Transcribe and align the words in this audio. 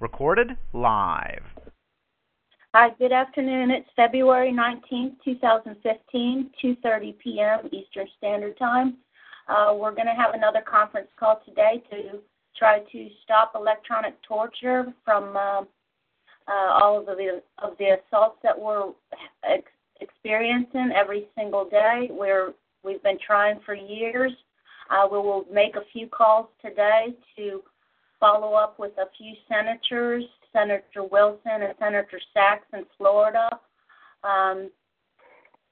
Recorded 0.00 0.56
live. 0.72 1.42
Hi, 2.74 2.90
good 2.98 3.12
afternoon. 3.12 3.70
It's 3.70 3.88
February 3.96 4.52
19th, 4.52 5.16
2015, 5.24 6.50
2.30 6.62 7.18
p.m. 7.18 7.60
Eastern 7.72 8.06
Standard 8.18 8.58
Time. 8.58 8.98
Uh, 9.48 9.74
we're 9.74 9.94
going 9.94 10.06
to 10.06 10.14
have 10.14 10.34
another 10.34 10.60
conference 10.60 11.08
call 11.18 11.40
today 11.44 11.82
to 11.90 12.18
try 12.56 12.80
to 12.92 13.08
stop 13.24 13.52
electronic 13.54 14.14
torture 14.22 14.92
from 15.04 15.36
uh, 15.36 15.62
uh, 16.46 16.70
all 16.80 17.00
of 17.00 17.06
the, 17.06 17.42
of 17.62 17.72
the 17.78 17.96
assaults 17.96 18.38
that 18.42 18.58
we're 18.58 18.90
ex- 19.44 19.70
experiencing 20.00 20.90
every 20.94 21.26
single 21.36 21.68
day. 21.68 22.08
We're, 22.10 22.52
we've 22.84 23.02
been 23.02 23.18
trying 23.26 23.60
for 23.64 23.74
years. 23.74 24.32
Uh, 24.90 25.08
we 25.10 25.18
will 25.18 25.44
make 25.52 25.76
a 25.76 25.82
few 25.92 26.06
calls 26.06 26.46
today 26.62 27.08
to 27.36 27.62
follow 28.20 28.54
up 28.54 28.78
with 28.78 28.92
a 28.98 29.06
few 29.16 29.34
senators, 29.48 30.24
Senator 30.52 31.04
Wilson 31.10 31.62
and 31.62 31.74
Senator 31.78 32.20
Sachs 32.32 32.66
in 32.72 32.84
Florida. 32.96 33.48
Um, 34.24 34.70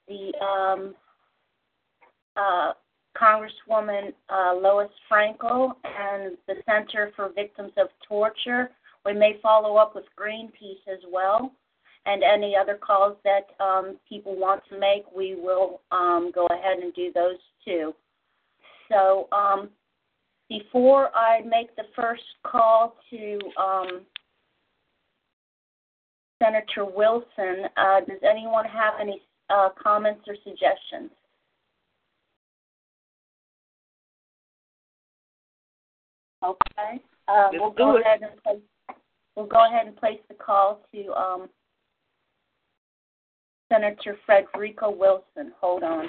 the 0.09 0.33
um, 0.45 0.95
uh, 2.37 2.73
Congresswoman 3.17 4.13
uh, 4.29 4.55
Lois 4.55 4.91
Frankel 5.11 5.73
and 5.85 6.37
the 6.47 6.55
Center 6.67 7.13
for 7.17 7.31
Victims 7.35 7.73
of 7.77 7.89
Torture. 8.07 8.71
We 9.05 9.15
may 9.15 9.39
follow 9.43 9.77
up 9.77 9.95
with 9.95 10.05
Greenpeace 10.19 10.87
as 10.93 11.01
well. 11.11 11.53
And 12.05 12.23
any 12.23 12.55
other 12.55 12.77
calls 12.77 13.17
that 13.25 13.49
um, 13.59 13.97
people 14.09 14.37
want 14.37 14.63
to 14.71 14.79
make, 14.79 15.05
we 15.15 15.35
will 15.35 15.81
um, 15.91 16.31
go 16.33 16.47
ahead 16.47 16.79
and 16.79 16.95
do 16.95 17.11
those 17.13 17.39
too. 17.65 17.95
So 18.89 19.29
um, 19.33 19.71
before 20.49 21.11
I 21.15 21.41
make 21.43 21.75
the 21.77 21.85
first 21.95 22.23
call 22.45 22.97
to 23.11 23.39
um, 23.61 24.01
Senator 26.43 26.85
Wilson, 26.85 27.67
uh, 27.77 28.01
does 28.01 28.21
anyone 28.29 28.65
have 28.65 28.95
any 29.01 29.23
uh, 29.51 29.71
comments 29.83 30.23
or 30.29 30.37
suggestions? 30.45 31.11
Okay. 36.45 37.01
Uh, 37.29 37.49
we'll 37.55 37.71
go 37.71 37.99
ahead 37.99 38.21
and 38.23 38.43
place, 38.43 38.97
we'll 39.35 39.47
go 39.47 39.67
ahead 39.67 39.87
and 39.87 39.97
place 39.97 40.21
the 40.29 40.35
call 40.35 40.83
to 40.93 41.13
um, 41.15 41.49
Senator 43.73 44.17
Frederica 44.25 44.89
Wilson. 44.89 45.53
Hold 45.61 45.83
on. 45.83 46.09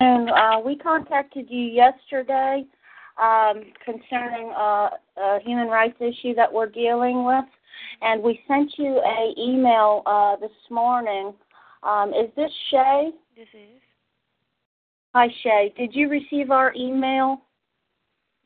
And 0.00 0.30
uh, 0.30 0.60
we 0.64 0.76
contacted 0.76 1.46
you 1.50 1.64
yesterday 1.64 2.64
um, 3.20 3.64
concerning 3.84 4.52
uh, 4.56 4.90
a 5.16 5.38
human 5.44 5.66
rights 5.66 5.96
issue 6.00 6.34
that 6.36 6.52
we're 6.52 6.68
dealing 6.68 7.24
with, 7.24 7.44
and 8.02 8.22
we 8.22 8.40
sent 8.46 8.72
you 8.78 9.00
a 9.04 9.34
email 9.36 10.02
uh, 10.06 10.36
this 10.36 10.52
morning. 10.70 11.34
Um, 11.82 12.10
is 12.10 12.30
this 12.36 12.50
Shay? 12.70 13.10
This 13.36 13.48
is. 13.54 13.80
Hi, 15.14 15.26
Shay. 15.42 15.72
Did 15.76 15.94
you 15.94 16.08
receive 16.08 16.52
our 16.52 16.72
email? 16.76 17.42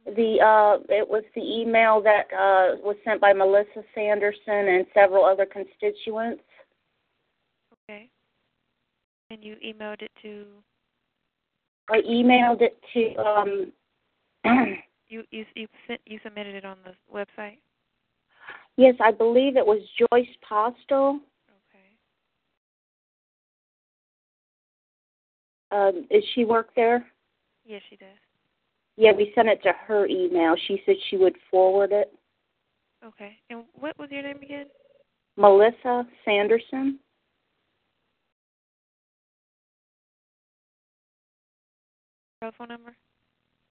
The 0.07 0.39
uh, 0.41 0.83
it 0.89 1.09
was 1.09 1.23
the 1.35 1.43
email 1.43 2.01
that 2.03 2.27
uh, 2.33 2.77
was 2.83 2.97
sent 3.05 3.21
by 3.21 3.33
Melissa 3.33 3.85
Sanderson 3.95 4.69
and 4.69 4.87
several 4.95 5.25
other 5.25 5.47
constituents. 5.47 6.43
Okay. 7.85 8.09
And 9.31 9.45
you 9.45 9.57
emailed 9.65 10.03
it 10.03 10.11
to. 10.23 10.47
I 11.91 12.01
emailed 12.03 12.63
it 12.63 12.79
to. 12.95 13.17
Um, 13.23 13.73
you 15.09 15.25
you 15.31 15.45
you 15.55 15.69
sent 15.87 16.01
you 16.07 16.19
submitted 16.23 16.55
it 16.55 16.65
on 16.65 16.79
the 16.85 16.95
website. 17.15 17.59
yes, 18.77 18.95
I 19.01 19.13
believe 19.13 19.57
it 19.57 19.67
was 19.67 19.81
Joyce 19.99 20.27
Postel. 20.49 21.21
Okay. 21.71 21.91
Um, 25.71 26.07
does 26.11 26.23
she 26.35 26.45
work 26.45 26.71
there? 26.75 27.07
Yes, 27.65 27.83
she 27.89 27.97
does. 27.97 28.09
Yeah, 28.97 29.13
we 29.17 29.33
sent 29.35 29.49
it 29.49 29.63
to 29.63 29.73
her 29.87 30.07
email. 30.07 30.55
She 30.67 30.83
said 30.85 30.97
she 31.09 31.17
would 31.17 31.37
forward 31.51 31.93
it. 31.93 32.13
Okay. 33.05 33.39
And 33.51 33.65
what 33.75 33.99
was 33.99 34.09
your 34.11 34.23
name 34.23 34.39
again? 34.43 34.67
Melissa 35.37 36.07
Sanderson. 36.25 36.99
Telephone 42.43 42.69
number. 42.71 42.97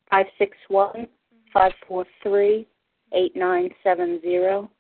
Five 0.10 0.28
six 0.38 0.56
one 0.70 1.06
five 1.52 1.74
four 1.86 2.06
three 2.24 2.66
eight 3.12 3.36
nine 3.36 3.70
seven 3.84 4.22
zero. 4.22 4.72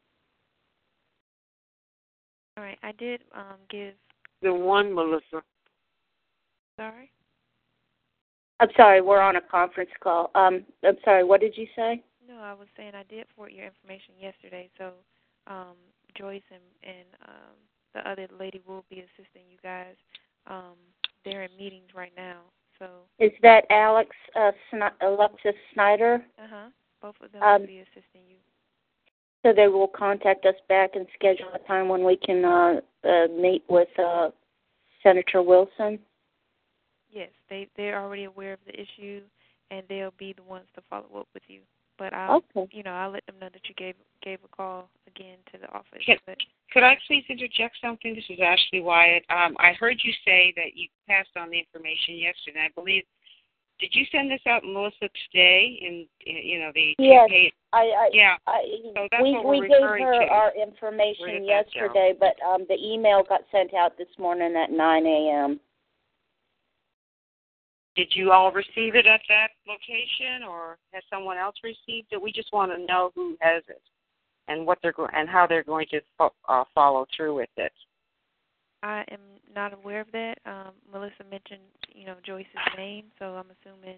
All 2.56 2.63
right. 2.63 2.78
I 2.84 2.94
did 2.94 3.19
um 3.35 3.57
give. 3.69 3.94
The 4.41 4.53
one, 4.53 4.94
Melissa. 4.94 5.44
Sorry. 6.78 7.12
I'm 8.62 8.69
sorry, 8.78 9.02
we're 9.02 9.19
on 9.19 9.35
a 9.35 9.41
conference 9.41 9.90
call. 10.02 10.31
Um, 10.35 10.63
I'm 10.85 10.96
sorry. 11.03 11.25
What 11.25 11.41
did 11.41 11.58
you 11.58 11.68
say? 11.75 12.02
No, 12.25 12.38
I 12.38 12.53
was 12.53 12.68
saying 12.78 12.94
I 12.96 13.03
did 13.13 13.25
forward 13.35 13.52
your 13.52 13.66
information 13.66 14.13
yesterday, 14.22 14.69
so 14.78 14.91
um, 15.47 15.75
Joyce 16.18 16.44
and, 16.50 16.62
and 16.96 17.08
um, 17.28 17.56
the 17.94 18.09
other 18.09 18.28
lady 18.40 18.62
will 18.66 18.85
be 18.90 19.00
assisting 19.00 19.44
you 19.50 19.58
guys. 19.62 19.96
Um, 20.47 20.75
they're 21.25 21.44
in 21.44 21.58
meetings 21.58 21.90
right 21.94 22.13
now, 22.16 22.41
so. 22.81 22.88
Is 23.24 23.31
that 23.44 23.66
Alex 23.69 24.09
uh, 24.36 24.52
Sni- 24.74 24.92
Alexis 25.02 25.53
Snyder? 25.74 26.25
Uh 26.42 26.47
huh. 26.50 26.69
Both 27.02 27.16
of 27.22 27.31
them 27.31 27.42
Um, 27.44 27.62
will 27.62 27.68
be 27.68 27.80
assisting 27.80 28.22
you. 28.28 28.38
So 29.44 29.53
they 29.53 29.68
will 29.68 29.88
contact 29.88 30.46
us 30.46 30.56
back 30.69 30.91
and 30.96 31.08
schedule 31.16 31.50
a 31.53 31.59
time 31.68 31.88
when 31.90 32.03
we 32.03 32.16
can 32.18 32.46
uh, 32.46 32.81
uh, 33.03 33.28
meet 33.30 33.64
with 33.70 33.88
uh, 33.97 34.30
Senator 35.02 35.41
Wilson. 35.41 35.97
Yes, 37.12 37.30
they 37.50 37.68
they're 37.75 38.00
already 38.00 38.25
aware 38.25 38.53
of 38.53 38.59
the 38.66 38.74
issue, 38.80 39.22
and 39.72 39.84
they'll 39.90 40.14
be 40.18 40.34
the 40.34 40.44
ones 40.44 40.68
to 40.75 40.81
follow 40.90 41.20
up 41.20 41.28
with 41.34 41.44
you. 41.47 41.62
But 41.97 42.14
I'll, 42.14 42.44
Okay. 42.56 42.68
you 42.78 42.84
know, 42.84 42.91
I'll 42.94 43.12
let 43.12 43.25
them 43.25 43.36
know 43.41 43.50
that 43.52 43.68
you 43.68 43.75
gave 43.75 43.96
gave 44.24 44.40
a 44.46 44.56
call 44.56 44.90
again 45.08 45.38
to 45.52 45.58
the 45.59 45.68
office. 45.72 46.02
Can- 46.06 46.18
But 46.25 46.38
Could 46.72 46.84
I 46.84 46.98
please 47.06 47.24
interject 47.28 47.76
something? 47.84 48.16
This 48.16 48.24
is 48.30 48.40
Ashley 48.42 48.80
Wyatt. 48.80 49.24
Um, 49.30 49.56
I 49.59 49.74
heard 49.74 50.00
you 50.04 50.14
say 50.26 50.54
that 50.56 50.72
you 50.76 50.88
passed 51.08 51.36
on 51.36 51.50
the 51.50 51.59
information 51.59 52.16
yesterday. 52.16 52.68
I 52.68 52.70
believe. 52.76 53.04
Did 53.80 53.90
you 53.94 54.06
send 54.12 54.30
this 54.30 54.42
out, 54.48 54.64
Melissa, 54.64 55.09
today? 55.26 55.80
In, 55.82 56.06
in 56.28 56.38
you 56.46 56.59
know 56.59 56.72
the 56.74 56.96
Yes. 57.00 57.30
I, 57.74 57.80
I, 57.80 58.09
Yeah. 58.14 58.36
I 58.48 58.62
So 58.96 59.08
that's 59.12 59.24
we 59.24 59.34
what 59.34 59.46
we 59.48 59.59
we're 59.59 59.68
gave 59.68 59.82
her 59.82 60.22
to. 60.22 60.32
our 60.32 60.54
information 60.56 61.26
did 61.28 61.42
that 61.44 61.66
go? 61.74 61.80
yesterday, 61.82 62.14
but 62.18 62.36
um, 62.48 62.66
the 62.70 62.78
email 62.78 63.24
got 63.28 63.42
sent 63.52 63.74
out 63.74 63.98
this 63.98 64.12
morning 64.20 64.56
at 64.56 64.72
9 64.72 65.06
a.m. 65.06 65.59
Did 67.96 68.14
you 68.16 68.32
all 68.32 68.52
receive 68.52 68.96
it 68.96 69.08
at 69.08 69.22
that 69.28 69.50
location, 69.68 70.47
or 70.47 70.78
has 70.94 71.03
someone 71.09 71.38
else 71.38 71.56
received 71.64 72.08
it? 72.12 72.22
We 72.22 72.32
just 72.32 72.53
want 72.53 72.72
to 72.72 72.85
know 72.85 73.12
who 73.16 73.35
has 73.41 73.64
it 73.68 73.82
and 74.47 74.66
what 74.66 74.78
they're 74.82 74.91
go- 74.93 75.08
and 75.14 75.29
how 75.29 75.46
they're 75.47 75.64
going 75.64 75.88
to 75.91 76.02
fo- 76.17 76.34
uh, 76.47 76.64
follow 76.73 77.05
through 77.16 77.35
with 77.35 77.49
it. 77.58 77.72
I 78.84 79.03
am 79.11 79.20
not 79.55 79.73
aware 79.73 80.02
of 80.02 80.08
that. 80.14 80.40
Um, 80.46 80.72
Melissa 80.91 81.23
mentioned, 81.29 81.61
you 81.93 82.05
know, 82.05 82.16
Joyce's 82.26 82.47
name, 82.78 83.05
so 83.20 83.35
I'm 83.35 83.46
assuming. 83.61 83.97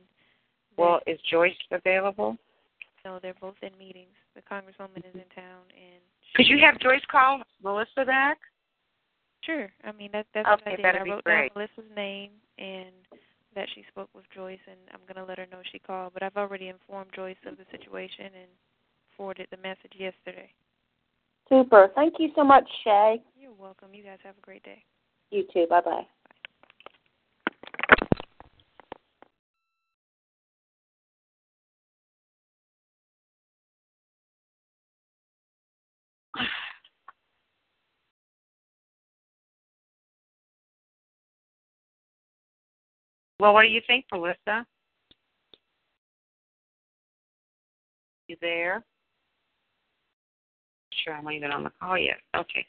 Well, 0.77 0.99
is 1.07 1.19
Joyce 1.31 1.53
available? 1.71 2.37
no, 3.05 3.19
they're 3.21 3.35
both 3.39 3.55
in 3.61 3.69
meetings. 3.77 4.15
The 4.35 4.41
congresswoman 4.41 4.97
is 4.99 5.13
in 5.13 5.27
town, 5.35 5.63
and 5.75 6.01
Could 6.35 6.47
you 6.47 6.57
have 6.59 6.79
Joyce 6.79 7.03
call 7.11 7.41
Melissa 7.63 8.05
back? 8.05 8.37
Sure. 9.43 9.69
I 9.83 9.91
mean, 9.91 10.09
that, 10.13 10.25
that's 10.33 10.47
Okay, 10.47 10.61
what 10.63 10.73
I 10.73 10.75
did. 10.77 10.85
that'd 10.85 11.01
I 11.01 11.03
be 11.03 11.11
wrote 11.11 11.23
great. 11.25 11.53
down 11.53 11.67
Melissa's 11.67 11.91
name 11.95 12.31
and 12.57 12.91
that 13.55 13.67
she 13.75 13.83
spoke 13.91 14.09
with 14.15 14.23
Joyce, 14.33 14.63
and 14.67 14.79
I'm 14.93 15.01
going 15.05 15.23
to 15.23 15.29
let 15.29 15.37
her 15.37 15.45
know 15.51 15.61
she 15.71 15.79
called. 15.79 16.13
But 16.13 16.23
I've 16.23 16.37
already 16.37 16.69
informed 16.69 17.11
Joyce 17.15 17.37
of 17.45 17.57
the 17.57 17.65
situation 17.71 18.25
and 18.25 18.49
forwarded 19.17 19.47
the 19.51 19.57
message 19.57 19.93
yesterday. 19.97 20.49
Super. 21.49 21.91
Thank 21.95 22.15
you 22.19 22.29
so 22.35 22.43
much, 22.43 22.67
Shay. 22.83 23.21
You're 23.39 23.53
welcome. 23.53 23.93
You 23.93 24.03
guys 24.03 24.19
have 24.23 24.37
a 24.37 24.41
great 24.41 24.63
day. 24.63 24.83
You 25.31 25.45
too. 25.53 25.65
Bye 25.69 25.81
bye. 25.81 26.07
Well, 43.39 43.53
what 43.53 43.63
do 43.63 43.67
you 43.67 43.81
think, 43.85 44.05
Melissa? 44.09 44.65
You 48.29 48.37
there? 48.39 48.85
Sure, 51.03 51.13
I'm 51.13 51.25
not 51.25 51.33
even 51.33 51.51
on 51.51 51.63
the 51.63 51.71
call 51.81 51.97
yet. 51.97 52.17
Okay. 52.35 52.65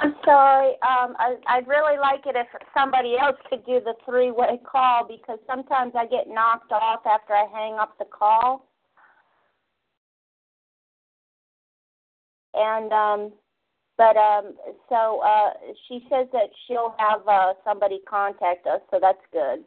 I'm 0.00 0.14
sorry. 0.24 0.70
Um, 0.82 1.14
I, 1.18 1.36
I'd 1.46 1.66
really 1.66 1.98
like 1.98 2.26
it 2.26 2.36
if 2.36 2.46
somebody 2.76 3.16
else 3.20 3.36
could 3.48 3.64
do 3.66 3.80
the 3.84 3.94
three-way 4.04 4.60
call 4.70 5.06
because 5.06 5.38
sometimes 5.46 5.92
I 5.96 6.06
get 6.06 6.28
knocked 6.28 6.72
off 6.72 7.00
after 7.06 7.34
I 7.34 7.46
hang 7.52 7.74
up 7.74 7.98
the 7.98 8.06
call. 8.06 8.66
And 12.54 12.92
um, 12.92 13.32
but 13.96 14.16
um, 14.16 14.54
so 14.88 15.20
uh, 15.24 15.50
she 15.88 16.06
says 16.10 16.26
that 16.32 16.50
she'll 16.66 16.94
have 16.98 17.26
uh, 17.26 17.54
somebody 17.64 18.00
contact 18.08 18.66
us, 18.66 18.80
so 18.90 18.98
that's 19.00 19.22
good. 19.32 19.64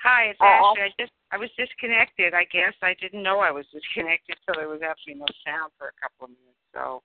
Hi, 0.00 0.24
it's 0.30 0.40
Uh, 0.40 0.44
Ashley. 0.44 0.82
I 0.82 0.90
just 0.98 1.12
I 1.30 1.36
was 1.36 1.50
disconnected. 1.58 2.32
I 2.34 2.44
guess 2.44 2.74
I 2.82 2.94
didn't 3.00 3.22
know 3.22 3.40
I 3.40 3.50
was 3.50 3.66
disconnected, 3.72 4.36
so 4.46 4.54
there 4.56 4.68
was 4.68 4.80
absolutely 4.82 5.20
no 5.20 5.26
sound 5.44 5.72
for 5.78 5.88
a 5.88 5.96
couple 6.00 6.24
of 6.24 6.30
minutes. 6.30 6.58
So, 6.72 7.02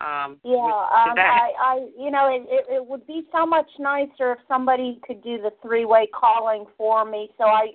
um, 0.00 0.40
Yeah, 0.42 0.56
was- 0.56 1.08
um, 1.10 1.18
I, 1.18 1.52
I, 1.60 1.88
you 1.98 2.10
know, 2.10 2.28
it, 2.32 2.46
it, 2.48 2.66
it 2.76 2.86
would 2.86 3.06
be 3.06 3.26
so 3.32 3.44
much 3.44 3.68
nicer 3.78 4.32
if 4.32 4.38
somebody 4.48 4.98
could 5.06 5.22
do 5.22 5.36
the 5.42 5.52
three-way 5.60 6.08
calling 6.14 6.64
for 6.78 7.04
me, 7.04 7.30
so 7.36 7.44
I, 7.44 7.72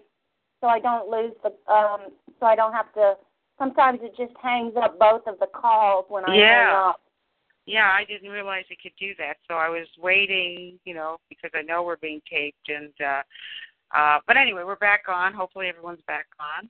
so 0.62 0.68
I 0.68 0.80
don't 0.80 1.10
lose 1.10 1.34
the, 1.44 1.50
um, 1.72 2.12
so 2.40 2.46
I 2.48 2.56
don't 2.56 2.74
have 2.74 2.92
to. 2.94 3.14
Sometimes 3.60 4.00
it 4.02 4.16
just 4.18 4.36
hangs 4.42 4.74
up 4.76 4.98
both 5.00 5.22
of 5.28 5.40
the 5.40 5.48
calls 5.48 6.06
when 6.10 6.26
I 6.26 6.36
Yeah. 6.36 6.66
hang 6.66 6.76
up. 6.90 7.02
yeah, 7.68 7.90
I 7.92 8.04
didn't 8.06 8.30
realize 8.30 8.66
it 8.70 8.78
could 8.82 8.96
do 9.00 9.14
that. 9.18 9.38
So 9.48 9.56
I 9.56 9.70
was 9.70 9.88
waiting, 9.98 10.80
you 10.86 10.94
know, 10.94 11.18
because 11.30 11.52
I 11.56 11.62
know 11.62 11.84
we're 11.84 11.98
being 11.98 12.22
taped, 12.30 12.70
and 12.70 12.94
uh, 13.02 13.22
uh, 13.94 14.20
but 14.28 14.38
anyway, 14.38 14.64
we're 14.66 14.76
back 14.78 15.04
on. 15.08 15.34
Hopefully, 15.34 15.68
everyone's 15.68 16.02
back 16.08 16.28
on. 16.40 16.70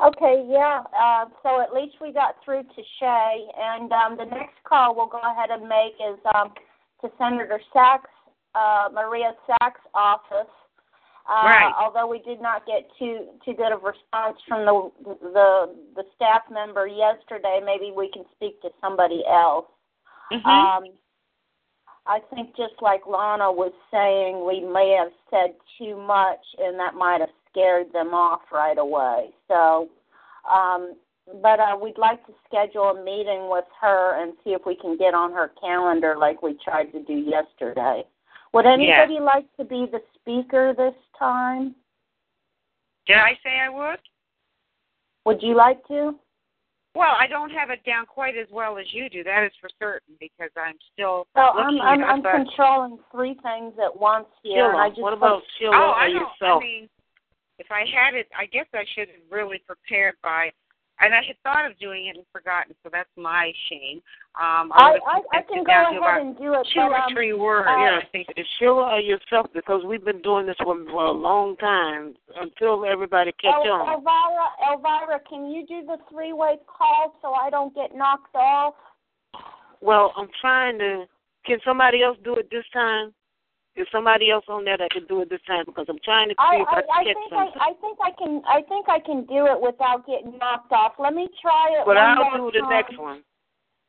Okay, 0.00 0.46
yeah. 0.48 0.82
Uh, 0.98 1.26
so 1.42 1.60
at 1.60 1.72
least 1.72 1.96
we 2.00 2.12
got 2.12 2.36
through 2.44 2.62
to 2.62 2.82
Shay, 2.98 3.46
and 3.56 3.92
um, 3.92 4.16
the 4.16 4.24
next 4.24 4.56
call 4.64 4.94
we'll 4.94 5.06
go 5.06 5.20
ahead 5.20 5.50
and 5.50 5.68
make 5.68 5.94
is 5.94 6.18
um, 6.34 6.52
to 7.00 7.10
Senator 7.18 7.60
Sachs, 7.72 8.10
uh, 8.54 8.88
Maria 8.92 9.32
Sachs' 9.46 9.80
office. 9.94 10.50
Uh, 11.26 11.46
Right. 11.46 11.72
Although 11.80 12.06
we 12.06 12.18
did 12.18 12.42
not 12.42 12.66
get 12.66 12.86
too 12.98 13.28
too 13.44 13.54
good 13.54 13.72
of 13.72 13.82
response 13.82 14.36
from 14.46 14.66
the 14.66 14.90
the 15.22 15.74
the 15.96 16.04
staff 16.14 16.42
member 16.50 16.86
yesterday, 16.86 17.60
maybe 17.64 17.92
we 17.96 18.10
can 18.12 18.24
speak 18.36 18.60
to 18.60 18.68
somebody 18.80 19.22
else. 19.26 19.66
Mm-hmm. 20.30 20.46
Um, 20.46 20.84
I 22.06 22.20
think 22.34 22.50
just 22.56 22.74
like 22.82 23.06
Lana 23.06 23.50
was 23.50 23.72
saying, 23.90 24.46
we 24.46 24.60
may 24.60 24.96
have 24.98 25.12
said 25.30 25.56
too 25.78 25.96
much, 25.96 26.40
and 26.58 26.78
that 26.78 26.94
might 26.94 27.20
have 27.20 27.30
scared 27.50 27.92
them 27.92 28.12
off 28.12 28.42
right 28.52 28.76
away. 28.76 29.30
So, 29.48 29.88
um, 30.52 30.94
but 31.40 31.58
uh, 31.60 31.76
we'd 31.80 31.96
like 31.96 32.24
to 32.26 32.32
schedule 32.46 32.90
a 32.90 33.02
meeting 33.02 33.48
with 33.48 33.64
her 33.80 34.22
and 34.22 34.34
see 34.44 34.50
if 34.50 34.62
we 34.66 34.76
can 34.76 34.98
get 34.98 35.14
on 35.14 35.32
her 35.32 35.50
calendar 35.60 36.16
like 36.18 36.42
we 36.42 36.58
tried 36.62 36.92
to 36.92 37.02
do 37.04 37.14
yesterday. 37.14 38.04
Would 38.52 38.66
anybody 38.66 39.18
like 39.20 39.46
to 39.56 39.64
be 39.64 39.86
the 39.90 40.00
speaker 40.14 40.74
this 40.76 40.94
time? 41.18 41.74
Did 43.06 43.16
I 43.16 43.32
say 43.42 43.58
I 43.60 43.68
would? 43.70 43.98
Would 45.24 45.42
you 45.42 45.56
like 45.56 45.86
to? 45.88 46.14
Well, 46.94 47.16
I 47.18 47.26
don't 47.26 47.50
have 47.50 47.70
it 47.70 47.84
down 47.84 48.06
quite 48.06 48.36
as 48.38 48.46
well 48.52 48.78
as 48.78 48.86
you 48.92 49.10
do. 49.10 49.24
That 49.24 49.42
is 49.44 49.52
for 49.60 49.68
certain 49.80 50.14
because 50.20 50.50
I'm 50.56 50.76
still 50.92 51.26
So 51.34 51.40
I'm 51.40 51.80
I'm, 51.80 52.02
at 52.02 52.08
I'm 52.08 52.22
controlling 52.22 52.98
three 53.10 53.34
things 53.42 53.74
at 53.82 53.98
once 53.98 54.28
here, 54.42 54.70
and 54.70 54.78
I 54.78 54.90
just 54.90 55.02
what 55.02 55.12
about 55.12 55.42
Sheila 55.58 55.74
oh, 55.74 55.90
or 55.90 55.94
I 55.94 56.06
don't. 56.06 56.14
yourself? 56.14 56.62
I 56.62 56.64
mean, 56.64 56.88
if 57.58 57.66
I 57.70 57.80
had 57.80 58.14
it, 58.14 58.28
I 58.38 58.46
guess 58.46 58.66
I 58.72 58.84
should 58.94 59.08
have 59.08 59.26
really 59.30 59.60
prepared 59.66 60.14
by. 60.22 60.50
And 61.00 61.12
I 61.12 61.22
had 61.26 61.36
thought 61.42 61.68
of 61.68 61.76
doing 61.78 62.06
it 62.06 62.16
and 62.16 62.24
forgotten, 62.32 62.74
so 62.82 62.88
that's 62.92 63.10
my 63.16 63.52
shame. 63.68 64.00
Um, 64.40 64.70
I 64.72 64.92
would 64.92 65.00
I, 65.02 65.38
I 65.38 65.42
can 65.42 65.64
go 65.64 65.72
ahead 65.72 65.96
about 65.96 66.20
and 66.20 66.36
do 66.38 66.54
it, 66.54 66.66
two 66.72 66.80
but 66.80 66.90
or 66.90 66.96
um, 66.96 67.12
three 67.12 67.32
words. 67.32 67.66
uh, 67.68 67.76
yeah, 67.76 67.98
I 68.00 68.06
think 68.12 68.28
Is 68.36 68.46
Sheila 68.58 69.00
yourself? 69.02 69.46
Because 69.52 69.82
we've 69.84 70.04
been 70.04 70.22
doing 70.22 70.46
this 70.46 70.56
for, 70.62 70.76
for 70.86 71.06
a 71.06 71.12
long 71.12 71.56
time 71.56 72.14
until 72.40 72.84
everybody 72.84 73.32
catch 73.32 73.54
El- 73.54 73.72
on. 73.72 73.88
Elvira, 73.94 74.46
Elvira, 74.70 75.20
can 75.28 75.50
you 75.50 75.66
do 75.66 75.84
the 75.84 75.98
three-way 76.10 76.56
call 76.66 77.18
so 77.22 77.32
I 77.32 77.50
don't 77.50 77.74
get 77.74 77.94
knocked 77.94 78.34
off? 78.34 78.74
Well, 79.80 80.12
I'm 80.16 80.28
trying 80.40 80.78
to. 80.78 81.04
Can 81.44 81.58
somebody 81.64 82.02
else 82.02 82.16
do 82.24 82.36
it 82.36 82.48
this 82.50 82.64
time? 82.72 83.12
Is 83.76 83.86
somebody 83.90 84.30
else 84.30 84.44
on 84.48 84.64
there 84.64 84.78
that 84.78 84.90
can 84.90 85.04
do 85.06 85.20
it 85.22 85.30
this 85.30 85.42
time? 85.46 85.64
Because 85.66 85.86
I'm 85.88 85.98
trying 86.04 86.28
to 86.28 86.34
I 86.38 86.58
see 86.58 86.62
if 86.62 86.68
I, 86.68 86.78
I 86.78 86.78
I 86.78 87.02
can 87.02 87.14
catch 87.14 87.16
think 87.18 87.32
I, 87.32 87.44
something. 87.44 87.60
I 87.60 87.72
think 87.80 87.98
I 87.98 88.10
can 88.14 88.42
I 88.46 88.60
think 88.62 88.88
I 88.88 89.00
can 89.00 89.26
do 89.26 89.46
it 89.50 89.58
without 89.60 90.06
getting 90.06 90.38
knocked 90.38 90.70
off. 90.70 90.92
Let 90.98 91.12
me 91.14 91.26
try 91.42 91.74
it. 91.74 91.82
But 91.84 91.96
one 91.96 92.06
I'll 92.06 92.50
do 92.50 92.52
the 92.54 92.60
time. 92.60 92.70
next 92.70 92.98
one. 92.98 93.22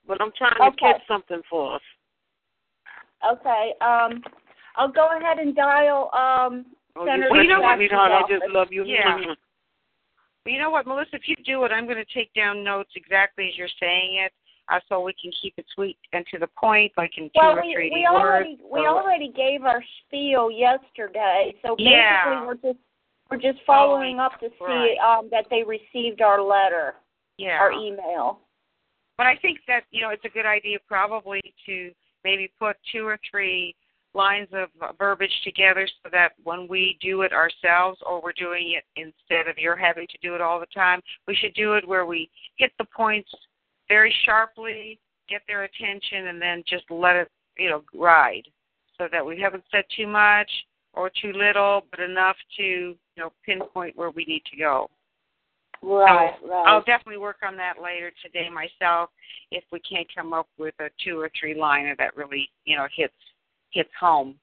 But 0.07 0.21
I'm 0.21 0.31
trying 0.37 0.57
to 0.57 0.73
Okay. 0.73 0.97
catch 0.97 1.01
something 1.07 1.41
for 1.49 1.75
us. 1.75 1.81
Okay. 3.29 3.73
Um, 3.81 4.23
I'll 4.75 4.91
go 4.91 5.07
ahead 5.17 5.37
and 5.37 5.55
dial 5.55 6.09
um 6.13 6.65
Oh, 6.95 7.05
Senator 7.05 7.27
you, 7.35 7.41
you 7.41 7.49
know 7.49 7.61
what, 7.61 7.77
sweetheart, 7.77 8.11
I 8.11 8.21
just 8.31 8.49
love 8.49 8.69
you. 8.71 8.85
Yeah. 8.85 9.17
Well, 10.45 10.53
you 10.53 10.61
know 10.61 10.69
what, 10.69 10.85
Melissa? 10.85 11.15
If 11.15 11.23
you 11.25 11.35
do 11.43 11.63
it, 11.65 11.71
I'm 11.71 11.85
going 11.85 11.97
to 11.97 12.13
take 12.13 12.31
down 12.35 12.63
notes 12.63 12.91
exactly 12.95 13.47
as 13.49 13.57
you're 13.57 13.67
saying 13.79 14.21
it, 14.23 14.31
uh, 14.69 14.79
so 14.89 15.01
we 15.01 15.13
can 15.21 15.31
keep 15.41 15.53
it 15.57 15.65
sweet 15.75 15.97
and 16.13 16.25
to 16.31 16.39
the 16.39 16.47
point, 16.59 16.91
like 16.97 17.11
in 17.17 17.25
two 17.25 17.31
Well, 17.35 17.57
or 17.57 17.61
we, 17.65 17.73
three 17.73 17.91
we 17.93 18.01
words. 18.11 18.23
already 18.23 18.57
we 18.71 18.79
or- 18.81 18.87
already 18.89 19.31
gave 19.35 19.63
our 19.63 19.83
spiel 20.05 20.49
yesterday, 20.51 21.53
so 21.61 21.75
basically 21.75 21.91
Yeah. 21.91 22.45
we're 22.45 22.55
just 22.55 22.79
we're 23.29 23.37
just 23.37 23.59
following 23.65 24.19
up 24.19 24.39
to 24.39 24.49
see 24.49 24.63
right. 24.65 24.97
um 24.99 25.29
that 25.31 25.45
they 25.49 25.63
received 25.63 26.21
our 26.21 26.41
letter, 26.41 26.95
yeah. 27.37 27.59
our 27.59 27.71
email. 27.71 28.39
But 29.17 29.27
I 29.27 29.35
think 29.37 29.59
that 29.67 29.83
you 29.91 30.01
know 30.01 30.09
it's 30.09 30.25
a 30.25 30.29
good 30.29 30.45
idea 30.45 30.77
probably 30.87 31.41
to 31.65 31.91
maybe 32.23 32.51
put 32.59 32.75
two 32.91 33.05
or 33.05 33.19
three 33.29 33.75
lines 34.15 34.47
of 34.53 34.69
verbiage 34.97 35.41
together 35.43 35.87
so 36.01 36.09
that 36.09 36.31
when 36.43 36.67
we 36.69 36.97
do 37.01 37.21
it 37.23 37.33
ourselves 37.33 37.99
or 38.07 38.21
we're 38.21 38.31
doing 38.31 38.71
it 38.77 38.83
instead 38.95 39.47
of 39.49 39.57
you're 39.57 39.75
having 39.75 40.07
to 40.07 40.17
do 40.21 40.35
it 40.35 40.41
all 40.41 40.57
the 40.59 40.65
time, 40.73 41.01
we 41.27 41.35
should 41.35 41.53
do 41.53 41.73
it 41.73 41.85
where 41.85 42.05
we 42.05 42.29
hit 42.55 42.71
the 42.79 42.85
points 42.95 43.29
very 43.87 44.13
sharply, 44.25 44.99
get 45.29 45.41
their 45.47 45.63
attention, 45.63 46.27
and 46.27 46.41
then 46.41 46.63
just 46.67 46.85
let 46.89 47.15
it 47.15 47.31
you 47.57 47.69
know 47.69 47.83
ride, 47.93 48.47
so 48.97 49.07
that 49.11 49.25
we 49.25 49.39
haven't 49.39 49.63
said 49.71 49.85
too 49.95 50.07
much 50.07 50.49
or 50.93 51.09
too 51.09 51.33
little, 51.33 51.83
but 51.91 51.99
enough 51.99 52.37
to 52.57 52.63
you 52.63 52.97
know 53.17 53.31
pinpoint 53.45 53.95
where 53.95 54.11
we 54.11 54.25
need 54.25 54.43
to 54.51 54.57
go. 54.57 54.89
Right, 55.81 56.33
right. 56.43 56.67
I'll 56.67 56.83
definitely 56.83 57.19
work 57.19 57.37
on 57.45 57.55
that 57.57 57.75
later 57.81 58.11
today 58.23 58.49
myself 58.49 59.09
if 59.51 59.63
we 59.71 59.79
can't 59.79 60.07
come 60.15 60.33
up 60.33 60.47
with 60.57 60.73
a 60.79 60.89
two 61.03 61.19
or 61.19 61.29
three 61.39 61.53
liner 61.53 61.95
that 61.97 62.15
really, 62.15 62.49
you 62.65 62.75
know, 62.75 62.87
hits 62.95 63.13
hits 63.71 63.89
home. 63.99 64.35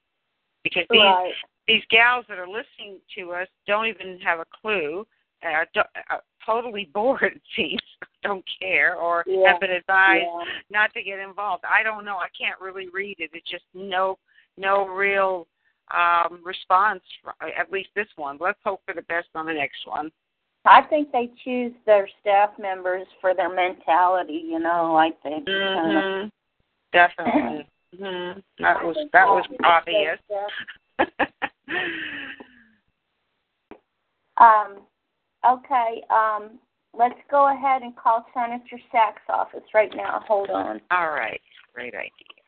Because 0.63 0.83
these 0.89 0.99
right. 0.99 1.33
these 1.67 1.83
gals 1.89 2.25
that 2.29 2.39
are 2.39 2.47
listening 2.47 2.99
to 3.17 3.31
us 3.31 3.47
don't 3.67 3.87
even 3.87 4.19
have 4.19 4.39
a 4.39 4.45
clue, 4.61 5.05
uh, 5.45 5.79
uh, 5.79 6.17
totally 6.45 6.89
bored 6.93 7.33
it 7.35 7.41
seems, 7.55 7.81
don't 8.23 8.45
care, 8.59 8.95
or 8.95 9.23
Yeah, 9.27 9.51
have 9.51 9.61
been 9.61 9.71
advised 9.71 10.23
yeah. 10.23 10.43
not 10.69 10.93
to 10.93 11.03
get 11.03 11.19
involved. 11.19 11.63
I 11.69 11.83
don't 11.83 12.05
know. 12.05 12.17
I 12.17 12.27
can't 12.37 12.59
really 12.59 12.87
read 12.89 13.17
it. 13.19 13.31
It's 13.33 13.49
just 13.49 13.65
no 13.73 14.17
no 14.57 14.87
real 14.87 15.47
um, 15.93 16.41
response, 16.43 17.01
at 17.41 17.71
least 17.71 17.89
this 17.95 18.07
one. 18.15 18.37
Let's 18.39 18.59
hope 18.63 18.81
for 18.85 18.93
the 18.93 19.01
best 19.03 19.27
on 19.35 19.45
the 19.45 19.53
next 19.53 19.85
one. 19.85 20.11
I 20.65 20.81
think 20.83 21.11
they 21.11 21.29
choose 21.43 21.73
their 21.85 22.07
staff 22.21 22.51
members 22.57 23.05
for 23.19 23.33
their 23.35 23.53
mentality. 23.53 24.43
You 24.45 24.59
know, 24.59 24.95
I 24.95 25.09
think. 25.21 25.47
Mm-hmm. 25.47 26.27
Definitely. 26.93 27.67
mm-hmm. 27.99 28.39
That 28.59 28.83
was 28.83 28.95
that 29.11 29.25
was 29.25 29.45
obvious. 29.63 30.19
um. 34.39 34.83
Okay. 35.49 36.01
Um. 36.09 36.59
Let's 36.95 37.17
go 37.31 37.51
ahead 37.51 37.81
and 37.81 37.95
call 37.95 38.23
Senator 38.35 38.79
Sachs' 38.91 39.23
office 39.27 39.63
right 39.73 39.91
now. 39.95 40.21
Hold 40.27 40.51
on. 40.51 40.79
All 40.91 41.09
right. 41.09 41.41
Great 41.73 41.95
idea. 41.95 42.42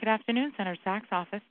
Good 0.00 0.08
afternoon, 0.08 0.52
Senator 0.56 0.78
Sachs' 0.82 1.08
office. 1.12 1.42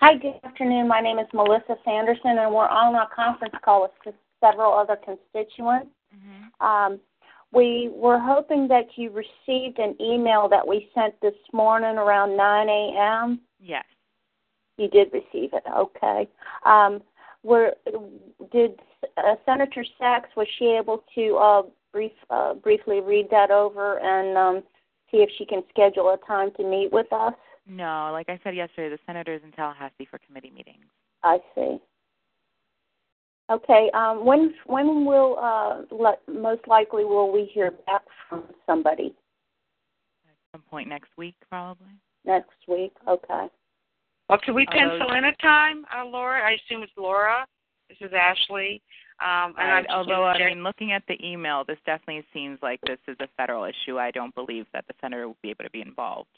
Hi, 0.00 0.18
good 0.18 0.34
afternoon. 0.44 0.86
My 0.86 1.00
name 1.00 1.18
is 1.18 1.26
Melissa 1.32 1.76
Sanderson, 1.86 2.36
and 2.38 2.54
we're 2.54 2.68
on 2.68 2.94
a 2.94 3.08
conference 3.16 3.54
call 3.64 3.90
with 4.04 4.14
several 4.44 4.74
other 4.74 4.96
constituents. 4.96 5.88
Mm-hmm. 6.14 6.66
Um, 6.66 7.00
we 7.54 7.88
were 7.94 8.18
hoping 8.18 8.68
that 8.68 8.88
you 8.96 9.10
received 9.10 9.78
an 9.78 9.96
email 9.98 10.50
that 10.50 10.68
we 10.68 10.90
sent 10.94 11.18
this 11.22 11.32
morning 11.54 11.96
around 11.96 12.36
9 12.36 12.68
a.m. 12.68 13.40
Yes. 13.58 13.86
You 14.76 14.88
did 14.88 15.08
receive 15.14 15.54
it. 15.54 15.62
Okay. 15.74 16.28
Um, 16.66 17.00
were 17.42 17.72
did 18.52 18.80
uh, 19.16 19.36
Senator 19.46 19.84
Sachs 19.98 20.28
was 20.36 20.46
she 20.58 20.66
able 20.78 21.04
to 21.14 21.36
uh, 21.36 21.62
brief 21.90 22.12
uh, 22.28 22.52
briefly 22.52 23.00
read 23.00 23.28
that 23.30 23.50
over 23.50 23.98
and 24.00 24.36
um, 24.36 24.62
see 25.10 25.18
if 25.18 25.30
she 25.38 25.46
can 25.46 25.62
schedule 25.70 26.10
a 26.10 26.18
time 26.26 26.50
to 26.58 26.64
meet 26.64 26.92
with 26.92 27.10
us? 27.14 27.32
No, 27.68 28.10
like 28.12 28.28
I 28.28 28.38
said 28.44 28.54
yesterday, 28.54 28.90
the 28.94 28.98
senator's 29.06 29.42
in 29.44 29.52
Tallahassee 29.52 30.06
for 30.10 30.18
committee 30.26 30.52
meetings. 30.54 30.84
I 31.22 31.38
see. 31.54 31.78
Okay. 33.50 33.90
Um, 33.94 34.24
when 34.24 34.54
when 34.66 35.04
will 35.04 35.38
uh, 35.38 35.82
le- 35.94 36.18
most 36.32 36.66
likely 36.66 37.04
will 37.04 37.32
we 37.32 37.44
hear 37.52 37.72
back 37.86 38.02
from 38.28 38.44
somebody? 38.66 39.14
At 40.26 40.34
some 40.52 40.62
point 40.62 40.88
next 40.88 41.10
week, 41.16 41.34
probably. 41.48 41.86
Next 42.24 42.56
week. 42.68 42.92
Okay. 43.08 43.46
Well, 44.28 44.38
can 44.44 44.54
we 44.54 44.66
pencil 44.66 44.98
those- 45.08 45.16
in 45.16 45.24
a 45.24 45.34
time, 45.36 45.86
uh, 45.96 46.04
Laura? 46.04 46.40
I 46.44 46.52
assume 46.52 46.82
it's 46.82 46.92
Laura. 46.96 47.46
This 47.88 47.98
is 48.00 48.12
Ashley. 48.12 48.82
Um, 49.20 49.54
and 49.56 49.70
I'm 49.70 49.84
Right. 49.84 49.90
Although, 49.90 50.24
I 50.24 50.38
mean, 50.38 50.62
looking 50.64 50.92
at 50.92 51.06
the 51.06 51.16
email, 51.24 51.64
this 51.64 51.78
definitely 51.86 52.24
seems 52.32 52.60
like 52.62 52.80
this 52.82 52.98
is 53.06 53.16
a 53.20 53.28
federal 53.36 53.64
issue. 53.64 53.98
I 53.98 54.10
don't 54.10 54.34
believe 54.34 54.66
that 54.72 54.86
the 54.88 54.94
senator 55.00 55.28
will 55.28 55.38
be 55.40 55.50
able 55.50 55.64
to 55.64 55.70
be 55.70 55.80
involved. 55.80 56.28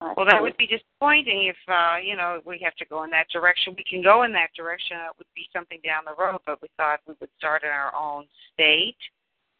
Well, 0.00 0.26
that 0.26 0.40
would 0.40 0.56
be 0.56 0.68
disappointing 0.68 1.46
if 1.46 1.56
uh, 1.66 1.96
you 2.02 2.16
know 2.16 2.40
we 2.44 2.60
have 2.62 2.74
to 2.76 2.84
go 2.84 3.02
in 3.02 3.10
that 3.10 3.28
direction. 3.32 3.74
We 3.76 3.84
can 3.88 4.02
go 4.02 4.22
in 4.22 4.32
that 4.32 4.50
direction. 4.56 4.96
It 4.96 5.18
would 5.18 5.26
be 5.34 5.48
something 5.52 5.80
down 5.84 6.04
the 6.04 6.14
road, 6.22 6.38
but 6.46 6.62
we 6.62 6.68
thought 6.76 7.00
we 7.08 7.14
would 7.20 7.30
start 7.36 7.64
in 7.64 7.70
our 7.70 7.92
own 7.94 8.26
state 8.52 8.96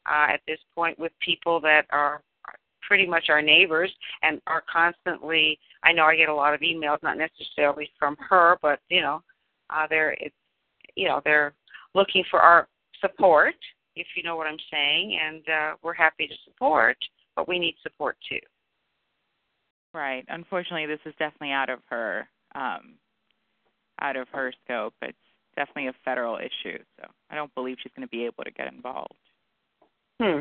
uh, 0.06 0.32
at 0.32 0.40
this 0.46 0.60
point 0.74 0.98
with 0.98 1.12
people 1.20 1.60
that 1.62 1.86
are 1.90 2.22
pretty 2.86 3.06
much 3.06 3.24
our 3.28 3.42
neighbors 3.42 3.92
and 4.22 4.40
are 4.46 4.62
constantly. 4.72 5.58
I 5.82 5.92
know 5.92 6.04
I 6.04 6.16
get 6.16 6.28
a 6.28 6.34
lot 6.34 6.54
of 6.54 6.60
emails, 6.60 7.02
not 7.02 7.18
necessarily 7.18 7.90
from 7.98 8.16
her, 8.28 8.58
but 8.62 8.78
you 8.88 9.00
know, 9.00 9.22
uh, 9.70 9.86
they're 9.90 10.12
it's 10.20 10.34
you 10.94 11.08
know 11.08 11.20
they're 11.24 11.52
looking 11.94 12.22
for 12.30 12.38
our 12.38 12.68
support, 13.00 13.56
if 13.96 14.06
you 14.16 14.22
know 14.22 14.36
what 14.36 14.46
I'm 14.46 14.58
saying, 14.70 15.18
and 15.20 15.42
uh, 15.48 15.74
we're 15.82 15.94
happy 15.94 16.28
to 16.28 16.34
support, 16.44 16.96
but 17.34 17.48
we 17.48 17.58
need 17.58 17.74
support 17.82 18.16
too. 18.28 18.38
Right. 19.94 20.24
Unfortunately, 20.28 20.86
this 20.86 21.00
is 21.06 21.14
definitely 21.18 21.52
out 21.52 21.70
of 21.70 21.80
her 21.88 22.28
um, 22.54 22.94
out 24.00 24.16
of 24.16 24.28
her 24.28 24.52
scope. 24.64 24.94
It's 25.02 25.16
definitely 25.56 25.88
a 25.88 25.94
federal 26.04 26.36
issue, 26.36 26.78
so 27.00 27.08
I 27.30 27.34
don't 27.34 27.54
believe 27.54 27.76
she's 27.82 27.92
going 27.96 28.06
to 28.06 28.10
be 28.10 28.24
able 28.24 28.44
to 28.44 28.50
get 28.50 28.72
involved. 28.72 29.14
Hmm. 30.20 30.40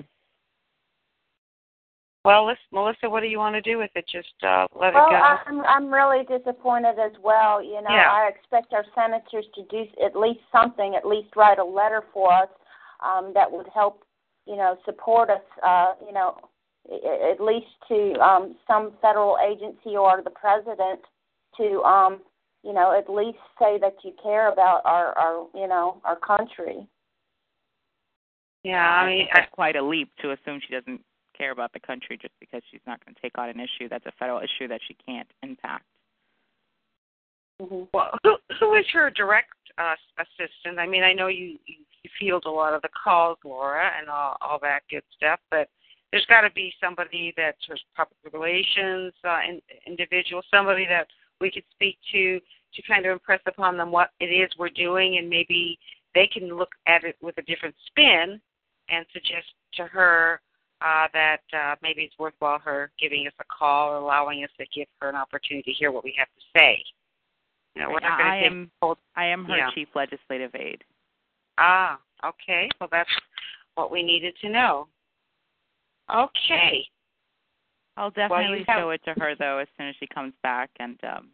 Well, 2.25 2.46
let's, 2.46 2.60
Melissa, 2.74 3.10
what 3.10 3.22
do 3.22 3.27
you 3.27 3.38
want 3.38 3.56
to 3.56 3.62
do 3.62 3.77
with 3.77 3.89
it? 3.96 4.06
Just 4.12 4.34
uh, 4.44 4.68
let 4.75 4.94
Well, 4.94 5.08
it 5.08 5.12
go. 5.12 5.16
I'm 5.16 5.62
I'm 5.62 5.94
really 5.94 6.25
disappointed 6.25 7.00
as 7.00 7.13
well. 7.24 7.63
You 7.63 7.82
know, 7.82 7.89
Yeah. 7.89 8.12
I 8.12 8.27
expect 8.27 8.74
our 8.74 8.84
senators 8.94 9.46
to 9.56 9.63
do 9.70 9.86
at 10.04 10.13
least 10.13 10.42
something, 10.51 10.96
at 10.96 11.08
least 11.08 11.30
write 11.38 11.58
a 11.58 11.63
letter 11.63 12.04
for 12.13 12.34
us 12.34 12.50
um, 13.00 13.32
that 13.34 13.50
would 13.50 13.68
help, 13.74 14.04
you 14.46 14.58
know, 14.58 14.77
support 14.84 15.30
us. 15.30 15.42
Uh, 15.63 15.94
you 16.06 16.12
know, 16.12 16.36
i- 16.42 16.48
at 16.91 17.41
least 17.41 17.67
to 17.88 18.13
um, 18.22 18.56
some 18.65 18.94
federal 19.01 19.38
agency 19.46 19.98
or 19.98 20.22
the 20.24 20.29
president 20.29 21.01
to, 21.58 21.82
um, 21.84 22.20
you 22.63 22.74
know, 22.74 22.98
at 22.98 23.12
least 23.12 23.39
say 23.60 23.77
that 23.79 23.96
you 24.03 24.13
care 24.22 24.51
about 24.51 24.82
our, 24.86 25.17
our 25.17 25.48
you 25.53 25.67
know, 25.67 26.01
our 26.06 26.17
country. 26.17 26.88
yeah, 28.63 28.89
I 28.89 29.08
mean, 29.08 29.27
that's 29.34 29.51
quite 29.51 29.75
a 29.75 29.84
leap 29.84 30.10
to 30.22 30.32
assume 30.32 30.62
she 30.65 30.74
doesn't 30.74 31.01
care 31.38 31.51
about 31.51 31.74
the 31.74 31.79
country 31.79 32.17
just 32.20 32.34
because 32.39 32.62
she's 32.72 32.82
not 32.88 33.03
going 33.06 33.15
to 33.15 33.22
take 33.22 33.38
on 33.38 33.50
an 33.50 33.60
issue 33.60 33.88
that's 33.89 34.06
a 34.06 34.12
federal 34.20 34.39
issue 34.39 34.67
that 34.67 34.82
she 34.88 34.96
can't 35.06 35.27
impact. 35.44 35.86
hmm 37.62 37.84
well, 37.94 38.12
who, 38.24 38.36
who 38.60 38.74
is 38.75 38.86
her 38.94 39.10
direct 39.10 39.50
uh, 39.77 39.96
assistant? 40.20 40.79
I 40.79 40.88
mean, 40.88 41.03
I 41.03 41.13
know 41.13 41.27
you, 41.27 41.58
you 41.65 41.75
you 42.03 42.10
field 42.20 42.46
a 42.46 42.50
lot 42.50 42.74
of 42.74 42.82
the 42.82 42.89
calls, 43.03 43.38
Laura, 43.44 43.91
and 44.00 44.10
all 44.10 44.38
all 44.41 44.60
that 44.62 44.82
good 44.89 45.03
stuff, 45.15 45.39
but 45.51 45.70
there's 46.12 46.26
got 46.26 46.42
to 46.42 46.52
be 46.52 46.74
somebody 46.82 47.34
that's 47.36 47.58
public 47.96 48.18
relations 48.34 49.14
uh, 49.24 49.40
in, 49.48 49.62
individual, 49.86 50.42
somebody 50.50 50.86
that 50.88 51.08
we 51.42 51.52
could 51.52 51.64
speak 51.72 51.98
to 52.12 52.40
to 52.74 52.82
kind 52.84 53.06
of 53.06 53.12
impress 53.12 53.40
upon 53.48 53.78
them 53.78 53.92
what 53.92 54.12
it 54.20 54.26
is 54.26 54.50
we're 54.58 54.70
doing, 54.70 55.18
and 55.18 55.30
maybe 55.30 55.80
they 56.14 56.28
can 56.28 56.56
look 56.56 56.72
at 56.88 57.04
it 57.04 57.16
with 57.22 57.38
a 57.38 57.42
different 57.44 57.76
spin 57.88 58.40
and 58.90 59.06
suggest 59.14 59.48
to 59.74 59.86
her 59.86 60.42
uh, 60.82 61.08
that 61.14 61.42
uh, 61.54 61.76
maybe 61.82 62.02
it's 62.04 62.18
worthwhile 62.20 62.60
her 62.60 62.92
giving 63.00 63.26
us 63.28 63.34
a 63.40 63.44
call 63.46 63.90
or 63.90 63.96
allowing 63.98 64.44
us 64.44 64.50
to 64.60 64.66
give 64.74 64.88
her 65.02 65.10
an 65.10 65.16
opportunity 65.16 65.72
to 65.72 65.78
hear 65.78 65.92
what 65.92 66.04
we 66.04 66.14
have 66.18 66.28
to 66.28 66.60
say. 66.60 66.84
You 67.76 67.84
know, 67.84 67.90
we're 67.90 68.00
not 68.00 68.18
going 68.18 68.32
I 68.32 68.40
take 68.40 68.52
am 68.52 68.72
hold. 68.82 68.98
I 69.16 69.26
am 69.26 69.46
her 69.46 69.58
Yeah. 69.58 69.72
chief 69.72 69.88
legislative 69.96 70.54
aide. 70.56 70.84
Ah, 71.58 72.00
okay. 72.26 72.70
Well, 72.80 72.90
that's 72.92 73.10
what 73.76 73.92
we 73.92 74.04
needed 74.04 74.36
to 74.42 74.50
know. 74.50 74.88
Okay. 76.14 76.88
I'll 77.98 78.12
Well, 78.16 78.30
definitely 78.30 78.64
have- 78.68 78.80
show 78.80 78.90
it 78.92 79.02
to 79.06 79.14
her 79.20 79.36
though 79.36 79.58
as 79.60 79.68
soon 79.78 79.88
as 79.90 79.96
she 80.00 80.08
comes 80.08 80.34
back 80.44 80.70
and 80.80 80.98
um 81.04 81.32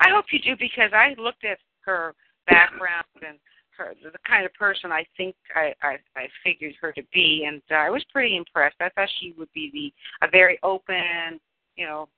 I 0.00 0.10
hope 0.10 0.26
you 0.32 0.38
do 0.38 0.56
because 0.56 0.92
I 0.92 1.14
looked 1.18 1.44
at 1.44 1.58
her 1.84 2.14
background 2.46 3.04
and 3.26 3.38
her 3.76 3.94
the 4.02 4.12
kind 4.26 4.46
of 4.46 4.52
person 4.54 4.92
I 4.92 5.04
think 5.16 5.34
I 5.54 5.74
I, 5.82 5.98
I 6.16 6.28
figured 6.44 6.74
her 6.80 6.92
to 6.92 7.02
be, 7.12 7.44
and 7.46 7.60
uh, 7.70 7.74
I 7.74 7.90
was 7.90 8.04
pretty 8.12 8.36
impressed. 8.36 8.76
I 8.80 8.90
thought 8.90 9.08
she 9.20 9.34
would 9.36 9.52
be 9.54 9.70
the 9.72 10.26
a 10.26 10.30
very 10.30 10.58
open, 10.62 11.40
you 11.76 11.86
know, 11.86 12.08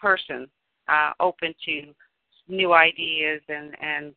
person, 0.00 0.48
uh, 0.88 1.12
open 1.20 1.54
to 1.66 1.94
new 2.48 2.72
ideas 2.72 3.40
and 3.48 3.74
and 3.82 4.14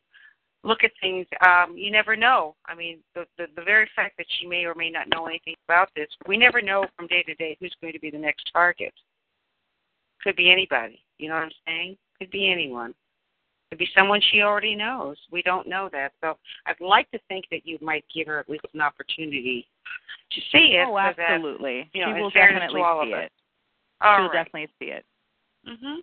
look 0.63 0.83
at 0.83 0.91
things. 1.01 1.27
Um, 1.45 1.75
you 1.77 1.91
never 1.91 2.15
know. 2.15 2.55
I 2.65 2.75
mean, 2.75 2.99
the, 3.15 3.25
the 3.37 3.45
the 3.55 3.63
very 3.63 3.89
fact 3.95 4.17
that 4.17 4.25
she 4.39 4.47
may 4.47 4.65
or 4.65 4.75
may 4.75 4.89
not 4.89 5.09
know 5.09 5.27
anything 5.27 5.55
about 5.67 5.89
this, 5.95 6.07
we 6.27 6.37
never 6.37 6.61
know 6.61 6.85
from 6.95 7.07
day 7.07 7.23
to 7.23 7.35
day 7.35 7.57
who's 7.59 7.75
going 7.81 7.93
to 7.93 7.99
be 7.99 8.09
the 8.09 8.17
next 8.17 8.49
target. 8.51 8.93
Could 10.23 10.35
be 10.35 10.51
anybody. 10.51 10.99
You 11.17 11.29
know 11.29 11.35
what 11.35 11.43
I'm 11.43 11.51
saying? 11.67 11.97
Could 12.19 12.31
be 12.31 12.51
anyone. 12.51 12.93
Could 13.69 13.79
be 13.79 13.89
someone 13.97 14.21
she 14.31 14.41
already 14.41 14.75
knows. 14.75 15.17
We 15.31 15.41
don't 15.41 15.67
know 15.67 15.89
that. 15.91 16.13
So 16.21 16.37
I'd 16.65 16.79
like 16.79 17.09
to 17.11 17.19
think 17.27 17.45
that 17.51 17.65
you 17.65 17.77
might 17.81 18.05
give 18.13 18.27
her 18.27 18.39
at 18.39 18.49
least 18.49 18.65
an 18.73 18.81
opportunity 18.81 19.67
to 20.31 20.41
see 20.51 20.77
it. 20.79 20.85
Oh, 20.87 20.95
so 20.95 21.13
that, 21.17 21.31
absolutely. 21.31 21.89
you 21.93 22.05
know, 22.05 22.13
she 22.15 22.21
will 22.21 22.29
definitely 22.29 22.81
see 22.81 23.11
it. 23.11 23.31
all 24.01 24.17
She'll 24.17 24.29
right. 24.29 24.33
definitely 24.33 24.69
see 24.79 24.91
it. 24.91 25.05
Mhm. 25.67 25.97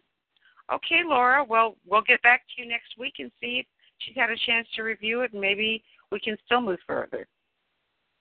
Okay, 0.73 1.03
Laura. 1.05 1.43
Well, 1.45 1.77
we'll 1.87 2.03
get 2.03 2.23
back 2.23 2.43
to 2.47 2.63
you 2.63 2.69
next 2.69 2.97
week 2.99 3.15
and 3.19 3.31
see 3.41 3.67
she 4.01 4.15
got 4.15 4.31
a 4.31 4.37
chance 4.47 4.67
to 4.77 4.83
review 4.83 5.23
it, 5.23 5.33
and 5.33 5.41
maybe 5.41 5.83
we 6.11 6.21
can 6.21 6.37
still 6.45 6.61
move 6.61 6.79
further. 6.87 7.27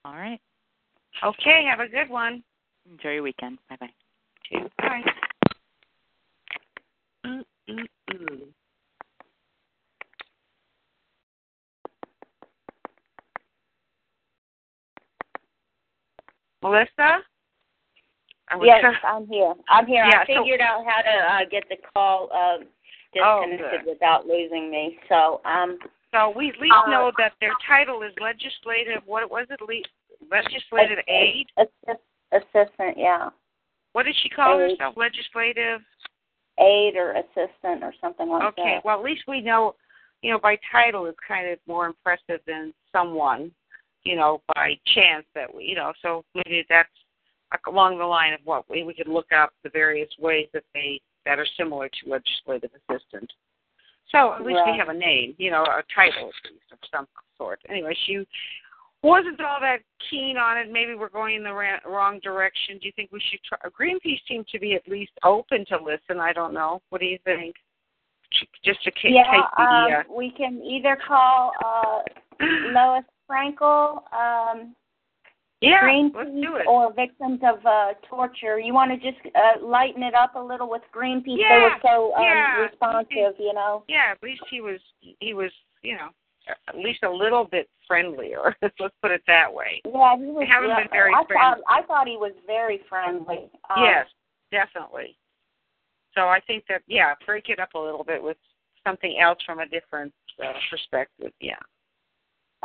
All 0.05 0.13
right. 0.13 0.39
Okay, 1.23 1.65
have 1.69 1.79
a 1.79 1.87
good 1.87 2.09
one. 2.09 2.43
Enjoy 2.89 3.13
your 3.13 3.23
weekend. 3.23 3.57
Bye 3.69 3.77
bye. 3.79 3.89
Bye. 4.77 5.01
Melissa? 16.61 17.23
Yes. 18.61 18.83
I'm 19.03 19.27
here. 19.27 19.53
I'm 19.69 19.85
here. 19.85 20.05
Yeah, 20.05 20.21
I 20.21 20.25
figured 20.25 20.59
so... 20.59 20.65
out 20.65 20.83
how 20.85 21.01
to 21.01 21.43
uh, 21.43 21.49
get 21.49 21.63
the 21.69 21.77
call. 21.93 22.29
Uh, 22.33 22.65
disconnected 23.13 23.81
good. 23.85 23.89
without 23.89 24.25
losing 24.27 24.69
me. 24.71 24.99
So, 25.09 25.41
um, 25.45 25.77
So 26.11 26.29
we 26.35 26.49
at 26.49 26.57
least 26.59 26.73
Uh, 26.73 26.89
know 26.89 27.11
that 27.17 27.33
their 27.39 27.53
title 27.67 28.01
is 28.01 28.11
legislative. 28.19 29.05
What 29.05 29.29
was 29.29 29.45
it? 29.51 29.61
Le- 29.61 29.83
legislative 30.31 30.99
aide. 31.07 31.51
assist, 31.57 32.01
assistant, 32.31 32.97
yeah, 32.97 33.29
What 33.93 34.03
did 34.03 34.15
she 34.17 34.29
call 34.29 34.59
Aid. 34.59 34.71
herself? 34.71 34.97
Legislative. 34.97 35.83
aide 36.61 36.97
or 36.97 37.11
assistant 37.13 37.83
or 37.83 37.93
something 38.01 38.27
like 38.27 38.43
Okay. 38.43 38.61
that. 38.63 38.67
Okay. 38.77 38.81
Well, 38.83 38.97
at 38.99 39.03
least 39.03 39.25
we 39.27 39.39
know. 39.41 39.75
You 40.21 40.31
know, 40.33 40.39
by 40.39 40.57
title, 40.69 41.05
it's 41.05 41.19
kind 41.21 41.47
of 41.47 41.57
more 41.67 41.85
impressive 41.85 42.43
than 42.45 42.73
someone. 42.91 43.53
You 44.03 44.15
know, 44.17 44.41
by 44.55 44.77
chance 44.87 45.25
that 45.35 45.53
we. 45.53 45.63
You 45.65 45.75
know, 45.75 45.93
so 46.01 46.25
maybe 46.35 46.65
that's 46.67 46.89
along 47.67 47.97
the 47.97 48.05
line 48.05 48.33
of 48.33 48.41
what 48.45 48.69
we 48.69 48.83
we 48.83 48.93
could 48.93 49.07
look 49.07 49.31
up 49.31 49.53
the 49.63 49.69
various 49.69 50.09
ways 50.19 50.49
that 50.53 50.65
they 50.73 50.99
that 51.25 51.39
are 51.39 51.47
similar 51.57 51.89
to 51.89 52.09
legislative 52.09 52.71
assistant. 52.75 53.31
So 54.11 54.33
at 54.33 54.43
least 54.43 54.59
we 54.65 54.77
have 54.77 54.89
a 54.89 54.93
name, 54.93 55.35
you 55.37 55.51
know, 55.51 55.63
a 55.63 55.83
title 55.93 56.29
at 56.29 56.51
least 56.51 56.71
of 56.71 56.79
some 56.91 57.07
sort. 57.37 57.59
Anyway, 57.69 57.95
she 58.05 58.25
wasn't 59.03 59.39
all 59.39 59.59
that 59.61 59.79
keen 60.09 60.37
on 60.37 60.57
it. 60.57 60.71
Maybe 60.71 60.95
we're 60.95 61.09
going 61.09 61.35
in 61.35 61.43
the 61.43 61.53
ra- 61.53 61.79
wrong 61.85 62.19
direction. 62.23 62.79
Do 62.79 62.87
you 62.87 62.91
think 62.95 63.11
we 63.11 63.21
should 63.29 63.39
try? 63.43 63.57
Greenpeace 63.69 64.19
seemed 64.27 64.47
to 64.47 64.59
be 64.59 64.73
at 64.73 64.87
least 64.87 65.11
open 65.23 65.63
to 65.67 65.77
listen. 65.77 66.19
I 66.19 66.33
don't 66.33 66.53
know. 66.53 66.81
What 66.89 67.01
do 67.01 67.07
you 67.07 67.19
think? 67.23 67.55
Just 68.63 68.83
to 68.83 68.91
ca- 68.91 69.09
Yeah, 69.09 69.23
take 69.31 69.43
the. 69.57 69.63
um, 70.09 70.15
we 70.15 70.31
can 70.31 70.61
either 70.63 70.97
call 71.07 71.51
uh, 71.63 71.99
uh, 72.43 72.45
Lois 72.73 73.03
Frankel, 73.29 74.01
um, 74.13 74.75
yeah, 75.61 75.81
Greenpeace, 75.83 76.15
let's 76.15 76.29
do 76.31 76.55
it. 76.55 76.67
or 76.67 76.93
victims 76.93 77.39
of 77.43 77.65
uh, 77.65 77.93
torture. 78.07 78.59
You 78.59 78.73
want 78.73 78.91
to 78.91 78.97
just 78.97 79.19
uh, 79.35 79.65
lighten 79.65 80.03
it 80.03 80.13
up 80.15 80.35
a 80.35 80.39
little 80.39 80.69
with 80.69 80.81
Greenpeace? 80.95 81.25
they 81.37 81.41
Yeah, 81.49 81.63
were 81.63 81.71
so 81.83 82.13
um, 82.15 82.23
yeah. 82.23 82.57
responsive, 82.61 83.35
you 83.39 83.53
know. 83.53 83.83
yeah, 83.87 84.11
at 84.11 84.23
least 84.23 84.41
he 84.49 84.61
was. 84.61 84.79
He 85.19 85.33
was, 85.33 85.51
you 85.83 85.95
know, 85.95 86.09
at 86.67 86.75
least 86.77 87.03
a 87.03 87.09
little 87.09 87.45
bit 87.45 87.69
friendlier. 87.87 88.55
let's 88.79 88.95
put 89.01 89.11
it 89.11 89.21
that 89.27 89.53
way. 89.53 89.81
Yeah, 89.85 90.15
he 90.17 90.25
was. 90.25 90.37
They 90.39 90.47
haven't 90.47 90.69
yeah, 90.69 90.79
been 90.81 90.89
very 90.91 91.11
I 91.13 91.23
friendly. 91.25 91.35
thought 91.35 91.57
I 91.67 91.81
thought 91.83 92.07
he 92.07 92.17
was 92.17 92.33
very 92.47 92.79
friendly. 92.87 93.49
Um, 93.69 93.83
yes, 93.83 94.07
definitely. 94.51 95.17
So 96.15 96.21
I 96.21 96.39
think 96.47 96.63
that 96.69 96.81
yeah, 96.87 97.13
break 97.25 97.49
it 97.49 97.59
up 97.59 97.73
a 97.75 97.79
little 97.79 98.03
bit 98.03 98.21
with 98.23 98.37
something 98.87 99.17
else 99.21 99.37
from 99.45 99.59
a 99.59 99.67
different 99.67 100.13
uh, 100.43 100.53
perspective. 100.71 101.31
Yeah. 101.41 101.59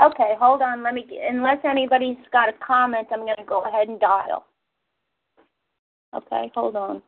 Okay, 0.02 0.34
hold 0.40 0.60
on. 0.60 0.82
Let 0.82 0.94
me. 0.94 1.06
Unless 1.30 1.58
anybody's 1.64 2.16
got 2.32 2.48
a 2.48 2.52
comment, 2.66 3.08
I'm 3.12 3.20
going 3.20 3.36
to 3.38 3.44
go 3.44 3.62
ahead 3.62 3.88
and 3.88 4.00
dial. 4.00 4.44
Okay, 6.14 6.50
hold 6.54 6.76
on. 6.76 7.02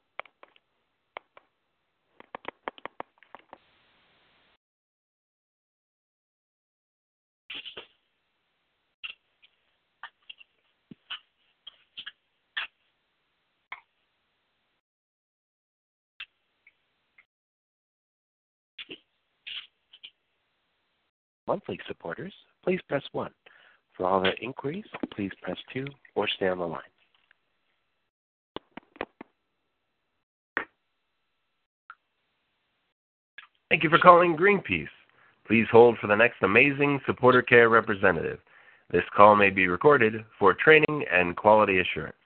monthly 21.46 21.78
supporters, 21.86 22.34
please 22.66 22.80
press 22.88 23.02
1. 23.12 23.30
For 23.96 24.06
all 24.06 24.20
other 24.20 24.34
inquiries, 24.42 24.84
please 25.14 25.30
press 25.40 25.56
2 25.72 25.86
or 26.14 26.28
stay 26.28 26.48
on 26.48 26.58
the 26.58 26.66
line. 26.66 26.82
Thank 33.70 33.82
you 33.82 33.90
for 33.90 33.98
calling 33.98 34.36
Greenpeace. 34.36 34.86
Please 35.46 35.66
hold 35.70 35.96
for 35.98 36.08
the 36.08 36.16
next 36.16 36.42
amazing 36.42 37.00
supporter 37.06 37.42
care 37.42 37.68
representative. 37.68 38.38
This 38.90 39.02
call 39.16 39.36
may 39.36 39.50
be 39.50 39.68
recorded 39.68 40.24
for 40.38 40.54
training 40.54 41.04
and 41.12 41.36
quality 41.36 41.80
assurance. 41.80 42.16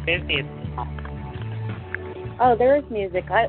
I'm 0.00 0.06
just 0.06 0.26
busy. 0.28 0.48
oh, 2.40 2.56
there 2.56 2.76
is 2.76 2.84
music. 2.90 3.24
I. 3.30 3.46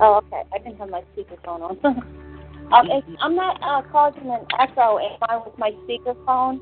Oh, 0.00 0.22
okay. 0.26 0.42
I 0.52 0.58
didn't 0.58 0.78
have 0.78 0.90
my 0.90 1.02
speakerphone 1.16 1.62
on. 1.62 1.78
um, 2.72 2.88
it's, 2.90 3.06
I'm 3.20 3.34
not 3.34 3.60
uh, 3.62 3.82
causing 3.90 4.30
an 4.30 4.46
echo. 4.58 4.98
Am 4.98 5.18
I 5.22 5.36
with 5.44 5.58
my 5.58 5.72
speakerphone? 5.88 6.60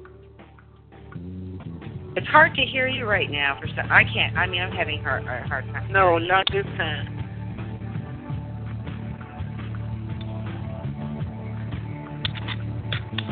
It's 2.16 2.26
hard 2.28 2.54
to 2.54 2.62
hear 2.62 2.88
you 2.88 3.04
right 3.04 3.30
now. 3.30 3.58
For 3.60 3.68
some, 3.68 3.92
I 3.92 4.04
can't. 4.04 4.36
I 4.36 4.46
mean, 4.46 4.62
I'm 4.62 4.72
having 4.72 5.02
hard, 5.02 5.24
a 5.24 5.46
hard 5.46 5.66
time. 5.66 5.92
No, 5.92 6.16
not 6.16 6.46
this 6.50 6.64
time. 6.78 7.12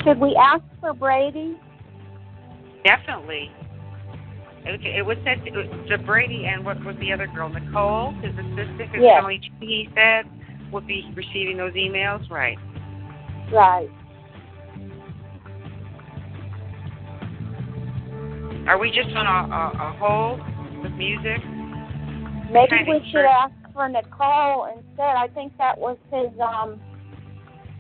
Should 0.05 0.21
we 0.21 0.37
ask 0.39 0.63
for 0.81 0.93
Brady? 0.93 1.59
Definitely. 2.85 3.51
Okay, 4.67 4.95
it 4.97 5.05
was 5.05 5.19
said 5.25 5.45
to, 5.45 5.89
to 5.89 6.03
Brady 6.05 6.47
and 6.47 6.65
what 6.65 6.83
was 6.85 6.97
the 6.99 7.13
other 7.13 7.27
girl, 7.27 7.51
Nicole, 7.51 8.13
his 8.23 8.33
assistant, 8.33 8.79
because 8.79 9.01
Yes. 9.01 9.23
two, 9.23 9.67
he 9.67 9.91
said 9.95 10.25
would 10.73 10.87
be 10.87 11.05
receiving 11.15 11.59
those 11.59 11.75
emails, 11.75 12.29
right? 12.31 12.59
Right. 13.53 13.91
Are 18.67 18.79
we 18.79 18.91
just 18.91 19.15
on 19.15 19.27
a, 19.27 19.55
a, 19.55 19.89
a 19.89 19.97
hold 20.01 20.41
with 20.83 20.93
music? 20.93 21.45
Maybe 22.51 22.71
Kind 22.71 22.89
we 22.89 23.11
should 23.11 23.27
ask 23.27 23.53
for 23.75 23.87
Nicole 23.89 24.65
instead. 24.67 25.17
I 25.17 25.29
think 25.35 25.53
that 25.59 25.79
was 25.79 25.99
his 26.11 26.31
um 26.41 26.81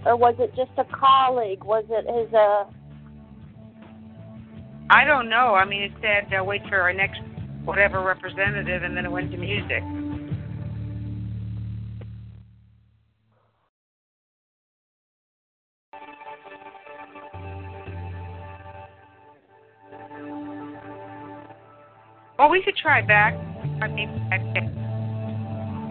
or 0.04 0.16
was 0.16 0.34
it 0.38 0.54
just 0.54 0.72
a 0.76 0.84
colleague? 0.84 1.64
Was 1.64 1.84
it 1.88 2.04
his 2.04 2.34
uh 2.34 2.64
I 4.90 5.04
don't 5.04 5.28
know. 5.28 5.54
I 5.54 5.64
mean, 5.64 5.82
it 5.82 5.92
said 6.00 6.32
uh, 6.38 6.44
wait 6.44 6.62
for 6.68 6.80
our 6.80 6.92
next 6.92 7.20
whatever 7.64 8.02
representative, 8.02 8.82
and 8.82 8.96
then 8.96 9.06
it 9.06 9.10
went 9.10 9.30
to 9.30 9.38
music. 9.38 9.82
Well, 22.38 22.50
we 22.50 22.62
could 22.62 22.76
try 22.76 23.00
back. 23.00 23.34
I 23.80 23.88
mean, 23.88 24.10
I 24.30 24.38
think 24.52 24.68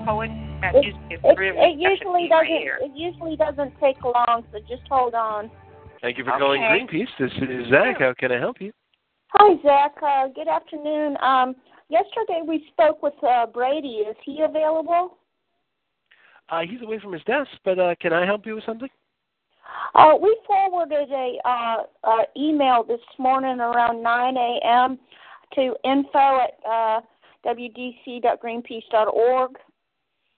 poet 0.06 0.30
that 0.62 0.76
it, 0.76 0.84
music 0.84 1.20
it, 1.24 1.38
really 1.38 1.58
it 1.58 1.80
usually 1.80 2.28
touching 2.28 2.30
my 2.30 2.44
doesn't 2.44 2.62
ear. 2.62 2.78
it 2.82 2.92
usually 2.94 3.36
doesn't 3.38 3.74
take 3.82 4.04
long, 4.04 4.44
so 4.52 4.60
just 4.60 4.88
hold 4.88 5.16
on. 5.16 5.50
Thank 6.02 6.18
you 6.18 6.26
for 6.26 6.38
calling 6.38 6.62
Greenpeace. 6.62 7.08
This 7.18 7.32
is 7.42 7.70
Zach. 7.70 8.00
How 8.00 8.14
can 8.20 8.32
I 8.32 8.40
help 8.40 8.58
you? 8.60 8.72
Hi 9.36 9.56
Zach, 9.64 9.96
uh, 10.04 10.28
good 10.34 10.48
afternoon. 10.48 11.18
Um 11.22 11.56
yesterday 11.90 12.42
we 12.48 12.66
spoke 12.72 13.02
with 13.02 13.16
uh 13.28 13.48
Brady. 13.48 14.04
Is 14.08 14.16
he 14.24 14.42
available? 14.42 15.18
Uh, 16.50 16.62
he's 16.70 16.82
away 16.84 17.00
from 17.00 17.14
his 17.14 17.24
desk, 17.24 17.50
but 17.66 17.80
uh, 17.80 17.96
can 18.00 18.14
I 18.14 18.26
help 18.26 18.46
you 18.46 18.56
with 18.56 18.66
something? 18.66 18.90
Uh, 19.96 20.14
we 20.22 20.38
forwarded 20.46 21.10
a 21.10 21.40
uh, 21.46 21.78
uh, 22.04 22.24
email 22.38 22.84
this 22.84 23.00
morning 23.18 23.60
around 23.60 24.04
9 24.04 24.38
a.m. 24.38 25.00
to 25.56 25.74
info 25.84 26.42
at 26.42 26.52
uh, 26.70 27.02
wdc.greenpeace.org. 27.46 29.52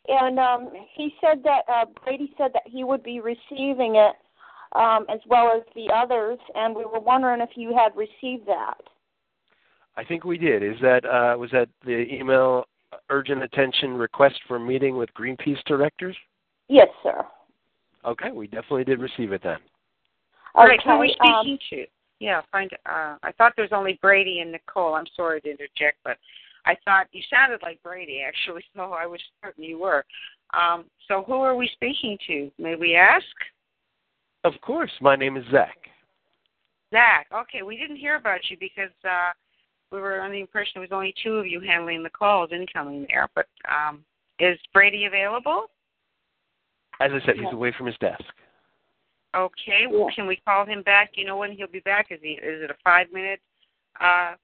and 0.08 0.40
um, 0.40 0.72
he 0.94 1.14
said 1.20 1.44
that 1.44 1.64
uh, 1.68 1.86
Brady 2.04 2.32
said 2.38 2.52
that 2.54 2.64
he 2.66 2.84
would 2.84 3.04
be 3.04 3.20
receiving 3.20 3.96
it 3.96 4.16
um, 4.76 5.06
as 5.10 5.20
well 5.28 5.52
as 5.56 5.64
the 5.76 5.92
others, 5.94 6.38
and 6.54 6.76
we 6.76 6.86
were 6.86 7.00
wondering 7.00 7.42
if 7.42 7.52
you 7.56 7.76
had 7.76 7.96
received 7.96 8.48
that. 8.48 8.78
I 9.98 10.04
think 10.04 10.26
we 10.26 10.38
did. 10.38 10.62
Is 10.62 10.76
that 10.82 11.06
uh, 11.06 11.38
was 11.38 11.50
that 11.52 11.70
the 11.86 12.06
email 12.14 12.66
urgent 13.10 13.44
attention 13.44 13.94
request 13.94 14.36
for 14.48 14.60
meeting 14.60 14.98
with 14.98 15.10
Greenpeace 15.14 15.64
directors? 15.66 16.16
Yes, 16.68 16.90
sir. 17.04 17.26
Okay, 18.04 18.32
we 18.32 18.48
definitely 18.48 18.84
did 18.84 19.00
receive 19.00 19.32
it 19.32 19.42
then. 19.44 19.58
All 20.54 20.66
right, 20.66 20.82
who 20.84 20.92
are 20.92 21.04
Okay, 21.04 21.16
we 21.22 21.30
um, 21.30 21.44
speaking 21.44 21.60
to? 21.72 21.86
Yeah, 22.20 22.42
find. 22.52 22.72
Uh, 22.86 23.18
I 23.24 23.32
thought 23.38 23.54
there 23.56 23.64
was 23.64 23.74
only 23.74 24.00
Brady 24.02 24.40
and 24.40 24.52
Nicole. 24.52 24.96
I'm 24.96 25.08
sorry 25.16 25.42
to 25.42 25.50
interject, 25.50 25.98
but 26.04 26.18
I 26.66 26.76
thought 26.86 27.08
you 27.12 27.22
sounded 27.30 27.62
like 27.62 27.82
Brady 27.84 28.22
actually, 28.26 28.64
so 28.76 28.94
I 28.94 29.06
was 29.06 29.20
certain 29.44 29.64
you 29.64 29.80
were. 29.80 30.06
Um, 30.54 30.86
so 31.08 31.24
who 31.26 31.34
are 31.36 31.56
we 31.56 31.70
speaking 31.74 32.18
to? 32.28 32.52
May 32.58 32.76
we 32.76 32.96
ask? 32.96 33.26
Of 34.46 34.54
course, 34.62 34.92
my 35.02 35.16
name 35.16 35.38
is 35.38 35.44
Zach. 35.52 35.76
Zach. 36.94 37.26
Okay, 37.34 37.64
we 37.64 37.78
didn't 37.78 37.96
hear 37.96 38.16
about 38.16 38.42
you 38.48 38.58
because 38.60 38.92
uh, 39.04 39.32
we 39.92 40.00
were 40.00 40.22
under 40.22 40.36
the 40.36 40.40
impression 40.42 40.74
there 40.76 40.82
was 40.82 40.92
only 40.92 41.16
two 41.24 41.38
of 41.38 41.48
you 41.48 41.60
handling 41.60 42.04
the 42.04 42.12
calls 42.12 42.52
incoming 42.52 43.08
there. 43.10 43.28
But 43.34 43.48
um, 43.68 44.06
is 44.40 44.60
Brady 44.72 45.06
available? 45.06 45.66
As 47.02 47.10
I 47.12 47.26
said, 47.26 47.36
he's 47.36 47.52
away 47.52 47.74
from 47.76 47.88
his 47.88 47.98
desk. 47.98 48.24
Okay. 49.36 49.88
Yeah. 49.92 50.08
Can 50.16 50.28
we 50.28 50.38
call 50.46 50.64
him 50.64 50.84
back? 50.84 51.14
You 51.16 51.26
know 51.26 51.38
when 51.38 51.52
he'll 51.52 51.68
be 51.68 51.80
back? 51.80 52.08
Is 52.12 52.20
he? 52.22 52.34
Is 52.34 52.64
it 52.64 52.70
a 52.70 52.76
five 52.84 53.08
minute 53.12 53.42
uh, 54.00 54.36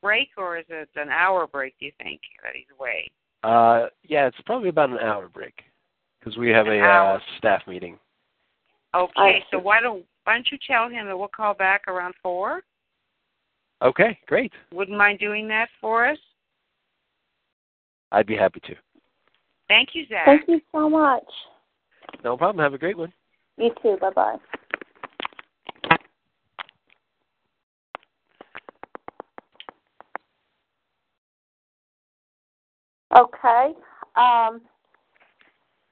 break 0.00 0.28
or 0.38 0.58
is 0.58 0.64
it 0.68 0.88
an 0.94 1.08
hour 1.08 1.48
break? 1.48 1.74
Do 1.80 1.86
you 1.86 1.92
think 2.00 2.20
that 2.44 2.52
he's 2.54 2.64
away? 2.78 3.10
Uh, 3.42 3.88
yeah, 4.08 4.28
it's 4.28 4.40
probably 4.46 4.68
about 4.68 4.90
an 4.90 4.98
hour 4.98 5.28
break 5.28 5.60
because 6.20 6.36
we 6.38 6.50
have 6.50 6.68
An 6.68 6.74
a 6.74 6.80
hour. 6.80 7.16
uh, 7.16 7.20
staff 7.38 7.62
meeting. 7.66 7.98
Okay. 8.94 9.12
I 9.16 9.40
So 9.50 9.58
why 9.58 9.80
don't 9.80 10.04
why 10.24 10.34
don't 10.34 10.48
you 10.50 10.58
tell 10.66 10.88
him 10.88 11.06
that 11.06 11.18
we'll 11.18 11.28
call 11.28 11.54
back 11.54 11.82
around 11.88 12.14
four? 12.22 12.62
Okay, 13.82 14.18
great. 14.26 14.52
Wouldn't 14.72 14.96
mind 14.96 15.18
doing 15.18 15.48
that 15.48 15.68
for 15.80 16.06
us. 16.06 16.18
I'd 18.12 18.26
be 18.26 18.36
happy 18.36 18.60
to. 18.60 18.74
Thank 19.68 19.90
you, 19.94 20.04
Zach. 20.08 20.26
Thank 20.26 20.48
you 20.48 20.60
so 20.72 20.90
much. 20.90 21.24
No 22.24 22.36
problem. 22.36 22.62
Have 22.62 22.74
a 22.74 22.78
great 22.78 22.98
one. 22.98 23.12
You 23.56 23.70
too. 23.82 23.96
Bye 24.00 24.10
bye. 24.10 24.36
Okay. 33.16 33.72
Um, 34.16 34.60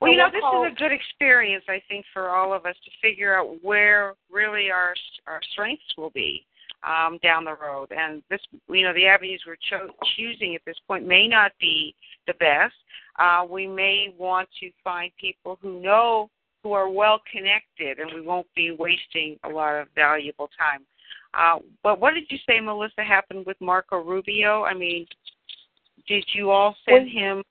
Well, 0.00 0.12
you 0.12 0.18
know, 0.18 0.28
this 0.30 0.38
is 0.38 0.72
a 0.72 0.78
good 0.78 0.92
experience, 0.92 1.64
I 1.68 1.82
think, 1.88 2.04
for 2.12 2.28
all 2.30 2.52
of 2.52 2.66
us 2.66 2.76
to 2.84 2.90
figure 3.02 3.36
out 3.36 3.56
where 3.62 4.14
really 4.30 4.70
our 4.70 4.94
our 5.26 5.40
strengths 5.52 5.96
will 5.96 6.10
be 6.10 6.46
um, 6.86 7.18
down 7.22 7.44
the 7.44 7.56
road. 7.56 7.90
And 7.90 8.22
this, 8.30 8.40
you 8.68 8.82
know, 8.82 8.94
the 8.94 9.06
avenues 9.06 9.42
we're 9.46 9.56
cho- 9.68 9.92
choosing 10.16 10.54
at 10.54 10.62
this 10.64 10.76
point 10.86 11.06
may 11.06 11.26
not 11.26 11.52
be 11.60 11.94
the 12.26 12.34
best. 12.34 12.74
Uh, 13.18 13.44
we 13.48 13.66
may 13.66 14.14
want 14.16 14.48
to 14.60 14.70
find 14.84 15.10
people 15.20 15.58
who 15.60 15.80
know, 15.80 16.30
who 16.62 16.72
are 16.72 16.88
well 16.88 17.20
connected, 17.30 17.98
and 17.98 18.12
we 18.14 18.20
won't 18.20 18.46
be 18.54 18.70
wasting 18.70 19.36
a 19.44 19.48
lot 19.48 19.74
of 19.74 19.88
valuable 19.94 20.48
time. 20.56 20.86
Uh, 21.34 21.58
but 21.82 22.00
what 22.00 22.14
did 22.14 22.24
you 22.30 22.38
say, 22.48 22.60
Melissa, 22.60 23.02
happened 23.02 23.44
with 23.46 23.60
Marco 23.60 23.98
Rubio? 23.98 24.62
I 24.62 24.74
mean, 24.74 25.06
did 26.06 26.24
you 26.32 26.50
all 26.50 26.76
send 26.88 27.10
him 27.10 27.42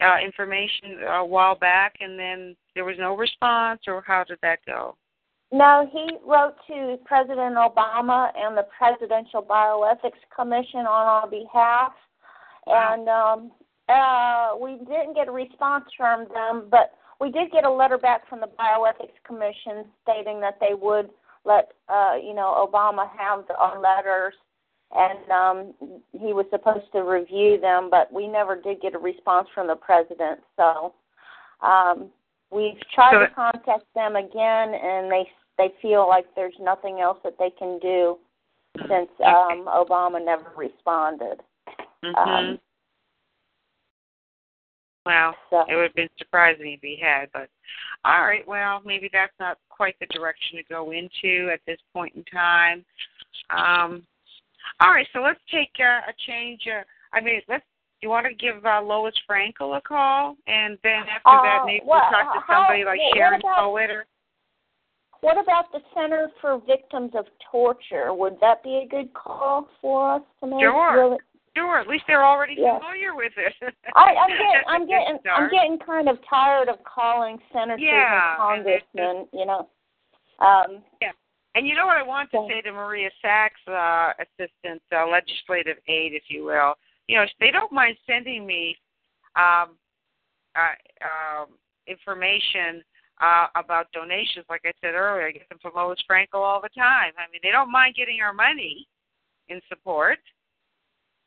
uh, 0.00 0.16
information 0.24 1.02
a 1.08 1.24
while 1.24 1.56
back, 1.56 1.94
and 2.00 2.18
then 2.18 2.56
there 2.74 2.84
was 2.84 2.96
no 2.98 3.16
response, 3.16 3.80
or 3.86 4.02
how 4.06 4.24
did 4.24 4.38
that 4.42 4.58
go? 4.66 4.96
No, 5.52 5.88
he 5.92 6.16
wrote 6.24 6.54
to 6.68 6.96
President 7.04 7.56
Obama 7.56 8.30
and 8.36 8.56
the 8.56 8.66
Presidential 8.76 9.42
Bioethics 9.42 10.22
Commission 10.34 10.80
on 10.80 11.06
our 11.06 11.28
behalf, 11.28 11.92
and 12.66 13.08
um, 13.08 13.50
uh, 13.88 14.56
we 14.60 14.78
didn't 14.78 15.14
get 15.14 15.26
a 15.26 15.32
response 15.32 15.84
from 15.96 16.26
them, 16.32 16.68
but 16.70 16.92
we 17.20 17.30
did 17.32 17.50
get 17.50 17.64
a 17.64 17.70
letter 17.70 17.98
back 17.98 18.28
from 18.28 18.40
the 18.40 18.46
Bioethics 18.46 19.18
Commission 19.26 19.84
stating 20.02 20.40
that 20.40 20.58
they 20.60 20.74
would 20.74 21.10
let 21.44 21.72
uh, 21.88 22.14
you 22.22 22.34
know 22.34 22.66
Obama 22.70 23.08
have 23.18 23.44
our 23.58 23.80
letters, 23.80 24.34
and 24.92 25.30
um, 25.30 25.74
he 26.12 26.32
was 26.32 26.46
supposed 26.50 26.90
to 26.92 27.00
review 27.00 27.60
them, 27.60 27.88
but 27.90 28.12
we 28.12 28.26
never 28.26 28.56
did 28.60 28.80
get 28.80 28.94
a 28.94 28.98
response 28.98 29.48
from 29.54 29.68
the 29.68 29.76
president. 29.76 30.40
So 30.56 30.94
um, 31.62 32.10
we've 32.50 32.78
tried 32.94 33.12
So- 33.12 33.20
to 33.20 33.28
contact 33.34 33.84
them 33.94 34.16
again, 34.16 34.74
and 34.74 35.10
they 35.10 35.28
they 35.58 35.74
feel 35.82 36.08
like 36.08 36.24
there's 36.34 36.54
nothing 36.58 37.00
else 37.00 37.18
that 37.22 37.34
they 37.38 37.50
can 37.50 37.78
do 37.80 38.18
since 38.88 39.10
Okay. 39.20 39.24
um, 39.30 39.66
Obama 39.66 40.24
never 40.24 40.50
responded. 40.56 41.40
Mhm. 42.02 42.16
um, 42.16 42.60
Wow. 45.06 45.34
So 45.48 45.64
It 45.68 45.74
would 45.74 45.84
have 45.84 45.94
been 45.94 46.08
surprising 46.18 46.72
if 46.72 46.80
he 46.82 46.96
had, 46.96 47.30
but 47.32 47.48
all 48.04 48.22
right. 48.22 48.46
Well, 48.46 48.80
maybe 48.84 49.08
that's 49.12 49.32
not 49.40 49.58
quite 49.68 49.98
the 49.98 50.06
direction 50.06 50.56
to 50.58 50.62
go 50.64 50.92
into 50.92 51.50
at 51.50 51.60
this 51.66 51.80
point 51.92 52.14
in 52.14 52.24
time. 52.24 52.84
Um, 53.50 54.06
all 54.80 54.90
right, 54.90 55.06
so 55.12 55.20
let's 55.20 55.40
take 55.50 55.70
uh, 55.80 56.08
a 56.08 56.14
change. 56.26 56.60
Uh, 56.66 56.82
I 57.12 57.20
mean, 57.20 57.40
let's. 57.48 57.64
You 58.02 58.08
want 58.08 58.26
to 58.26 58.32
give 58.34 58.64
uh, 58.64 58.80
Lois 58.80 59.12
Frankel 59.28 59.76
a 59.76 59.80
call, 59.82 60.34
and 60.46 60.78
then 60.82 61.02
after 61.04 61.36
that, 61.44 61.58
Uh, 61.60 61.66
maybe 61.66 61.82
well, 61.84 62.00
we'll 62.00 62.10
talk 62.10 62.32
to 62.32 62.40
how- 62.40 62.62
somebody 62.64 62.82
like 62.82 62.98
what 62.98 63.14
Sharon 63.14 63.40
about- 63.40 63.58
Poet 63.58 63.90
or 63.90 64.06
what 65.20 65.36
about 65.36 65.70
the 65.70 65.80
Center 65.92 66.30
for 66.40 66.62
Victims 66.66 67.12
of 67.14 67.26
Torture? 67.50 68.14
Would 68.14 68.40
that 68.40 68.62
be 68.62 68.76
a 68.78 68.86
good 68.88 69.12
call 69.12 69.68
for 69.82 70.14
us 70.14 70.22
to 70.40 70.46
make? 70.46 70.60
Sure. 70.60 70.94
Really? 70.94 71.18
Sure, 71.54 71.78
at 71.78 71.88
least 71.88 72.04
they're 72.06 72.24
already 72.24 72.54
Yeah. 72.56 72.78
familiar 72.78 73.14
with 73.14 73.32
it. 73.36 73.52
I, 73.94 74.14
I'm 74.14 74.30
getting, 74.30 74.62
I'm 74.66 74.86
getting, 74.86 75.18
I'm 75.30 75.50
getting 75.50 75.78
kind 75.84 76.08
of 76.08 76.16
tired 76.26 76.70
of 76.70 76.76
calling 76.84 77.38
senators 77.52 77.80
Yeah, 77.82 78.30
and 78.30 78.64
congressmen. 78.64 79.28
You 79.34 79.44
know, 79.44 79.68
um, 80.38 80.82
And 81.54 81.66
you 81.66 81.74
know 81.74 81.86
what 81.86 81.96
I 81.96 82.02
want 82.02 82.30
to 82.30 82.46
say 82.48 82.60
to 82.62 82.72
Maria 82.72 83.10
Sachs, 83.20 83.60
uh, 83.66 84.12
assistant 84.20 84.80
uh, 84.94 85.08
legislative 85.08 85.78
aide, 85.88 86.12
if 86.14 86.24
you 86.28 86.44
will. 86.44 86.74
You 87.08 87.16
know, 87.16 87.24
they 87.40 87.50
don't 87.50 87.72
mind 87.72 87.96
sending 88.06 88.46
me 88.46 88.76
um, 89.34 89.76
uh, 90.54 90.78
um, 91.02 91.46
information 91.88 92.84
uh, 93.20 93.46
about 93.56 93.90
donations. 93.92 94.46
Like 94.48 94.62
I 94.64 94.72
said 94.80 94.94
earlier, 94.94 95.26
I 95.26 95.32
get 95.32 95.48
them 95.48 95.58
from 95.60 95.72
Lois 95.74 95.98
Frankel 96.08 96.34
all 96.34 96.60
the 96.60 96.68
time. 96.68 97.12
I 97.18 97.30
mean, 97.32 97.40
they 97.42 97.50
don't 97.50 97.70
mind 97.70 97.96
getting 97.96 98.20
our 98.22 98.32
money 98.32 98.86
in 99.48 99.60
support, 99.68 100.18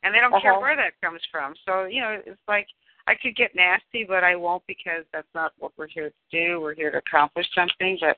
and 0.03 0.15
they 0.15 0.19
don't 0.19 0.31
care 0.41 0.53
Uh-huh. 0.53 0.61
where 0.61 0.75
that 0.77 0.93
comes 1.01 1.21
from. 1.29 1.53
So 1.65 1.83
you 1.85 1.99
know, 2.01 2.21
it's 2.25 2.39
like 2.47 2.67
I 3.07 3.15
could 3.15 3.35
get 3.35 3.53
nasty, 3.55 4.05
but 4.05 4.23
I 4.23 4.35
won't 4.37 4.63
because 4.67 5.03
that's 5.11 5.27
not 5.35 5.51
what 5.59 5.73
we're 5.77 5.87
here 5.87 6.09
to 6.09 6.15
do. 6.31 6.61
We're 6.61 6.73
here 6.75 6.91
to 6.91 6.99
accomplish 6.99 7.47
something, 7.53 7.97
but 7.99 8.17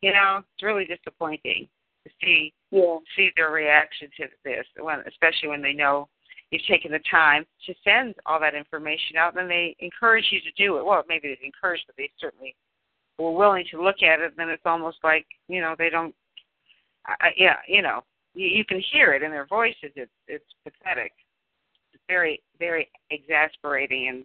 you 0.00 0.12
know, 0.12 0.42
it's 0.54 0.62
really 0.62 0.84
disappointing 0.84 1.68
to 2.04 2.10
see 2.22 2.52
yeah, 2.70 2.96
see 3.16 3.30
their 3.36 3.50
reaction 3.50 4.08
to 4.16 4.26
this, 4.44 4.64
when, 4.78 5.00
especially 5.08 5.48
when 5.48 5.62
they 5.62 5.72
know 5.72 6.08
you've 6.50 6.66
taken 6.66 6.92
the 6.92 7.00
time 7.10 7.44
to 7.66 7.74
send 7.84 8.14
all 8.26 8.40
that 8.40 8.54
information 8.54 9.16
out, 9.16 9.38
and 9.38 9.50
they 9.50 9.76
encourage 9.80 10.26
you 10.30 10.40
to 10.40 10.52
do 10.56 10.78
it. 10.78 10.84
Well, 10.84 11.04
maybe 11.08 11.28
they 11.28 11.46
encourage, 11.46 11.82
but 11.86 11.96
they 11.96 12.10
certainly 12.20 12.54
were 13.18 13.32
willing 13.32 13.64
to 13.70 13.82
look 13.82 14.02
at 14.02 14.20
it. 14.20 14.32
Then 14.36 14.48
it's 14.48 14.62
almost 14.64 14.98
like 15.02 15.26
you 15.48 15.60
know 15.60 15.74
they 15.78 15.90
don't. 15.90 16.14
I, 17.06 17.30
yeah, 17.36 17.56
you 17.66 17.82
know, 17.82 18.02
you, 18.34 18.46
you 18.46 18.64
can 18.64 18.82
hear 18.92 19.14
it 19.14 19.22
in 19.22 19.30
their 19.30 19.46
voices. 19.46 19.92
It's 19.96 20.10
it's 20.28 20.44
pathetic. 20.64 21.12
It's 22.10 22.18
very 22.18 22.42
very 22.58 22.88
exasperating, 23.10 24.08
and 24.08 24.24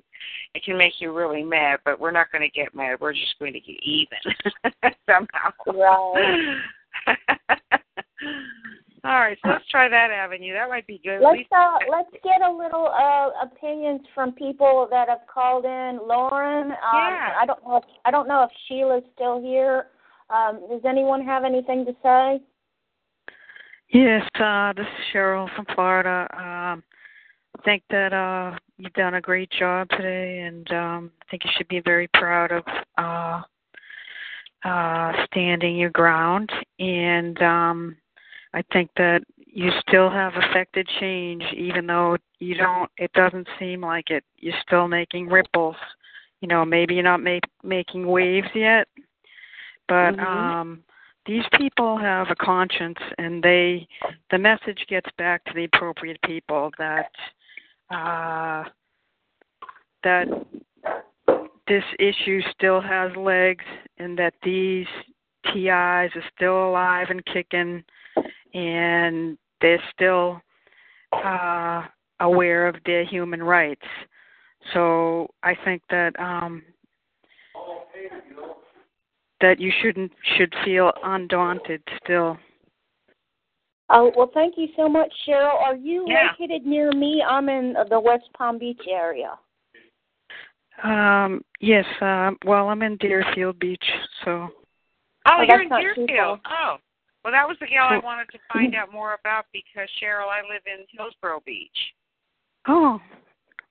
it 0.53 0.63
can 0.63 0.77
make 0.77 0.93
you 0.99 1.13
really 1.13 1.43
mad. 1.43 1.79
But 1.85 1.99
we're 1.99 2.11
not 2.11 2.31
going 2.31 2.41
to 2.41 2.49
get 2.49 2.75
mad. 2.75 2.99
We're 2.99 3.13
just 3.13 3.37
going 3.39 3.53
to 3.53 3.59
get 3.59 3.77
even 3.83 4.17
somehow. 5.05 5.51
Right. 5.67 6.57
All 9.05 9.19
right, 9.19 9.37
so 9.43 9.49
let's 9.51 9.67
try 9.69 9.87
that 9.87 10.09
avenue. 10.09 10.53
That 10.53 10.67
might 10.67 10.87
be 10.87 10.99
good. 11.03 11.21
Let's 11.21 11.47
uh, 11.55 11.77
let's 11.91 12.09
get 12.23 12.41
a 12.41 12.51
little 12.51 12.87
uh, 12.87 13.29
opinions 13.45 14.01
from 14.15 14.31
people 14.31 14.87
that 14.89 15.09
have 15.09 15.27
called 15.31 15.65
in. 15.65 15.99
Lauren, 16.07 16.71
um, 16.71 16.73
Yeah. 16.73 17.35
I 17.39 17.45
don't 17.45 17.63
know. 17.63 17.77
If, 17.77 17.83
I 18.03 18.09
don't 18.09 18.27
know 18.27 18.43
if 18.43 18.49
Sheila's 18.67 19.03
still 19.13 19.39
here. 19.39 19.87
Um, 20.31 20.59
does 20.71 20.81
anyone 20.89 21.23
have 21.23 21.43
anything 21.43 21.85
to 21.85 21.95
say? 22.01 22.41
Yes, 23.93 24.27
uh, 24.39 24.73
this 24.73 24.87
is 24.87 25.05
Cheryl 25.13 25.53
from 25.55 25.65
Florida. 25.75 26.27
Um, 26.33 26.39
I 26.39 26.81
think 27.63 27.83
that 27.89 28.13
uh, 28.13 28.57
you've 28.77 28.93
done 28.93 29.15
a 29.15 29.21
great 29.21 29.49
job 29.51 29.89
today, 29.89 30.39
and 30.39 30.69
um, 30.71 31.11
I 31.21 31.25
think 31.29 31.43
you 31.45 31.51
should 31.57 31.67
be 31.67 31.81
very 31.81 32.07
proud 32.13 32.51
of 32.51 32.63
uh, 32.97 33.41
uh, 34.67 35.25
standing 35.25 35.75
your 35.75 35.91
ground. 35.91 36.49
And 36.79 37.41
um, 37.41 37.97
I 38.53 38.63
think 38.73 38.89
that 38.97 39.21
you 39.37 39.71
still 39.87 40.09
have 40.09 40.33
affected 40.35 40.87
change, 40.99 41.43
even 41.55 41.87
though 41.87 42.17
you 42.39 42.55
don't. 42.55 42.89
It 42.97 43.11
doesn't 43.13 43.47
seem 43.59 43.81
like 43.81 44.09
it. 44.09 44.23
You're 44.37 44.53
still 44.65 44.87
making 44.87 45.27
ripples 45.27 45.77
you 46.41 46.47
know, 46.47 46.63
maybe 46.63 46.93
you're 46.93 47.03
not 47.03 47.23
make, 47.23 47.43
making 47.63 48.05
waves 48.05 48.49
yet, 48.53 48.87
but 49.87 50.15
Mhm. 50.15 50.19
um 50.19 50.83
these 51.25 51.47
people 51.53 51.97
have 51.97 52.29
a 52.29 52.35
conscience 52.35 52.99
and 53.17 53.41
they 53.41 53.87
the 54.29 54.37
message 54.37 54.85
gets 54.87 55.09
back 55.17 55.43
to 55.45 55.53
the 55.53 55.63
appropriate 55.63 56.21
people 56.21 56.71
that 56.77 57.11
uh 57.89 58.63
that 60.03 60.27
this 61.67 61.83
issue 61.99 62.41
still 62.51 62.79
has 62.79 63.11
legs 63.15 63.65
and 63.97 64.17
that 64.17 64.33
these 64.43 64.87
TIs 65.45 66.11
are 66.15 66.23
still 66.35 66.69
alive 66.69 67.07
and 67.09 67.23
kicking 67.25 67.83
and 68.53 69.37
they're 69.61 69.81
still 69.93 70.41
uh 71.11 71.83
aware 72.19 72.67
of 72.67 72.75
their 72.85 73.03
human 73.05 73.41
rights. 73.43 73.85
So 74.73 75.27
I 75.43 75.55
think 75.63 75.81
that 75.89 76.17
um 76.19 76.63
that 79.41 79.59
you 79.59 79.71
shouldn't 79.81 80.11
should 80.37 80.53
feel 80.63 80.91
undaunted 81.03 81.81
still. 82.03 82.37
Oh, 83.89 84.11
well, 84.17 84.31
thank 84.33 84.55
you 84.57 84.67
so 84.75 84.89
much, 84.89 85.13
Cheryl. 85.27 85.53
Are 85.61 85.75
you 85.75 86.05
Yeah. 86.07 86.31
located 86.31 86.65
near 86.65 86.91
me? 86.91 87.23
I'm 87.27 87.49
in 87.49 87.75
uh, 87.77 87.83
the 87.83 87.99
West 87.99 88.25
Palm 88.37 88.57
Beach 88.57 88.81
area. 88.89 89.37
Um 90.83 91.41
yes, 91.61 91.85
uh, 92.01 92.31
well 92.43 92.67
I'm 92.67 92.81
in 92.81 92.97
Deerfield 92.97 93.57
Beach, 93.59 93.85
so 94.25 94.49
Oh, 95.25 95.37
Oh, 95.39 95.41
you're 95.41 95.61
in 95.61 95.69
Deerfield. 95.69 96.39
Oh. 96.45 96.77
Well, 97.23 97.31
that 97.31 97.47
was 97.47 97.57
the 97.59 97.65
gal 97.65 97.87
I 97.89 97.97
wanted 97.97 98.27
to 98.33 98.39
find 98.53 98.75
out 98.75 98.91
more 98.91 99.15
about 99.19 99.45
because 99.51 99.89
Cheryl, 99.99 100.27
I 100.27 100.41
live 100.41 100.61
in 100.67 100.85
Hillsboro 100.91 101.41
Beach. 101.45 101.93
oh 102.67 102.99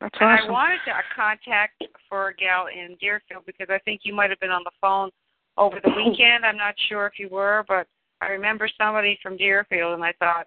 that's 0.00 0.16
And 0.20 0.28
I 0.30 0.50
wanted 0.50 0.78
to 0.86 0.90
uh, 0.92 1.02
contact 1.14 1.84
for 2.08 2.28
a 2.28 2.34
gal 2.34 2.66
in 2.66 2.96
Deerfield 3.00 3.44
because 3.46 3.68
I 3.70 3.78
think 3.84 4.00
you 4.04 4.14
might 4.14 4.30
have 4.30 4.40
been 4.40 4.50
on 4.50 4.64
the 4.64 4.72
phone 4.80 5.10
over 5.56 5.78
the 5.84 5.90
weekend. 5.96 6.44
I'm 6.44 6.56
not 6.56 6.74
sure 6.88 7.06
if 7.06 7.18
you 7.18 7.28
were, 7.28 7.64
but 7.68 7.86
I 8.24 8.28
remember 8.28 8.68
somebody 8.78 9.18
from 9.22 9.36
Deerfield, 9.36 9.94
and 9.94 10.04
I 10.04 10.12
thought, 10.18 10.46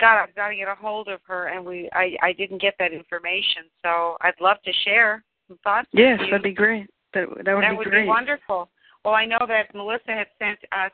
God, 0.00 0.22
I've 0.22 0.34
got 0.34 0.48
to 0.48 0.56
get 0.56 0.68
a 0.68 0.74
hold 0.74 1.08
of 1.08 1.20
her, 1.24 1.48
and 1.48 1.64
we 1.64 1.88
I 1.92 2.16
I 2.22 2.32
didn't 2.32 2.60
get 2.60 2.74
that 2.78 2.92
information, 2.92 3.64
so 3.84 4.16
I'd 4.20 4.40
love 4.40 4.56
to 4.64 4.72
share 4.84 5.22
some 5.48 5.58
thoughts. 5.62 5.88
Yes, 5.92 6.18
that'd 6.20 6.42
be 6.42 6.52
great. 6.52 6.88
That 7.14 7.28
that 7.44 7.54
would 7.54 7.60
be 7.60 7.66
that 7.66 7.70
be 7.70 7.76
would 7.76 7.88
great. 7.88 8.02
be 8.02 8.08
wonderful. 8.08 8.70
Well, 9.04 9.14
I 9.14 9.26
know 9.26 9.38
that 9.46 9.74
Melissa 9.74 10.12
had 10.12 10.28
sent 10.38 10.58
us 10.72 10.92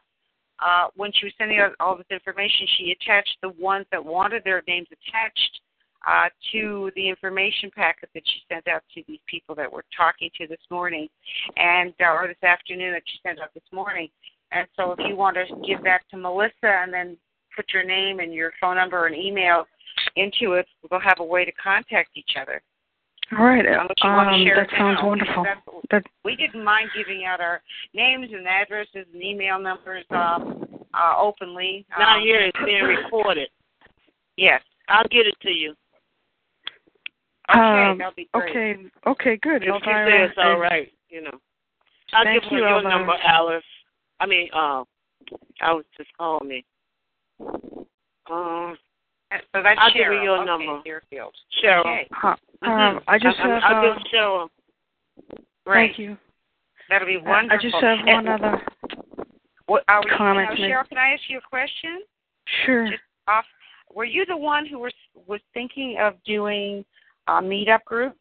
uh, 0.60 0.88
when 0.96 1.12
she 1.12 1.26
was 1.26 1.32
sending 1.38 1.58
out 1.58 1.72
all 1.78 1.96
this 1.96 2.06
information. 2.10 2.66
She 2.76 2.94
attached 3.00 3.36
the 3.42 3.50
ones 3.50 3.86
that 3.92 4.04
wanted 4.04 4.42
their 4.44 4.62
names 4.66 4.88
attached 4.90 5.60
uh, 6.06 6.28
to 6.52 6.90
the 6.96 7.08
information 7.08 7.70
packet 7.74 8.08
that 8.14 8.22
she 8.26 8.40
sent 8.52 8.66
out 8.68 8.82
to 8.94 9.02
these 9.06 9.20
people 9.26 9.54
that 9.54 9.70
we're 9.70 9.82
talking 9.96 10.30
to 10.38 10.46
this 10.46 10.60
morning, 10.70 11.08
and 11.56 11.92
uh, 12.00 12.12
or 12.12 12.26
this 12.28 12.42
afternoon 12.42 12.92
that 12.92 13.02
she 13.06 13.18
sent 13.22 13.40
out 13.40 13.52
this 13.54 13.70
morning. 13.72 14.08
And 14.52 14.66
so, 14.76 14.92
if 14.92 14.98
you 15.06 15.14
want 15.16 15.36
to 15.36 15.44
give 15.66 15.82
that 15.84 16.00
to 16.10 16.16
Melissa 16.16 16.52
and 16.64 16.92
then 16.92 17.16
put 17.54 17.66
your 17.74 17.84
name 17.84 18.20
and 18.20 18.32
your 18.32 18.52
phone 18.60 18.76
number 18.76 19.06
and 19.06 19.14
email 19.16 19.66
into 20.16 20.54
it, 20.54 20.66
we'll 20.90 21.00
have 21.00 21.20
a 21.20 21.24
way 21.24 21.44
to 21.44 21.52
contact 21.52 22.10
each 22.14 22.36
other. 22.40 22.62
All 23.38 23.44
right. 23.44 23.64
Unless 23.66 23.88
you 24.02 24.08
Um, 24.08 24.44
that 24.56 24.70
sounds 24.78 24.98
now. 25.02 25.06
wonderful. 25.08 25.44
That 25.90 26.04
we 26.24 26.34
didn't 26.34 26.64
mind 26.64 26.88
giving 26.96 27.24
out 27.26 27.40
our 27.40 27.60
names 27.92 28.32
and 28.32 28.46
addresses 28.48 29.06
and 29.12 29.22
email 29.22 29.58
numbers 29.58 30.04
um, 30.10 30.66
uh, 30.94 31.14
openly. 31.18 31.84
Not 31.98 32.16
Um, 32.16 32.22
here. 32.22 32.40
It's 32.40 32.58
being 32.64 32.84
recorded. 32.84 33.50
Yes. 34.36 34.62
I'll 34.88 35.04
get 35.10 35.26
it 35.26 35.34
to 35.42 35.50
you. 35.50 35.74
Okay, 37.50 37.58
um, 37.60 37.98
that'll 37.98 38.12
be 38.14 38.28
great. 38.32 38.50
okay, 38.50 38.76
okay, 39.06 39.36
good. 39.38 39.62
If 39.62 39.68
you 39.68 39.74
Elvira, 39.74 40.10
say 40.10 40.22
it's 40.24 40.38
all 40.38 40.52
I- 40.52 40.56
right, 40.56 40.92
you 41.08 41.22
know. 41.22 41.38
I'll 42.12 42.24
Thank 42.24 42.42
give 42.44 42.52
you, 42.52 42.58
your 42.58 42.68
Elvira. 42.68 42.90
number, 42.98 43.14
Alice. 43.24 43.64
I 44.20 44.26
mean, 44.26 44.48
I 44.52 44.84
was 45.72 45.84
just 45.96 46.10
calling 46.16 46.48
me. 46.48 46.64
Um, 48.30 48.76
So 49.52 49.62
that's 49.62 49.78
I'll 49.80 49.92
give 49.92 50.02
Cheryl. 50.02 50.18
her 50.18 50.22
your 50.24 50.36
okay, 50.38 50.46
number. 50.46 50.82
Deerfield. 50.84 51.34
Cheryl. 51.62 51.80
Okay, 51.80 52.08
Uh, 52.22 52.34
um, 52.62 53.00
I 53.06 53.18
just 53.18 53.38
I, 53.40 53.48
have. 53.48 53.62
I'll 53.64 53.90
uh, 53.90 53.94
give 53.94 54.02
Cheryl. 54.12 54.48
great. 55.66 55.88
Thank 55.88 55.98
you. 55.98 56.16
That'll 56.88 57.06
be 57.06 57.18
I- 57.24 57.28
wonderful. 57.30 57.58
I 57.58 57.62
just 57.62 57.74
have 57.82 57.98
And 58.06 58.26
one 58.26 58.28
other 58.28 58.62
What, 59.66 59.84
are 59.88 60.00
we, 60.02 60.10
comment 60.16 60.48
now, 60.50 60.54
to 60.56 60.60
make. 60.62 60.70
Cheryl, 60.72 60.88
can 60.88 60.98
I 60.98 61.12
ask 61.12 61.22
you 61.28 61.38
a 61.38 61.42
question? 61.42 62.00
Sure. 62.64 62.86
Just 62.88 63.02
off. 63.28 63.44
Were 63.94 64.04
you 64.06 64.24
the 64.26 64.36
one 64.36 64.66
who 64.66 64.78
was 64.78 64.94
was 65.26 65.40
thinking 65.54 65.96
of 66.00 66.14
doing 66.24 66.84
a 67.26 67.32
meetup 67.42 67.84
group? 67.84 68.16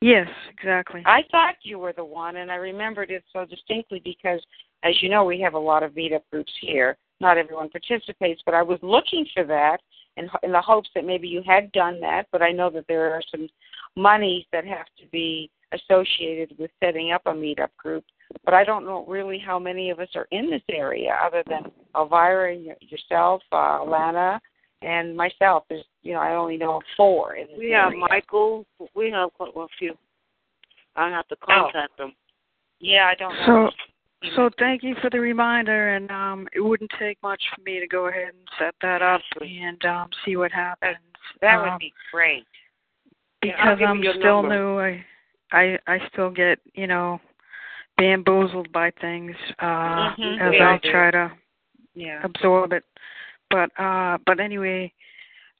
Yes, 0.00 0.26
exactly. 0.52 1.02
I 1.06 1.22
thought 1.30 1.54
you 1.62 1.78
were 1.78 1.92
the 1.92 2.04
one, 2.04 2.36
and 2.36 2.50
I 2.50 2.56
remembered 2.56 3.12
it 3.12 3.22
so 3.32 3.44
distinctly 3.44 4.00
because, 4.04 4.40
as 4.82 5.00
you 5.02 5.08
know, 5.08 5.24
we 5.24 5.40
have 5.40 5.54
a 5.54 5.58
lot 5.58 5.82
of 5.82 5.92
meetup 5.92 6.22
groups 6.30 6.52
here. 6.60 6.96
Not 7.20 7.38
everyone 7.38 7.68
participates, 7.68 8.42
but 8.44 8.54
I 8.54 8.62
was 8.62 8.78
looking 8.82 9.26
for 9.32 9.44
that 9.44 9.78
in, 10.16 10.28
in 10.42 10.52
the 10.52 10.60
hopes 10.60 10.90
that 10.94 11.04
maybe 11.04 11.28
you 11.28 11.42
had 11.46 11.70
done 11.72 12.00
that. 12.00 12.26
But 12.32 12.42
I 12.42 12.50
know 12.50 12.68
that 12.70 12.86
there 12.88 13.12
are 13.12 13.22
some 13.30 13.48
monies 13.96 14.44
that 14.52 14.66
have 14.66 14.86
to 14.98 15.06
be 15.12 15.50
associated 15.72 16.56
with 16.58 16.70
setting 16.82 17.12
up 17.12 17.22
a 17.26 17.32
meetup 17.32 17.74
group. 17.76 18.04
But 18.44 18.54
I 18.54 18.64
don't 18.64 18.84
know 18.84 19.04
really 19.06 19.38
how 19.38 19.58
many 19.58 19.90
of 19.90 20.00
us 20.00 20.08
are 20.14 20.26
in 20.30 20.50
this 20.50 20.62
area, 20.70 21.16
other 21.22 21.42
than 21.48 21.70
Elvira, 21.94 22.54
and 22.54 22.64
yourself, 22.80 23.42
uh, 23.52 23.84
Lana, 23.84 24.40
and 24.80 25.16
myself. 25.16 25.64
There's, 25.68 25.84
you 26.02 26.14
know, 26.14 26.20
I 26.20 26.34
only 26.34 26.56
know 26.56 26.76
of 26.76 26.82
four 26.96 27.34
in 27.36 27.46
this 27.48 27.58
We 27.58 27.70
have. 27.70 27.92
Michael. 27.92 28.66
We 28.94 29.10
have 29.10 29.32
quite 29.34 29.52
a 29.54 29.66
few. 29.78 29.94
I 30.96 31.08
have 31.10 31.28
to 31.28 31.36
contact 31.36 31.96
them. 31.98 32.14
Yeah, 32.80 33.06
I 33.06 33.14
don't 33.14 33.34
know. 33.34 33.70
So, 33.70 33.91
so 34.36 34.50
thank 34.58 34.82
you 34.82 34.94
for 35.00 35.10
the 35.10 35.20
reminder, 35.20 35.94
and 35.94 36.10
um, 36.10 36.48
it 36.54 36.60
wouldn't 36.60 36.90
take 36.98 37.18
much 37.22 37.42
for 37.54 37.62
me 37.62 37.80
to 37.80 37.86
go 37.86 38.06
ahead 38.06 38.28
and 38.28 38.48
set 38.58 38.74
that 38.82 39.02
up 39.02 39.20
and 39.40 39.84
um, 39.84 40.08
see 40.24 40.36
what 40.36 40.52
happens. 40.52 40.96
That 41.40 41.56
um, 41.56 41.62
would 41.62 41.78
be 41.78 41.92
great. 42.10 42.46
Because 43.40 43.78
I'm 43.84 44.02
still 44.18 44.42
number. 44.42 44.48
new. 44.48 44.78
I, 44.78 45.04
I, 45.52 45.78
I 45.86 45.98
still 46.12 46.30
get 46.30 46.60
you 46.74 46.86
know 46.86 47.20
bamboozled 47.96 48.70
by 48.72 48.90
things 49.00 49.34
uh, 49.58 50.14
Mhm, 50.16 50.40
as 50.40 50.50
we 50.50 50.60
I 50.60 50.78
try 50.90 51.10
to 51.10 51.32
Yeah. 51.94 52.22
absorb 52.24 52.72
it. 52.72 52.84
But 53.50 53.70
uh, 53.78 54.18
but 54.24 54.40
anyway, 54.40 54.92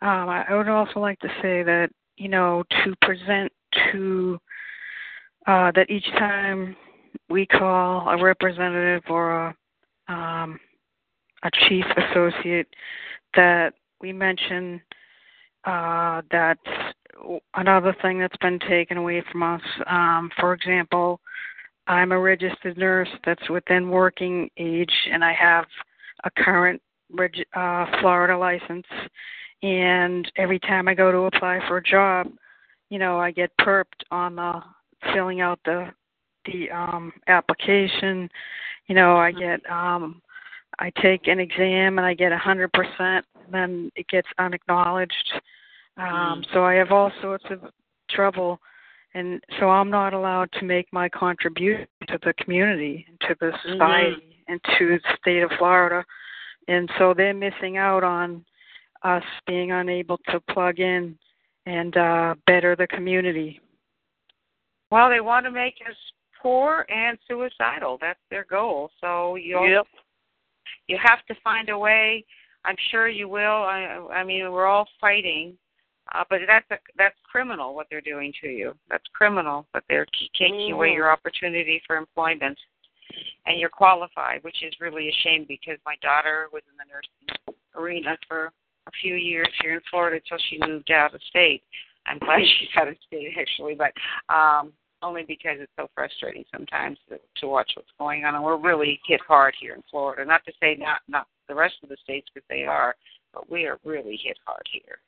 um, 0.01 0.29
I, 0.29 0.45
I 0.49 0.55
would 0.55 0.69
also 0.69 1.01
like 1.01 1.19
to 1.21 1.29
say 1.43 1.63
that 1.63 1.91
you 2.17 2.29
know 2.29 2.65
to 2.85 2.95
present 3.03 3.53
to 3.91 4.39
uh, 5.47 5.73
that 5.73 5.91
each 5.91 6.09
time 6.13 6.77
we 7.29 7.47
call 7.47 8.09
a 8.09 8.23
representative 8.23 9.03
or 9.09 9.49
a 9.49 9.57
um, 10.13 10.59
a 11.45 11.51
chief 11.69 11.85
associate 11.97 12.69
that 13.35 13.75
we 14.01 14.13
mention 14.13 14.81
uh, 15.65 16.23
that 16.31 16.59
another 17.55 17.95
thing 18.03 18.19
that's 18.19 18.37
been 18.39 18.59
taken 18.69 18.97
away 18.97 19.23
from 19.31 19.43
us. 19.43 19.63
Um, 19.87 20.31
for 20.39 20.53
example, 20.53 21.21
I'm 21.87 22.13
a 22.13 22.19
registered 22.19 22.77
nurse 22.79 23.09
that's 23.25 23.49
within 23.51 23.91
working 23.91 24.51
age, 24.57 24.93
and 25.11 25.25
I 25.25 25.33
have 25.33 25.67
a 26.25 26.31
current 26.31 26.81
reg- 27.13 27.47
uh, 27.55 27.87
Florida 28.01 28.37
license. 28.37 28.87
And 29.63 30.31
every 30.37 30.59
time 30.59 30.89
I 30.89 30.95
go 30.95 31.13
to 31.13 31.19
apply 31.19 31.61
for 31.69 31.77
a 31.77 31.83
job, 31.83 32.29
you 32.91 32.99
know, 32.99 33.19
I 33.19 33.31
get 33.31 33.51
perped 33.61 34.03
on 34.11 34.37
the 34.37 34.61
filling 35.13 35.41
out 35.41 35.61
the 35.65 35.89
the 36.47 36.71
um 36.71 37.13
application. 37.29 38.29
You 38.87 38.95
know, 38.95 39.17
I 39.17 39.33
get 39.33 39.61
um 39.71 40.21
I 40.79 40.91
take 41.01 41.29
an 41.29 41.39
exam 41.39 41.99
and 41.99 42.07
I 42.07 42.15
get 42.15 42.33
a 42.33 42.39
hundred 42.39 42.73
percent, 42.73 43.25
then 43.51 43.91
it 43.97 44.09
gets 44.09 44.29
unacknowledged. 44.39 45.33
Um, 45.99 46.43
so 46.53 46.65
I 46.65 46.75
have 46.75 46.91
all 46.91 47.13
sorts 47.21 47.45
of 47.51 47.61
trouble, 48.11 48.59
and 49.15 49.43
so 49.61 49.69
I'm 49.69 49.91
not 49.91 50.15
allowed 50.15 50.51
to 50.53 50.65
make 50.65 50.87
my 50.91 51.09
contribution 51.09 51.87
to 52.09 52.19
the 52.25 52.33
community, 52.35 53.05
and 53.07 53.21
to 53.21 53.37
the 53.41 53.53
society, 53.63 54.39
and 54.49 54.61
to 54.79 54.89
the 54.89 55.01
state 55.21 55.43
of 55.43 55.51
Florida. 55.59 56.05
And 56.69 56.89
so 56.99 57.13
they're 57.15 57.35
missing 57.35 57.77
out 57.77 58.05
on 58.05 58.45
us 59.03 59.25
being 59.47 59.73
unable 59.73 60.19
to 60.31 60.41
plug 60.41 60.79
in 60.79 61.19
and 61.67 61.97
uh, 61.97 62.35
better 62.47 62.75
the 62.75 62.87
community. 62.87 63.61
Well, 64.91 65.11
they 65.11 65.21
want 65.21 65.45
to 65.47 65.51
make 65.51 65.75
us 65.89 65.97
poor 66.43 66.85
and 66.89 67.17
suicidal. 67.29 67.99
That's 68.01 68.19
their 68.31 68.45
goal. 68.45 68.91
So 69.01 69.37
you 69.37 69.65
Yep. 69.65 69.87
you 70.89 70.99
have 70.99 71.25
to 71.27 71.35
find 71.37 71.69
a 71.69 71.79
way. 71.79 72.25
I'm 72.65 72.77
sure 72.91 73.09
you 73.09 73.29
will. 73.29 73.63
I 73.63 73.99
I 74.13 74.25
mean, 74.25 74.51
we're 74.53 74.67
all 74.67 74.89
fighting, 75.01 75.57
uh, 76.13 76.25
but 76.29 76.41
that's 76.47 76.71
a, 76.71 76.79
that's 76.97 77.19
criminal 77.31 77.75
what 77.75 77.87
they're 77.91 78.01
doing 78.01 78.33
to 78.41 78.49
you. 78.49 78.75
That's 78.89 79.07
criminal. 79.13 79.67
But 79.73 79.85
they're 79.89 80.07
taking 80.37 80.73
away 80.73 80.91
Mhm. 80.91 80.97
your 80.97 81.11
opportunity 81.11 81.81
for 81.87 81.97
employment, 81.97 82.59
and 83.47 83.59
you're 83.59 83.71
qualified, 83.71 84.43
which 84.43 84.63
is 84.63 84.79
really 84.81 85.09
a 85.09 85.13
shame 85.23 85.45
because 85.45 85.79
my 85.87 85.97
daughter 86.03 86.49
was 86.53 86.63
in 86.71 86.77
the 86.77 86.85
nursing 86.85 87.57
arena 87.75 88.19
for 88.29 88.53
a 88.87 88.91
few 89.01 89.15
years 89.15 89.49
here 89.61 89.75
in 89.75 89.81
Florida 89.91 90.17
until 90.17 90.39
she 90.49 90.59
moved 90.59 90.91
out 90.91 91.15
of 91.15 91.23
state. 91.25 91.63
I'm 92.07 92.19
glad 92.19 92.41
she's 92.59 92.69
out 92.77 92.89
of 92.89 92.97
state 93.07 93.37
actually, 93.39 93.75
but 93.75 93.93
um 94.29 94.73
only 95.03 95.23
because 95.23 95.57
it's 95.61 95.73
so 95.77 95.89
frustrating 95.95 96.45
sometimes 96.53 96.99
to, 97.09 97.19
to 97.41 97.49
watch 97.49 97.73
what's 97.77 97.89
going 97.99 98.25
on. 98.25 98.35
And 98.35 98.45
we're 98.45 98.57
really 98.57 99.01
hit 99.07 99.21
hard 99.27 99.55
here 99.61 99.75
in 99.75 99.83
Florida. 99.91 100.25
Not 100.25 100.45
to 100.47 100.53
say 100.61 100.77
not 100.79 101.01
not 101.09 101.27
the 101.49 101.55
rest 101.55 101.75
of 101.83 101.89
the 101.89 101.97
states 102.03 102.29
because 102.33 102.47
they 102.49 102.65
are, 102.65 102.95
but 103.35 103.51
we 103.51 103.67
are 103.67 103.79
really 103.85 104.19
hit 104.23 104.39
hard 104.47 104.63
here. 104.71 104.99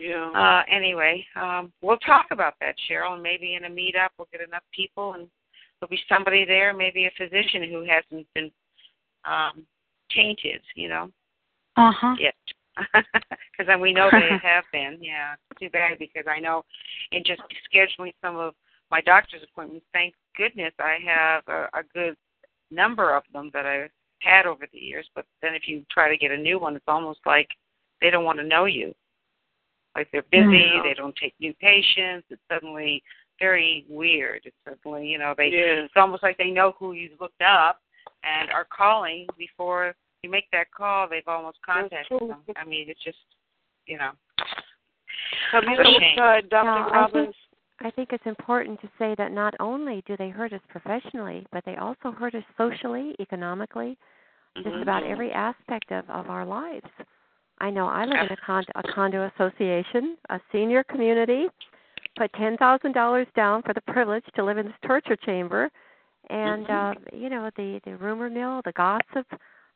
Yeah. 0.00 0.30
Uh, 0.34 0.62
anyway, 0.74 1.24
um, 1.36 1.72
we'll 1.82 1.98
talk 1.98 2.26
about 2.30 2.54
that, 2.60 2.74
Cheryl, 2.90 3.14
and 3.14 3.22
maybe 3.22 3.54
in 3.54 3.64
a 3.64 3.68
meetup 3.68 4.08
we'll 4.18 4.28
get 4.32 4.40
enough 4.40 4.62
people, 4.74 5.12
and 5.12 5.28
there'll 5.78 5.90
be 5.90 6.00
somebody 6.08 6.44
there, 6.46 6.72
maybe 6.72 7.04
a 7.04 7.10
physician 7.18 7.64
who 7.70 7.84
hasn't 7.86 8.26
been 8.34 8.50
um, 9.26 9.66
tainted, 10.14 10.62
you 10.74 10.88
know, 10.88 11.10
Uh 11.76 11.92
huh. 11.92 12.14
yet. 12.18 12.34
Because 13.52 13.66
then 13.66 13.80
we 13.82 13.92
know 13.92 14.08
they 14.10 14.30
have 14.42 14.64
been. 14.72 14.96
Yeah, 15.02 15.34
it's 15.50 15.60
too 15.60 15.68
bad 15.68 15.98
because 15.98 16.24
I 16.26 16.40
know 16.40 16.64
in 17.12 17.22
just 17.22 17.42
scheduling 17.70 18.14
some 18.22 18.36
of 18.36 18.54
my 18.90 19.00
doctor's 19.00 19.42
appointments, 19.42 19.86
thank 19.92 20.14
goodness 20.36 20.72
I 20.78 20.96
have 21.06 21.42
a, 21.48 21.68
a 21.78 21.82
good 21.94 22.16
number 22.70 23.14
of 23.14 23.22
them 23.32 23.50
that 23.52 23.66
I've 23.66 23.90
had 24.20 24.46
over 24.46 24.66
the 24.72 24.78
years. 24.78 25.08
But 25.14 25.26
then 25.42 25.54
if 25.54 25.62
you 25.66 25.84
try 25.90 26.08
to 26.08 26.16
get 26.16 26.30
a 26.30 26.36
new 26.36 26.58
one, 26.58 26.76
it's 26.76 26.84
almost 26.88 27.20
like 27.24 27.48
they 28.00 28.10
don't 28.10 28.24
want 28.24 28.38
to 28.38 28.44
know 28.46 28.64
you. 28.66 28.94
Like 29.96 30.08
they're 30.12 30.22
busy, 30.30 30.44
Mhm. 30.44 30.82
they 30.84 30.94
don't 30.94 31.16
take 31.16 31.34
new 31.40 31.52
patients. 31.54 32.26
It's 32.30 32.42
suddenly 32.50 33.02
very 33.40 33.84
weird. 33.88 34.42
It's 34.44 34.56
suddenly, 34.64 35.08
you 35.08 35.18
know, 35.18 35.34
they 35.36 35.48
Yeah. 35.48 35.84
it's 35.84 35.96
almost 35.96 36.22
like 36.22 36.36
they 36.36 36.50
know 36.50 36.72
who 36.72 36.92
you've 36.92 37.20
looked 37.20 37.42
up 37.42 37.80
and 38.22 38.50
are 38.50 38.66
calling 38.66 39.26
before 39.36 39.94
you 40.22 40.30
make 40.30 40.48
that 40.52 40.70
call. 40.70 41.08
They've 41.08 41.26
almost 41.26 41.60
contacted 41.62 42.20
them. 42.20 42.44
I 42.56 42.64
mean, 42.64 42.88
it's 42.90 43.02
just, 43.02 43.18
you 43.86 43.98
know, 43.98 44.12
Have 45.52 45.64
you 45.64 45.70
It's 45.72 45.78
a 45.80 45.82
ever 45.82 46.00
shame. 46.00 46.16
tried 46.16 46.48
Dr. 46.50 46.66
Yeah, 46.66 46.90
Robbins? 46.90 47.34
I 47.82 47.90
think 47.90 48.12
it's 48.12 48.26
important 48.26 48.80
to 48.82 48.90
say 48.98 49.14
that 49.16 49.32
not 49.32 49.54
only 49.58 50.02
do 50.06 50.16
they 50.16 50.28
hurt 50.28 50.52
us 50.52 50.60
professionally, 50.68 51.46
but 51.50 51.64
they 51.64 51.76
also 51.76 52.10
hurt 52.12 52.34
us 52.34 52.44
socially, 52.58 53.14
economically, 53.18 53.96
just 54.62 54.76
Mhm. 54.76 54.82
about 54.82 55.02
every 55.04 55.32
aspect 55.32 55.90
of, 55.90 56.08
of 56.10 56.28
our 56.28 56.44
lives. 56.44 56.90
I 57.58 57.70
know 57.70 57.86
I 57.86 58.04
live 58.04 58.20
in 58.20 58.32
a 58.32 58.36
condo, 58.36 58.70
a 58.74 58.82
condo 58.82 59.22
association, 59.34 60.16
a 60.28 60.40
senior 60.52 60.84
community, 60.84 61.48
put 62.16 62.32
ten 62.34 62.56
thousand 62.58 62.92
dollars 62.92 63.26
down 63.34 63.62
for 63.62 63.72
the 63.72 63.80
privilege 63.82 64.24
to 64.34 64.42
live 64.44 64.58
in 64.58 64.66
this 64.66 64.80
torture 64.82 65.16
chamber, 65.16 65.70
and 66.28 66.68
uh, 66.70 66.94
you 67.12 67.28
know 67.30 67.50
the 67.56 67.80
the 67.84 67.96
rumor 67.96 68.28
mill, 68.30 68.60
the 68.64 68.72
gossip, 68.72 69.26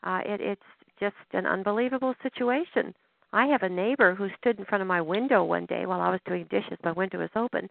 uh, 0.02 0.20
it, 0.26 0.40
it's 0.40 0.62
just 1.00 1.16
an 1.32 1.46
unbelievable 1.46 2.14
situation. 2.22 2.94
I 3.32 3.46
have 3.46 3.62
a 3.62 3.68
neighbor 3.68 4.14
who 4.14 4.28
stood 4.38 4.58
in 4.58 4.64
front 4.66 4.82
of 4.82 4.88
my 4.88 5.00
window 5.00 5.44
one 5.44 5.66
day 5.66 5.86
while 5.86 6.00
I 6.00 6.10
was 6.10 6.20
doing 6.26 6.44
dishes. 6.50 6.78
My 6.84 6.92
window 6.92 7.18
was 7.18 7.30
open, 7.34 7.68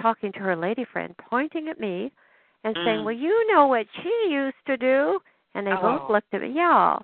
talking 0.00 0.32
to 0.32 0.38
her 0.40 0.56
lady 0.56 0.84
friend, 0.84 1.14
pointing 1.30 1.68
at 1.68 1.78
me, 1.80 2.10
and 2.64 2.74
saying, 2.84 3.00
Mm. 3.00 3.04
"Well, 3.04 3.14
you 3.14 3.52
know 3.52 3.66
what 3.66 3.86
she 4.02 4.28
used 4.30 4.56
to 4.66 4.76
do." 4.76 5.20
And 5.54 5.66
they 5.66 5.72
both 5.72 6.02
Oh. 6.08 6.12
looked 6.12 6.32
at 6.34 6.40
me. 6.42 6.48
Yeah, 6.48 6.98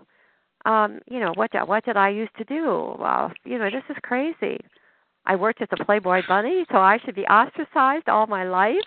um, 0.64 1.00
you 1.06 1.20
know 1.20 1.32
what? 1.34 1.52
What 1.68 1.84
did 1.84 1.96
I 1.96 2.08
used 2.08 2.34
to 2.36 2.44
do? 2.44 2.96
Well, 2.98 3.32
you 3.44 3.58
know, 3.58 3.70
this 3.70 3.84
is 3.88 3.96
crazy. 4.02 4.58
I 5.26 5.36
worked 5.36 5.60
as 5.62 5.68
a 5.72 5.84
Playboy 5.84 6.22
bunny, 6.26 6.64
so 6.70 6.78
I 6.78 6.98
should 6.98 7.14
be 7.14 7.26
ostracized 7.26 8.08
all 8.08 8.26
my 8.26 8.44
life. 8.44 8.82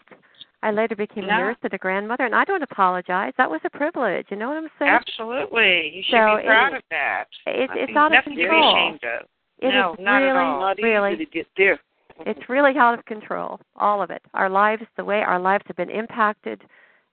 I 0.63 0.71
later 0.71 0.95
became 0.95 1.27
No. 1.27 1.35
a 1.35 1.37
nurse 1.39 1.57
and 1.61 1.73
a 1.73 1.77
grandmother, 1.77 2.25
and 2.25 2.33
I 2.35 2.43
don't 2.45 2.63
apologize. 2.63 3.33
That 3.35 3.49
was 3.51 3.61
a 3.65 3.69
privilege. 3.69 4.27
You 4.31 4.37
know 4.37 4.47
what 4.49 4.57
I'm 4.57 4.69
saying? 4.79 4.91
absolutely. 4.91 5.89
You 5.89 6.03
should 6.03 6.11
So 6.17 6.37
be 6.37 6.43
proud 6.47 6.73
it- 6.73 6.77
of 6.77 6.83
that. 6.89 7.25
It's 7.45 7.71
I 7.73 7.75
it's 7.77 7.95
out 7.95 8.15
of 8.15 8.23
control. 8.23 8.73
ashamed 8.75 9.03
of. 9.03 9.27
It 9.59 9.67
is 9.67 9.73
no, 9.73 9.95
not 9.99 10.17
really, 10.17 10.29
at 10.29 10.35
all. 10.37 10.59
Not 10.61 10.77
really 10.79 11.13
easy 11.13 11.25
to 11.25 11.31
get 11.31 11.47
there. 11.55 11.79
It's 12.25 12.49
really 12.49 12.77
out 12.77 12.97
of 12.97 13.05
control 13.05 13.59
all 13.75 14.01
of 14.01 14.09
it 14.09 14.21
our 14.33 14.49
lives 14.49 14.83
the 14.97 15.03
way 15.03 15.21
our 15.21 15.39
lives 15.39 15.63
have 15.67 15.75
been 15.77 15.89
impacted 15.89 16.61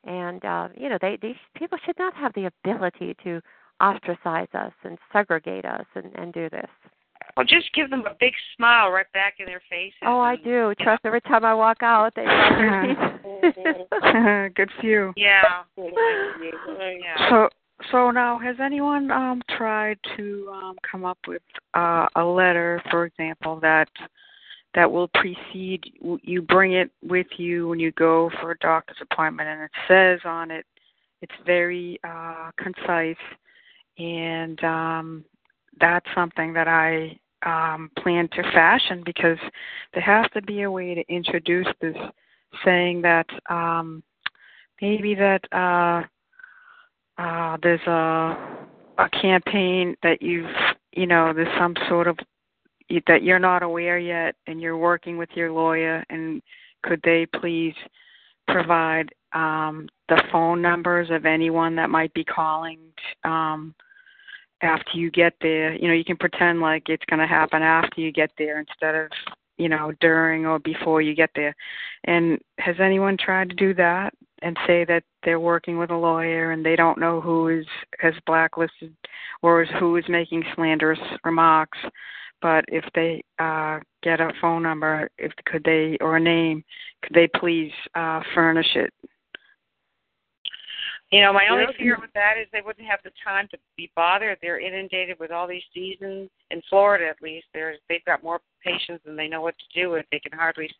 and 0.05 0.45
uh 0.45 0.69
you 0.77 0.89
know 0.89 0.99
they 1.01 1.19
these 1.23 1.37
people 1.57 1.79
should 1.85 1.99
not 1.99 2.15
have 2.15 2.33
the 2.35 2.47
ability 2.47 3.15
to 3.23 3.41
ostracize 3.81 4.49
us 4.55 4.73
and 4.85 4.99
segregate 5.13 5.65
us 5.65 5.85
and 5.95 6.11
and 6.17 6.33
do 6.33 6.49
this 6.51 6.69
Well, 7.37 7.47
just 7.47 7.73
give 7.75 7.89
them 7.91 8.05
a 8.07 8.15
big 8.21 8.33
smile 8.57 8.91
right 8.91 9.11
back 9.13 9.35
in 9.41 9.47
their 9.47 9.63
faces. 9.71 9.99
oh 10.03 10.21
i 10.21 10.37
do 10.37 10.75
trust 10.81 11.01
every 11.05 11.21
time 11.23 11.45
i 11.45 11.55
walk 11.55 11.79
out 11.83 12.13
they 12.15 12.25
rub 12.25 12.97
Good 14.55 14.71
for 14.81 14.87
you. 14.87 15.13
Yeah. 15.17 15.43
Yeah. 15.77 15.85
Yeah. 16.79 17.29
So, 17.31 17.49
so 17.91 18.11
now, 18.11 18.39
has 18.39 18.57
anyone 18.63 19.11
um, 19.11 19.43
tried 19.57 19.99
to 20.17 20.51
um, 20.53 20.77
come 20.91 21.05
up 21.05 21.19
with 21.27 21.43
uh, 21.75 22.07
a 22.17 22.25
letter, 22.25 22.83
for 22.91 23.07
example, 23.07 23.59
that 23.61 23.89
that 24.75 24.91
will 24.91 25.09
precede 25.09 25.85
you 26.23 26.43
bring 26.43 26.73
it 26.73 26.91
with 27.03 27.27
you 27.37 27.69
when 27.69 27.81
you 27.81 27.93
go 27.93 28.31
for 28.41 28.53
a 28.53 28.59
doctor's 28.59 28.97
appointment, 29.01 29.49
and 29.49 29.63
it 29.63 29.71
says 29.89 30.21
on 30.25 30.51
it, 30.51 30.65
it's 31.23 31.33
very 31.45 31.99
uh, 32.05 32.51
concise, 32.57 33.17
and 33.99 34.63
um, 34.65 35.25
that's 35.81 36.07
something 36.15 36.53
that 36.53 36.69
I 36.69 37.19
um, 37.45 37.91
plan 37.99 38.29
to 38.33 38.43
fashion 38.53 39.03
because 39.05 39.39
there 39.93 40.03
has 40.03 40.27
to 40.35 40.43
be 40.43 40.63
a 40.63 40.71
way 40.71 40.95
to 40.95 41.13
introduce 41.13 41.69
this, 41.81 41.97
saying 42.65 43.03
that 43.03 43.27
um, 43.49 44.03
maybe 44.81 45.15
that. 45.15 45.41
Uh, 45.53 46.07
uh, 47.19 47.59
there's 47.63 47.87
a 47.87 48.67
a 49.01 49.09
campaign 49.11 49.97
that 50.03 50.21
you've 50.23 50.51
you 50.93 51.07
know 51.07 51.33
there's 51.33 51.59
some 51.59 51.75
sort 51.89 52.07
of 52.07 52.19
that 53.07 53.23
you're 53.23 53.39
not 53.39 53.63
aware 53.63 53.99
yet 53.99 54.35
and 54.47 54.61
you're 54.61 54.77
working 54.77 55.17
with 55.17 55.31
your 55.35 55.53
lawyer 55.53 56.05
and 56.11 56.43
could 56.83 57.01
they 57.05 57.27
please 57.27 57.75
provide 58.49 59.09
um, 59.33 59.89
the 60.09 60.23
phone 60.33 60.61
numbers 60.61 61.09
of 61.11 61.25
anyone 61.25 61.77
that 61.77 61.91
might 61.91 62.13
be 62.15 62.25
calling 62.25 62.79
um, 63.25 63.75
after 64.63 64.91
you 64.95 65.11
get 65.11 65.35
there? 65.41 65.75
You 65.75 65.89
know 65.89 65.95
you 65.95 66.05
can 66.05 66.17
pretend 66.17 66.61
like 66.61 66.89
it's 66.89 67.05
going 67.07 67.21
to 67.21 67.27
happen 67.27 67.63
after 67.63 68.01
you 68.01 68.13
get 68.13 68.31
there 68.39 68.61
instead 68.61 68.95
of 68.95 69.11
you 69.57 69.69
know 69.69 69.93
during 70.01 70.47
or 70.47 70.59
before 70.59 71.03
you 71.03 71.15
get 71.15 71.31
there. 71.35 71.55
And 72.05 72.39
has 72.59 72.77
anyone 72.81 73.17
tried 73.17 73.51
to 73.51 73.57
do 73.57 73.75
that 73.75 74.15
and 74.43 74.57
say 74.67 74.85
that 74.87 75.05
they're 75.23 75.41
working 75.41 75.77
with 75.77 75.91
a 75.91 75.97
lawyer 75.97 76.53
and 76.53 76.65
they 76.65 76.77
don't 76.77 76.99
know 76.99 77.21
who 77.21 77.49
is 77.49 77.67
has 77.99 78.15
blacklisted 78.27 78.95
or 79.43 79.63
is 79.63 79.69
who 79.79 79.97
is 79.97 80.05
making 80.09 80.45
slanderous 80.55 81.01
remarks 81.25 81.79
but 82.43 82.65
if 82.69 82.85
they 82.95 83.23
uh 83.39 83.79
get 84.03 84.21
a 84.21 84.31
phone 84.41 84.63
number 84.63 85.09
if 85.19 85.33
could 85.47 85.63
they 85.65 85.97
or 86.01 86.17
a 86.17 86.21
name 86.21 86.65
could 87.03 87.15
they 87.15 87.29
please 87.39 87.73
uh 87.95 88.21
furnish 88.35 88.77
it 88.77 88.93
You 91.11 91.23
know, 91.23 91.33
my 91.33 91.49
only 91.51 91.67
fear 91.77 91.99
with 92.01 92.13
that 92.15 92.35
is 92.41 92.47
they 92.53 92.61
wouldn't 92.61 92.87
have 92.87 93.01
the 93.03 93.11
time 93.25 93.49
to 93.51 93.59
be 93.77 93.91
bothered. 93.97 94.39
They're 94.41 94.61
inundated 94.61 95.19
with 95.19 95.33
all 95.33 95.49
these 95.49 95.65
seasons 95.75 96.31
in 96.53 96.63
Florida, 96.71 97.09
at 97.09 97.21
least. 97.21 97.47
There's 97.53 97.79
they've 97.89 98.05
got 98.05 98.23
more 98.23 98.41
patients 98.65 99.03
than 99.05 99.17
they 99.17 99.27
know 99.27 99.41
what 99.41 99.57
to 99.59 99.81
do 99.81 99.91
with. 99.91 100.07
They 100.13 100.21
can 100.21 100.39
hardly 100.39 100.71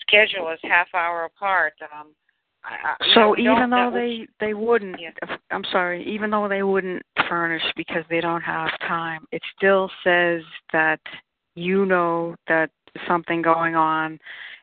schedule 0.00 0.46
us 0.46 0.58
half 0.62 0.88
hour 0.94 1.24
apart. 1.24 1.74
Um, 1.92 2.14
I, 2.68 2.74
I, 2.90 3.06
you 3.06 3.14
know, 3.14 3.14
so 3.14 3.30
we 3.30 3.42
even 3.50 3.70
though 3.70 3.76
that 3.76 3.92
was- 3.92 3.94
they 3.94 4.46
they 4.46 4.54
wouldn't 4.54 5.00
Yeah. 5.00 5.10
i'm 5.50 5.64
sorry 5.72 6.04
even 6.04 6.30
though 6.30 6.48
they 6.48 6.62
wouldn't 6.62 7.02
furnish 7.28 7.62
because 7.76 8.04
they 8.10 8.20
don't 8.20 8.42
have 8.42 8.70
time 8.80 9.26
it 9.32 9.42
still 9.56 9.90
says 10.04 10.42
that 10.72 11.00
you 11.54 11.86
know 11.86 12.36
that 12.46 12.70
there's 12.94 13.06
something 13.08 13.42
going 13.42 13.74
on 13.74 14.18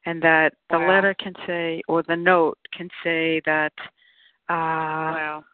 and 0.06 0.22
that 0.22 0.54
the 0.70 0.78
Wow. 0.80 0.88
letter 0.90 1.14
can 1.16 1.34
say 1.48 1.82
or 1.88 2.04
the 2.04 2.16
note 2.16 2.58
can 2.72 2.90
say 3.04 3.42
that 3.46 3.74
uh 4.50 5.12
well, 5.16 5.46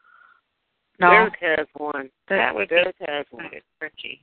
no 0.99 1.09
Derek 1.09 1.37
has 1.39 1.67
one. 1.77 2.09
that 2.27 2.53
would 2.53 2.69
be 2.69 2.75
Derek 2.75 2.95
has 3.07 3.25
one. 3.31 3.49
kind 3.49 3.61
tricky. 3.79 4.21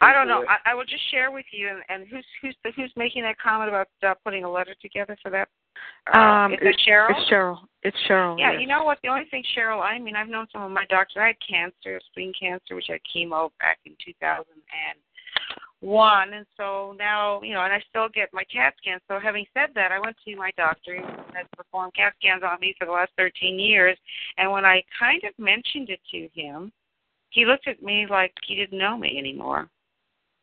I 0.00 0.12
don't 0.14 0.28
know. 0.28 0.44
I, 0.48 0.70
I 0.70 0.74
will 0.74 0.84
just 0.86 1.02
share 1.10 1.30
with 1.30 1.44
you. 1.52 1.68
And, 1.68 1.82
and 1.90 2.08
who's 2.08 2.24
who's 2.40 2.56
the, 2.64 2.70
who's 2.74 2.90
making 2.96 3.22
that 3.24 3.38
comment 3.38 3.68
about 3.68 3.88
uh, 4.02 4.14
putting 4.24 4.44
a 4.44 4.50
letter 4.50 4.74
together 4.80 5.16
for 5.22 5.30
that? 5.30 5.48
Uh, 6.12 6.18
um 6.18 6.52
is 6.54 6.58
it 6.62 6.80
Cheryl? 6.86 7.10
it's 7.10 7.30
cheryl 7.30 7.58
it's 7.82 7.96
cheryl 8.08 8.38
Yeah, 8.38 8.52
yes. 8.52 8.60
you 8.60 8.66
know 8.68 8.84
what? 8.84 8.98
The 9.02 9.08
only 9.08 9.24
thing, 9.30 9.42
Cheryl, 9.56 9.80
I 9.82 9.98
mean, 9.98 10.14
I've 10.14 10.28
known 10.28 10.46
some 10.52 10.62
of 10.62 10.70
my 10.70 10.84
doctors. 10.88 11.16
I 11.20 11.26
had 11.28 11.36
cancer, 11.40 12.00
spleen 12.10 12.32
cancer, 12.38 12.76
which 12.76 12.86
I 12.88 12.92
had 12.92 13.00
chemo 13.14 13.50
back 13.58 13.78
in 13.84 13.96
2001. 14.04 16.32
And 16.32 16.46
so 16.56 16.94
now, 16.96 17.42
you 17.42 17.54
know, 17.54 17.62
and 17.62 17.72
I 17.72 17.82
still 17.90 18.08
get 18.08 18.32
my 18.32 18.44
CAT 18.44 18.74
scans. 18.78 19.02
So 19.08 19.18
having 19.20 19.44
said 19.52 19.70
that, 19.74 19.90
I 19.90 19.98
went 19.98 20.16
to 20.24 20.36
my 20.36 20.52
doctor 20.56 20.96
who 20.96 21.06
has 21.34 21.46
performed 21.56 21.94
CAT 21.94 22.14
scans 22.20 22.44
on 22.44 22.60
me 22.60 22.72
for 22.78 22.84
the 22.86 22.92
last 22.92 23.10
13 23.18 23.58
years. 23.58 23.98
And 24.38 24.52
when 24.52 24.64
I 24.64 24.84
kind 24.96 25.24
of 25.24 25.36
mentioned 25.38 25.90
it 25.90 26.00
to 26.12 26.28
him, 26.40 26.70
he 27.30 27.44
looked 27.46 27.66
at 27.66 27.82
me 27.82 28.06
like 28.08 28.32
he 28.46 28.54
didn't 28.54 28.78
know 28.78 28.96
me 28.96 29.18
anymore. 29.18 29.68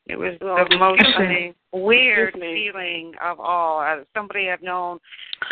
It 0.10 0.18
was 0.18 0.34
the 0.40 0.78
most 0.78 1.56
weird 1.72 2.34
feeling 2.34 3.14
of 3.24 3.40
all. 3.40 3.80
Uh, 3.80 4.04
somebody 4.16 4.50
I've 4.50 4.64
known 4.64 5.00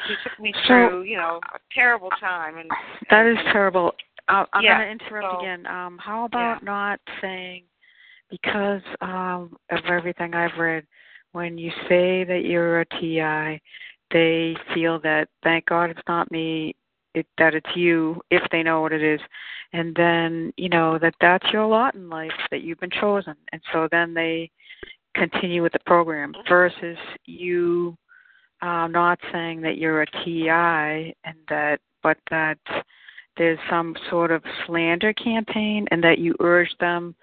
who 0.07 0.13
took 0.23 0.39
me 0.39 0.51
So- 0.63 0.89
through, 0.89 1.01
you 1.03 1.15
know, 1.17 1.39
a 1.53 1.59
terrible 1.71 2.09
time. 2.19 2.57
And 2.57 2.69
That 3.11 3.27
is 3.27 3.37
and- 3.37 3.47
terrible. 3.53 3.95
Uh, 4.27 4.45
I'm 4.51 4.63
Yeah, 4.63 4.83
going 4.83 4.97
to 4.97 5.05
interrupt 5.05 5.33
so- 5.35 5.39
again. 5.39 5.65
Um, 5.67 5.97
how 5.99 6.25
about 6.25 6.63
not 6.63 6.99
saying, 7.21 7.63
because 8.29 8.81
um, 9.01 9.55
of 9.69 9.85
everything 9.85 10.33
I've 10.33 10.57
read, 10.57 10.85
when 11.33 11.57
you 11.57 11.71
say 11.87 12.23
that 12.23 12.43
you're 12.45 12.81
a 12.81 12.85
TI, 12.85 13.61
they 14.11 14.55
feel 14.73 14.99
that 15.01 15.29
thank 15.43 15.65
God 15.67 15.91
it's 15.91 16.07
not 16.07 16.31
me, 16.31 16.75
it, 17.17 17.27
that 17.37 17.55
it's 17.55 17.75
you 17.75 18.21
if 18.29 18.43
they 18.51 18.63
know 18.63 18.81
what 18.81 18.93
it 18.93 19.03
is, 19.03 19.21
and 19.73 19.95
then 19.95 20.53
you 20.57 20.69
know 20.69 20.97
that 20.99 21.15
that's 21.19 21.51
your 21.51 21.65
lot 21.65 21.95
in 21.95 22.09
life 22.09 22.31
that 22.51 22.61
you've 22.61 22.79
been 22.79 22.89
chosen, 22.89 23.35
and 23.51 23.61
so 23.73 23.87
then 23.91 24.13
they 24.13 24.49
continue 25.15 25.63
with 25.63 25.73
the 25.73 25.79
program 25.85 26.33
versus 26.47 26.97
you 27.25 27.97
uh, 28.61 28.87
not 28.87 29.19
saying 29.31 29.61
that 29.61 29.77
you're 29.77 30.01
a 30.01 30.11
TI 30.23 31.15
and 31.23 31.37
that, 31.49 31.79
but 32.01 32.17
that 32.29 32.57
there's 33.37 33.59
some 33.69 33.95
sort 34.09 34.31
of 34.31 34.43
slander 34.65 35.13
campaign 35.13 35.85
and 35.91 36.03
that 36.03 36.19
you 36.19 36.35
urge 36.39 36.73
them 36.79 37.15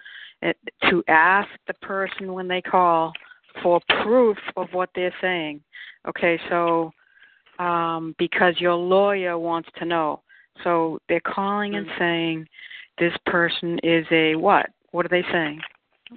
uh, 0.45 0.53
to 0.89 1.03
ask 1.09 1.49
the 1.67 1.75
person 1.75 2.33
when 2.33 2.47
they 2.47 2.63
call 2.63 3.13
for 3.63 3.81
proof 4.03 4.37
of 4.57 4.69
what 4.73 4.91
they're 4.95 5.15
saying. 5.21 5.61
Okay, 6.09 6.39
so 6.49 6.93
um, 7.59 8.15
because 8.19 8.55
your 8.59 8.75
lawyer 8.75 9.39
wants 9.39 9.69
to 9.79 9.85
know. 9.85 10.23
So 10.63 10.99
they're 11.09 11.21
calling 11.21 11.75
and 11.75 11.87
saying 11.99 12.47
this 12.99 13.13
person 13.27 13.79
is 13.83 14.07
a 14.11 14.37
what? 14.37 14.67
What 14.93 15.05
are 15.05 15.09
they 15.09 15.25
saying? 15.33 15.61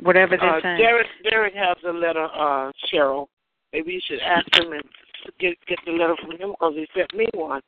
Whatever 0.02 0.38
they're 0.38 0.58
uh, 0.58 0.62
saying. 0.62 0.78
Derek 0.78 1.08
Derek 1.30 1.54
has 1.56 1.78
a 1.88 1.92
letter, 1.92 2.26
uh, 2.26 2.72
Cheryl. 2.92 3.28
Maybe 3.74 3.94
you 3.94 4.02
should 4.08 4.20
ask 4.20 4.46
him 4.60 4.74
and 4.74 4.84
get 5.40 5.58
get 5.68 5.80
the 5.86 5.92
letter 5.92 6.16
from 6.22 6.32
him 6.32 6.52
because 6.52 6.74
he 6.76 6.88
sent 6.96 7.14
me 7.16 7.28
one. 7.34 7.62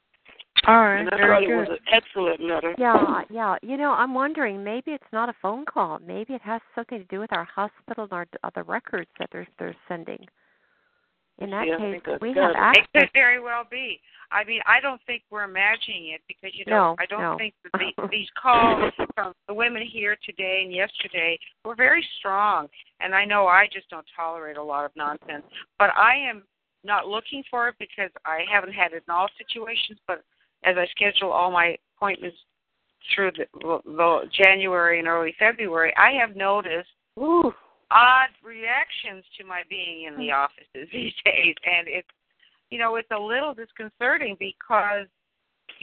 All 0.68 0.76
right, 0.76 1.00
and 1.00 1.10
I 1.10 1.18
very 1.18 1.46
thought 1.46 1.52
it 1.52 1.56
was 1.56 1.68
an 1.70 1.78
excellent 1.92 2.42
letter. 2.42 2.76
Yeah, 2.78 3.22
yeah. 3.30 3.56
You 3.62 3.78
know, 3.78 3.92
I'm 3.92 4.14
wondering 4.14 4.64
maybe 4.64 4.92
it's 4.92 5.04
not 5.14 5.30
a 5.30 5.34
phone 5.42 5.66
call. 5.66 6.00
Maybe 6.06 6.34
it 6.34 6.42
has 6.42 6.62
something 6.76 7.00
to 7.00 7.06
do 7.06 7.20
with 7.20 7.32
our 7.32 7.46
hospital 7.46 8.04
and 8.04 8.14
our 8.14 8.28
the 8.56 8.64
records 8.64 9.10
that 9.20 9.30
they're 9.32 9.48
they're 9.58 9.76
sending. 9.88 10.26
In 11.40 11.50
that 11.52 11.68
Yeah, 11.68 11.78
case, 11.78 12.02
we 12.22 12.34
good. 12.34 12.56
have 12.56 12.76
It 12.76 12.88
could 12.94 13.10
very 13.14 13.40
well 13.40 13.64
be. 13.70 14.02
I 14.32 14.44
mean, 14.44 14.62
I 14.68 14.80
don't 14.80 15.02
think 15.08 15.24
we're 15.32 15.44
imagining 15.44 16.10
it 16.10 16.22
because 16.28 16.52
you 16.54 16.66
know 16.66 16.92
No, 16.92 16.96
I 17.00 17.06
don't 17.06 17.22
no. 17.22 17.38
think 17.38 17.54
that 17.64 17.72
the, 17.80 18.08
these 18.12 18.28
calls 18.42 18.94
from 19.16 19.34
the 19.48 19.54
women 19.54 19.82
here 19.82 20.18
today 20.26 20.62
and 20.64 20.74
yesterday 20.74 21.40
were 21.66 21.76
very 21.76 22.06
strong. 22.20 22.68
And 23.00 23.16
I 23.16 23.26
know 23.26 23.48
I 23.48 23.68
just 23.72 23.90
don't 23.90 24.06
tolerate 24.16 24.58
a 24.58 24.64
lot 24.64 24.86
of 24.86 24.92
nonsense. 24.96 25.46
But 25.80 25.92
I 25.98 26.16
am 26.16 26.44
not 26.84 27.08
looking 27.08 27.44
for 27.50 27.70
it 27.70 27.76
because 27.80 28.12
I 28.26 28.42
haven't 28.52 28.74
had 28.74 28.94
it 28.94 29.04
in 29.08 29.14
all 29.14 29.30
situations. 29.38 30.00
But 30.08 30.24
as 30.64 30.76
I 30.78 30.86
schedule 30.88 31.32
all 31.32 31.52
my 31.52 31.78
appointments 31.96 32.38
through 33.16 33.32
the, 33.32 33.80
the 33.86 34.30
January 34.38 35.00
and 35.00 35.08
early 35.08 35.34
February, 35.40 35.94
I 35.98 36.12
have 36.12 36.36
noticed 36.36 36.90
Ooh. 37.18 37.54
Odd 37.92 38.30
reactions 38.44 39.24
to 39.38 39.46
my 39.46 39.62
being 39.70 40.06
in 40.06 40.18
the 40.18 40.30
hmm. 40.30 40.44
offices 40.44 40.90
these 40.94 41.14
days, 41.26 41.56
and 41.66 41.88
it's 41.88 42.08
you 42.70 42.80
know 42.80 42.96
it's 42.96 43.12
a 43.12 43.20
little 43.20 43.54
disconcerting 43.54 44.36
because 44.40 45.08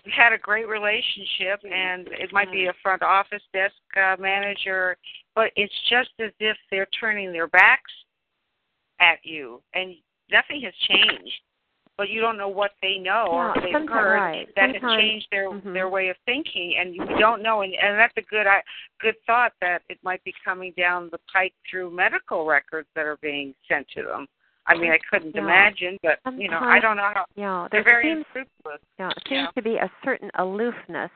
we 0.04 0.12
had 0.12 0.32
a 0.32 0.38
great 0.38 0.68
relationship, 0.68 1.60
hmm. 1.62 1.72
and 1.72 2.08
it 2.08 2.32
might 2.32 2.50
be 2.52 2.64
hmm. 2.64 2.70
a 2.70 2.74
front 2.82 3.02
office 3.02 3.42
desk 3.52 3.74
uh, 3.96 4.16
manager, 4.20 4.96
but 5.34 5.50
it's 5.56 5.74
just 5.88 6.10
as 6.20 6.32
if 6.40 6.56
they're 6.70 6.88
turning 6.98 7.32
their 7.32 7.48
backs 7.48 7.92
at 9.00 9.18
you, 9.22 9.62
and 9.74 9.94
nothing 10.30 10.60
has 10.62 10.74
changed. 10.88 11.40
But 11.98 12.10
you 12.10 12.20
don't 12.20 12.36
know 12.36 12.48
what 12.48 12.72
they 12.82 12.98
know 12.98 13.26
or 13.30 13.54
Yeah, 13.56 13.62
they've 13.62 13.88
heard 13.88 14.16
right. 14.16 14.48
that 14.56 14.74
has 14.74 14.96
changed 14.98 15.28
their 15.30 15.48
mhm. 15.48 15.72
their 15.72 15.88
way 15.88 16.08
of 16.08 16.16
thinking, 16.26 16.76
and 16.78 16.94
you 16.94 17.04
don't 17.18 17.42
know. 17.42 17.62
And, 17.62 17.72
and 17.74 17.98
that's 17.98 18.16
a 18.18 18.22
good 18.22 18.46
I, 18.46 18.62
good 19.00 19.14
thought 19.26 19.52
that 19.62 19.82
it 19.88 19.98
might 20.02 20.22
be 20.24 20.34
coming 20.44 20.74
down 20.76 21.08
the 21.10 21.18
pike 21.32 21.54
through 21.70 21.90
medical 21.90 22.44
records 22.44 22.88
that 22.94 23.06
are 23.06 23.16
being 23.22 23.54
sent 23.66 23.88
to 23.94 24.02
them. 24.02 24.26
I 24.66 24.76
mean, 24.76 24.90
I 24.90 24.98
couldn't 25.10 25.34
Yeah. 25.34 25.42
imagine, 25.42 25.98
but 26.02 26.18
you 26.36 26.48
know, 26.48 26.58
I 26.60 26.80
don't 26.80 26.96
know 26.96 27.10
how 27.14 27.24
Yeah, 27.34 27.68
they're 27.70 27.82
there 27.82 27.94
very 27.94 28.08
seems 28.08 28.26
unscrupulous. 28.34 28.80
yeah, 28.98 29.10
it 29.10 29.22
seems 29.28 29.42
Yeah. 29.42 29.50
to 29.52 29.62
be 29.62 29.76
a 29.76 29.90
certain 30.04 30.30
aloofness 30.34 31.12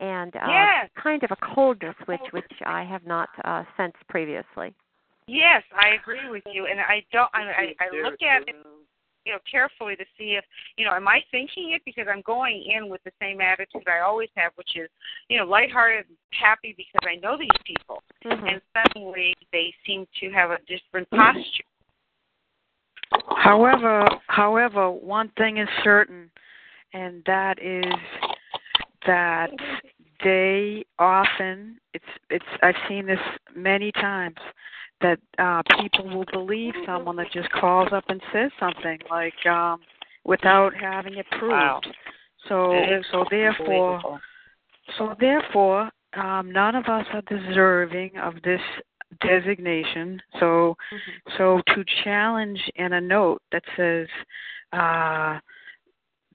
and 0.00 0.34
uh, 0.36 0.48
Yes. 0.48 0.90
kind 0.94 1.22
of 1.22 1.30
a 1.30 1.36
coldness 1.36 1.96
which 2.06 2.32
which 2.32 2.62
I 2.64 2.82
have 2.84 3.04
not 3.04 3.28
uh, 3.44 3.64
sensed 3.76 4.06
previously. 4.08 4.74
Yes, 5.26 5.62
I 5.76 5.90
agree 5.90 6.28
with 6.30 6.44
you, 6.46 6.66
and 6.66 6.80
I 6.80 7.04
don't. 7.12 7.28
I, 7.34 7.74
I, 7.80 7.84
I 7.84 8.02
look 8.02 8.22
at 8.22 8.48
it, 8.48 8.56
you 9.28 9.34
know, 9.34 9.40
carefully 9.48 9.94
to 9.94 10.04
see 10.16 10.38
if, 10.40 10.44
you 10.78 10.86
know, 10.86 10.92
am 10.94 11.06
I 11.06 11.20
thinking 11.30 11.72
it 11.72 11.82
because 11.84 12.06
I'm 12.10 12.22
going 12.22 12.64
in 12.74 12.88
with 12.88 13.04
the 13.04 13.12
same 13.20 13.42
attitude 13.42 13.86
I 13.86 14.00
always 14.00 14.30
have, 14.36 14.52
which 14.54 14.74
is, 14.74 14.88
you 15.28 15.36
know, 15.36 15.44
lighthearted, 15.44 16.06
happy 16.30 16.74
because 16.74 17.06
I 17.06 17.16
know 17.16 17.36
these 17.36 17.50
people, 17.64 18.02
Mhm. 18.24 18.52
and 18.52 18.62
suddenly 18.74 19.36
they 19.52 19.74
seem 19.84 20.06
to 20.20 20.30
have 20.30 20.50
a 20.50 20.58
different 20.66 21.10
posture. 21.10 21.64
However, 23.36 24.06
however, 24.28 24.90
one 24.90 25.28
thing 25.30 25.58
is 25.58 25.68
certain, 25.82 26.30
and 26.94 27.22
that 27.24 27.58
is 27.58 27.84
that 29.04 29.52
they 30.24 30.84
often 30.98 31.78
it's 31.92 32.04
it's 32.30 32.44
I've 32.62 32.76
seen 32.88 33.06
this 33.06 33.20
many 33.54 33.92
times 33.92 34.38
that 35.00 35.18
uh 35.38 35.62
people 35.80 36.08
will 36.08 36.24
believe 36.32 36.74
someone 36.86 37.16
that 37.16 37.30
just 37.32 37.50
calls 37.52 37.88
up 37.92 38.04
and 38.08 38.20
says 38.32 38.50
something 38.58 38.98
like 39.10 39.46
um 39.46 39.80
without 40.24 40.72
having 40.74 41.14
it 41.14 41.26
proved. 41.38 41.52
Wow. 41.52 41.80
So 42.48 42.72
so 43.12 43.24
therefore 43.30 44.20
so 44.96 45.14
therefore 45.20 45.90
um 46.14 46.50
none 46.52 46.74
of 46.74 46.86
us 46.86 47.06
are 47.12 47.22
deserving 47.22 48.16
of 48.16 48.34
this 48.42 48.60
designation. 49.20 50.20
So 50.40 50.76
so 51.36 51.60
to 51.68 51.84
challenge 52.04 52.60
in 52.76 52.92
a 52.92 53.00
note 53.00 53.42
that 53.52 53.62
says 53.76 54.08
uh, 54.72 55.38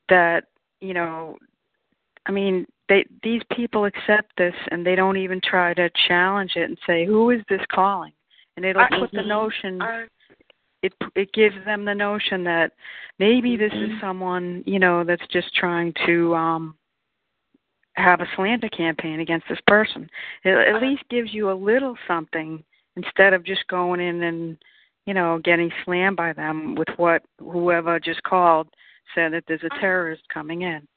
that 0.09 0.45
you 0.79 0.93
know, 0.93 1.37
I 2.25 2.31
mean, 2.31 2.65
they 2.89 3.05
these 3.23 3.41
people 3.55 3.85
accept 3.85 4.33
this 4.37 4.53
and 4.71 4.85
they 4.85 4.95
don't 4.95 5.17
even 5.17 5.39
try 5.41 5.73
to 5.73 5.89
challenge 6.07 6.53
it 6.55 6.63
and 6.63 6.77
say 6.85 7.05
who 7.05 7.29
is 7.29 7.41
this 7.49 7.61
calling, 7.71 8.13
and 8.55 8.65
it'll 8.65 8.87
put 8.99 9.11
the 9.11 9.23
notion. 9.23 9.81
It 10.81 10.93
it 11.15 11.31
gives 11.33 11.55
them 11.65 11.85
the 11.85 11.95
notion 11.95 12.43
that 12.43 12.73
maybe 13.19 13.55
this 13.55 13.71
Mm-hmm. 13.71 13.95
is 13.95 14.01
someone 14.01 14.63
you 14.65 14.79
know 14.79 15.03
that's 15.03 15.25
just 15.31 15.53
trying 15.55 15.93
to 16.05 16.35
um 16.35 16.75
have 17.95 18.21
a 18.21 18.27
slander 18.35 18.69
campaign 18.69 19.19
against 19.19 19.47
this 19.47 19.61
person. 19.67 20.09
It 20.43 20.49
at 20.49 20.81
least 20.81 21.03
gives 21.09 21.33
you 21.33 21.51
a 21.51 21.53
little 21.53 21.95
something 22.07 22.63
instead 22.95 23.33
of 23.33 23.45
just 23.45 23.65
going 23.67 23.99
in 23.99 24.23
and 24.23 24.57
you 25.05 25.13
know 25.13 25.39
getting 25.43 25.71
slammed 25.85 26.17
by 26.17 26.33
them 26.33 26.75
with 26.75 26.89
what 26.97 27.23
whoever 27.39 27.99
just 27.99 28.21
called 28.23 28.67
said 29.15 29.33
that 29.33 29.43
there's 29.47 29.63
a 29.63 29.79
terrorist 29.79 30.23
coming 30.33 30.63
in, 30.63 30.87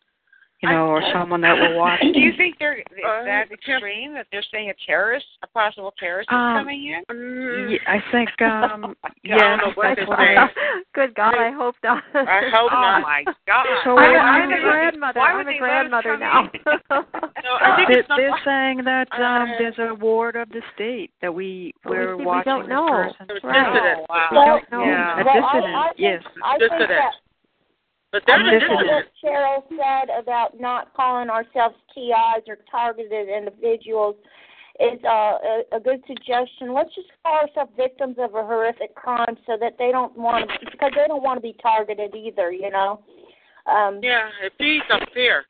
you 0.63 0.69
know, 0.71 0.87
or 0.89 1.03
someone 1.13 1.43
that 1.43 1.53
will 1.55 1.77
watch. 1.77 2.01
Do 2.01 2.19
you 2.19 2.33
think 2.37 2.57
they're 2.59 2.79
Uh, 3.07 3.25
that 3.25 3.51
extreme 3.53 4.15
that 4.15 4.27
they're 4.33 4.43
saying 4.51 4.71
a 4.71 4.75
terrorist, 4.87 5.27
a 5.43 5.47
possible 5.49 5.93
terrorist 5.99 6.29
is 6.31 6.35
Um, 6.35 6.57
coming 6.59 6.87
in? 6.87 7.03
Yeah, 7.71 7.79
I 7.87 8.03
think 8.13 8.31
um 8.43 8.97
I 9.05 9.37
don't 9.37 9.59
know 9.59 9.73
what 9.75 9.97
that's 9.97 10.01
to 10.01 10.07
what 10.07 10.19
say. 10.19 10.37
I 10.37 10.49
Good 10.95 11.15
God, 11.15 11.35
I 11.37 11.51
hope 11.51 11.75
not. 11.85 12.03
I 12.15 12.49
hope 12.53 12.71
oh 12.73 12.81
not. 12.81 13.03
my 13.03 13.25
God! 13.47 13.67
So 13.85 13.91
I'm, 13.99 14.13
what 14.13 14.21
I'm 14.21 14.53
a 14.53 14.61
grandmother. 14.63 15.21
why 15.21 15.31
I'm 15.31 15.37
would 15.37 15.47
a 15.47 15.51
they 15.51 15.61
let 15.61 15.69
us 15.69 15.91
grandmother 15.93 16.17
now. 16.17 16.51
No, 17.45 17.53
I 17.61 17.77
think 17.77 17.89
They're, 17.89 18.17
they're 18.17 18.41
saying 18.45 18.83
that 18.85 19.09
um 19.13 19.51
Uh, 19.51 19.59
there's 19.59 19.79
a 19.79 19.95
ward 19.95 20.37
of 20.37 20.49
the 20.51 20.63
state 20.75 21.11
that 21.23 21.33
we 21.33 21.75
But 21.85 21.91
we 21.93 21.99
we're 21.99 22.15
see- 22.15 22.21
we 22.21 22.25
watching 22.27 22.53
don't 22.53 22.63
this 22.63 22.69
know. 22.71 22.87
person. 22.89 23.27
Right. 23.45 23.73
dissident. 23.73 23.99
Oh, 24.01 24.07
wow. 24.09 24.29
We 24.31 24.37
don't 24.47 24.71
know. 24.73 24.85
Yeah. 24.85 25.21
A 25.21 25.25
Well, 25.25 25.29
I- 25.29 25.53
dissident, 25.53 25.77
I 25.77 25.89
think- 25.89 26.01
yes. 26.01 26.23
I 26.43 26.59
think 26.59 26.73
Dissident. 26.73 26.89
that 26.89 27.13
But 28.25 28.33
I 28.33 28.37
I'm 28.37 28.45
think 28.49 28.63
the 28.63 28.69
that 28.69 28.77
dissident. 28.77 28.89
what 28.93 29.07
Cheryl 29.23 29.61
said 29.69 30.09
about 30.19 30.61
not 30.61 30.95
calling 30.95 31.29
ourselves 31.29 31.77
TIs 31.95 32.45
or 32.49 32.57
targeted 32.71 33.29
individuals 33.29 34.17
is 34.81 34.99
uh, 35.05 35.37
a, 35.41 35.63
a 35.73 35.81
good 35.81 36.03
suggestion. 36.07 36.73
Let's 36.73 36.95
just 36.95 37.09
call 37.23 37.41
ourselves 37.41 37.73
victims 37.77 38.17
of 38.19 38.35
a 38.35 38.43
horrific 38.45 38.95
crime 38.95 39.37
so 39.47 39.57
that 39.61 39.77
they 39.79 39.91
don't 39.91 40.17
want 40.17 40.49
to, 40.51 40.71
because 40.71 40.93
they 40.95 41.07
don't 41.09 41.23
want 41.23 41.39
to 41.39 41.43
be 41.43 41.57
targeted 41.63 42.15
either, 42.15 42.53
you 42.53 42.71
know. 42.71 43.01
Um, 43.67 44.01
Yeah, 44.03 44.29
it 44.45 44.53
feeds 44.59 44.85
off 44.91 45.03
fear. 45.15 45.45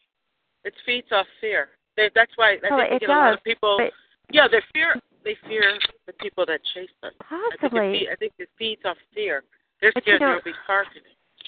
It 0.64 0.74
feeds 0.84 1.08
off 1.12 1.26
fear. 1.40 1.68
They, 1.96 2.10
that's 2.14 2.30
why 2.36 2.52
I 2.52 2.58
Well, 2.70 2.78
think 2.80 2.90
we 2.90 2.96
it 2.96 3.00
get 3.00 3.10
a 3.10 3.12
lot 3.12 3.34
of 3.34 3.42
people. 3.44 3.76
but- 3.78 3.92
yeah, 4.32 4.48
they 4.50 4.60
fear. 4.72 4.96
They 5.24 5.36
fear 5.48 5.78
the 6.06 6.12
people 6.14 6.46
that 6.46 6.60
chase 6.74 6.88
us. 7.02 7.12
I 7.20 7.34
think, 7.50 7.54
it 7.54 7.60
Possibly. 7.60 8.08
I 8.10 8.14
think 8.16 8.32
it 8.38 8.48
feeds 8.58 8.82
off 8.84 8.96
fear. 9.14 9.42
They're 9.80 9.92
But 9.92 10.06
you 10.06 10.18
know- 10.18 10.38
they'll 10.44 10.52
be 10.52 10.58
targeted. 10.66 11.02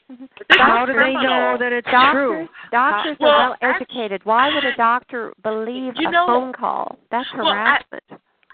But 0.09 0.19
this 0.19 0.29
is 0.51 0.57
How 0.57 0.87
do 0.87 0.93
they 0.95 1.13
know 1.13 1.57
that 1.61 1.73
it's 1.73 1.87
doctors, 1.91 2.13
true? 2.13 2.49
Doctors 2.73 3.17
Well, 3.21 3.31
are 3.31 3.57
well 3.61 3.77
educated. 3.77 4.25
Why 4.25 4.53
would 4.55 4.65
a 4.65 4.75
doctor 4.77 5.35
believe 5.43 5.95
You 5.97 6.09
a 6.09 6.11
know- 6.11 6.27
phone 6.27 6.53
call? 6.53 6.99
That's 7.11 7.29
Well, 7.37 7.49
I- 7.49 7.55
harassment. 7.55 8.05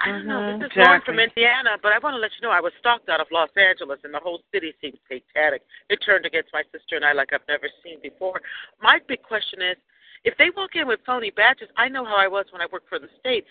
I 0.01 0.09
don't 0.11 0.27
know. 0.27 0.59
This 0.59 0.67
is 0.67 0.73
mm-hmm. 0.73 0.81
Lauren 0.81 1.03
from. 1.03 1.19
Indiana, 1.21 1.79
but 1.81 1.93
I 1.93 1.99
want 2.01 2.15
to 2.15 2.19
let 2.19 2.33
you 2.35 2.43
know 2.43 2.51
I 2.51 2.61
was 2.61 2.73
stalked 2.81 3.09
out 3.09 3.21
of 3.21 3.29
Los 3.31 3.49
Angeles, 3.57 4.01
and 4.03 4.13
the 4.13 4.19
whole 4.19 4.43
city 4.53 4.75
seems 4.81 4.99
satanic. 5.09 5.63
It 5.89 6.03
turned 6.05 6.27
against 6.27 6.53
my 6.53 6.63
sister 6.73 6.97
and 6.97 7.05
I 7.05 7.13
like 7.13 7.33
I've 7.33 7.47
never 7.49 7.69
seen 7.83 8.01
before. 8.03 8.41
My 8.83 8.99
big 9.07 9.23
question 9.23 9.63
is, 9.63 9.77
if 10.25 10.37
they 10.37 10.51
walk 10.57 10.75
in 10.75 10.89
with 10.89 10.99
phony 11.07 11.31
badges, 11.31 11.69
I 11.77 11.89
know 11.89 12.05
how 12.05 12.17
I 12.17 12.27
was 12.27 12.45
when 12.51 12.61
I 12.61 12.67
worked 12.73 12.89
for 12.89 12.99
the 12.99 13.09
state. 13.21 13.45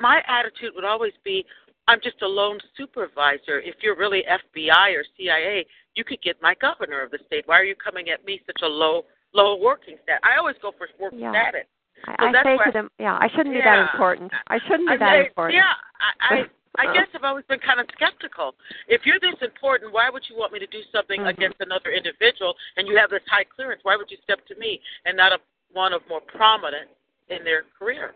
My 0.00 0.22
attitude 0.26 0.72
would 0.74 0.84
always 0.84 1.12
be, 1.24 1.46
I'm 1.86 2.00
just 2.02 2.20
a 2.22 2.26
lone 2.26 2.58
supervisor. 2.76 3.60
If 3.60 3.76
you're 3.82 3.96
really 3.96 4.24
FBI 4.24 4.96
or 4.96 5.04
CIA, 5.16 5.66
you 5.94 6.04
could 6.04 6.22
get 6.22 6.40
my 6.40 6.54
governor 6.60 7.02
of 7.02 7.10
the 7.10 7.18
state. 7.26 7.44
Why 7.46 7.58
are 7.60 7.64
you 7.64 7.74
coming 7.76 8.08
at 8.10 8.24
me 8.24 8.40
such 8.46 8.62
a 8.62 8.66
low 8.66 9.04
low 9.34 9.56
working 9.60 9.96
status? 10.02 10.20
I 10.24 10.38
always 10.38 10.56
go 10.62 10.72
for 10.78 10.88
work 10.98 11.12
Yeah. 11.16 11.32
status. 11.32 11.66
I, 12.06 12.14
So 12.20 12.26
I 12.28 12.32
that's 12.32 12.46
say 12.46 12.56
to 12.66 12.72
them, 12.72 12.90
yeah, 12.98 13.18
I 13.20 13.28
shouldn't 13.34 13.54
be 13.54 13.60
that 13.60 13.90
important. 13.92 14.32
I 14.48 14.58
shouldn't 14.66 14.88
be 14.88 14.94
I 14.94 14.96
that 14.98 15.12
say- 15.12 15.26
important. 15.28 15.56
Yeah, 15.56 15.72
I, 16.00 16.34
I 16.34 16.44
I 16.76 16.92
guess 16.92 17.06
I've 17.14 17.22
always 17.22 17.44
been 17.46 17.60
kind 17.60 17.78
of 17.78 17.86
skeptical. 17.94 18.56
If 18.88 19.06
you're 19.06 19.20
this 19.20 19.38
important, 19.42 19.92
why 19.92 20.10
would 20.10 20.24
you 20.28 20.34
want 20.36 20.52
me 20.52 20.58
to 20.58 20.66
do 20.66 20.80
something 20.90 21.20
Mhm. 21.20 21.28
against 21.30 21.60
another 21.60 21.90
individual 21.92 22.56
and 22.76 22.88
you 22.88 22.96
have 22.96 23.10
this 23.10 23.22
high 23.30 23.44
clearance? 23.44 23.78
Why 23.84 23.94
would 23.94 24.10
you 24.10 24.16
step 24.24 24.44
to 24.46 24.56
me 24.56 24.80
and 25.04 25.16
not 25.16 25.30
a 25.32 25.38
one 25.72 25.92
of 25.92 26.02
more 26.08 26.20
prominent 26.20 26.88
in 27.28 27.44
their 27.44 27.62
career? 27.78 28.14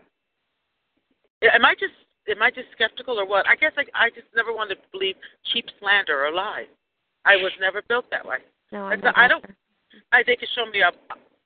Am 1.41 1.63
I 1.63 1.73
just 1.75 1.93
am 2.29 2.41
I 2.41 2.49
just 2.51 2.67
skeptical 2.71 3.19
or 3.19 3.25
what? 3.27 3.47
I 3.47 3.55
guess 3.55 3.73
I 3.77 3.83
I 3.93 4.09
just 4.09 4.27
never 4.35 4.53
wanted 4.53 4.75
to 4.75 4.87
believe 4.91 5.15
cheap 5.51 5.65
slander 5.79 6.25
or 6.25 6.31
lies. 6.31 6.69
I 7.25 7.35
was 7.37 7.51
never 7.59 7.81
built 7.87 8.05
that 8.11 8.25
way. 8.25 8.37
No, 8.71 8.85
I'm 8.85 9.01
I 9.15 9.27
don't- 9.27 9.45
I 10.11 10.23
they 10.25 10.35
could 10.35 10.49
show 10.55 10.65
me 10.69 10.81
up. 10.83 10.93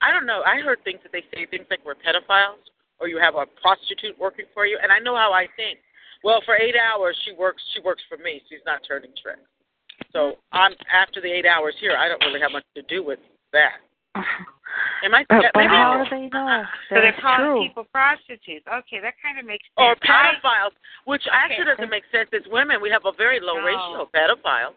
I 0.02 0.12
don't 0.12 0.26
know. 0.26 0.44
I 0.46 0.60
heard 0.60 0.84
things 0.84 1.00
that 1.04 1.12
they 1.12 1.24
say 1.34 1.46
things 1.46 1.66
like 1.72 1.80
we're 1.86 1.96
pedophiles 1.96 2.60
or 3.00 3.08
you 3.08 3.18
have 3.18 3.36
a 3.36 3.46
prostitute 3.62 4.18
working 4.20 4.46
for 4.54 4.66
you 4.66 4.78
and 4.82 4.92
I 4.92 5.00
know 5.00 5.16
how 5.16 5.32
I 5.34 5.48
think. 5.56 5.80
Well, 6.24 6.42
for 6.46 6.56
eight 6.56 6.76
hours 6.76 7.18
she 7.26 7.34
works 7.34 7.64
she 7.74 7.80
works 7.82 8.04
for 8.10 8.18
me. 8.18 8.42
She's 8.50 8.64
not 8.66 8.82
turning 8.88 9.12
tricks. 9.22 9.42
So 10.12 10.38
I'm 10.52 10.74
after 10.92 11.22
the 11.22 11.32
eight 11.32 11.46
hours 11.46 11.76
here, 11.80 11.96
I 11.98 12.08
don't 12.08 12.22
really 12.26 12.42
have 12.42 12.52
much 12.52 12.66
to 12.76 12.82
do 12.84 13.04
with 13.04 13.20
that. 13.54 13.80
Am 15.04 15.14
I 15.14 15.26
But, 15.30 15.44
but 15.54 15.60
maybe 15.60 15.68
how 15.76 15.92
I'm- 15.94 16.04
do 16.06 16.10
they 16.10 16.30
know? 16.30 16.64
So 16.90 16.96
they're 16.96 17.12
That's 17.12 17.20
calling 17.22 17.40
true. 17.40 17.64
people 17.68 17.84
prostitutes. 17.92 18.66
Okay, 18.68 19.00
that 19.00 19.16
kind 19.22 19.38
of 19.40 19.46
makes 19.46 19.68
or 19.78 19.96
sense. 19.96 20.00
I- 20.10 20.36
pedophiles, 20.42 20.72
which 21.06 21.28
actually 21.32 21.66
doesn't 21.66 21.90
make 21.90 22.06
sense 22.12 22.30
as 22.34 22.48
women. 22.48 22.82
We 22.82 22.90
have 22.90 23.06
a 23.06 23.12
very 23.12 23.40
low 23.40 23.58
No. 23.60 23.66
ratio 23.66 24.02
of 24.02 24.12
pedophiles. 24.12 24.76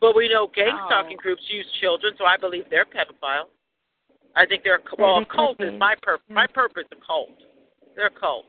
But 0.00 0.14
we 0.14 0.28
know 0.28 0.46
gang 0.48 0.74
No. 0.76 0.86
stalking 0.86 1.16
groups 1.16 1.42
use 1.50 1.70
children, 1.80 2.16
so 2.16 2.24
I 2.24 2.36
believe 2.36 2.68
they're 2.68 2.84
pedophiles. 2.84 3.50
I 4.34 4.46
think 4.46 4.62
they're 4.64 4.78
They- 4.78 4.96
well, 4.98 5.18
a 5.18 5.24
cult 5.26 5.58
could 5.58 5.66
is 5.68 5.72
be. 5.72 5.78
my 5.78 5.94
purpose. 5.96 6.28
My 6.28 6.46
purpose 6.46 6.86
is 6.86 6.98
a 6.98 7.00
cult. 7.04 7.30
They're 7.94 8.06
a 8.06 8.10
cult. 8.10 8.46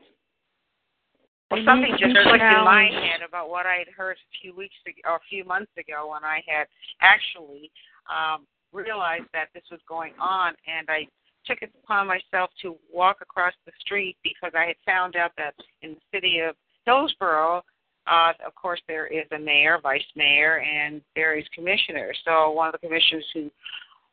Well, 1.50 1.62
something 1.64 1.90
just 1.98 2.14
be 2.14 2.22
clicked 2.22 2.42
in 2.42 2.64
my 2.64 2.86
head 2.90 3.22
about 3.22 3.48
what 3.50 3.66
I 3.66 3.76
had 3.76 3.88
heard 3.88 4.16
a 4.16 4.38
few 4.40 4.54
weeks 4.54 4.74
ago, 4.86 5.00
or 5.04 5.16
a 5.16 5.20
few 5.28 5.44
months 5.44 5.76
ago, 5.76 6.08
when 6.08 6.24
I 6.24 6.42
had 6.48 6.68
actually 7.00 7.70
um, 8.06 8.46
realized 8.74 9.24
that 9.32 9.48
this 9.54 9.62
was 9.70 9.80
going 9.88 10.12
on, 10.20 10.54
and 10.66 10.88
I 10.90 11.06
took 11.46 11.62
it 11.62 11.70
upon 11.82 12.06
myself 12.06 12.50
to 12.62 12.76
walk 12.92 13.18
across 13.20 13.54
the 13.66 13.72
street 13.80 14.16
because 14.22 14.52
I 14.54 14.66
had 14.66 14.76
found 14.84 15.16
out 15.16 15.32
that 15.36 15.54
in 15.82 15.94
the 15.94 16.00
city 16.12 16.40
of 16.40 16.56
Hillsboro, 16.86 17.62
uh, 18.06 18.32
of 18.46 18.54
course, 18.54 18.80
there 18.86 19.06
is 19.06 19.24
a 19.32 19.38
mayor, 19.38 19.78
vice 19.82 20.04
mayor, 20.16 20.60
and 20.60 21.00
various 21.14 21.46
commissioners. 21.54 22.18
So 22.24 22.50
one 22.50 22.68
of 22.68 22.72
the 22.72 22.86
commissioners 22.86 23.24
who 23.32 23.50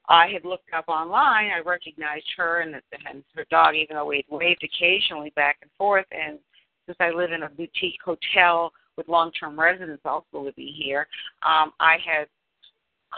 I 0.08 0.28
had 0.28 0.46
looked 0.46 0.74
up 0.74 0.86
online, 0.88 1.52
I 1.52 1.60
recognized 1.60 2.28
her 2.38 2.62
and, 2.62 2.76
and 3.08 3.24
her 3.36 3.46
dog, 3.50 3.76
even 3.76 3.96
though 3.96 4.06
we 4.06 4.26
had 4.28 4.38
waved 4.38 4.64
occasionally 4.64 5.32
back 5.36 5.58
and 5.62 5.72
forth. 5.78 6.06
And 6.12 6.40
since 6.86 6.98
I 7.00 7.12
live 7.12 7.32
in 7.32 7.44
a 7.44 7.50
boutique 7.50 8.00
hotel 8.04 8.72
with 8.98 9.08
long-term 9.08 9.60
residents 9.60 10.02
also 10.06 10.26
living 10.34 10.74
here, 10.74 11.08
um, 11.44 11.72
I 11.80 11.98
had 12.06 12.28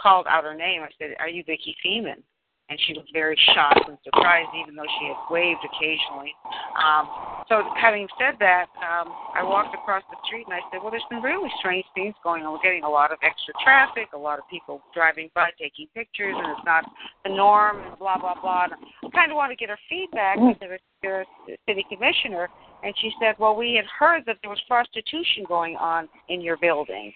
called 0.00 0.26
out 0.28 0.44
her 0.44 0.54
name. 0.54 0.82
I 0.82 0.88
said, 0.98 1.14
"Are 1.18 1.28
you 1.28 1.42
Vicki 1.44 1.76
Feeman?" 1.82 2.22
And 2.70 2.80
she 2.80 2.94
was 2.94 3.04
very 3.12 3.36
shocked 3.52 3.86
and 3.88 3.98
surprised, 4.02 4.48
even 4.56 4.74
though 4.74 4.88
she 4.98 5.04
had 5.04 5.20
waved 5.28 5.60
occasionally. 5.68 6.32
Um, 6.80 7.44
so, 7.46 7.60
having 7.76 8.08
said 8.18 8.40
that, 8.40 8.72
um, 8.80 9.12
I 9.36 9.44
walked 9.44 9.74
across 9.74 10.02
the 10.08 10.16
street 10.24 10.46
and 10.46 10.54
I 10.54 10.60
said, 10.72 10.80
"Well, 10.80 10.90
there's 10.90 11.04
some 11.12 11.22
really 11.22 11.52
strange 11.58 11.84
things 11.94 12.14
going 12.24 12.42
on. 12.42 12.52
We're 12.52 12.64
getting 12.64 12.84
a 12.84 12.88
lot 12.88 13.12
of 13.12 13.18
extra 13.20 13.52
traffic, 13.62 14.08
a 14.14 14.18
lot 14.18 14.38
of 14.38 14.48
people 14.48 14.80
driving 14.94 15.30
by 15.34 15.50
taking 15.60 15.88
pictures, 15.94 16.34
and 16.34 16.46
it's 16.56 16.64
not 16.64 16.88
the 17.24 17.30
norm, 17.30 17.84
and 17.84 17.98
blah 17.98 18.16
blah 18.16 18.40
blah." 18.40 18.64
And 18.64 18.74
I 19.04 19.08
kind 19.12 19.30
of 19.30 19.36
want 19.36 19.52
to 19.52 19.56
get 19.56 19.68
her 19.68 19.78
feedback 19.88 20.38
because 20.40 21.26
the 21.46 21.56
city 21.68 21.84
commissioner, 21.92 22.48
and 22.84 22.94
she 22.98 23.10
said, 23.18 23.34
"Well, 23.38 23.56
we 23.56 23.74
had 23.74 23.86
heard 23.86 24.24
that 24.26 24.36
there 24.42 24.50
was 24.50 24.60
prostitution 24.68 25.44
going 25.48 25.76
on 25.76 26.08
in 26.28 26.40
your 26.40 26.56
building." 26.58 27.12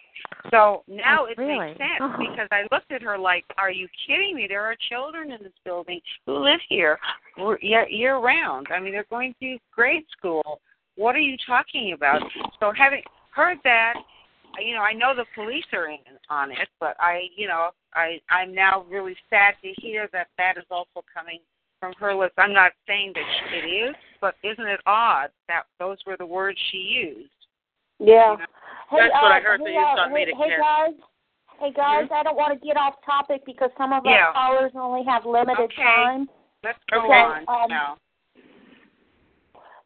So 0.51 0.83
now 0.89 1.23
Oh, 1.23 1.25
it 1.27 1.37
really? 1.39 1.59
makes 1.59 1.79
sense 1.79 2.01
Oh. 2.01 2.17
because 2.19 2.49
I 2.51 2.67
looked 2.73 2.91
at 2.91 3.03
her 3.03 3.19
like, 3.19 3.45
"Are 3.59 3.71
you 3.71 3.87
kidding 4.07 4.35
me? 4.35 4.47
There 4.47 4.65
are 4.65 4.75
children 4.89 5.31
in 5.31 5.43
this 5.43 5.57
building 5.65 6.01
who 6.27 6.39
live 6.39 6.61
here 6.69 6.99
year, 7.61 7.87
year 7.89 8.17
round. 8.17 8.69
I 8.71 8.81
mean, 8.81 8.93
they're 8.93 9.05
going 9.11 9.35
through 9.35 9.59
grade 9.71 10.09
school. 10.11 10.61
What 10.97 11.15
are 11.15 11.21
you 11.21 11.37
talking 11.47 11.93
about?" 11.93 12.23
So 12.59 12.73
having 12.73 13.03
heard 13.31 13.59
that, 13.65 13.95
you 14.59 14.75
know, 14.75 14.83
I 14.83 14.93
know 14.95 15.15
the 15.15 15.27
police 15.35 15.67
are 15.73 15.89
in 15.89 15.99
on 16.31 16.51
it, 16.51 16.69
but 16.81 16.97
I, 16.99 17.29
you 17.37 17.47
know, 17.47 17.71
I 17.95 18.21
I'm 18.31 18.55
now 18.55 18.85
really 18.89 19.17
sad 19.29 19.55
to 19.63 19.73
hear 19.75 20.09
that 20.13 20.29
that 20.39 20.57
is 20.57 20.65
also 20.71 21.05
coming 21.13 21.41
from 21.81 21.93
her 21.99 22.15
lips. 22.15 22.35
I'm 22.39 22.53
not 22.53 22.73
saying 22.87 23.13
that 23.15 23.25
it 23.55 23.67
is, 23.67 23.95
but 24.21 24.35
isn't 24.43 24.67
it 24.67 24.81
odd 24.87 25.31
that 25.49 25.65
those 25.79 25.99
were 26.07 26.17
the 26.17 26.27
words 26.27 26.59
she 26.71 26.79
used? 26.79 27.31
Yeah. 27.99 28.33
You 28.33 28.39
know? 28.39 28.45
Hey, 28.91 28.97
That's 29.01 29.23
what 29.23 29.33
uh, 29.33 29.35
I 29.35 29.41
heard 29.41 29.61
hey, 29.61 29.65
they 29.67 29.73
used 29.73 29.99
uh, 29.99 30.01
on 30.03 30.15
me 30.15 30.21
hey, 30.21 30.27
to 30.27 30.37
hey 30.37 30.57
guys. 30.59 30.95
Hey 31.61 31.73
guys, 31.73 32.07
I 32.15 32.23
don't 32.23 32.37
want 32.37 32.59
to 32.59 32.67
get 32.67 32.77
off 32.77 32.95
topic 33.05 33.43
because 33.45 33.71
some 33.77 33.93
of 33.93 34.05
Yeah. 34.05 34.27
our 34.27 34.33
callers 34.33 34.73
only 34.77 35.05
have 35.05 35.27
limited 35.27 35.59
Okay. 35.73 35.83
time. 35.83 36.31
Let's 36.63 36.79
go 36.91 37.01
Okay, 37.01 37.13
on 37.13 37.45
um, 37.49 37.69
now. 37.69 37.97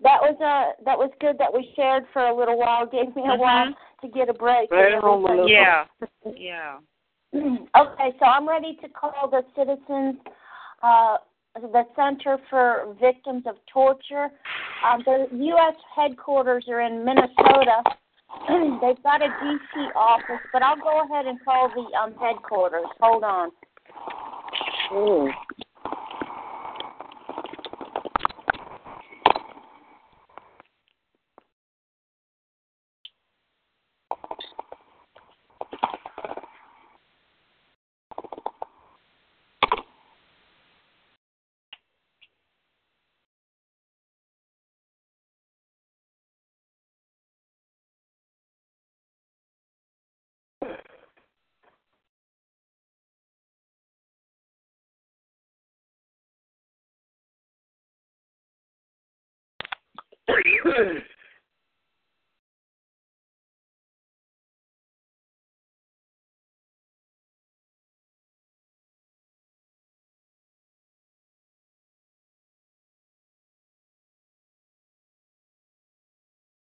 That 0.03 0.21
was 0.21 0.37
uh 0.41 0.83
that 0.85 0.99
was 0.99 1.11
good 1.21 1.39
that 1.39 1.53
we 1.53 1.73
shared 1.77 2.05
for 2.13 2.27
a 2.27 2.35
little 2.35 2.59
while. 2.59 2.87
Gave 2.93 3.15
me 3.17 3.23
a 3.23 3.27
Mhm. 3.29 3.39
while 3.39 3.75
to 4.03 4.09
get 4.09 4.29
a 4.29 4.35
break. 4.35 4.71
Right 4.71 4.93
and. 4.93 5.49
Yeah, 5.49 5.87
yeah. 6.37 6.79
okay, 7.35 8.13
so 8.19 8.27
I'm 8.27 8.47
ready 8.49 8.77
to 8.83 8.89
call 8.91 9.29
the 9.31 9.43
citizens, 9.57 10.17
uh, 10.83 11.17
the 11.55 11.85
Center 11.95 12.39
for 12.49 12.97
Victims 13.01 13.45
of 13.47 13.57
Torture. 13.73 14.29
Um, 14.89 15.03
the 15.05 15.27
U.S. 15.31 15.75
headquarters 15.95 16.65
are 16.69 16.81
in 16.81 17.05
Minnesota. 17.05 17.83
They've 18.81 19.03
got 19.03 19.23
a 19.23 19.29
D.C. 19.29 19.81
office, 19.95 20.41
but 20.53 20.63
I'll 20.63 20.77
go 20.77 21.03
ahead 21.05 21.27
and 21.27 21.39
call 21.45 21.69
the 21.69 21.97
um, 21.99 22.15
headquarters. 22.19 22.87
Hold 23.01 23.25
on. 23.25 23.51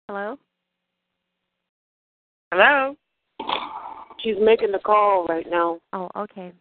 Hello? 0.09 0.37
Hello. 2.53 2.97
She's 4.21 4.35
making 4.41 4.73
the 4.73 4.81
call 4.81 5.27
right 5.29 5.47
now. 5.49 5.79
Oh, 5.93 6.09
okay. 6.17 6.53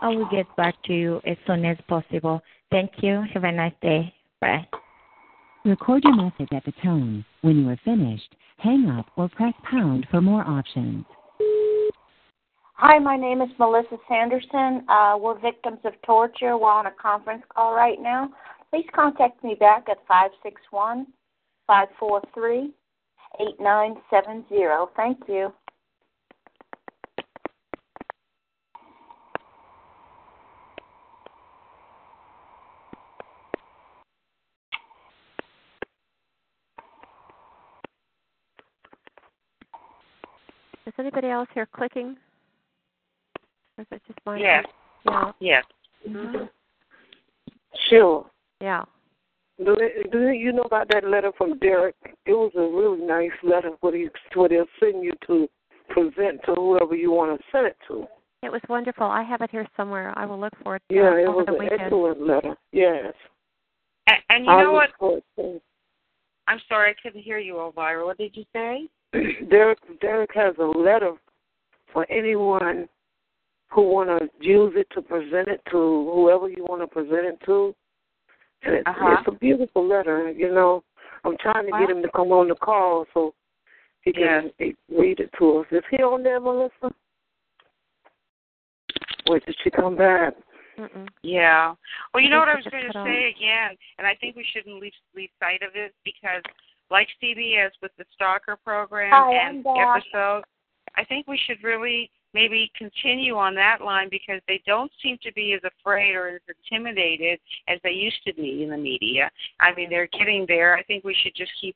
I 0.00 0.08
will 0.08 0.28
get 0.30 0.46
back 0.56 0.74
to 0.84 0.94
you 0.94 1.20
as 1.26 1.36
soon 1.46 1.64
as 1.64 1.76
possible. 1.88 2.40
Thank 2.70 2.92
you. 3.02 3.22
Have 3.34 3.44
a 3.44 3.52
nice 3.52 3.74
day. 3.82 4.14
Bye. 4.40 4.66
Record 5.68 6.02
your 6.02 6.16
message 6.16 6.48
at 6.52 6.64
the 6.64 6.72
tone. 6.82 7.26
When 7.42 7.58
you 7.58 7.68
are 7.68 7.78
finished, 7.84 8.34
hang 8.56 8.88
up 8.88 9.04
or 9.16 9.28
press 9.28 9.52
pound 9.70 10.06
for 10.10 10.22
more 10.22 10.40
options. 10.40 11.04
Hi, 12.76 12.98
my 12.98 13.18
name 13.18 13.42
is 13.42 13.50
Melissa 13.58 13.98
Sanderson. 14.08 14.86
Uh, 14.88 15.18
we're 15.20 15.38
victims 15.38 15.80
of 15.84 15.92
torture. 16.06 16.56
We're 16.56 16.70
on 16.70 16.86
a 16.86 16.90
conference 16.92 17.42
call 17.54 17.74
right 17.74 18.00
now. 18.00 18.30
Please 18.70 18.86
contact 18.94 19.44
me 19.44 19.56
back 19.60 19.88
at 19.90 19.98
five 20.08 20.30
six 20.42 20.58
one 20.70 21.06
five 21.66 21.88
four 22.00 22.22
three 22.32 22.72
eight 23.38 23.60
nine 23.60 23.96
seven 24.08 24.46
zero. 24.48 24.88
Thank 24.96 25.18
you. 25.28 25.52
Anybody 40.98 41.28
else 41.28 41.48
here 41.54 41.66
clicking? 41.66 42.16
Or 43.76 43.82
is 43.82 43.86
it 43.90 44.02
just 44.06 44.18
mine? 44.26 44.40
Yes. 44.40 44.64
Yeah. 45.06 45.32
Yes. 45.40 45.64
Mm-hmm. 46.08 46.44
Sure. 47.90 48.26
Yeah. 48.60 48.82
Do, 49.64 49.76
do 50.12 50.28
you 50.30 50.52
know 50.52 50.62
about 50.62 50.88
that 50.88 51.04
letter 51.04 51.32
from 51.36 51.58
Derek? 51.58 51.96
It 52.26 52.32
was 52.32 52.52
a 52.56 52.60
really 52.60 53.04
nice 53.04 53.32
letter 53.42 53.70
what 53.80 53.94
he 53.94 54.08
what 54.34 54.50
he'll 54.52 54.66
send 54.78 55.02
you 55.04 55.12
to 55.26 55.48
present 55.88 56.40
to 56.46 56.54
whoever 56.54 56.94
you 56.94 57.10
want 57.10 57.38
to 57.38 57.44
send 57.50 57.66
it 57.66 57.76
to. 57.88 58.06
It 58.42 58.52
was 58.52 58.60
wonderful. 58.68 59.04
I 59.06 59.24
have 59.24 59.40
it 59.40 59.50
here 59.50 59.66
somewhere. 59.76 60.12
I 60.16 60.24
will 60.26 60.38
look 60.38 60.52
for 60.62 60.76
it. 60.76 60.82
uh, 60.90 60.94
Yeah, 60.94 61.14
it 61.16 61.28
was 61.28 61.46
the 61.46 61.54
an 61.54 61.58
weekend. 61.58 61.80
excellent 61.80 62.20
letter. 62.22 62.54
Yes. 62.70 63.12
And, 64.06 64.18
and 64.28 64.44
you 64.44 64.50
I 64.52 64.62
know 64.62 64.72
what? 64.72 64.90
I'm 66.46 66.60
sorry, 66.68 66.90
I 66.92 66.94
couldn't 67.02 67.22
hear 67.22 67.38
you, 67.38 67.58
Elvira. 67.58 68.04
What 68.06 68.16
did 68.16 68.36
you 68.36 68.44
say? 68.52 68.88
It. 69.12 69.48
Derek 69.50 69.78
Derek 70.00 70.30
has 70.34 70.54
a 70.58 70.64
letter 70.64 71.12
for 71.92 72.06
anyone 72.10 72.88
who 73.70 73.82
want 73.82 74.08
to 74.08 74.28
use 74.40 74.72
it 74.76 74.86
to 74.94 75.02
present 75.02 75.48
it 75.48 75.60
to 75.70 76.10
whoever 76.14 76.48
you 76.48 76.64
want 76.68 76.80
to 76.82 76.86
present 76.86 77.26
it 77.26 77.38
to. 77.46 77.74
And 78.62 78.74
it's, 78.76 78.86
Uh-huh. 78.86 79.16
it's 79.18 79.28
a 79.28 79.38
beautiful 79.38 79.86
letter, 79.86 80.30
you 80.32 80.52
know. 80.52 80.82
I'm 81.24 81.36
trying 81.38 81.66
to 81.66 81.72
Well- 81.72 81.80
get 81.86 81.90
him 81.96 82.02
to 82.02 82.10
come 82.10 82.32
on 82.32 82.48
the 82.48 82.54
call 82.54 83.06
so 83.12 83.34
he 84.02 84.12
can 84.12 84.50
read 84.88 85.20
it 85.20 85.30
to 85.38 85.58
us. 85.58 85.66
Is 85.70 85.84
he 85.90 85.98
on 86.02 86.22
there, 86.22 86.40
Melissa? 86.40 86.92
Wait, 89.28 89.44
did 89.44 89.56
she 89.62 89.70
come 89.70 89.96
back? 89.96 90.34
Mm-mm. 90.78 91.08
Yeah. 91.22 91.74
Well, 92.14 92.22
you 92.22 92.30
know 92.30 92.38
what 92.38 92.48
I 92.48 92.54
was 92.54 92.64
going 92.70 92.86
to 92.86 93.04
say 93.04 93.28
again, 93.28 93.76
and 93.98 94.06
I 94.06 94.14
think 94.14 94.36
we 94.36 94.44
shouldn't 94.44 94.80
lose, 94.80 94.94
lose 95.14 95.28
sight 95.40 95.62
of 95.62 95.74
it 95.74 95.92
because, 96.04 96.42
like 96.90 97.08
CBS 97.22 97.70
with 97.82 97.92
the 97.98 98.04
Stalker 98.14 98.56
program 98.64 99.10
Hi, 99.12 99.48
and 99.48 99.66
I'm 99.66 99.96
episodes, 99.96 100.46
I 100.96 101.04
think 101.04 101.26
we 101.26 101.38
should 101.46 101.62
really 101.62 102.10
maybe 102.34 102.70
continue 102.76 103.36
on 103.36 103.54
that 103.54 103.80
line 103.80 104.08
because 104.10 104.40
they 104.46 104.62
don't 104.66 104.90
seem 105.02 105.16
to 105.22 105.32
be 105.32 105.54
as 105.54 105.60
afraid 105.80 106.14
or 106.14 106.28
as 106.28 106.40
intimidated 106.70 107.40
as 107.68 107.78
they 107.82 107.90
used 107.90 108.22
to 108.26 108.34
be 108.34 108.62
in 108.62 108.70
the 108.70 108.76
media. 108.76 109.30
I 109.60 109.74
mean, 109.74 109.88
they're 109.88 110.08
getting 110.08 110.44
there. 110.46 110.76
I 110.76 110.82
think 110.82 111.04
we 111.04 111.16
should 111.22 111.34
just 111.34 111.52
keep 111.60 111.74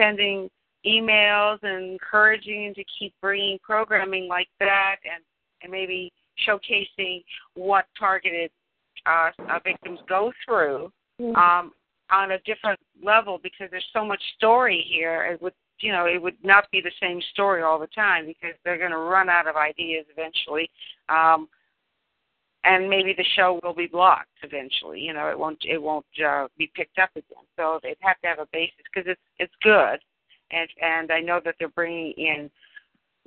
sending 0.00 0.48
emails 0.86 1.58
and 1.62 1.92
encouraging 1.92 2.72
to 2.74 2.84
keep 2.98 3.12
bringing 3.20 3.58
programming 3.62 4.28
like 4.28 4.48
that 4.58 4.96
and 5.04 5.22
and 5.62 5.70
maybe 5.70 6.10
showcasing 6.48 7.22
what 7.54 7.84
targeted 7.98 8.50
uh, 9.04 9.30
uh, 9.50 9.58
victims 9.62 9.98
go 10.08 10.32
through 10.46 10.90
um, 11.34 11.72
on 12.10 12.32
a 12.32 12.38
different 12.40 12.78
level 13.02 13.38
because 13.42 13.68
there's 13.70 13.88
so 13.92 14.04
much 14.04 14.20
story 14.36 14.84
here. 14.88 15.24
It 15.24 15.40
would, 15.42 15.54
you 15.80 15.92
know, 15.92 16.06
it 16.06 16.20
would 16.20 16.36
not 16.42 16.70
be 16.70 16.80
the 16.80 16.92
same 17.00 17.20
story 17.32 17.62
all 17.62 17.78
the 17.78 17.86
time 17.88 18.26
because 18.26 18.56
they're 18.64 18.78
going 18.78 18.90
to 18.90 18.98
run 18.98 19.28
out 19.28 19.46
of 19.46 19.56
ideas 19.56 20.06
eventually, 20.10 20.70
um, 21.08 21.48
and 22.64 22.90
maybe 22.90 23.14
the 23.16 23.24
show 23.36 23.58
will 23.62 23.74
be 23.74 23.86
blocked 23.86 24.28
eventually. 24.42 25.00
You 25.00 25.14
know, 25.14 25.28
it 25.28 25.38
won't 25.38 25.58
it 25.64 25.80
won't 25.80 26.06
uh, 26.24 26.48
be 26.58 26.70
picked 26.74 26.98
up 26.98 27.10
again. 27.12 27.44
So 27.56 27.80
they'd 27.82 27.96
have 28.00 28.20
to 28.20 28.28
have 28.28 28.38
a 28.38 28.48
basis 28.52 28.84
because 28.92 29.10
it's 29.10 29.20
it's 29.38 29.54
good, 29.62 29.98
and 30.50 30.68
and 30.82 31.10
I 31.10 31.20
know 31.20 31.40
that 31.44 31.54
they're 31.58 31.68
bringing 31.68 32.12
in 32.12 32.50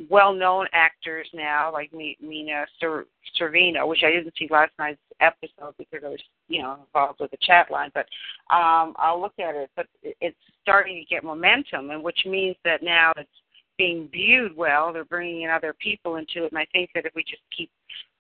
well-known 0.10 0.68
actors 0.74 1.28
now, 1.34 1.72
like 1.72 1.92
Mina 1.94 2.66
Cer- 2.80 3.06
Cervino, 3.40 3.88
which 3.88 4.04
I 4.04 4.12
didn't 4.12 4.34
see 4.38 4.48
last 4.50 4.72
night's 4.80 5.00
episode 5.20 5.76
because 5.78 6.02
I 6.04 6.10
was, 6.10 6.20
you 6.48 6.62
know, 6.62 6.78
involved 6.86 7.20
with 7.20 7.32
the 7.32 7.38
chat 7.42 7.70
line. 7.72 7.92
But 7.94 8.08
um, 8.54 8.94
I'll 8.98 9.22
look 9.22 9.38
at 9.40 9.56
it. 9.56 9.70
But 9.76 9.88
it's 10.02 10.38
starting 10.62 10.96
to 10.96 11.14
get 11.14 11.24
momentum, 11.24 11.92
and 11.92 12.04
which 12.04 12.26
means 12.26 12.56
that 12.66 12.84
now 12.84 13.14
it's 13.18 13.30
being 13.78 14.10
viewed 14.12 14.56
well. 14.56 14.92
They're 14.92 15.06
bringing 15.06 15.44
in 15.44 15.50
other 15.50 15.74
people 15.74 16.16
into 16.16 16.46
it, 16.46 16.52
and 16.52 16.60
I 16.60 16.66
think 16.72 16.90
that 16.96 17.06
if 17.06 17.14
we 17.16 17.24
just 17.24 17.42
keep 17.56 17.70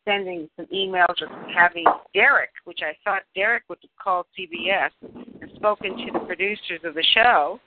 sending 0.05 0.49
some 0.57 0.65
emails 0.67 1.21
or 1.21 1.28
having 1.53 1.86
Derek, 2.13 2.49
which 2.65 2.80
I 2.82 2.93
thought 3.03 3.24
Derek 3.36 3.63
would 3.69 3.78
called 4.01 4.26
CBS 4.38 4.89
and 5.01 5.51
spoken 5.55 5.97
to 5.97 6.11
the 6.13 6.19
producers 6.19 6.82
of 6.84 6.93
the 6.93 7.05
show 7.13 7.59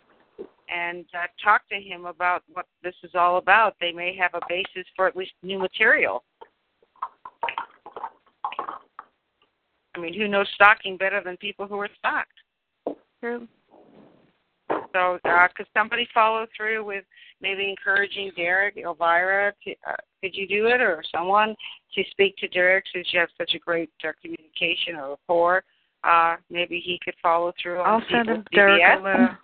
and 0.69 1.05
uh, 1.15 1.27
talk 1.43 1.63
to 1.69 1.77
him 1.77 2.07
about 2.07 2.43
what 2.53 2.67
this 2.83 2.95
is 3.03 3.13
all 3.15 3.39
about. 3.39 3.77
They 3.81 3.93
may 3.93 4.17
have 4.17 4.33
a 4.35 4.41
basis 4.49 4.87
for 4.95 5.07
at 5.07 5.17
least 5.17 5.33
new 5.43 5.59
material. 5.59 6.25
I 9.95 9.99
mean, 9.99 10.15
who 10.15 10.29
knows 10.29 10.49
stocking 10.55 10.97
better 10.97 11.23
than 11.25 11.37
people 11.39 11.67
who 11.67 11.79
are 11.79 11.89
stocked? 11.99 12.99
True. 13.21 13.49
So, 14.93 15.19
uh, 15.25 15.49
could 15.55 15.67
somebody 15.75 16.09
follow 16.13 16.47
through 16.57 16.85
with 16.85 17.05
maybe 17.41 17.69
encouraging 17.69 18.33
Derek, 18.37 18.77
Elvira, 18.77 19.53
to, 19.65 19.71
uh, 19.89 19.95
could 20.23 20.35
you 20.35 20.47
do 20.49 20.67
it, 20.67 20.81
or 20.81 21.03
someone 21.15 21.55
to 21.95 22.03
speak 22.11 22.37
to 22.39 22.49
Derek 22.49 22.85
since 22.93 23.07
you 23.13 23.21
have 23.21 23.29
such 23.39 23.55
a 23.55 23.59
great 23.59 23.91
uh, 24.05 24.13
communication 24.21 24.97
or 24.97 25.11
rapport? 25.11 25.65
Uh, 26.05 26.37
maybe 26.51 26.81
he 26.85 26.99
could 27.05 27.15
follow 27.23 27.53
through 27.61 27.81
I'll 27.81 28.03
send 28.11 28.29
him 28.29 28.45
Derek 28.53 28.81
a 28.83 29.03
letter. 29.03 29.39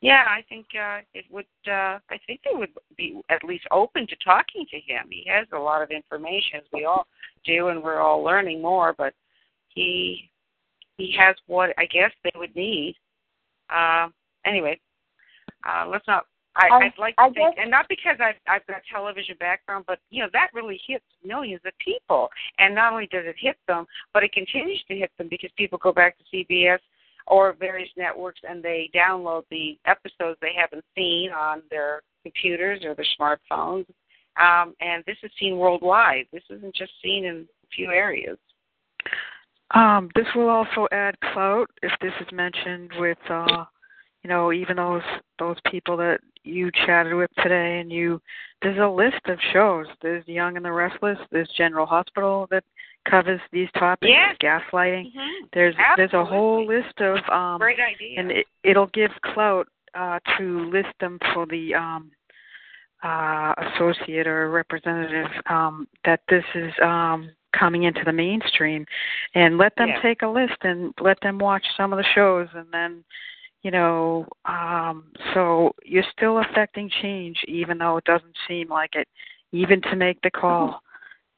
Yeah, 0.00 0.24
I 0.28 0.42
think 0.48 0.66
uh, 0.80 0.98
it 1.12 1.24
would. 1.30 1.46
Uh, 1.66 1.98
I 2.08 2.18
think 2.26 2.40
they 2.44 2.56
would 2.56 2.70
be 2.96 3.20
at 3.30 3.42
least 3.42 3.66
open 3.72 4.06
to 4.06 4.16
talking 4.24 4.64
to 4.70 4.76
him. 4.76 5.06
He 5.10 5.24
has 5.28 5.46
a 5.52 5.58
lot 5.58 5.82
of 5.82 5.90
information, 5.90 6.58
as 6.58 6.62
we 6.72 6.84
all 6.84 7.06
do, 7.44 7.68
and 7.68 7.82
we're 7.82 8.00
all 8.00 8.22
learning 8.22 8.62
more. 8.62 8.94
But 8.96 9.12
he 9.74 10.30
he 10.96 11.12
has 11.18 11.34
what 11.48 11.70
I 11.78 11.86
guess 11.86 12.12
they 12.22 12.30
would 12.36 12.54
need. 12.54 12.94
Uh, 13.74 14.08
anyway, 14.46 14.78
uh, 15.68 15.86
let's 15.88 16.06
not. 16.06 16.26
I, 16.54 16.68
I- 16.72 16.78
I'd 16.86 16.92
like 16.98 17.16
to 17.16 17.22
I 17.22 17.30
think, 17.30 17.56
guess- 17.56 17.62
and 17.62 17.70
not 17.70 17.86
because 17.88 18.16
I've 18.20 18.36
I've 18.48 18.66
got 18.68 18.82
television 18.92 19.34
background, 19.40 19.84
but 19.88 19.98
you 20.10 20.22
know 20.22 20.28
that 20.32 20.50
really 20.54 20.80
hits 20.86 21.04
millions 21.24 21.60
of 21.66 21.72
people. 21.80 22.28
And 22.58 22.72
not 22.72 22.92
only 22.92 23.08
does 23.08 23.24
it 23.26 23.36
hit 23.36 23.56
them, 23.66 23.84
but 24.14 24.22
it 24.22 24.32
continues 24.32 24.82
to 24.88 24.94
hit 24.96 25.10
them 25.18 25.26
because 25.28 25.50
people 25.56 25.78
go 25.82 25.92
back 25.92 26.16
to 26.18 26.24
CBS 26.32 26.78
or 27.28 27.54
various 27.58 27.90
networks 27.96 28.40
and 28.48 28.62
they 28.62 28.90
download 28.94 29.44
the 29.50 29.78
episodes 29.86 30.38
they 30.40 30.52
haven't 30.56 30.84
seen 30.96 31.30
on 31.30 31.62
their 31.70 32.02
computers 32.22 32.80
or 32.84 32.94
their 32.94 33.06
smartphones. 33.18 33.86
Um, 34.40 34.74
and 34.80 35.02
this 35.06 35.16
is 35.22 35.30
seen 35.38 35.58
worldwide. 35.58 36.26
This 36.32 36.44
isn't 36.50 36.74
just 36.74 36.92
seen 37.02 37.24
in 37.24 37.46
a 37.64 37.66
few 37.74 37.90
areas. 37.90 38.38
Um, 39.72 40.08
this 40.14 40.26
will 40.34 40.48
also 40.48 40.86
add 40.92 41.18
clout 41.32 41.68
if 41.82 41.92
this 42.00 42.12
is 42.20 42.32
mentioned 42.32 42.90
with, 42.98 43.18
uh, 43.28 43.64
you 44.22 44.30
know, 44.30 44.52
even 44.52 44.76
those 44.76 45.02
those 45.38 45.56
people 45.70 45.96
that 45.98 46.20
you 46.44 46.70
chatted 46.86 47.14
with 47.14 47.30
today, 47.42 47.80
and 47.80 47.92
you. 47.92 48.20
There's 48.62 48.78
a 48.78 48.88
list 48.88 49.20
of 49.26 49.38
shows. 49.52 49.86
There's 50.02 50.26
Young 50.26 50.56
and 50.56 50.64
the 50.64 50.72
Restless. 50.72 51.18
There's 51.30 51.50
General 51.56 51.86
Hospital 51.86 52.48
that 52.50 52.64
covers 53.10 53.40
these 53.52 53.68
topics. 53.78 54.10
Yes. 54.10 54.36
Gaslighting. 54.42 55.06
Mm-hmm. 55.06 55.46
There's 55.52 55.74
there's 55.96 56.12
a 56.14 56.24
whole 56.24 56.66
list 56.66 57.00
of 57.00 57.18
um, 57.30 57.58
Great 57.58 57.78
idea. 57.80 58.20
and 58.20 58.30
it, 58.30 58.46
it'll 58.64 58.88
give 58.88 59.10
clout 59.22 59.68
uh, 59.94 60.18
to 60.36 60.70
list 60.70 60.94
them 61.00 61.18
for 61.34 61.46
the 61.46 61.74
um, 61.74 62.10
uh, 63.02 63.54
associate 63.74 64.26
or 64.26 64.50
representative 64.50 65.30
um, 65.46 65.86
that 66.04 66.20
this 66.28 66.44
is 66.54 66.72
um, 66.82 67.30
coming 67.58 67.84
into 67.84 68.02
the 68.04 68.12
mainstream, 68.12 68.84
and 69.34 69.58
let 69.58 69.74
them 69.76 69.88
Yeah. 69.88 70.02
take 70.02 70.22
a 70.22 70.28
list 70.28 70.56
and 70.62 70.92
let 71.00 71.20
them 71.20 71.38
watch 71.38 71.64
some 71.76 71.92
of 71.92 71.96
the 71.96 72.06
shows, 72.14 72.48
and 72.54 72.66
then 72.72 73.04
you 73.62 73.72
know, 73.72 74.26
um, 74.44 75.04
so 75.34 75.72
you're 75.84 76.04
still 76.16 76.38
affecting 76.38 76.88
change, 77.02 77.36
even 77.48 77.78
though 77.78 77.96
it 77.96 78.04
doesn't 78.04 78.36
seem 78.46 78.68
like 78.68 78.94
it, 78.94 79.08
even 79.52 79.82
to 79.82 79.96
make 79.96 80.20
the 80.22 80.30
call. 80.30 80.80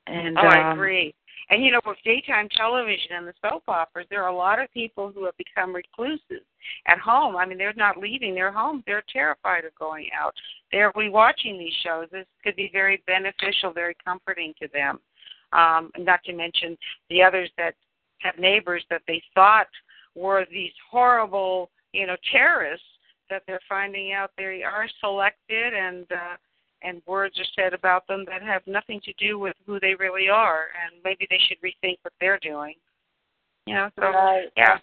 And 0.06 0.36
oh, 0.38 0.42
I 0.42 0.70
um, 0.70 0.78
agree. 0.78 1.14
And 1.50 1.64
you 1.64 1.72
know, 1.72 1.80
with 1.84 1.98
daytime 2.04 2.48
television 2.56 3.12
and 3.16 3.26
the 3.26 3.34
soap 3.42 3.64
operas, 3.66 4.06
there 4.08 4.22
are 4.22 4.30
a 4.30 4.36
lot 4.36 4.60
of 4.60 4.72
people 4.72 5.10
who 5.12 5.24
have 5.24 5.36
become 5.36 5.74
recluses 5.74 6.44
at 6.86 6.98
home. 6.98 7.36
I 7.36 7.44
mean, 7.44 7.58
they're 7.58 7.74
not 7.76 7.98
leaving 7.98 8.34
their 8.34 8.52
homes; 8.52 8.84
they're 8.86 9.02
terrified 9.12 9.64
of 9.64 9.74
going 9.74 10.06
out. 10.16 10.32
They're 10.70 10.92
rewatching 10.92 11.58
these 11.58 11.74
shows. 11.84 12.06
This 12.12 12.26
could 12.44 12.54
be 12.54 12.70
very 12.72 13.02
beneficial, 13.06 13.72
very 13.72 13.96
comforting 14.04 14.54
to 14.62 14.68
them. 14.72 15.00
Um, 15.52 15.90
not 15.98 16.22
to 16.24 16.32
mention 16.32 16.78
the 17.08 17.22
others 17.22 17.50
that 17.58 17.74
have 18.18 18.38
neighbors 18.38 18.84
that 18.88 19.02
they 19.08 19.20
thought 19.34 19.66
were 20.14 20.46
these 20.52 20.72
horrible, 20.88 21.70
you 21.92 22.06
know, 22.06 22.16
terrorists 22.30 22.86
that 23.28 23.42
they're 23.46 23.60
finding 23.68 24.12
out 24.12 24.30
they 24.36 24.62
are 24.62 24.86
selected 25.00 25.74
and 25.74 26.06
uh, 26.12 26.36
and 26.82 27.02
words 27.06 27.38
are 27.38 27.62
said 27.62 27.74
about 27.74 28.06
them 28.06 28.24
that 28.26 28.42
have 28.42 28.62
nothing 28.66 29.00
to 29.04 29.12
do 29.14 29.38
with 29.38 29.54
who 29.66 29.78
they 29.80 29.94
really 29.94 30.28
are, 30.28 30.68
and 30.84 31.02
maybe 31.04 31.26
they 31.30 31.38
should 31.48 31.58
rethink 31.60 31.98
what 32.02 32.12
they're 32.20 32.38
doing. 32.38 32.74
You 33.66 33.74
know, 33.74 33.90
so 33.96 34.02
Right, 34.02 34.48
yeah. 34.56 34.78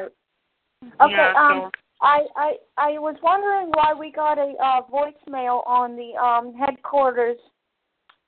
Okay, 1.02 1.12
yeah, 1.12 1.34
um, 1.36 1.64
so, 1.64 1.72
I, 2.02 2.22
I 2.36 2.54
I 2.78 2.89
was 3.00 3.16
wondering 3.24 3.72
why 3.74 3.93
we 4.00 4.12
got 4.12 4.38
a 4.38 4.54
uh, 4.64 4.82
voicemail 4.91 5.66
on 5.68 5.95
the 5.95 6.16
um, 6.22 6.54
headquarters 6.54 7.38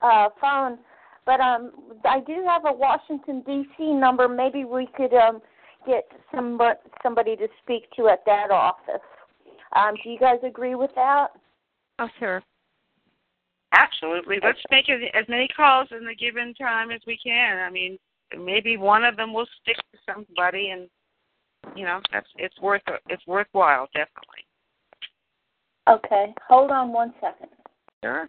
uh, 0.02 0.28
phone, 0.40 0.78
but 1.24 1.40
um, 1.40 1.70
I 2.04 2.20
do 2.20 2.44
have 2.46 2.64
a 2.64 2.72
Washington 2.72 3.42
D.C. 3.46 3.92
number. 3.92 4.28
Maybe 4.28 4.64
we 4.64 4.88
could 4.96 5.14
um, 5.14 5.40
get 5.86 6.04
somebody 6.34 6.78
somebody 7.02 7.36
to 7.36 7.46
speak 7.62 7.84
to 7.96 8.08
at 8.08 8.24
that 8.26 8.50
office. 8.50 9.00
Um, 9.76 9.94
do 10.02 10.10
you 10.10 10.18
guys 10.18 10.38
agree 10.44 10.74
with 10.74 10.90
that? 10.96 11.28
Oh, 12.00 12.08
sure. 12.18 12.42
Absolutely. 13.72 14.38
Let's 14.42 14.58
make 14.70 14.88
as, 14.90 15.00
as 15.14 15.28
many 15.28 15.48
calls 15.48 15.88
in 15.92 16.04
the 16.04 16.14
given 16.14 16.54
time 16.54 16.90
as 16.90 17.00
we 17.06 17.18
can. 17.22 17.58
I 17.58 17.70
mean, 17.70 17.98
maybe 18.38 18.76
one 18.76 19.04
of 19.04 19.16
them 19.16 19.32
will 19.32 19.46
stick 19.62 19.76
to 19.76 19.98
somebody, 20.12 20.70
and 20.70 20.88
you 21.76 21.84
know, 21.84 22.00
that's 22.12 22.28
it's 22.36 22.58
worth 22.60 22.82
it's 23.08 23.26
worthwhile, 23.26 23.88
definitely. 23.94 24.44
Okay, 25.88 26.34
hold 26.48 26.70
on 26.70 26.92
one 26.92 27.14
second. 27.20 27.48
Sure. 28.02 28.28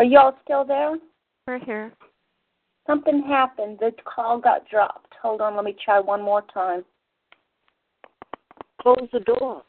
Are 0.00 0.04
y'all 0.04 0.34
still 0.42 0.64
there? 0.64 0.96
We're 1.46 1.58
here. 1.58 1.92
Something 2.86 3.22
happened. 3.22 3.76
The 3.80 3.92
call 4.06 4.40
got 4.40 4.66
dropped. 4.66 5.12
Hold 5.20 5.42
on, 5.42 5.54
let 5.54 5.66
me 5.66 5.76
try 5.84 6.00
one 6.00 6.22
more 6.22 6.40
time. 6.54 6.86
Close 8.80 9.06
the 9.12 9.20
door. 9.20 9.62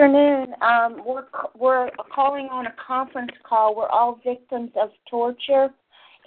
Afternoon. 0.00 0.54
Um, 0.62 1.02
we're 1.04 1.24
we're 1.58 1.90
calling 2.14 2.48
on 2.50 2.66
a 2.66 2.74
conference 2.86 3.32
call. 3.46 3.76
We're 3.76 3.88
all 3.88 4.18
victims 4.24 4.70
of 4.80 4.90
torture, 5.08 5.68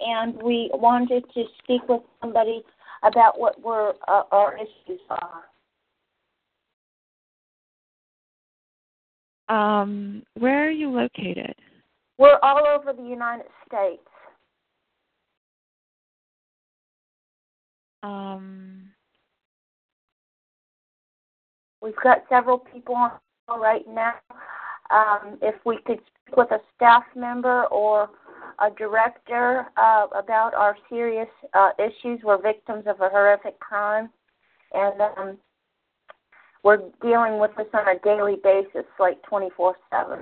and 0.00 0.40
we 0.42 0.70
wanted 0.72 1.24
to 1.34 1.44
speak 1.62 1.82
with 1.88 2.02
somebody 2.20 2.62
about 3.02 3.38
what 3.38 3.60
we're, 3.60 3.90
uh, 4.08 4.22
our 4.30 4.56
issues 4.56 5.00
are. 5.10 5.42
Um, 9.48 10.22
where 10.38 10.66
are 10.66 10.70
you 10.70 10.90
located? 10.90 11.54
We're 12.16 12.38
all 12.42 12.62
over 12.66 12.92
the 12.92 13.06
United 13.06 13.46
States. 13.66 14.02
Um, 18.02 18.84
We've 21.84 21.94
got 22.02 22.24
several 22.30 22.58
people 22.58 22.94
on 22.94 23.10
right 23.48 23.84
now. 23.88 24.14
Um, 24.90 25.38
if 25.42 25.54
we 25.64 25.78
could 25.86 25.98
speak 25.98 26.36
with 26.36 26.50
a 26.50 26.58
staff 26.76 27.04
member 27.16 27.64
or 27.66 28.10
a 28.60 28.70
director 28.76 29.66
uh, 29.76 30.06
about 30.16 30.54
our 30.54 30.76
serious 30.88 31.28
uh, 31.54 31.70
issues, 31.78 32.20
we're 32.22 32.40
victims 32.40 32.84
of 32.86 33.00
a 33.00 33.08
horrific 33.08 33.58
crime, 33.60 34.10
and 34.72 35.00
um, 35.16 35.38
we're 36.62 36.82
dealing 37.02 37.38
with 37.38 37.50
this 37.56 37.66
on 37.72 37.88
a 37.88 37.98
daily 38.00 38.36
basis, 38.42 38.86
like 38.98 39.22
24 39.22 39.74
7. 39.90 40.18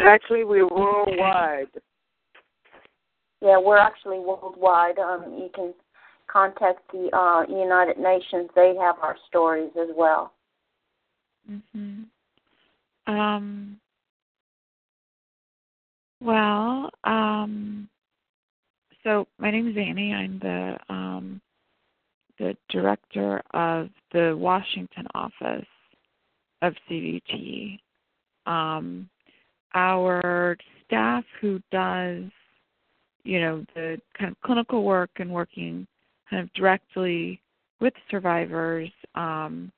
Actually, 0.00 0.44
we're 0.44 0.68
worldwide. 0.68 1.66
Yeah, 3.42 3.58
we're 3.58 3.78
actually 3.78 4.18
worldwide. 4.18 4.98
Um, 4.98 5.24
you 5.38 5.50
can 5.54 5.74
contact 6.30 6.80
the 6.92 7.10
uh, 7.16 7.42
United 7.48 7.98
Nations, 7.98 8.48
they 8.54 8.74
have 8.80 8.96
our 9.02 9.16
stories 9.28 9.70
as 9.80 9.88
well. 9.96 10.32
Mhm. 11.50 12.04
Um. 13.06 13.80
Well, 16.20 16.90
um. 17.04 17.88
So 19.02 19.26
my 19.38 19.50
name 19.50 19.68
is 19.68 19.76
Annie. 19.76 20.12
I'm 20.12 20.38
the 20.38 20.78
um, 20.88 21.40
the 22.38 22.56
director 22.68 23.42
of 23.52 23.88
the 24.12 24.36
Washington 24.36 25.06
office 25.14 25.66
of 26.62 26.74
CVT. 26.88 27.78
Um, 28.46 29.08
our 29.74 30.56
staff 30.84 31.24
who 31.40 31.60
does, 31.70 32.24
you 33.24 33.40
know, 33.40 33.64
the 33.74 34.00
kind 34.18 34.30
of 34.30 34.40
clinical 34.42 34.84
work 34.84 35.10
and 35.16 35.30
working 35.30 35.86
kind 36.28 36.42
of 36.42 36.52
directly 36.54 37.40
with 37.80 37.94
survivors 38.10 38.90
um, 39.14 39.72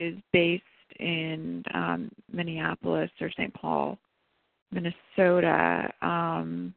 is 0.00 0.16
based 0.32 0.64
in 0.98 1.62
um, 1.72 2.10
Minneapolis 2.32 3.10
or 3.20 3.30
St. 3.30 3.52
Paul, 3.54 3.98
Minnesota. 4.72 5.90
Um, 6.02 6.74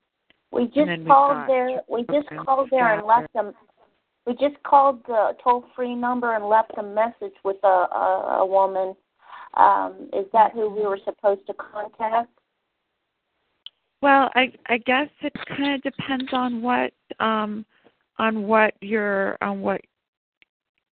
We 0.52 0.66
just 0.66 0.78
and 0.78 0.90
then 0.90 1.00
we've 1.00 1.08
called 1.08 1.50
there. 1.50 1.82
We 1.90 2.02
just 2.12 2.28
called 2.46 2.70
there 2.70 3.00
and 3.00 3.08
left 3.08 3.34
them. 3.34 3.54
We 4.28 4.34
just 4.34 4.62
called 4.64 5.02
the 5.08 5.36
toll 5.44 5.66
free 5.76 5.96
number 5.96 6.36
and 6.36 6.48
left 6.48 6.72
a 6.78 6.84
message 6.84 7.36
with 7.44 7.58
a 7.64 7.68
a, 7.68 8.38
a 8.40 8.46
woman. 8.46 8.96
Um, 9.56 10.10
is 10.14 10.26
that 10.34 10.54
who 10.54 10.70
we 10.70 10.82
were 10.82 11.00
supposed 11.04 11.46
to 11.48 11.54
contact? 11.54 12.30
Well, 14.02 14.30
I 14.36 14.52
I 14.68 14.78
guess 14.80 15.10
it 15.22 15.34
kind 15.48 15.76
of 15.76 15.82
depends 15.82 16.32
on 16.34 16.62
what 16.62 16.94
um 17.20 17.66
on 18.20 18.44
what 18.44 18.74
you're 18.82 19.38
on 19.42 19.62
what 19.62 19.82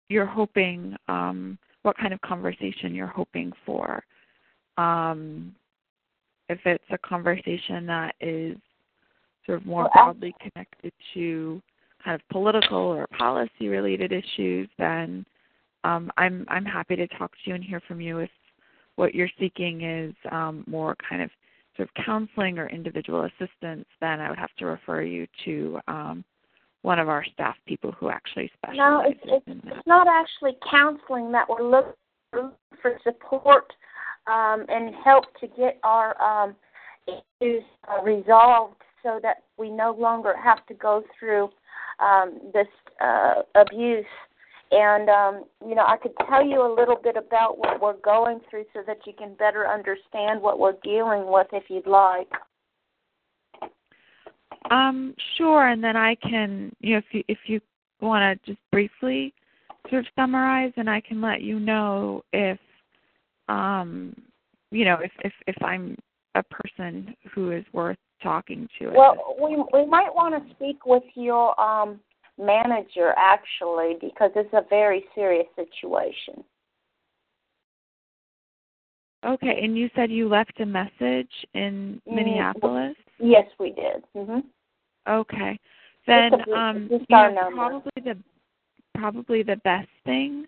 you're 0.09 0.25
hoping 0.25 0.95
um 1.07 1.57
what 1.84 1.97
kind 1.97 2.13
of 2.13 2.21
conversation 2.21 2.93
you're 2.93 3.07
hoping 3.07 3.51
for. 3.65 4.03
Um 4.77 5.55
if 6.49 6.59
it's 6.65 6.84
a 6.89 6.97
conversation 6.97 7.86
that 7.86 8.15
is 8.19 8.57
sort 9.45 9.59
of 9.59 9.65
more 9.65 9.84
Well, 9.84 9.91
broadly 9.93 10.34
connected 10.41 10.91
to 11.13 11.61
kind 12.03 12.15
of 12.15 12.27
political 12.30 12.77
or 12.77 13.05
policy 13.17 13.67
related 13.67 14.11
issues, 14.11 14.69
then 14.77 15.25
um 15.84 16.11
I'm 16.17 16.45
I'm 16.49 16.65
happy 16.65 16.95
to 16.95 17.07
talk 17.07 17.32
to 17.32 17.49
you 17.49 17.55
and 17.55 17.63
hear 17.63 17.82
from 17.88 18.01
you 18.01 18.19
if 18.19 18.32
what 18.95 19.15
you're 19.15 19.30
seeking 19.39 19.82
is 19.84 20.13
um 20.32 20.63
more 20.67 20.95
kind 21.07 21.21
of 21.21 21.30
sort 21.80 21.89
of 21.89 22.03
counseling 22.03 22.59
or 22.59 22.67
individual 22.67 23.23
assistance, 23.23 23.86
then 24.01 24.19
I 24.19 24.30
would 24.30 24.38
have 24.38 24.53
to 24.57 24.65
refer 24.65 25.01
you 25.01 25.25
to 25.45 25.80
um, 25.88 26.25
one 26.82 26.99
of 26.99 27.09
our 27.09 27.25
staff 27.34 27.55
people 27.65 27.91
who 27.91 28.09
actually 28.09 28.51
No, 28.73 29.01
specialize 29.03 29.15
it's 29.23 29.43
it's, 29.47 29.61
it's 29.65 29.88
not 29.88 30.07
actually 30.07 30.57
counseling 30.69 31.32
that 31.32 31.47
we're 31.49 31.69
looking 31.69 31.93
for, 32.32 32.51
for 32.82 32.97
support 33.03 33.71
um, 34.27 34.65
and 34.69 34.93
help 35.03 35.25
to 35.41 35.47
get 35.47 35.80
our 35.84 36.19
um, 36.21 36.55
issues 37.07 37.63
uh, 37.88 38.01
resolved 38.03 38.75
so 39.03 39.19
that 39.21 39.43
we 39.57 39.69
no 39.69 39.95
longer 39.97 40.36
have 40.41 40.65
to 40.67 40.73
go 40.73 41.03
through 41.17 41.49
um, 41.99 42.39
this 42.53 42.67
uh, 43.01 43.41
abuse. 43.55 44.05
And 44.71 45.09
um, 45.09 45.43
you 45.67 45.73
know, 45.73 45.86
I 45.86 45.97
could 45.97 46.13
tell 46.30 46.45
you 46.45 46.61
a 46.61 46.71
little 46.73 46.97
bit 47.01 47.17
about 47.17 47.57
what 47.57 47.82
we're 47.82 47.97
going 47.97 48.39
through 48.49 48.65
so 48.73 48.82
that 48.86 48.99
you 49.07 49.13
can 49.17 49.34
better 49.34 49.67
understand 49.67 50.41
what 50.41 50.59
we're 50.59 50.75
dealing 50.84 51.32
with, 51.32 51.47
if 51.53 51.63
you'd 51.69 51.88
like. 51.88 52.30
Um, 54.72 55.16
sure, 55.38 55.68
and 55.68 55.84
then 55.84 55.95
I 55.95 56.16
can, 56.16 56.76
you 56.80 56.93
know, 56.93 56.97
if 56.99 57.05
you 57.12 57.24
if 57.28 57.38
you 57.45 57.62
want 58.01 58.41
to 58.43 58.51
just 58.51 58.62
briefly 58.72 59.34
sort 59.89 60.05
of 60.05 60.07
summarize, 60.16 60.74
and 60.78 60.89
I 60.89 61.01
can 61.01 61.22
let 61.22 61.41
you 61.41 61.60
know 61.60 62.24
if, 62.34 62.60
um, 63.47 64.16
you 64.72 64.86
know, 64.86 64.97
if 65.01 65.12
if 65.24 65.34
if 65.47 65.55
I'm 65.64 65.97
a 66.36 66.43
person 66.43 67.16
who 67.34 67.51
is 67.51 67.66
worth 67.74 67.97
talking 68.22 68.68
to. 68.80 68.91
Well, 68.91 69.36
we 69.41 69.55
we 69.74 69.86
might 69.86 70.14
want 70.14 70.36
to 70.36 70.53
speak 70.55 70.86
with 70.86 71.03
your 71.16 71.60
um, 71.60 71.99
manager 72.38 73.14
actually 73.18 73.97
because 73.99 74.32
it's 74.36 74.53
a 74.53 74.66
very 74.70 75.05
serious 75.16 75.47
situation. 75.55 76.43
Okay, 79.26 79.60
and 79.62 79.78
you 79.78 79.89
said 79.95 80.10
you 80.10 80.30
left 80.30 80.60
a 80.62 80.66
message 80.66 81.32
in 81.53 82.01
Mm, 82.07 82.16
Minneapolis. 82.16 82.95
Yes, 83.20 83.45
we 83.59 83.72
did. 83.72 84.03
hmm 84.13 84.39
Okay, 85.07 85.59
then 86.07 86.34
a- 86.34 86.57
um, 86.57 86.88
you 86.91 87.05
know, 87.09 87.30
number. 87.30 87.55
probably 87.55 87.91
the 88.03 88.17
probably 88.95 89.43
the 89.43 89.55
best 89.57 89.89
thing 90.05 90.45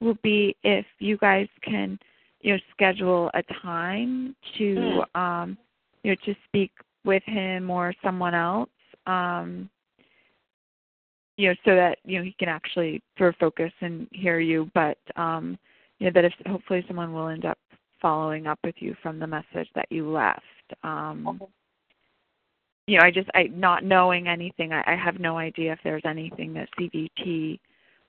will 0.00 0.18
be 0.22 0.56
if 0.62 0.84
you 0.98 1.16
guys 1.16 1.48
can 1.62 1.98
you 2.40 2.52
know 2.52 2.58
schedule 2.70 3.30
a 3.34 3.42
time 3.62 4.36
to 4.58 5.02
Hmm. 5.14 5.20
um 5.20 5.58
you 6.02 6.10
know 6.10 6.16
to 6.24 6.34
speak 6.44 6.70
with 7.04 7.22
him 7.24 7.70
or 7.70 7.94
someone 8.02 8.34
else 8.34 8.68
um 9.06 9.68
you 11.36 11.48
know 11.48 11.54
so 11.64 11.74
that 11.74 11.98
you 12.04 12.18
know 12.18 12.24
he 12.24 12.32
can 12.38 12.48
actually 12.48 13.02
sort 13.18 13.30
of 13.30 13.36
focus 13.36 13.72
and 13.80 14.06
hear 14.12 14.38
you 14.38 14.70
but 14.74 14.98
um 15.16 15.58
you 15.98 16.06
know 16.06 16.12
that 16.12 16.24
if 16.24 16.32
hopefully 16.46 16.84
someone 16.86 17.12
will 17.12 17.28
end 17.28 17.44
up 17.44 17.58
following 18.00 18.46
up 18.46 18.58
with 18.64 18.74
you 18.78 18.94
from 19.02 19.18
the 19.18 19.26
message 19.26 19.68
that 19.74 19.86
you 19.90 20.10
left 20.10 20.42
um 20.82 21.40
you 22.86 22.98
know 22.98 23.04
i 23.04 23.10
just 23.10 23.28
i 23.34 23.44
not 23.44 23.84
knowing 23.84 24.28
anything 24.28 24.72
i, 24.72 24.82
I 24.86 24.96
have 24.96 25.18
no 25.20 25.38
idea 25.38 25.72
if 25.72 25.78
there's 25.84 26.02
anything 26.04 26.52
that 26.54 26.68
cvt 26.78 27.58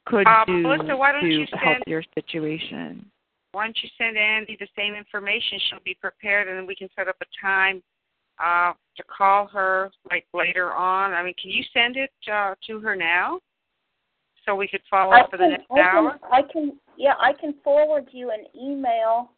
could 0.06 0.28
Uh, 0.28 0.46
do 0.46 0.58
Melissa, 0.62 0.96
why 0.96 1.12
don't 1.12 1.22
to 1.22 1.28
you 1.28 1.46
help 1.54 1.80
your 1.88 2.04
situation 2.14 3.10
Why 3.54 3.64
don't 3.66 3.78
you 3.82 3.90
send 3.98 4.18
Andy 4.18 4.58
the 4.60 4.68
same 4.76 4.96
information? 4.96 5.60
She'll 5.70 5.80
be 5.86 5.96
prepared, 5.96 6.50
and 6.50 6.58
then 6.58 6.68
we 6.68 6.76
can 6.76 6.90
set 6.94 7.08
up 7.08 7.16
a 7.22 7.26
time 7.42 7.82
uh, 8.38 8.74
to 8.98 9.04
call 9.04 9.48
her 9.48 9.92
like 10.12 10.26
later 10.34 10.74
on. 10.74 11.14
I 11.14 11.24
mean, 11.24 11.34
can 11.42 11.52
you 11.52 11.64
send 11.74 11.96
it 11.96 12.12
uh, 12.32 12.56
to 12.68 12.82
her 12.82 12.96
now, 12.98 13.40
so 14.46 14.56
we 14.56 14.68
could 14.68 14.82
follow 14.90 15.14
I 15.14 15.22
up 15.22 15.32
for 15.32 15.38
the 15.38 15.44
can, 15.44 15.52
next 15.52 15.66
I 15.72 15.92
can. 15.92 16.20
I 16.32 16.42
can, 16.52 16.80
yeah, 16.98 17.14
I 17.18 17.32
can 17.32 17.56
forward 17.64 18.08
you 18.12 18.32
an 18.32 18.46
email. 18.54 19.32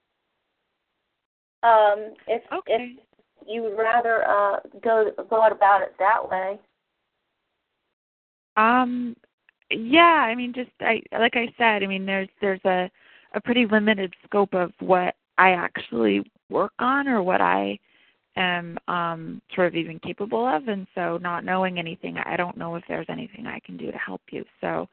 Um, 1.61 2.13
if 2.27 2.41
if 2.65 2.99
you 3.47 3.63
would 3.63 3.77
rather 3.77 4.27
uh 4.27 4.59
go 4.83 5.11
go 5.29 5.45
about 5.45 5.81
it 5.81 5.93
that 5.99 6.29
way. 6.29 6.59
Um 8.55 9.15
yeah, 9.69 10.25
I 10.27 10.35
mean 10.35 10.53
just 10.53 10.71
I 10.81 11.01
like 11.11 11.35
I 11.35 11.47
said, 11.57 11.83
I 11.83 11.87
mean 11.87 12.05
there's 12.05 12.29
there's 12.41 12.63
a 12.65 12.89
a 13.33 13.41
pretty 13.41 13.65
limited 13.65 14.13
scope 14.25 14.53
of 14.53 14.71
what 14.79 15.15
I 15.37 15.51
actually 15.51 16.23
work 16.49 16.73
on 16.79 17.07
or 17.07 17.21
what 17.21 17.41
I 17.41 17.77
am 18.35 18.77
um 18.87 19.41
sort 19.53 19.67
of 19.67 19.75
even 19.75 19.99
capable 19.99 20.45
of 20.47 20.67
and 20.67 20.87
so 20.95 21.17
not 21.17 21.43
knowing 21.43 21.79
anything, 21.79 22.17
I 22.17 22.37
don't 22.37 22.57
know 22.57 22.75
if 22.75 22.83
there's 22.87 23.07
anything 23.09 23.47
I 23.47 23.59
can 23.65 23.77
do 23.77 23.91
to 23.91 23.97
help 23.97 24.21
you. 24.31 24.45
So 24.61 24.87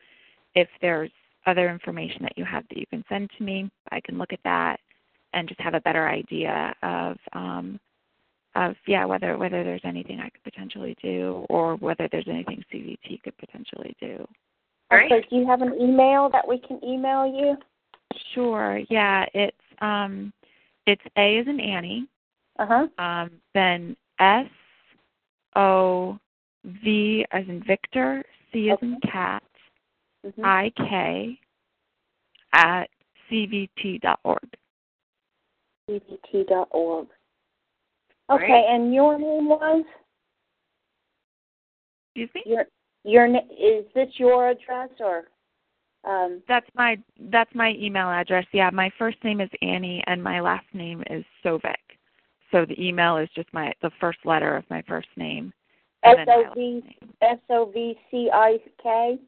if 0.54 0.68
there's 0.80 1.10
other 1.46 1.70
information 1.70 2.22
that 2.22 2.36
you 2.38 2.44
have 2.44 2.64
that 2.68 2.78
you 2.78 2.86
can 2.86 3.04
send 3.08 3.30
to 3.36 3.44
me, 3.44 3.70
I 3.92 4.00
can 4.00 4.18
look 4.18 4.32
at 4.32 4.40
that 4.44 4.80
and 5.34 5.48
just 5.48 5.60
have 5.60 5.74
a 5.74 5.80
better 5.80 6.08
idea 6.08 6.74
of 6.82 7.16
um 7.32 7.78
of 8.56 8.76
yeah 8.86 9.04
whether 9.04 9.36
whether 9.36 9.64
there's 9.64 9.80
anything 9.84 10.20
I 10.20 10.28
could 10.30 10.44
potentially 10.44 10.96
do 11.02 11.44
or 11.48 11.76
whether 11.76 12.08
there's 12.10 12.28
anything 12.28 12.64
CVT 12.72 13.22
could 13.22 13.36
potentially 13.38 13.94
do. 14.00 14.26
Okay, 14.92 15.24
do 15.28 15.36
you 15.36 15.46
have 15.46 15.62
an 15.62 15.74
email 15.80 16.28
that 16.30 16.46
we 16.46 16.58
can 16.58 16.78
email 16.84 17.26
you? 17.26 17.56
Sure. 18.34 18.80
Yeah, 18.88 19.24
it's 19.34 19.56
um 19.80 20.32
it's 20.86 21.02
A 21.16 21.38
as 21.38 21.46
in 21.46 21.60
Annie. 21.60 22.06
Uh-huh. 22.58 22.86
Um 22.98 23.30
then 23.54 23.96
S 24.20 24.46
O 25.56 26.18
V 26.64 27.26
as 27.32 27.44
in 27.48 27.62
Victor, 27.66 28.22
C 28.52 28.70
as 28.70 28.78
in 28.82 28.98
cat, 29.00 29.42
Mhm. 30.24 30.44
I 30.44 30.70
K 30.76 31.38
at 32.52 32.88
cvt.org. 33.30 34.56
cvt.org. 35.90 37.08
Okay, 38.30 38.46
Great. 38.46 38.64
and 38.68 38.94
your 38.94 39.18
name 39.18 39.48
was? 39.48 39.84
Excuse 42.14 42.30
me? 42.34 42.42
Your 42.46 42.64
your 43.04 43.26
is 43.26 43.84
this 43.94 44.08
your 44.16 44.48
address 44.50 44.88
or 45.00 45.24
um 46.04 46.42
That's 46.48 46.66
my 46.74 46.98
that's 47.30 47.54
my 47.54 47.74
email 47.78 48.08
address. 48.08 48.46
Yeah, 48.52 48.70
my 48.70 48.90
first 48.98 49.22
name 49.24 49.40
is 49.40 49.50
Annie 49.62 50.02
and 50.06 50.22
my 50.22 50.40
last 50.40 50.66
name 50.72 51.02
is 51.10 51.24
Sovcik. 51.44 51.74
So 52.50 52.64
the 52.64 52.80
email 52.82 53.18
is 53.18 53.28
just 53.34 53.52
my 53.52 53.72
the 53.82 53.90
first 54.00 54.18
letter 54.24 54.56
of 54.56 54.64
my 54.70 54.82
first 54.88 55.08
name. 55.16 55.52
S 56.04 56.16
O 56.28 56.44
V 56.54 56.82
S 57.20 57.38
O 57.50 57.66
V 57.66 57.98
C 58.10 58.30
I 58.32 58.58
K? 58.82 59.18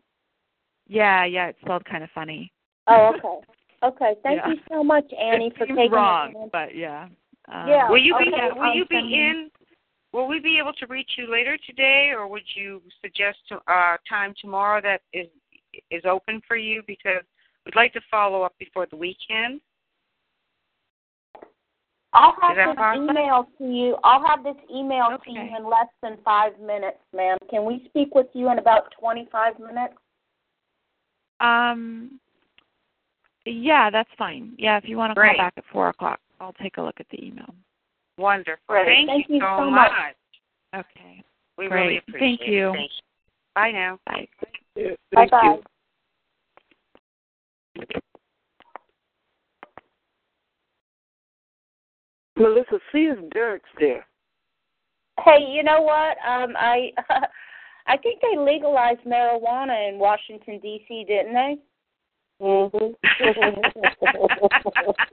Yeah, 0.89 1.25
yeah, 1.25 1.49
it's 1.49 1.61
spelled 1.61 1.85
kind 1.85 2.05
of 2.05 2.11
funny. 2.15 2.53
Oh, 2.87 3.15
okay. 3.19 3.47
Okay, 3.83 4.15
thank 4.23 4.39
Yeah. 4.39 4.49
you 4.49 4.59
so 4.71 4.83
much, 4.83 5.05
Annie, 5.13 5.49
It 5.55 5.59
for 5.59 5.67
taking 5.67 5.91
wrong, 5.91 6.49
but 6.51 6.75
yeah. 6.75 7.09
Um, 7.49 7.69
Yeah, 7.69 7.91
Will 7.91 7.99
you 7.99 8.17
be 8.19 8.33
okay, 8.33 8.49
Will 8.55 8.71
um, 8.71 8.77
you 8.77 8.87
be 8.87 8.97
send 8.97 9.13
in? 9.13 9.51
Will 10.13 10.27
we 10.27 10.41
be 10.41 10.59
able 10.59 10.73
to 10.75 10.87
reach 10.87 11.11
you 11.17 11.31
later 11.31 11.59
today, 11.67 12.13
or 12.17 12.27
would 12.27 12.43
you 12.55 12.81
suggest 13.03 13.39
to, 13.49 13.57
uh, 13.71 13.97
time 14.09 14.35
tomorrow 14.41 14.81
that 14.81 15.03
is 15.13 15.29
is 15.91 16.03
open 16.07 16.41
for 16.49 16.57
you? 16.57 16.83
Because 16.87 17.23
we'd 17.65 17.77
like 17.77 17.93
to 17.93 18.01
follow 18.11 18.43
up 18.43 18.55
before 18.59 18.87
the 18.91 18.97
weekend. 18.97 19.61
I'll 22.15 22.35
have 22.41 22.53
Is 22.53 22.57
that 22.57 22.67
this 22.69 22.77
possible? 22.77 23.11
email 23.11 23.47
to 23.59 23.65
you. 23.65 23.97
I'll 24.03 24.25
have 24.27 24.43
this 24.43 24.57
email 24.75 25.19
to 25.23 25.31
you 25.31 25.41
in 25.41 25.65
less 25.69 25.89
than 26.03 26.17
five 26.25 26.59
minutes, 26.61 26.99
ma'am. 27.15 27.37
Can 27.51 27.67
we 27.67 27.85
speak 27.91 28.15
with 28.15 28.29
you 28.33 28.51
in 28.51 28.59
about 28.59 28.91
twenty-five 28.99 29.59
minutes? 29.59 29.95
Um 31.41 32.19
yeah, 33.45 33.91
that's 33.91 34.09
fine. 34.17 34.55
Yeah, 34.57 34.79
if 34.79 34.89
you 34.89 34.97
want 34.97 35.15
to 35.15 35.21
call 35.21 35.37
back 35.37 35.55
at 35.57 35.65
four 35.71 35.89
o'clock, 35.91 36.21
I'll 36.41 36.53
take 36.55 36.77
a 36.77 36.83
look 36.83 36.97
at 37.01 37.07
the 37.11 37.25
email. 37.25 37.55
Wonderful. 38.19 38.61
Great. 38.69 38.87
Thank, 38.87 39.09
Thank 39.09 39.27
you 39.29 39.41
so 39.41 39.57
so 39.59 39.71
much. 39.71 39.93
much. 39.93 40.87
Okay. 40.87 41.23
We 41.59 41.69
Great. 41.69 41.87
really 41.87 41.99
appreciate 41.99 42.39
Thank 42.39 42.51
you. 42.51 42.69
it. 42.69 42.73
Thank 42.73 42.91
you. 42.91 43.03
Bye 43.55 43.71
now. 43.73 43.99
Bye. 44.07 44.29
Bye 45.15 45.29
bye. 45.31 45.59
Melissa, 52.37 52.79
see 52.93 53.05
if 53.07 53.31
Derek's 53.31 53.65
there. 53.81 54.07
Hey, 55.25 55.47
you 55.49 55.63
know 55.63 55.81
what? 55.81 56.19
Um, 56.27 56.55
I 56.57 56.91
I 57.87 57.97
think 57.97 58.21
they 58.21 58.39
legalized 58.39 59.01
marijuana 59.07 59.89
in 59.89 59.99
Washington 59.99 60.61
D.C., 60.61 61.05
didn't 61.09 61.33
they? 61.33 61.57
Mm-hmm. 62.43 62.93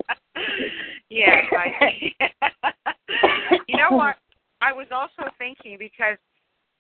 yeah. 1.10 1.42
I, 1.52 2.12
you 3.68 3.78
know 3.78 3.96
what? 3.96 4.16
I 4.62 4.72
was 4.72 4.88
also 4.92 5.30
thinking 5.38 5.78
because 5.78 6.18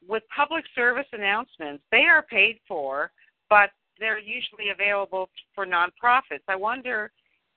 with 0.07 0.23
public 0.35 0.65
service 0.75 1.07
announcements, 1.11 1.83
they 1.91 2.03
are 2.03 2.23
paid 2.23 2.59
for, 2.67 3.11
but 3.49 3.69
they're 3.99 4.19
usually 4.19 4.69
available 4.69 5.29
for 5.53 5.65
nonprofits. 5.65 6.43
I 6.47 6.55
wonder 6.55 7.11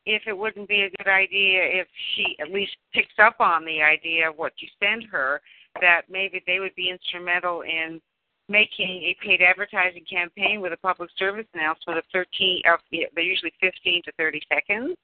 if 0.05 0.23
it 0.27 0.37
wouldn't 0.37 0.69
be 0.69 0.83
a 0.83 0.91
good 0.91 1.11
idea 1.11 1.63
if 1.63 1.89
she 2.15 2.37
at 2.41 2.51
least 2.51 2.77
picks 2.93 3.15
up 3.21 3.37
on 3.41 3.65
the 3.65 3.83
idea 3.83 4.31
of 4.31 4.37
what 4.37 4.53
you 4.59 4.69
send 4.81 5.05
her, 5.11 5.41
that 5.81 6.03
maybe 6.09 6.43
they 6.47 6.61
would 6.61 6.75
be 6.77 6.91
instrumental 6.91 7.63
in 7.63 8.01
making 8.49 9.03
a 9.03 9.17
paid 9.25 9.43
advertising 9.43 10.05
campaign 10.09 10.61
with 10.61 10.73
a 10.73 10.77
public 10.77 11.11
service 11.19 11.47
announcement 11.55 11.99
of 11.99 12.05
13 12.13 12.63
of 12.73 12.79
they're 12.93 13.25
usually 13.25 13.53
15 13.61 14.03
to 14.05 14.13
30 14.13 14.41
seconds 14.49 14.97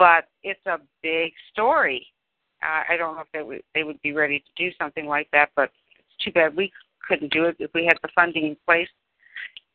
but 0.00 0.24
it's 0.42 0.64
a 0.66 0.78
big 1.02 1.30
story 1.52 2.04
uh, 2.64 2.82
i 2.92 2.96
don't 2.96 3.14
know 3.14 3.22
if 3.22 3.28
they 3.32 3.42
would 3.42 3.62
they 3.74 3.84
would 3.84 4.00
be 4.02 4.12
ready 4.12 4.40
to 4.40 4.64
do 4.64 4.70
something 4.80 5.06
like 5.06 5.28
that 5.32 5.50
but 5.54 5.70
it's 5.94 6.24
too 6.24 6.32
bad 6.32 6.56
we 6.56 6.72
couldn't 7.06 7.32
do 7.32 7.44
it 7.44 7.54
if 7.60 7.70
we 7.74 7.84
had 7.84 7.98
the 8.02 8.08
funding 8.14 8.46
in 8.46 8.56
place 8.66 8.88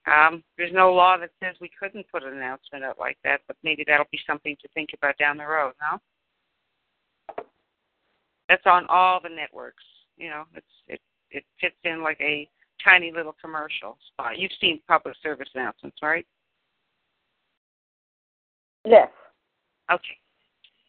um, 0.08 0.44
there's 0.56 0.72
no 0.72 0.94
law 0.94 1.18
that 1.18 1.32
says 1.44 1.56
we 1.60 1.72
couldn't 1.80 2.06
put 2.12 2.24
an 2.24 2.34
announcement 2.34 2.84
out 2.84 3.00
like 3.00 3.18
that 3.24 3.40
but 3.48 3.56
maybe 3.64 3.86
that'll 3.88 4.06
be 4.12 4.20
something 4.28 4.58
to 4.62 4.68
think 4.74 4.90
about 4.94 5.18
down 5.18 5.38
the 5.38 5.46
road 5.46 5.74
no 5.80 7.46
that's 8.50 8.66
on 8.66 8.86
all 8.90 9.20
the 9.22 9.30
networks 9.30 9.84
you 10.18 10.30
know 10.30 10.44
it's 10.54 10.66
it 10.88 11.00
it 11.32 11.44
fits 11.60 11.76
in 11.84 12.02
like 12.02 12.20
a 12.22 12.50
tiny 12.84 13.12
little 13.12 13.36
commercial 13.42 13.98
spot. 14.08 14.38
You've 14.38 14.52
seen 14.60 14.80
public 14.88 15.16
service 15.22 15.50
announcements, 15.56 15.98
right? 16.02 16.26
Yes. 18.86 19.10
Okay. 19.92 20.18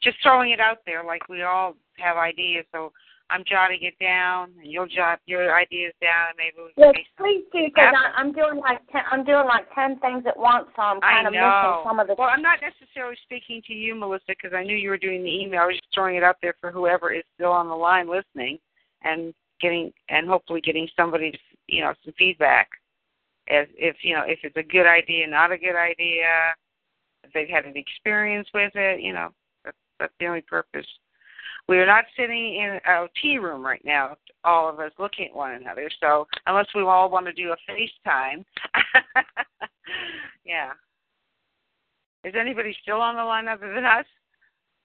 Just 0.03 0.19
throwing 0.23 0.51
it 0.51 0.61
out 0.61 0.79
there, 0.87 1.03
like 1.05 1.29
we 1.29 1.43
all 1.43 1.75
have 1.99 2.17
ideas, 2.17 2.65
so 2.73 2.93
I'm 3.29 3.43
jotting 3.45 3.81
it 3.83 3.99
down, 3.99 4.53
and 4.63 4.71
you'll 4.71 4.87
jot 4.87 5.19
your 5.27 5.53
ideas 5.59 5.93
down, 6.01 6.29
and 6.31 6.37
maybe 6.39 6.57
we 6.59 6.73
can 6.75 6.95
Yes, 6.95 6.95
make 6.95 7.17
please 7.17 7.45
do, 7.53 7.67
because. 7.75 7.95
I'm 8.15 8.33
doing 8.33 8.59
like 8.61 8.87
ten, 8.93 9.03
I'm 9.11 9.25
doing 9.25 9.47
like 9.47 9.67
ten 9.75 9.99
things 9.99 10.25
at 10.29 10.39
once, 10.39 10.69
so 10.77 10.83
I'm 10.83 10.99
I 11.03 11.15
kind 11.15 11.27
of 11.27 11.33
know. 11.33 11.49
missing 11.49 11.91
some 11.91 11.99
of 11.99 12.07
the. 12.07 12.15
Well, 12.17 12.29
I'm 12.29 12.43
not 12.43 12.61
necessarily 12.61 13.17
speaking 13.25 13.63
to 13.67 13.73
you, 13.73 13.97
Melissa, 13.97 14.27
because 14.29 14.53
I 14.55 14.63
knew 14.63 14.77
you 14.77 14.91
were 14.91 14.99
doing 14.99 15.25
the 15.25 15.41
email. 15.43 15.63
I 15.63 15.67
was 15.67 15.75
just 15.77 15.93
throwing 15.93 16.17
it 16.17 16.23
out 16.23 16.37
there 16.41 16.55
for 16.61 16.71
whoever 16.71 17.13
is 17.13 17.25
still 17.35 17.51
on 17.51 17.69
the 17.69 17.75
line 17.75 18.09
listening, 18.09 18.59
and 19.03 19.35
getting 19.61 19.93
and 20.09 20.29
hopefully 20.29 20.61
getting 20.61 20.87
somebody, 20.95 21.33
to, 21.33 21.39
you 21.67 21.81
know, 21.83 21.95
some 22.05 22.15
feedback, 22.17 22.69
as 23.49 23.67
if 23.77 23.97
you 24.03 24.15
know 24.15 24.23
if 24.25 24.39
it's 24.45 24.57
a 24.57 24.63
good 24.63 24.87
idea, 24.87 25.27
not 25.27 25.51
a 25.51 25.59
good 25.59 25.75
idea, 25.77 26.55
if 27.27 27.33
they've 27.33 27.49
had 27.49 27.65
an 27.65 27.77
experience 27.77 28.49
with 28.55 28.73
it. 28.75 29.01
You 29.01 29.13
know, 29.13 29.29
that's 29.65 29.77
that's 29.99 30.13
the 30.21 30.27
only 30.27 30.43
purpose. 30.43 30.87
We 31.69 31.79
are 31.79 31.87
not 31.87 32.05
sitting 32.17 32.57
in 32.57 32.79
a 32.87 33.07
tea 33.21 33.39
room 33.39 33.65
right 33.65 33.83
now, 33.85 34.17
all 34.45 34.69
of 34.69 34.79
us 34.79 34.93
looking 35.01 35.27
at 35.27 35.35
one 35.37 35.53
another. 35.53 35.91
So 36.01 36.27
unless 36.47 36.67
we 36.75 36.83
all 36.83 37.11
want 37.11 37.27
to 37.27 37.33
do 37.33 37.53
a 37.53 37.57
FaceTime, 37.71 38.45
yeah. 40.45 40.71
Is 42.25 42.35
anybody 42.39 42.77
still 42.83 43.01
on 43.01 43.17
the 43.17 43.25
line 43.25 43.49
other 43.49 43.73
than 43.75 43.85
us? 43.85 44.07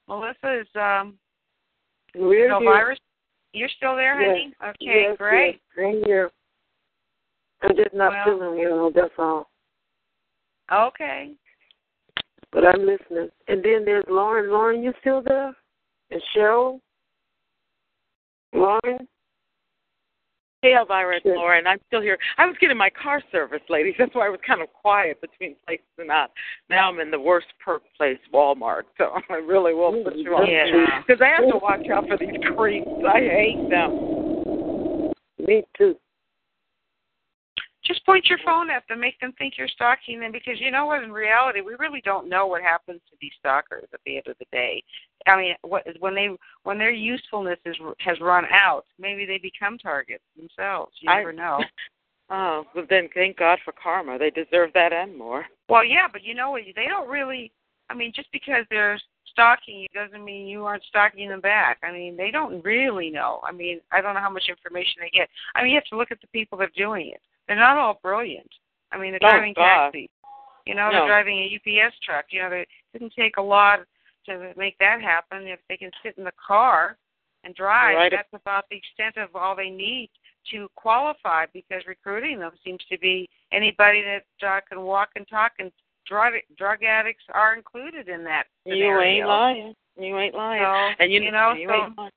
Melissa 0.07 0.61
is 0.61 0.67
um 0.75 1.15
We're 2.15 2.49
no 2.49 2.59
here. 2.59 2.69
virus. 2.71 2.99
You're 3.53 3.69
still 3.77 3.95
there, 3.95 4.15
honey? 4.15 4.53
Yes. 4.61 4.69
Okay, 4.81 5.05
yes, 5.09 5.17
great. 5.17 5.59
Yes. 5.77 5.85
I'm 5.87 6.03
here. 6.05 6.31
I'm 7.61 7.75
just 7.75 7.93
not 7.93 8.11
Well- 8.11 8.25
feeling, 8.25 8.59
you 8.59 8.69
know, 8.69 8.91
that's 8.93 9.13
all. 9.17 9.49
Okay. 10.71 11.31
But 12.51 12.65
I'm 12.65 12.85
listening. 12.85 13.29
And 13.47 13.63
then 13.63 13.85
there's 13.85 14.05
Lauren. 14.09 14.51
Lauren, 14.51 14.83
you 14.83 14.93
still 14.99 15.21
there? 15.21 15.55
And 16.11 16.21
Cheryl? 16.35 16.79
Lauren? 18.53 19.07
Hey, 20.61 20.75
Elvira, 20.75 21.17
it's. 21.17 21.25
Lauren. 21.25 21.65
I'm 21.65 21.79
still 21.87 22.01
here. 22.01 22.19
I 22.37 22.45
was 22.45 22.55
getting 22.61 22.77
my 22.77 22.91
car 22.91 23.21
service, 23.31 23.61
ladies. 23.67 23.95
That's 23.97 24.13
why 24.13 24.27
I 24.27 24.29
was 24.29 24.39
kind 24.45 24.61
of 24.61 24.71
quiet 24.73 25.19
between 25.19 25.55
places 25.65 25.85
and 25.97 26.09
not. 26.09 26.31
Now 26.69 26.91
I'm 26.91 26.99
in 26.99 27.09
the 27.09 27.19
worst 27.19 27.47
perp 27.65 27.79
place, 27.97 28.19
Walmart. 28.31 28.83
So 28.97 29.11
I 29.29 29.35
really 29.35 29.73
will 29.73 30.03
put 30.03 30.17
you 30.17 30.35
on. 30.35 30.47
Yeah. 30.47 31.01
Because 31.07 31.21
I 31.21 31.29
have 31.29 31.49
to 31.49 31.57
watch 31.57 31.87
out 31.91 32.07
for 32.07 32.17
these 32.17 32.37
creeps. 32.55 32.87
I 33.07 33.19
hate 33.21 33.69
them. 33.71 35.13
Me 35.47 35.63
too. 35.77 35.95
Just 37.91 38.05
point 38.05 38.27
your 38.29 38.39
phone 38.45 38.69
at 38.69 38.83
them, 38.87 39.01
make 39.01 39.19
them 39.19 39.33
think 39.37 39.55
you're 39.57 39.67
stalking 39.67 40.21
them 40.21 40.31
because 40.31 40.61
you 40.61 40.71
know 40.71 40.85
what? 40.85 41.03
In 41.03 41.11
reality, 41.11 41.59
we 41.59 41.75
really 41.77 42.01
don't 42.05 42.29
know 42.29 42.47
what 42.47 42.61
happens 42.61 43.01
to 43.09 43.17
these 43.19 43.33
stalkers 43.37 43.83
at 43.93 43.99
the 44.05 44.15
end 44.15 44.27
of 44.27 44.37
the 44.39 44.45
day. 44.49 44.81
I 45.27 45.35
mean, 45.35 45.55
what 45.61 45.85
when 45.99 46.15
they 46.15 46.29
when 46.63 46.77
their 46.77 46.91
usefulness 46.91 47.59
is 47.65 47.75
has 47.99 48.17
run 48.21 48.45
out, 48.49 48.85
maybe 48.97 49.25
they 49.25 49.39
become 49.39 49.77
targets 49.77 50.23
themselves. 50.37 50.93
You 51.01 51.11
I- 51.11 51.17
never 51.17 51.33
know. 51.33 51.59
Oh, 52.33 52.63
but 52.73 52.85
then 52.89 53.09
thank 53.13 53.35
God 53.35 53.59
for 53.65 53.73
karma. 53.73 54.17
They 54.17 54.29
deserve 54.29 54.69
that 54.73 54.93
and 54.93 55.17
more. 55.17 55.43
Well, 55.67 55.83
yeah, 55.83 56.07
but 56.09 56.23
you 56.23 56.33
know 56.33 56.51
what? 56.51 56.61
They 56.77 56.85
don't 56.87 57.09
really. 57.09 57.51
I 57.89 57.93
mean, 57.93 58.13
just 58.15 58.31
because 58.31 58.63
they're 58.69 58.97
stalking 59.29 59.81
you 59.81 59.87
doesn't 59.93 60.23
mean 60.23 60.47
you 60.47 60.63
aren't 60.63 60.85
stalking 60.85 61.27
them 61.27 61.41
back. 61.41 61.79
I 61.83 61.91
mean, 61.91 62.15
they 62.15 62.31
don't 62.31 62.63
really 62.63 63.09
know. 63.09 63.41
I 63.43 63.51
mean, 63.51 63.81
I 63.91 63.99
don't 63.99 64.13
know 64.13 64.21
how 64.21 64.29
much 64.29 64.47
information 64.47 65.01
they 65.01 65.09
get. 65.09 65.27
I 65.55 65.61
mean, 65.61 65.73
you 65.73 65.77
have 65.77 65.91
to 65.91 65.97
look 65.97 66.09
at 66.09 66.21
the 66.21 66.27
people 66.27 66.57
that 66.59 66.69
are 66.69 66.71
doing 66.77 67.09
it. 67.09 67.21
They're 67.51 67.59
not 67.59 67.77
all 67.77 67.99
brilliant. 68.01 68.49
I 68.93 68.97
mean, 68.97 69.11
they're 69.11 69.19
Oh, 69.27 69.29
driving 69.29 69.51
God. 69.51 69.91
taxis. 69.91 70.07
You 70.65 70.73
know, 70.73 70.89
No. 70.89 70.99
they're 70.99 71.07
driving 71.07 71.37
a 71.39 71.47
UPS 71.47 71.99
truck. 71.99 72.31
You 72.31 72.43
know, 72.43 72.49
they- 72.49 72.61
it 72.61 72.69
didn't 72.93 73.13
take 73.13 73.35
a 73.35 73.41
lot 73.41 73.85
to 74.27 74.53
make 74.55 74.77
that 74.77 75.01
happen. 75.01 75.45
If 75.49 75.59
they 75.67 75.75
can 75.75 75.91
sit 76.01 76.17
in 76.17 76.23
the 76.23 76.31
car 76.31 76.97
and 77.43 77.53
drive, 77.53 77.97
Right. 77.97 78.09
that's 78.09 78.31
about 78.31 78.69
the 78.69 78.77
extent 78.77 79.17
of 79.17 79.35
all 79.35 79.53
they 79.53 79.69
need 79.69 80.11
to 80.45 80.69
qualify 80.75 81.45
because 81.47 81.85
recruiting 81.87 82.39
them 82.39 82.57
seems 82.63 82.85
to 82.85 82.97
be 82.99 83.29
anybody 83.51 84.01
that 84.01 84.25
uh, 84.43 84.61
can 84.61 84.83
walk 84.83 85.09
and 85.17 85.27
talk 85.27 85.51
and 85.59 85.73
drug 86.05 86.35
drug 86.55 86.85
addicts 86.85 87.25
are 87.33 87.53
included 87.53 88.07
in 88.07 88.23
that 88.23 88.47
Scenario. 88.63 88.93
You 88.93 89.01
ain't 89.01 89.27
lying. 89.27 89.75
You 89.97 90.17
ain't 90.17 90.35
lying. 90.35 90.63
So, 90.63 91.03
and 91.03 91.11
you, 91.11 91.21
you 91.21 91.31
know, 91.31 91.51
you 91.51 91.67
so-. 91.67 92.09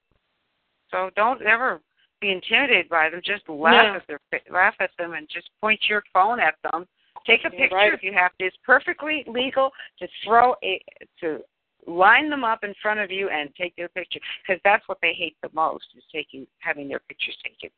So 0.92 1.10
don't 1.16 1.42
ever 1.42 1.82
be 2.24 2.32
intimidated 2.32 2.88
by 2.88 3.10
them. 3.10 3.20
Just 3.22 3.48
laugh 3.48 3.84
No. 3.84 3.94
at 3.96 4.06
their 4.06 4.20
laugh 4.50 4.74
at 4.80 4.90
them 4.98 5.12
and 5.12 5.28
just 5.28 5.50
point 5.60 5.80
your 5.88 6.02
phone 6.12 6.40
at 6.40 6.54
them. 6.62 6.86
Take 7.26 7.44
a 7.44 7.50
picture 7.50 7.76
right. 7.76 7.92
if 7.92 8.02
you 8.02 8.12
have 8.12 8.32
to. 8.38 8.46
It's 8.46 8.56
perfectly 8.64 9.24
legal 9.26 9.70
to 9.98 10.08
throw 10.24 10.54
a 10.62 10.80
to 11.20 11.40
line 11.86 12.30
them 12.30 12.44
up 12.44 12.64
in 12.64 12.74
front 12.80 13.00
of 13.00 13.10
you 13.10 13.28
and 13.28 13.54
take 13.54 13.76
their 13.76 13.88
picture 13.90 14.20
because 14.42 14.60
that's 14.64 14.86
what 14.88 14.98
they 15.02 15.12
hate 15.12 15.36
the 15.42 15.50
most 15.52 15.84
is 15.96 16.02
taking 16.10 16.46
having 16.58 16.88
their 16.88 17.00
pictures 17.00 17.36
taken. 17.44 17.70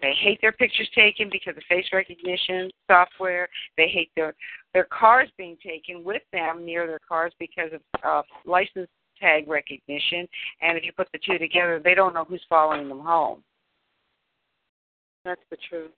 They 0.00 0.14
hate 0.14 0.40
their 0.40 0.52
pictures 0.52 0.88
taken 0.94 1.28
because 1.30 1.56
of 1.56 1.62
face 1.68 1.86
recognition 1.92 2.70
software. 2.86 3.48
They 3.76 3.88
hate 3.88 4.10
their 4.16 4.34
their 4.72 4.84
cars 4.84 5.28
being 5.36 5.56
taken 5.62 6.04
with 6.04 6.22
them 6.32 6.64
near 6.64 6.86
their 6.86 7.00
cars 7.06 7.32
because 7.38 7.70
of 7.74 7.80
uh, 8.02 8.22
license 8.46 8.88
tag 9.22 9.48
recognition. 9.48 10.28
And 10.60 10.76
if 10.76 10.84
you 10.84 10.92
put 10.92 11.08
the 11.12 11.20
two 11.24 11.38
together, 11.38 11.80
they 11.82 11.94
don't 11.94 12.12
know 12.12 12.24
who's 12.24 12.42
following 12.48 12.88
them 12.88 13.00
home. 13.00 13.42
That's 15.24 15.40
the 15.50 15.56
truth. 15.68 15.92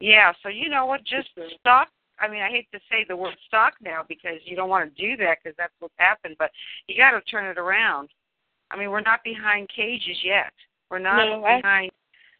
Yeah, 0.00 0.32
so 0.42 0.48
you 0.48 0.68
know 0.68 0.86
what? 0.86 1.00
Just 1.04 1.28
stalk. 1.60 1.88
I 2.20 2.28
mean, 2.28 2.42
I 2.42 2.48
hate 2.48 2.66
to 2.72 2.80
say 2.90 3.04
the 3.08 3.16
word 3.16 3.36
stalk 3.46 3.74
now 3.80 4.02
because 4.08 4.38
you 4.44 4.56
don't 4.56 4.68
want 4.68 4.92
to 4.94 5.00
do 5.02 5.16
that 5.18 5.38
because 5.42 5.56
that's 5.56 5.72
what's 5.78 5.94
happened, 5.98 6.34
but 6.38 6.50
you 6.88 6.96
got 6.96 7.12
to 7.12 7.20
turn 7.22 7.46
it 7.46 7.58
around. 7.58 8.08
I 8.70 8.76
mean, 8.76 8.90
we're 8.90 9.00
not 9.00 9.22
behind 9.24 9.68
cages 9.74 10.18
yet. 10.24 10.52
We're 10.90 10.98
not 10.98 11.16
No, 11.24 11.44
I- 11.44 11.60
behind, 11.60 11.90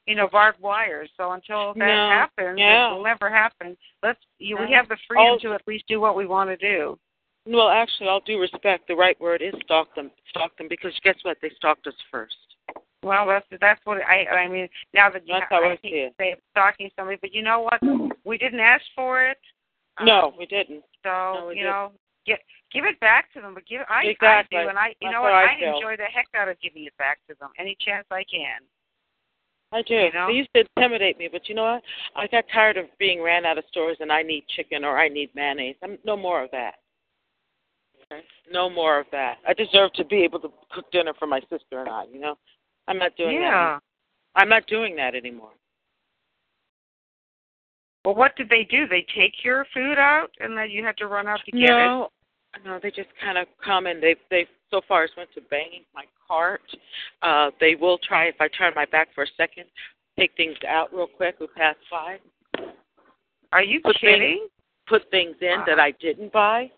you 0.06 0.14
know, 0.16 0.28
barbed 0.30 0.60
wires. 0.60 1.08
So 1.16 1.32
until 1.32 1.74
that 1.74 1.78
No, 1.78 2.08
happens, 2.10 2.58
yeah. 2.58 2.88
it 2.90 2.94
will 2.94 3.04
never 3.04 3.30
happen. 3.30 3.76
Let's. 4.02 4.18
You, 4.38 4.56
we 4.58 4.72
have 4.72 4.88
the 4.88 4.96
freedom 5.06 5.26
All- 5.32 5.38
to 5.40 5.52
at 5.54 5.62
least 5.68 5.84
do 5.88 6.00
what 6.00 6.16
we 6.16 6.26
want 6.26 6.50
to 6.50 6.56
do. 6.56 6.98
Well, 7.51 7.70
actually, 7.70 8.09
all 8.09 8.20
due 8.20 8.38
respect, 8.38 8.88
the 8.88 8.94
right 8.94 9.18
word 9.20 9.40
is 9.40 9.55
stalk 9.64 9.94
them. 9.94 10.11
Stalk 10.28 10.57
them 10.59 10.66
because 10.68 10.92
guess 11.03 11.16
what? 11.22 11.38
They 11.40 11.51
stalked 11.57 11.86
us 11.86 11.94
first. 12.11 12.36
Well, 13.03 13.26
that's 13.26 13.46
that's 13.61 13.80
what 13.84 13.99
I. 14.03 14.26
I 14.26 14.49
mean, 14.49 14.68
now 14.92 15.09
that 15.11 15.26
you, 15.26 15.32
That's 15.32 15.46
ha- 15.49 15.61
how 15.62 15.68
I 15.68 15.72
I 15.72 15.78
see 15.80 16.11
it. 16.18 16.42
stalking 16.51 16.90
somebody, 16.96 17.16
but 17.20 17.32
you 17.32 17.42
know 17.42 17.61
what? 17.61 17.80
We 18.24 18.36
didn't 18.36 18.61
ask 18.61 18.84
for 18.94 19.24
it. 19.24 19.38
No, 20.05 20.28
Um, 20.28 20.32
we 20.38 20.46
didn't. 20.46 20.84
So 21.03 21.09
No, 21.09 21.46
we 21.49 21.55
you 21.57 21.62
didn't. 21.62 21.70
know, 21.72 21.92
get 22.26 22.40
give 22.72 22.84
it 22.84 23.01
back 23.01 23.32
to 23.32 23.40
them. 23.40 23.55
But 23.55 23.66
give 23.66 23.80
I 23.88 24.05
Exactly. 24.05 24.59
I 24.59 24.62
do, 24.64 24.68
and 24.68 24.78
I 24.78 24.88
you 24.88 24.94
That's 25.03 25.12
know 25.14 25.22
what? 25.22 25.32
I 25.32 25.44
I, 25.55 25.76
enjoy 25.76 25.96
the 25.96 26.05
heck 26.05 26.26
out 26.34 26.49
of 26.49 26.61
giving 26.61 26.84
it 26.84 26.96
back 26.99 27.18
to 27.28 27.34
them 27.40 27.51
any 27.59 27.76
chance 27.80 28.07
I 28.11 28.24
can. 28.24 28.61
I 29.72 29.82
do. 29.82 29.94
You 29.94 30.12
know? 30.12 30.26
They 30.28 30.34
used 30.34 30.51
to 30.55 30.64
intimidate 30.76 31.18
me, 31.18 31.28
but 31.30 31.49
you 31.49 31.55
know 31.55 31.64
what? 31.74 31.82
I 32.16 32.26
got 32.26 32.44
tired 32.53 32.76
of 32.76 32.86
being 32.99 33.22
ran 33.22 33.46
out 33.46 33.59
of 33.59 33.64
stores 33.70 33.99
and 34.01 34.11
I 34.12 34.22
need 34.22 34.44
chicken 34.55 34.84
or 34.84 34.99
I 34.99 35.09
need 35.09 35.30
mayonnaise. 35.34 35.76
I'm 35.82 35.99
no 36.05 36.16
more 36.16 36.42
of 36.44 36.51
that. 36.53 36.76
Okay? 38.12 38.22
No 38.50 38.70
more 38.70 38.98
of 38.98 39.06
that. 39.12 39.36
I 39.46 39.52
deserve 39.54 39.92
to 39.94 40.04
be 40.04 40.22
able 40.24 40.40
to 40.40 40.48
cook 40.72 40.90
dinner 40.92 41.12
for 41.18 41.26
my 41.26 41.40
sister 41.50 41.80
and 41.80 41.88
I. 41.88 42.04
You 42.12 42.20
know, 42.20 42.34
I'm 42.86 42.98
not 42.98 43.16
doing 43.16 43.36
that. 43.36 43.42
yeah. 43.42 43.61
anymore. 43.64 43.80
I'm 44.36 44.48
not 44.48 44.66
doing 44.66 44.96
that 44.96 45.14
anymore. 45.14 45.50
Well, 48.04 48.14
what 48.14 48.36
did 48.36 48.48
they 48.48 48.64
do? 48.70 48.86
They 48.86 49.04
take 49.14 49.44
your 49.44 49.66
food 49.74 49.98
out, 49.98 50.28
and 50.40 50.56
then 50.56 50.70
you 50.70 50.84
had 50.84 50.96
to 50.98 51.06
run 51.06 51.26
out 51.26 51.40
to 51.44 51.50
get 51.50 51.62
it. 51.62 51.66
No, 51.68 52.09
no, 52.64 52.78
they 52.82 52.90
just 52.90 53.09
kind 53.22 53.36
of 53.36 53.46
come 53.62 53.86
and 53.86 54.02
they 54.02 54.16
they 54.30 54.46
so 54.70 54.80
far 54.88 55.04
as 55.04 55.11
went 55.16 55.30
to 55.34 55.40
banging 55.50 55.82
my 55.94 56.04
cart. 56.26 56.62
Uh, 57.22 57.50
they 57.61 57.74
will 57.74 57.98
try 57.98 58.26
if 58.26 58.36
I 58.40 58.48
turn 58.48 58.72
my 58.74 58.86
back 58.86 59.09
for 59.14 59.24
a 59.24 59.28
second, 59.36 59.64
take 60.18 60.30
things 60.36 60.56
out 60.66 60.92
real 60.94 61.06
quick. 61.06 61.36
We 61.40 61.48
pass 61.48 61.74
by. 61.90 62.18
Are 63.52 63.62
you 63.62 63.80
Put 63.80 63.96
things- 64.00 64.14
kidding? 64.14 64.48
Put 64.86 65.11
things 65.11 65.36
in 65.42 65.59
that 65.66 65.78
I 65.78 65.90
didn't 66.00 66.32
buy. 66.32 66.70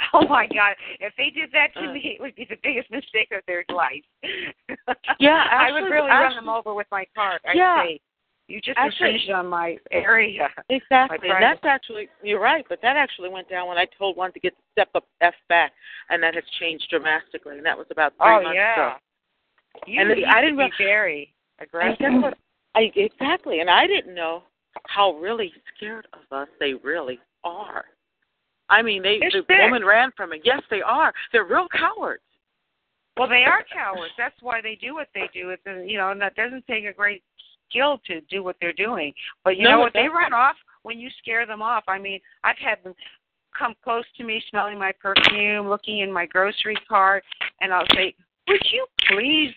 Oh 0.14 0.26
my 0.28 0.46
God! 0.46 0.74
If 0.98 1.12
they 1.16 1.30
did 1.30 1.50
that 1.52 1.74
to 1.74 1.88
Uh. 1.88 1.92
me, 1.92 2.16
it 2.18 2.20
would 2.20 2.34
be 2.34 2.46
the 2.48 2.56
biggest 2.62 2.90
mistake 2.90 3.28
of 3.32 3.42
their 3.46 3.64
life. 3.68 4.02
Yeah, 5.18 5.44
I 5.50 5.70
would 5.70 5.82
actually- 5.84 5.90
really 5.92 6.10
run 6.10 6.34
them 6.34 6.48
over 6.48 6.72
with 6.74 6.86
my 6.90 7.04
car. 7.14 7.38
I'd 7.46 7.54
Yeah. 7.56 7.82
say, 7.84 8.00
you 8.48 8.60
just 8.60 8.78
Actually- 8.78 9.10
infringed 9.10 9.30
on 9.30 9.46
my 9.46 9.76
area. 9.90 10.48
Exactly. 10.70 11.28
My 11.28 11.34
And 11.36 11.42
that's 11.44 11.64
actually 11.64 12.08
you're 12.22 12.40
right, 12.40 12.64
but 12.68 12.80
that 12.82 12.96
actually 12.96 13.28
went 13.28 13.48
down 13.48 13.68
when 13.68 13.76
I 13.78 13.84
told 13.98 14.16
one 14.16 14.32
to 14.32 14.40
get 14.40 14.56
the 14.56 14.62
step 14.72 14.88
up 14.94 15.04
F 15.20 15.34
back 15.48 15.72
and 16.08 16.22
that 16.22 16.34
has 16.34 16.44
changed 16.58 16.88
dramatically 16.90 17.58
and 17.58 17.66
that 17.66 17.76
was 17.76 17.86
about 17.90 18.12
three 18.16 18.26
Oh 18.26 18.42
months 18.42 18.56
yeah. 18.56 18.72
ago. 18.74 18.96
You 19.86 20.00
And 20.00 20.10
used 20.18 20.24
I 20.28 20.40
didn't 20.40 20.56
be 20.58 20.72
very 20.78 21.34
aggressive. 21.60 22.12
what? 22.22 22.38
I 22.74 22.90
exactly. 22.96 23.60
And 23.60 23.68
I 23.70 23.86
didn't 23.86 24.14
know 24.14 24.42
how 24.88 25.12
really 25.18 25.52
scared 25.76 26.06
of 26.14 26.20
us 26.36 26.48
they 26.58 26.74
really 26.74 27.20
are. 27.44 27.84
I 28.70 28.82
mean 28.82 29.02
they 29.02 29.18
They're 29.18 29.30
the 29.30 29.44
sick. 29.46 29.58
woman 29.60 29.84
ran 29.84 30.10
from 30.16 30.32
it. 30.32 30.40
Yes, 30.44 30.62
they 30.70 30.80
are. 30.80 31.12
They're 31.32 31.44
real 31.44 31.68
cowards. 31.68 32.22
Well, 33.16 33.28
they 33.28 33.44
are 33.44 33.64
cowards. 33.70 34.12
That's 34.16 34.36
why 34.40 34.62
they 34.62 34.76
do 34.80 34.94
what 34.94 35.08
they 35.14 35.28
do. 35.34 35.50
It's 35.50 35.62
you 35.66 35.98
know, 35.98 36.10
and 36.10 36.20
that 36.22 36.36
doesn't 36.36 36.66
take 36.66 36.84
a 36.86 36.92
great 36.92 37.22
skill 37.68 38.00
to 38.06 38.20
do 38.22 38.42
what 38.42 38.56
they're 38.60 38.72
doing. 38.72 39.12
But 39.44 39.56
you 39.58 39.64
No, 39.64 39.72
know 39.72 39.78
what? 39.80 39.92
They 39.92 40.08
run 40.08 40.32
off 40.32 40.56
when 40.82 40.98
you 40.98 41.10
scare 41.20 41.44
them 41.44 41.60
off. 41.60 41.84
I 41.88 41.98
mean, 41.98 42.20
I've 42.44 42.56
had 42.58 42.82
them 42.82 42.94
come 43.58 43.74
close 43.84 44.04
to 44.16 44.24
me, 44.24 44.42
smelling 44.48 44.78
my 44.78 44.92
perfume, 44.92 45.68
looking 45.68 45.98
in 45.98 46.10
my 46.12 46.24
grocery 46.24 46.76
cart, 46.88 47.24
and 47.60 47.74
I'll 47.74 47.86
say, 47.94 48.14
"Would 48.48 48.62
you 48.72 48.86
please 49.08 49.52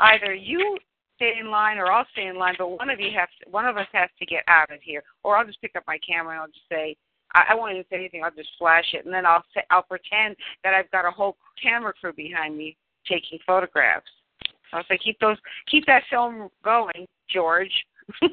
either 0.00 0.34
you 0.34 0.78
stay 1.16 1.38
in 1.38 1.50
line 1.50 1.78
or 1.78 1.90
I'll 1.90 2.06
stay 2.12 2.26
in 2.26 2.36
line, 2.36 2.54
but 2.58 2.68
one 2.68 2.90
of 2.90 3.00
you 3.00 3.10
has 3.18 3.28
to, 3.42 3.50
one 3.50 3.66
of 3.66 3.76
us 3.76 3.88
has 3.92 4.10
to 4.18 4.26
get 4.26 4.44
out 4.46 4.70
of 4.70 4.80
here." 4.82 5.02
Or 5.24 5.36
I'll 5.36 5.46
just 5.46 5.60
pick 5.62 5.74
up 5.74 5.84
my 5.86 5.98
camera 5.98 6.32
and 6.34 6.42
I'll 6.42 6.48
just 6.48 6.68
say. 6.68 6.96
I 7.34 7.46
I 7.50 7.54
won't 7.54 7.72
even 7.72 7.84
say 7.90 7.96
anything. 7.96 8.22
I'll 8.24 8.30
just 8.30 8.50
flash 8.58 8.86
it, 8.92 9.04
and 9.04 9.14
then 9.14 9.26
I'll 9.26 9.44
say 9.54 9.62
I'll 9.70 9.82
pretend 9.82 10.36
that 10.64 10.74
I've 10.74 10.90
got 10.90 11.06
a 11.06 11.10
whole 11.10 11.36
camera 11.62 11.92
crew 11.92 12.12
behind 12.12 12.56
me 12.56 12.76
taking 13.08 13.38
photographs. 13.46 14.10
I'll 14.72 14.84
say, 14.88 14.98
keep 14.98 15.18
those, 15.18 15.36
keep 15.68 15.84
that 15.86 16.04
film 16.10 16.48
going, 16.64 17.06
George. 17.28 17.72
you 18.22 18.30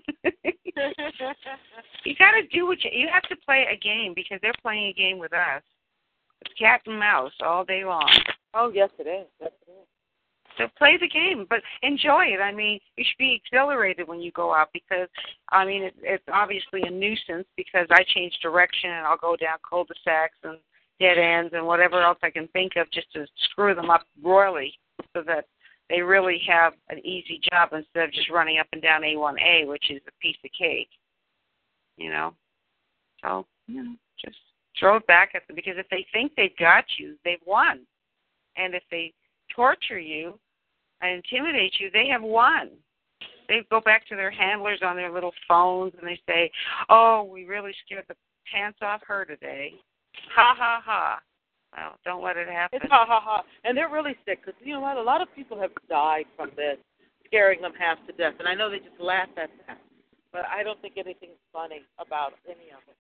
got 2.18 2.32
to 2.32 2.48
do 2.52 2.68
what 2.68 2.84
you. 2.84 2.92
You 2.94 3.08
have 3.12 3.24
to 3.24 3.36
play 3.46 3.66
a 3.72 3.78
game 3.78 4.14
because 4.16 4.40
they're 4.42 4.54
playing 4.62 4.88
a 4.88 4.94
game 4.94 5.20
with 5.20 5.34
us. 5.34 5.62
It's 6.42 6.54
cat 6.54 6.82
and 6.86 7.00
mouse 7.00 7.32
all 7.44 7.66
day 7.66 7.84
long. 7.84 8.10
Oh 8.54 8.72
yes 8.74 8.90
it 9.00 9.08
is. 9.08 9.28
Yes 9.42 9.52
it 9.68 9.72
is. 9.72 9.88
So 10.58 10.66
play 10.78 10.98
the 11.00 11.08
game, 11.08 11.46
but 11.50 11.60
enjoy 11.84 12.26
it. 12.26 12.42
I 12.42 12.52
mean, 12.52 12.80
you 12.96 13.04
should 13.04 13.18
be 13.18 13.42
exhilarated 13.44 14.08
when 14.08 14.20
you 14.20 14.32
go 14.32 14.54
out 14.54 14.70
because, 14.74 15.08
I 15.52 15.66
mean, 15.66 15.84
it, 15.84 15.96
it's 16.02 16.24
obviously 16.32 16.82
a 16.84 16.90
nuisance 16.90 17.48
because 17.56 17.88
I 17.92 18.04
change 18.16 18.34
direction 18.42 18.90
and 18.90 19.06
I'll 19.06 19.18
go 19.18 19.36
down 19.36 19.58
cul-de-sacs 19.68 20.38
and 20.44 20.58
dead 21.00 21.20
ends 21.20 21.54
and 21.54 21.68
whatever 21.68 22.02
else 22.02 22.18
I 22.24 22.32
can 22.32 22.48
think 22.50 22.74
of 22.76 22.90
just 22.92 23.12
to 23.14 23.28
screw 23.52 23.76
them 23.76 23.92
up 23.92 24.08
royally 24.24 24.74
so 25.14 25.22
that 25.28 25.46
they 25.90 26.02
really 26.02 26.42
have 26.50 26.74
an 26.90 27.00
easy 27.06 27.40
job 27.52 27.70
instead 27.74 28.06
of 28.06 28.14
just 28.14 28.32
running 28.32 28.60
up 28.60 28.68
and 28.74 28.82
down 28.82 29.04
A1A, 29.04 29.68
which 29.68 29.92
is 29.92 30.02
a 30.08 30.12
piece 30.22 30.38
of 30.44 30.52
cake. 30.58 30.90
You 31.98 32.10
know? 32.10 32.34
So, 33.24 33.46
you 33.68 33.84
know, 33.84 33.96
just 34.24 34.38
throw 34.80 34.98
it 34.98 35.08
back 35.08 35.32
at 35.36 35.46
them 35.48 35.56
because 35.56 35.76
if 35.78 35.88
they 35.90 36.06
think 36.12 36.32
they've 36.36 36.58
got 36.58 36.86
you, 36.98 37.16
they've 37.24 37.38
won. 37.46 37.82
And 38.58 38.74
if 38.74 38.84
they 38.90 39.14
torture 39.56 40.00
you 40.00 40.40
and 41.02 41.12
intimidate 41.12 41.74
you, 41.80 41.90
they 41.92 42.08
have 42.08 42.22
won. 42.22 42.70
They 43.48 43.62
go 43.70 43.80
back 43.80 44.06
to 44.08 44.16
their 44.16 44.32
handlers 44.32 44.80
on 44.84 44.96
their 44.96 45.12
little 45.12 45.34
phones 45.48 45.94
and 45.98 46.08
they 46.08 46.20
say, 46.28 46.52
"Oh, 46.90 47.24
we 47.24 47.46
really 47.46 47.74
scared 47.86 48.06
the 48.08 48.16
pants 48.52 48.80
off 48.82 49.02
her 49.08 49.26
today." 49.26 49.74
Ha 50.36 50.56
ha 50.58 50.82
ha. 50.84 51.20
Well, 51.76 51.98
don't 52.04 52.24
let 52.24 52.38
it 52.38 52.48
happen. 52.48 52.80
It's 52.82 52.92
ha 52.92 53.06
ha 53.08 53.22
ha. 53.24 53.44
And 53.64 53.78
they're 53.78 53.90
really 53.90 54.16
sick 54.26 54.40
because 54.46 54.60
you 54.64 54.74
know 54.74 54.82
what? 54.82 54.98
A 54.98 55.02
lot 55.02 55.22
of 55.22 55.28
people 55.36 55.60
have 55.60 55.72
died 55.90 56.26
from 56.36 56.52
this, 56.56 56.78
scaring 57.26 57.62
them 57.62 57.74
half 57.78 57.98
to 58.08 58.14
death. 58.14 58.34
And 58.40 58.48
I 58.48 58.56
know 58.56 58.70
they 58.70 58.80
just 58.80 59.00
laugh 59.00 59.30
at 59.38 59.50
that, 59.68 59.80
but 60.32 60.46
I 60.46 60.64
don't 60.64 60.82
think 60.82 60.96
anything's 60.98 61.40
funny 61.54 61.82
about 62.00 62.34
any 62.46 62.72
of 62.72 62.82
it. 62.88 62.96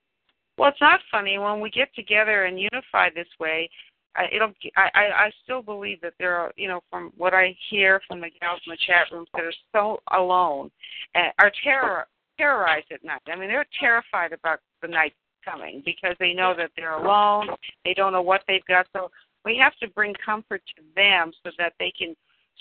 Well, 0.57 0.69
it's 0.69 0.81
not 0.81 0.99
funny 1.11 1.37
when 1.37 1.59
we 1.61 1.69
get 1.69 1.93
together 1.95 2.45
and 2.45 2.59
unify 2.59 3.09
this 3.13 3.27
way. 3.39 3.69
I, 4.15 4.25
it'll. 4.33 4.53
I, 4.75 4.89
I 4.95 5.31
still 5.43 5.61
believe 5.61 6.01
that 6.01 6.13
there 6.19 6.35
are, 6.35 6.51
you 6.55 6.67
know, 6.67 6.81
from 6.89 7.11
what 7.17 7.33
I 7.33 7.55
hear 7.69 8.01
from 8.07 8.21
the 8.21 8.29
gals 8.41 8.61
in 8.65 8.71
the 8.71 8.77
chat 8.85 9.07
rooms 9.11 9.27
that 9.33 9.43
are 9.43 9.53
so 9.73 9.99
alone, 10.11 10.71
and 11.13 11.31
are 11.39 11.51
terror 11.63 12.07
terrorized 12.37 12.91
at 12.91 13.03
night. 13.03 13.21
I 13.27 13.35
mean, 13.35 13.49
they're 13.49 13.65
terrified 13.79 14.33
about 14.33 14.59
the 14.81 14.87
night 14.87 15.13
coming 15.43 15.81
because 15.85 16.15
they 16.19 16.33
know 16.33 16.53
that 16.57 16.71
they're 16.75 16.97
alone. 16.97 17.47
They 17.85 17.93
don't 17.93 18.13
know 18.13 18.21
what 18.21 18.43
they've 18.47 18.65
got. 18.67 18.87
So 18.93 19.09
we 19.45 19.57
have 19.57 19.75
to 19.77 19.87
bring 19.89 20.13
comfort 20.23 20.61
to 20.75 20.83
them 20.95 21.31
so 21.43 21.51
that 21.57 21.73
they 21.79 21.91
can 21.97 22.15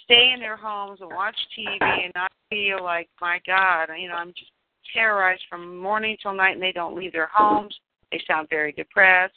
stay 0.05 0.33
in 0.33 0.41
their 0.41 0.57
homes 0.57 1.01
and 1.01 1.11
watch 1.11 1.37
TV 1.59 1.79
and 1.81 2.13
not 2.15 2.31
feel 2.51 2.83
like, 2.83 3.09
my 3.21 3.41
God, 3.47 3.89
you 3.99 4.09
know, 4.09 4.15
I'm 4.15 4.33
just 4.37 4.51
terrorized 4.95 5.43
from 5.49 5.77
morning 5.77 6.17
till 6.23 6.33
night, 6.33 6.55
and 6.55 6.63
they 6.63 6.73
don't 6.73 6.97
leave 6.97 7.13
their 7.13 7.31
homes. 7.33 7.77
They 8.13 8.21
sound 8.27 8.49
very 8.49 8.73
depressed. 8.73 9.35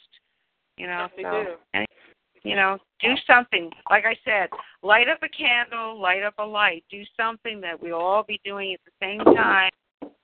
You 0.80 0.86
know, 0.86 1.08
Yes, 1.18 1.26
so 1.30 1.44
do. 1.44 1.54
and, 1.74 1.86
you 2.42 2.56
know, 2.56 2.78
do 3.00 3.08
something. 3.26 3.70
Like 3.90 4.04
I 4.06 4.16
said, 4.24 4.48
light 4.82 5.08
up 5.08 5.18
a 5.22 5.28
candle, 5.28 6.00
light 6.00 6.22
up 6.22 6.32
a 6.38 6.42
light. 6.42 6.84
Do 6.90 7.02
something 7.18 7.60
that 7.60 7.80
we'll 7.82 8.00
all 8.00 8.22
be 8.22 8.40
doing 8.46 8.72
at 8.72 8.80
the 8.86 8.92
same 8.98 9.22
time 9.36 9.70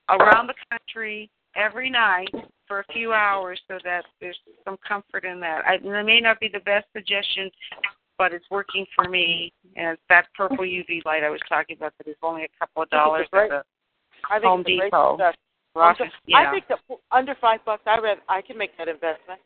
around 0.09 0.47
the 0.47 0.55
country 0.71 1.29
every 1.57 1.91
night 1.91 2.31
for 2.67 2.81
a 2.81 2.85
few 2.95 3.13
hours 3.13 3.61
so 3.69 3.79
that 3.85 4.07
there's 4.19 4.39
some 4.65 4.79
comfort 4.87 5.27
in 5.27 5.41
that. 5.41 5.63
I, 5.67 5.75
it 5.75 6.07
may 6.07 6.21
not 6.21 6.41
be 6.41 6.49
the 6.51 6.61
best 6.61 6.87
suggestion, 6.95 7.51
but 8.17 8.33
it's 8.33 8.47
working 8.51 8.87
for 8.95 9.11
me. 9.11 9.53
And 9.77 9.89
it's 9.89 10.03
that 10.09 10.25
purple 10.35 10.65
UV 10.65 11.05
light 11.05 11.23
I 11.23 11.29
was 11.29 11.41
talking 11.51 11.77
about 11.77 11.93
that 11.99 12.09
is 12.09 12.17
only 12.23 12.45
a 12.45 12.59
couple 12.59 12.83
of 12.83 12.89
dollars 12.89 13.27
at 13.35 13.39
I 14.31 14.39
think 14.39 14.45
Home 14.45 14.61
it's 14.61 14.71
a 14.71 14.77
great 14.79 14.85
Depot. 14.87 15.19
Ross, 15.75 15.99
yeah. 16.27 16.39
I 16.39 16.51
think 16.51 16.65
that 16.69 16.79
under 17.13 17.35
five 17.39 17.61
bucks, 17.67 17.83
I 17.85 17.99
read 17.99 18.17
I 18.31 18.41
can 18.41 18.57
make 18.57 18.71
that 18.79 18.89
investment 18.89 19.39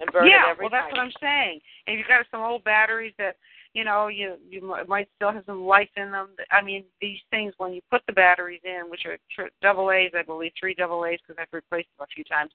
and 0.00 0.10
burn 0.12 0.26
yeah, 0.26 0.48
it 0.48 0.50
every 0.50 0.64
well, 0.64 0.70
that's 0.70 0.90
what 0.90 1.00
I'm 1.00 1.12
saying. 1.20 1.60
And 1.86 1.98
you've 1.98 2.08
got 2.08 2.26
some 2.30 2.40
old 2.40 2.64
batteries 2.64 3.14
that 3.18 3.36
you 3.74 3.84
know 3.84 4.08
you 4.08 4.36
you 4.48 4.74
might 4.88 5.08
still 5.16 5.32
have 5.32 5.44
some 5.46 5.64
life 5.64 5.88
in 5.96 6.10
them. 6.10 6.28
I 6.50 6.62
mean, 6.62 6.84
these 7.00 7.18
things 7.30 7.54
when 7.58 7.72
you 7.72 7.80
put 7.90 8.02
the 8.06 8.12
batteries 8.12 8.62
in, 8.64 8.90
which 8.90 9.02
are 9.06 9.48
double 9.62 9.90
A's, 9.90 10.12
I 10.16 10.22
believe 10.22 10.52
three 10.58 10.74
double 10.74 11.04
A's 11.04 11.18
because 11.26 11.40
I've 11.40 11.52
replaced 11.52 11.88
them 11.98 12.06
a 12.10 12.14
few 12.14 12.24
times, 12.24 12.50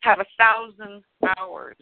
have 0.00 0.20
a 0.20 0.26
thousand 0.38 1.02
hours. 1.38 1.76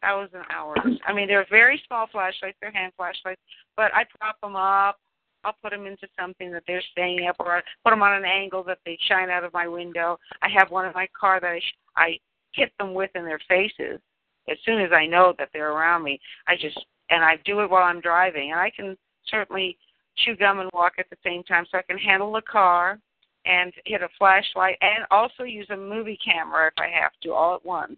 Thousand 0.00 0.42
hours. 0.50 0.80
I 1.06 1.12
mean, 1.12 1.28
they're 1.28 1.46
very 1.48 1.80
small 1.86 2.08
flashlights. 2.10 2.58
They're 2.60 2.72
hand 2.72 2.92
flashlights, 2.96 3.40
but 3.76 3.94
I 3.94 4.02
prop 4.18 4.40
them 4.40 4.56
up. 4.56 4.98
I'll 5.44 5.54
put 5.62 5.70
them 5.70 5.86
into 5.86 6.06
something 6.18 6.52
that 6.52 6.62
they're 6.66 6.82
staying 6.92 7.26
up, 7.28 7.36
or 7.38 7.56
I 7.56 7.62
put 7.84 7.90
them 7.90 8.02
on 8.02 8.14
an 8.14 8.24
angle 8.24 8.62
that 8.64 8.78
they 8.84 8.98
shine 9.08 9.30
out 9.30 9.44
of 9.44 9.52
my 9.52 9.66
window. 9.66 10.18
I 10.40 10.48
have 10.56 10.70
one 10.70 10.86
in 10.86 10.92
my 10.92 11.08
car 11.18 11.40
that 11.40 11.50
I 11.50 11.58
sh- 11.58 11.78
I 11.96 12.18
hit 12.52 12.72
them 12.78 12.94
with 12.94 13.10
in 13.14 13.24
their 13.24 13.40
faces 13.48 14.00
as 14.48 14.58
soon 14.64 14.80
as 14.80 14.90
I 14.92 15.06
know 15.06 15.34
that 15.38 15.48
they're 15.52 15.72
around 15.72 16.02
me. 16.02 16.20
I 16.46 16.56
just 16.56 16.78
and 17.10 17.24
I 17.24 17.36
do 17.44 17.60
it 17.60 17.70
while 17.70 17.84
I'm 17.84 18.00
driving, 18.00 18.52
and 18.52 18.60
I 18.60 18.70
can 18.70 18.96
certainly 19.28 19.76
chew 20.16 20.36
gum 20.36 20.60
and 20.60 20.70
walk 20.72 20.94
at 20.98 21.10
the 21.10 21.16
same 21.24 21.42
time, 21.42 21.66
so 21.70 21.78
I 21.78 21.82
can 21.82 21.98
handle 21.98 22.32
the 22.32 22.42
car 22.42 22.98
and 23.44 23.72
hit 23.86 24.02
a 24.02 24.08
flashlight, 24.18 24.78
and 24.80 25.04
also 25.10 25.42
use 25.42 25.66
a 25.70 25.76
movie 25.76 26.18
camera 26.24 26.68
if 26.68 26.74
I 26.78 26.88
have 26.88 27.12
to, 27.22 27.32
all 27.32 27.56
at 27.56 27.64
once. 27.64 27.96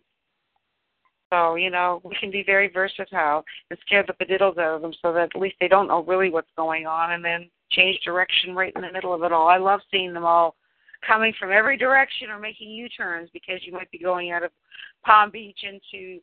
So, 1.31 1.57
you 1.57 1.71
know, 1.71 2.01
we 2.05 2.17
can 2.21 2.31
be 2.31 2.43
very 2.45 2.69
versatile 2.69 3.45
and 3.71 3.79
scare 3.85 4.05
the 4.07 4.13
padiddles 4.13 4.57
out 4.59 4.77
of 4.77 4.83
them 4.83 4.95
so 5.03 5.13
that 5.13 5.31
at 5.35 5.41
least 5.41 5.57
they 5.61 5.69
don't 5.69 5.89
know 5.89 6.03
really 6.05 6.31
what's 6.31 6.51
going 6.57 6.87
on 6.87 7.13
and 7.13 7.25
then 7.25 7.51
change 7.73 7.99
direction 8.05 8.55
right 8.55 8.73
in 8.77 8.83
the 8.83 8.93
middle 8.93 9.13
of 9.13 9.23
it 9.23 9.33
all. 9.33 9.49
I 9.49 9.59
love 9.59 9.81
seeing 9.91 10.15
them 10.15 10.25
all 10.25 10.55
coming 11.07 11.35
from 11.39 11.51
every 11.51 11.77
direction 11.77 12.31
or 12.31 12.39
making 12.39 12.71
U 12.71 12.89
turns 12.89 13.29
because 13.33 13.61
you 13.63 13.73
might 13.73 13.91
be 13.91 13.99
going 13.99 14.31
out 14.31 14.45
of 14.45 14.51
Palm 15.05 15.31
Beach 15.31 15.59
into 15.65 16.21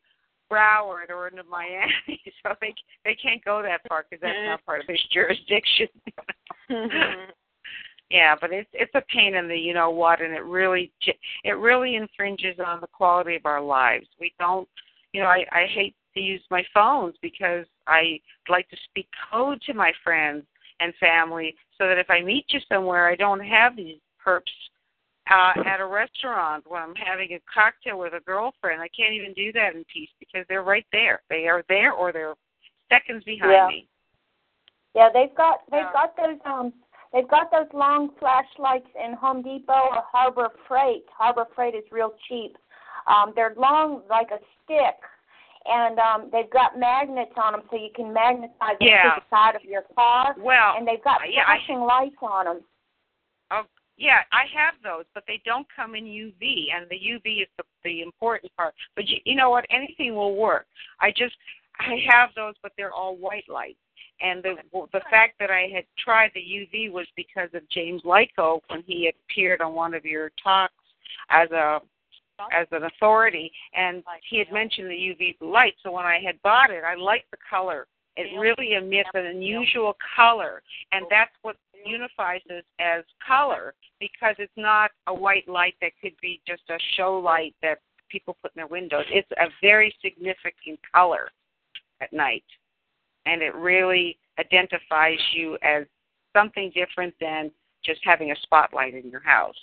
Broward 0.52 1.10
or 1.10 1.28
into 1.28 1.44
Miami. 1.44 1.92
So 2.44 2.56
they 2.60 2.74
they 3.06 3.16
can't 3.16 3.44
go 3.46 3.62
that 3.62 3.82
far 3.88 4.06
because 4.10 4.22
that's 4.22 4.38
not 4.46 4.66
part 4.66 4.82
of 4.82 4.88
their 4.88 4.98
jurisdiction. 5.12 5.88
Mm-hmm. 6.70 7.32
Yeah, 8.10 8.36
but 8.42 8.52
it's 8.52 8.70
it's 8.74 8.92
a 8.94 9.02
pain 9.04 9.36
in 9.36 9.48
the 9.48 9.58
you 9.58 9.74
know 9.74 9.90
what, 9.90 10.22
and 10.22 10.34
it 10.34 10.44
really 10.44 10.92
it 11.46 11.58
really 11.58 11.96
infringes 11.96 12.58
on 12.60 12.82
the 12.82 12.88
quality 12.88 13.38
of 13.38 13.46
our 13.46 13.62
lives. 13.62 14.06
We 14.20 14.34
don't, 14.38 14.68
you 15.14 15.22
know, 15.22 15.28
I 15.28 15.46
I 15.50 15.66
hate 15.74 15.96
to 16.16 16.20
use 16.20 16.44
my 16.52 16.62
phones 16.74 17.16
because 17.22 17.66
I 17.88 18.20
like 18.50 18.68
to 18.68 18.78
speak 18.90 19.08
code 19.32 19.62
to 19.62 19.74
my 19.74 19.94
friends 20.04 20.44
and 20.82 20.94
family 20.96 21.56
so 21.78 21.88
that 21.88 21.98
if 21.98 22.10
I 22.10 22.22
meet 22.22 22.48
you 22.50 22.60
somewhere, 22.68 23.08
I 23.08 23.16
don't 23.16 23.40
have 23.40 23.78
these 23.78 24.00
perps 24.26 24.42
uh, 25.30 25.54
at 25.66 25.80
a 25.80 25.86
restaurant 25.86 26.64
when 26.68 26.82
I'm 26.82 26.96
having 26.96 27.32
a 27.34 27.40
cocktail 27.54 28.00
with 28.00 28.14
a 28.14 28.20
girlfriend. 28.22 28.82
I 28.82 28.90
can't 28.90 29.14
even 29.14 29.34
do 29.34 29.52
that 29.54 29.76
in 29.76 29.84
peace 29.92 30.10
because 30.20 30.46
they're 30.50 30.64
right 30.64 30.86
there. 30.92 31.22
They 31.30 31.48
are 31.48 31.64
there 31.70 31.94
or 31.94 32.12
they're 32.12 32.34
seconds 32.90 33.24
behind 33.24 33.52
Yeah. 33.52 33.68
me. 33.68 33.88
Yeah, 34.94 35.10
they've 35.14 35.34
got 35.36 35.60
they've 35.72 35.92
got 35.94 36.18
those 36.18 36.38
um 36.46 36.74
they've 37.14 37.28
got 37.30 37.50
those 37.50 37.72
long 37.74 38.10
flashlights 38.20 38.90
in 39.02 39.14
Home 39.14 39.42
Depot 39.42 39.72
or 39.72 40.04
Harbor 40.12 40.50
Freight. 40.68 41.06
Harbor 41.18 41.46
Freight 41.56 41.76
is 41.76 41.84
real 41.92 42.14
cheap. 42.28 42.58
Um, 43.08 43.32
they're 43.34 43.54
long 43.56 44.02
like 44.10 44.32
a 44.32 44.40
stick, 44.64 45.00
and 45.66 45.98
um, 45.98 46.30
they've 46.32 46.50
got 46.50 46.78
magnets 46.78 47.32
on 47.42 47.54
them 47.54 47.62
so 47.70 47.78
you 47.78 47.90
can 47.96 48.12
magnetize 48.12 48.78
them 48.80 48.90
to 48.90 49.22
the 49.22 49.30
side 49.30 49.56
of 49.56 49.64
your 49.64 49.84
car. 49.96 50.36
Well, 50.38 50.76
and 50.78 50.86
they've 50.86 51.04
got 51.04 51.22
uh, 51.22 51.26
yeah, 51.30 51.44
I- 51.48 51.58
flashing 51.58 51.82
lights 51.82 52.16
on 52.22 52.46
them. 52.46 52.62
Oh, 53.52 53.64
yeah, 54.02 54.22
I 54.32 54.46
have 54.58 54.74
those, 54.84 55.06
but 55.14 55.24
they 55.28 55.40
don't 55.46 55.68
come 55.76 55.94
in 55.94 56.06
UV, 56.06 56.66
and 56.76 56.88
the 56.90 56.96
UV 56.96 57.44
is 57.44 57.48
the 57.58 57.64
the 57.84 58.02
important 58.02 58.52
part. 58.58 58.74
But 58.96 59.08
you, 59.08 59.18
you 59.26 59.36
know 59.36 59.52
what? 59.52 59.66
Anything 59.70 60.16
will 60.16 60.36
work. 60.36 60.66
I 61.00 61.12
just 61.12 61.36
I 61.80 61.98
have 62.10 62.30
those, 62.36 62.56
but 62.64 62.72
they're 62.78 62.92
all 62.92 63.16
white 63.16 63.48
lights. 63.48 63.78
And 64.20 64.42
the 64.42 64.56
the 64.92 65.02
fact 65.12 65.36
that 65.40 65.52
I 65.52 65.70
had 65.74 65.86
tried 66.04 66.32
the 66.34 66.42
UV 66.42 66.92
was 66.92 67.06
because 67.16 67.50
of 67.54 67.68
James 67.70 68.02
Lyko 68.02 68.62
when 68.70 68.82
he 68.88 69.10
appeared 69.10 69.62
on 69.62 69.76
one 69.76 69.94
of 69.94 70.04
your 70.04 70.32
talks 70.44 70.74
as 71.30 71.52
a 71.52 71.80
as 72.52 72.66
an 72.72 72.86
authority, 72.86 73.52
and 73.76 74.04
he 74.28 74.40
had 74.40 74.52
mentioned 74.52 74.90
the 74.90 74.94
UV 74.94 75.36
light. 75.42 75.76
So 75.84 75.92
when 75.92 76.06
I 76.06 76.20
had 76.26 76.42
bought 76.42 76.72
it, 76.72 76.84
I 76.84 76.96
liked 76.96 77.30
the 77.30 77.38
color. 77.48 77.86
It 78.18 78.38
really 78.38 78.74
emits 78.74 79.10
an 79.14 79.26
unusual 79.26 79.96
color, 80.16 80.62
and 80.92 81.06
that's 81.10 81.32
what 81.44 81.56
unifies 81.86 82.42
us 82.56 82.64
as 82.80 83.04
color 83.26 83.74
because 84.00 84.36
it's 84.38 84.52
not 84.58 84.92
a 85.08 85.14
white 85.14 85.48
light 85.48 85.76
that 85.82 85.92
could 86.02 86.14
be 86.22 86.42
just 86.48 86.64
a 86.70 86.78
show 86.96 87.18
light 87.18 87.56
that 87.62 87.80
people 88.10 88.36
put 88.42 88.52
in 88.56 88.60
their 88.60 88.68
windows. 88.68 89.06
It's 89.10 89.32
a 89.40 89.48
very 89.62 89.96
significant 90.04 90.80
color 90.94 91.30
at 92.02 92.12
night, 92.12 92.44
and 93.26 93.42
it 93.42 93.56
really 93.56 94.18
identifies 94.40 95.20
you 95.34 95.58
as 95.64 95.86
something 96.36 96.72
different 96.76 97.14
than 97.22 97.52
just 97.84 98.02
having 98.04 98.32
a 98.32 98.36
spotlight 98.44 98.94
in 98.94 99.10
your 99.10 99.22
house. 99.22 99.56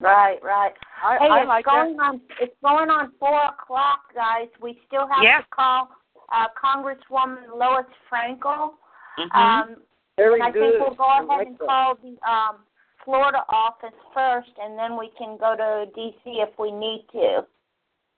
Right, 0.00 0.38
right. 0.42 0.72
I, 1.04 1.18
hey, 1.18 1.28
I 1.28 1.38
it's 1.40 1.48
like 1.48 1.64
going 1.64 1.96
that. 1.96 2.02
on. 2.02 2.20
It's 2.40 2.54
going 2.62 2.88
on 2.88 3.12
four 3.18 3.40
o'clock, 3.46 4.14
guys. 4.14 4.48
We 4.60 4.80
still 4.86 5.08
have 5.08 5.22
Yeah. 5.22 5.40
to 5.40 5.46
call 5.50 5.88
uh, 6.32 6.46
Congresswoman 6.62 7.48
Lois 7.56 7.86
Frankel. 8.10 8.72
Mm-hmm. 9.18 9.36
Um, 9.36 9.76
Very 10.16 10.34
and 10.34 10.42
I 10.42 10.50
good. 10.50 10.72
think 10.72 10.80
we'll 10.80 10.94
go 10.96 11.04
ahead 11.10 11.26
like 11.26 11.46
and 11.48 11.58
that. 11.58 11.66
call 11.66 11.94
the 11.96 12.16
um, 12.30 12.56
Florida 13.04 13.38
office 13.48 13.96
first, 14.14 14.50
and 14.62 14.78
then 14.78 14.98
we 14.98 15.10
can 15.18 15.36
go 15.38 15.54
to 15.56 15.90
DC 15.98 16.16
if 16.24 16.50
we 16.58 16.70
need 16.70 17.04
to. 17.12 17.46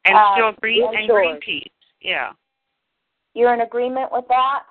And 0.04 0.16
Uh, 0.16 0.34
still 0.34 0.52
green 0.60 0.82
yeah, 0.82 0.98
and 0.98 1.06
sure. 1.06 1.20
Greenpeace. 1.22 1.64
Yeah. 2.00 2.32
You're 3.34 3.54
in 3.54 3.60
agreement 3.60 4.10
with 4.10 4.24
that? 4.28 4.64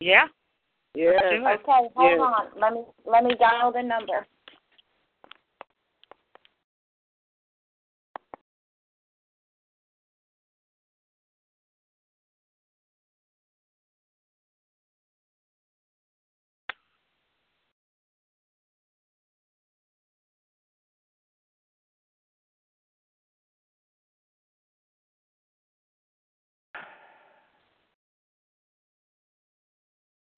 Yeah. 0.00 0.26
Yeah. 0.94 1.10
Okay, 1.24 1.40
hold 1.64 1.92
Yes. 1.98 2.20
on. 2.20 2.46
Let 2.56 2.72
me 2.72 2.84
let 3.04 3.24
me 3.24 3.34
dial 3.34 3.72
the 3.72 3.82
number. 3.82 4.26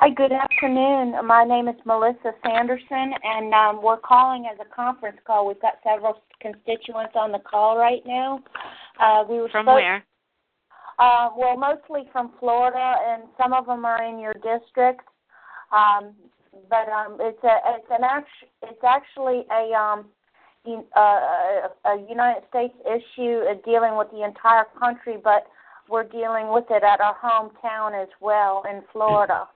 Hi, 0.06 0.12
good 0.14 0.30
afternoon. 0.30 1.16
My 1.26 1.42
name 1.42 1.66
is 1.66 1.74
Melissa 1.84 2.30
Sanderson, 2.44 3.12
and 3.24 3.52
um, 3.52 3.82
we're 3.82 3.96
calling 3.96 4.46
as 4.46 4.56
a 4.60 4.72
conference 4.72 5.16
call. 5.26 5.48
We've 5.48 5.60
got 5.60 5.80
several 5.82 6.22
constituents 6.40 7.14
on 7.16 7.32
the 7.32 7.40
call 7.40 7.76
right 7.76 8.02
now. 8.06 8.40
Uh, 9.00 9.24
we 9.28 9.40
were 9.40 9.48
From 9.48 9.64
supposed- 9.64 9.82
where? 9.82 10.04
Uh, 11.00 11.30
well, 11.36 11.56
mostly 11.56 12.08
from 12.12 12.30
Florida, 12.38 12.94
and 13.08 13.24
some 13.36 13.52
of 13.52 13.66
them 13.66 13.84
are 13.84 14.04
in 14.04 14.20
your 14.20 14.34
district. 14.34 15.00
Um, 15.72 16.14
but 16.70 16.88
um, 16.88 17.16
it's 17.18 17.42
a 17.42 17.56
it's 17.74 17.90
an 17.90 18.04
act 18.04 18.28
it's 18.62 18.84
actually 18.86 19.44
a 19.50 19.74
um, 19.76 20.06
uh, 20.96 21.68
a 21.84 22.06
United 22.08 22.44
States 22.48 22.74
issue 22.86 23.42
dealing 23.64 23.96
with 23.96 24.12
the 24.12 24.22
entire 24.22 24.66
country, 24.78 25.16
but 25.22 25.48
we're 25.88 26.04
dealing 26.04 26.52
with 26.52 26.66
it 26.70 26.84
at 26.84 27.00
our 27.00 27.16
hometown 27.18 28.00
as 28.00 28.08
well 28.20 28.62
in 28.70 28.82
Florida. 28.92 29.48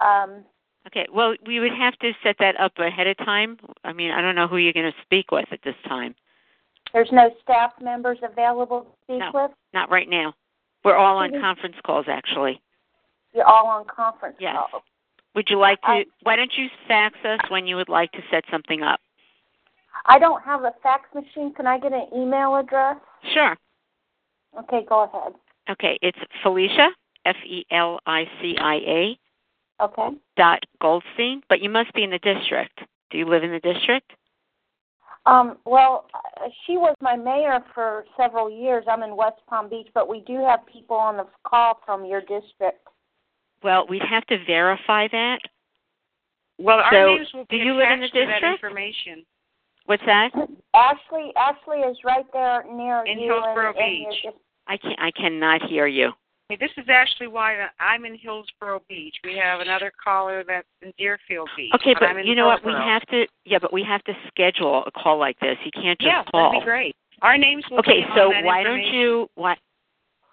Um, 0.00 0.44
Okay. 0.86 1.06
Well, 1.12 1.34
we 1.46 1.60
would 1.60 1.74
have 1.74 1.96
to 1.98 2.12
set 2.22 2.36
that 2.38 2.58
up 2.58 2.72
ahead 2.78 3.06
of 3.06 3.16
time. 3.18 3.58
I 3.84 3.92
mean, 3.92 4.10
I 4.10 4.22
don't 4.22 4.34
know 4.34 4.48
who 4.48 4.56
you're 4.56 4.72
going 4.72 4.90
to 4.90 4.98
speak 5.02 5.30
with 5.30 5.44
at 5.52 5.60
this 5.62 5.74
time. 5.86 6.14
there's 6.94 7.12
no 7.12 7.30
staff 7.42 7.72
members 7.82 8.18
available 8.22 8.80
to 8.80 8.88
speak 9.04 9.18
No. 9.20 9.30
with. 9.32 9.50
Not 9.74 9.90
right 9.90 10.08
now. 10.08 10.34
We're 10.82 10.96
all 10.96 11.18
on 11.18 11.38
conference 11.38 11.76
calls, 11.84 12.06
actually. 12.08 12.60
You're 13.34 13.44
all 13.44 13.66
on 13.68 13.84
conference 13.84 14.36
Yes. 14.40 14.56
call. 14.56 14.82
Would 15.34 15.50
you 15.50 15.58
like 15.58 15.80
to? 15.82 15.88
I- 15.88 16.06
why 16.22 16.34
don't 16.34 16.56
you 16.56 16.68
fax 16.88 17.16
us 17.24 17.38
when 17.50 17.66
you 17.66 17.76
would 17.76 17.90
like 17.90 18.10
to 18.12 18.22
set 18.30 18.44
something 18.50 18.82
up? 18.82 19.00
I 20.06 20.18
don't 20.18 20.42
have 20.42 20.64
a 20.64 20.72
fax 20.82 21.14
machine. 21.14 21.52
Can 21.52 21.66
I 21.66 21.78
get 21.78 21.92
an 21.92 22.08
email 22.12 22.56
address? 22.56 22.96
Sure. 23.34 23.56
Okay, 24.60 24.82
go 24.88 25.02
ahead. 25.02 25.34
Okay. 25.68 25.98
It's 26.02 26.18
Felicia 26.42 26.88
F 27.26 27.36
E 27.44 27.64
L 27.70 28.00
I 28.06 28.28
C 28.40 28.56
I 28.58 28.74
A 28.76 29.18
Okay. 29.82 30.08
dot 30.36 30.60
Goldstein, 30.80 31.42
but 31.48 31.60
you 31.60 31.70
must 31.70 31.92
be 31.94 32.02
in 32.04 32.10
the 32.10 32.18
district. 32.18 32.80
Do 33.10 33.18
you 33.18 33.26
live 33.28 33.42
in 33.42 33.50
the 33.50 33.60
district? 33.60 34.12
Um, 35.26 35.58
well, 35.64 36.06
uh, 36.14 36.48
she 36.66 36.76
was 36.76 36.94
my 37.00 37.16
mayor 37.16 37.60
for 37.74 38.04
several 38.16 38.50
years. 38.50 38.84
I'm 38.90 39.02
in 39.02 39.16
West 39.16 39.40
Palm 39.48 39.68
Beach, 39.68 39.88
but 39.94 40.08
we 40.08 40.20
do 40.26 40.42
have 40.44 40.60
people 40.66 40.96
on 40.96 41.16
the 41.18 41.26
call 41.46 41.80
from 41.84 42.04
your 42.04 42.20
district. 42.20 42.86
Well, 43.62 43.86
we'd 43.88 44.02
have 44.08 44.24
to 44.26 44.38
verify 44.46 45.08
that. 45.08 45.40
Well, 46.58 46.78
our 46.78 46.92
So, 46.92 47.14
names 47.16 47.28
will 47.34 47.44
do 47.50 47.56
you 47.56 47.74
live 47.74 47.90
in 47.90 48.00
the 48.00 48.08
to 48.08 48.26
that 48.26 48.40
district? 48.40 48.64
information. 48.64 49.24
What's 49.86 50.02
that? 50.06 50.30
Ashley, 50.74 51.32
Ashley 51.36 51.78
is 51.80 51.96
right 52.04 52.26
there 52.32 52.64
near 52.72 53.04
In 53.06 53.18
you. 53.18 53.32
Hillsboro 53.32 53.70
and, 53.70 53.78
and 53.78 54.06
Beach. 54.10 54.18
you're 54.24 54.32
I 54.68 54.76
can 54.76 54.92
I 54.98 55.10
cannot 55.10 55.62
hear 55.68 55.86
you. 55.86 56.12
Hey, 56.50 56.56
this 56.56 56.72
is 56.76 56.84
Ashley 56.88 57.28
White. 57.28 57.58
I'm 57.78 58.04
in 58.04 58.18
Hillsboro 58.18 58.82
Beach. 58.88 59.14
We 59.22 59.36
have 59.36 59.60
another 59.60 59.92
caller 60.02 60.42
that's 60.44 60.66
in 60.82 60.92
Deerfield 60.98 61.48
Beach. 61.56 61.70
Okay, 61.76 61.94
I'm 62.00 62.16
but 62.16 62.20
in 62.20 62.26
you 62.26 62.34
know 62.34 62.48
what? 62.48 62.64
We 62.64 62.72
have 62.72 63.06
to. 63.06 63.24
Yeah, 63.44 63.60
but 63.62 63.72
we 63.72 63.84
have 63.84 64.02
to 64.02 64.12
schedule 64.26 64.82
a 64.84 64.90
call 64.90 65.16
like 65.16 65.38
this. 65.38 65.56
You 65.64 65.70
can't 65.70 65.96
just 66.00 66.08
yeah, 66.08 66.24
call. 66.28 66.50
that'd 66.50 66.62
be 66.62 66.64
great. 66.64 66.96
Our 67.22 67.38
names 67.38 67.62
will 67.70 67.78
Okay, 67.78 68.00
be 68.00 68.02
on 68.02 68.16
so 68.16 68.30
that 68.32 68.42
why 68.42 68.64
don't 68.64 68.82
you? 68.82 69.30
What? 69.36 69.58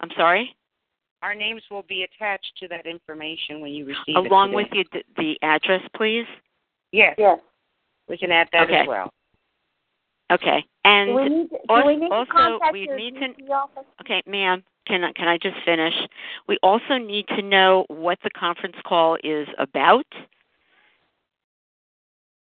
I'm 0.02 0.10
sorry. 0.18 0.56
Our 1.22 1.36
names 1.36 1.62
will 1.70 1.86
be 1.88 2.02
attached 2.02 2.52
to 2.62 2.68
that 2.68 2.88
information 2.88 3.62
when 3.62 3.74
you 3.74 3.86
receive 3.86 4.02
it. 4.08 4.32
Along 4.32 4.54
with 4.54 4.70
you, 4.72 4.86
the, 4.94 5.04
the 5.18 5.38
address, 5.44 5.84
please. 5.96 6.26
Yes. 6.92 7.14
Yes. 7.20 7.38
We 8.10 8.18
can 8.18 8.32
add 8.32 8.48
that 8.54 8.64
Okay. 8.64 8.78
as 8.78 8.88
well. 8.88 9.14
Okay. 10.32 10.66
And 10.84 11.10
do 11.10 11.16
we 11.16 11.30
need 11.30 11.50
to, 11.50 11.58
also, 11.70 11.88
we 11.88 11.96
need 11.96 12.10
to 12.10 12.16
also 12.16 12.32
contact 12.32 12.74
we 12.74 12.86
your 12.86 12.98
need 12.98 13.14
to. 13.20 13.54
Office? 13.54 13.84
Okay, 14.02 14.24
ma'am. 14.26 14.64
Can 14.88 15.04
I- 15.04 15.12
can 15.12 15.28
I 15.28 15.38
just 15.38 15.58
finish? 15.66 15.94
We 16.48 16.58
also 16.64 16.98
need 16.98 17.28
to 17.30 17.42
know 17.42 17.86
what 17.90 18.20
the 18.22 18.30
conference 18.30 18.78
call 18.86 19.18
is 19.24 19.48
about. 19.58 20.08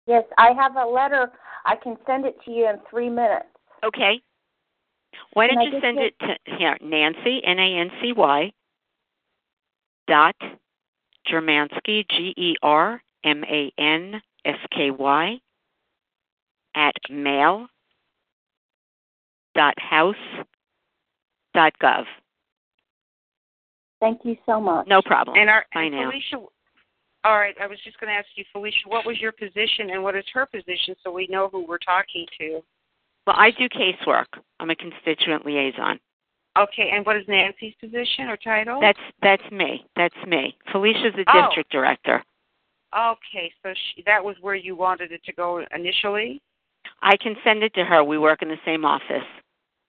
Yes, 0.08 0.24
I 0.38 0.54
have 0.54 0.76
a 0.78 0.86
letter. 0.86 1.32
I 1.66 1.76
can 1.76 1.98
send 2.06 2.26
it 2.26 2.42
to 2.46 2.52
you 2.52 2.68
in 2.70 2.80
three 2.90 3.10
minutes. 3.10 3.46
Okay. 3.84 4.22
Why 5.34 5.48
don't 5.48 5.62
you 5.62 5.80
send 5.82 6.00
it 6.00 6.18
to 6.20 6.38
here, 6.58 6.78
Nancy 6.82 7.44
N 7.44 7.60
A 7.60 7.76
N 7.78 7.92
C 8.02 8.14
Y 8.14 8.54
dot 10.08 10.36
Germansky 11.28 12.08
G 12.10 12.34
E 12.38 12.56
R 12.62 13.04
M 13.24 13.44
A 13.44 13.72
N 13.78 14.22
S 14.46 14.60
K 14.72 14.92
Y 14.92 15.40
at 16.76 16.96
mail 17.10 17.68
dot 19.54 19.78
house 19.78 20.16
dot 21.54 21.74
gov. 21.80 22.06
Thank 24.02 24.22
you 24.26 24.36
so 24.46 24.60
much. 24.60 24.88
No 24.88 25.02
problem. 25.02 25.38
And 25.38 25.50
our 25.50 25.64
I 25.74 25.84
and 25.84 25.96
know. 25.96 26.10
Felicia. 26.12 26.46
All 27.24 27.38
right, 27.38 27.56
I 27.62 27.68
was 27.68 27.78
just 27.84 28.00
going 28.00 28.12
to 28.12 28.18
ask 28.18 28.28
you, 28.36 28.44
Felicia, 28.52 28.88
what 28.88 29.06
was 29.06 29.20
your 29.22 29.32
position 29.32 29.92
and 29.92 30.02
what 30.04 30.16
is 30.16 30.26
her 30.34 30.48
position, 30.48 30.96
so 31.04 31.12
we 31.12 31.28
know 31.28 31.50
who 31.52 31.66
we're 31.68 31.78
talking 31.78 32.26
to. 32.40 32.62
Well, 33.28 33.36
I 33.38 33.52
do 33.52 33.70
casework. 33.70 34.26
I'm 34.60 34.72
a 34.72 34.76
constituent 34.76 35.46
liaison. 35.46 36.00
Okay, 36.58 36.90
and 36.92 37.06
what 37.06 37.16
is 37.16 37.24
Nancy's 37.28 37.76
position 37.80 38.28
or 38.28 38.38
title? 38.38 38.82
That's 38.82 39.00
that's 39.22 39.52
me. 39.52 39.86
That's 39.96 40.16
me. 40.28 40.58
Felicia's 40.72 41.14
the 41.16 41.24
Oh. 41.32 41.46
district 41.46 41.72
director. 41.72 42.24
okay. 42.98 43.54
So 43.64 43.74
she, 43.74 44.02
that 44.08 44.22
was 44.24 44.36
where 44.42 44.56
you 44.56 44.76
wanted 44.76 45.12
it 45.12 45.24
to 45.26 45.34
go 45.34 45.64
initially. 45.74 46.42
I 47.04 47.16
can 47.18 47.36
send 47.44 47.64
it 47.64 47.74
to 47.76 47.86
her. 47.86 48.04
We 48.04 48.18
work 48.18 48.42
in 48.42 48.50
the 48.50 48.60
same 48.66 48.84
office. 48.84 49.24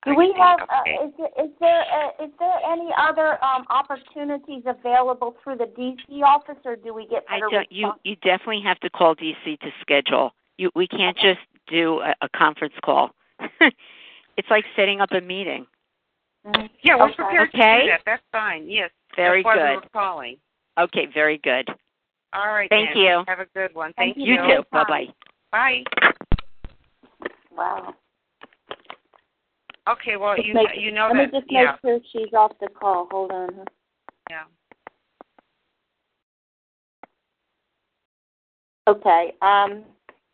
Do 0.05 0.17
we 0.17 0.35
have? 0.37 0.61
Okay. 0.63 0.97
Uh, 1.01 1.07
is 1.07 1.13
there 1.17 1.45
is 1.45 1.51
there 1.61 1.81
uh, 1.83 2.25
is 2.25 2.31
there 2.39 2.59
any 2.69 2.89
other 2.99 3.43
um, 3.45 3.65
opportunities 3.71 4.65
available 4.67 5.37
through 5.43 5.59
the 5.59 5.67
DC 5.67 6.23
office, 6.23 6.57
or 6.65 6.75
do 6.77 6.93
we 6.93 7.07
get 7.07 7.25
I 7.29 7.37
better 7.37 7.51
don't. 7.51 7.71
You 7.71 7.93
you 8.03 8.17
definitely 8.17 8.63
have 8.63 8.81
to 8.81 8.91
call 8.91 9.15
DC 9.15 9.61
to 9.61 9.71
schedule. 9.81 10.35
You 10.59 10.71
we 10.75 10.89
can't 10.89 11.17
just 11.17 11.41
do 11.69 12.01
a, 12.01 12.15
a 12.23 12.29
conference 12.31 12.75
call. 12.85 13.11
it's 14.37 14.51
like 14.51 14.65
setting 14.75 15.01
up 15.01 15.13
a 15.13 15.21
meeting. 15.21 15.67
Mhm. 16.47 16.69
Yeah, 16.83 16.97
we're 16.97 17.05
Okay. 17.05 17.15
prepared 17.15 17.53
to 17.53 17.57
do 17.57 17.87
that. 17.91 18.03
That's 18.05 18.23
fine. 18.33 18.69
Yes. 18.69 18.91
Very 19.15 19.43
That's 19.45 19.57
why 19.57 19.63
we 19.63 19.75
good. 19.77 19.85
were 19.85 19.89
calling. 19.93 20.37
Okay, 20.79 21.07
very 21.15 21.39
good. 21.39 21.69
All 22.33 22.49
right. 22.49 22.69
Thank 22.71 22.87
Nancy. 22.87 23.01
you. 23.01 23.25
Have 23.29 23.41
a 23.41 23.47
good 23.55 23.75
one. 23.75 23.93
Thank 23.97 24.17
Thank 24.17 24.27
You 24.27 24.35
you. 24.35 24.43
too. 24.43 24.63
Bye 24.73 24.85
Bye. 24.85 25.07
bye. 25.53 25.85
Bye. 25.93 26.11
Wow. 27.57 27.95
Okay. 29.89 30.17
Well, 30.17 30.37
Just 30.37 30.47
you 30.49 30.55
make- 30.55 30.77
you 30.77 30.93
know 30.93 31.09
Let 31.09 31.15
that. 31.17 31.33
me 31.33 31.41
just 31.41 31.53
yeah. 31.53 31.77
make 31.83 32.03
sure 32.13 32.23
she's 32.25 32.33
off 32.35 32.53
the 32.61 32.69
call. 32.69 33.09
Hold 33.11 33.31
on. 33.33 33.65
Yeah. 34.31 34.45
Okay. 38.89 39.35
Um. 39.43 39.85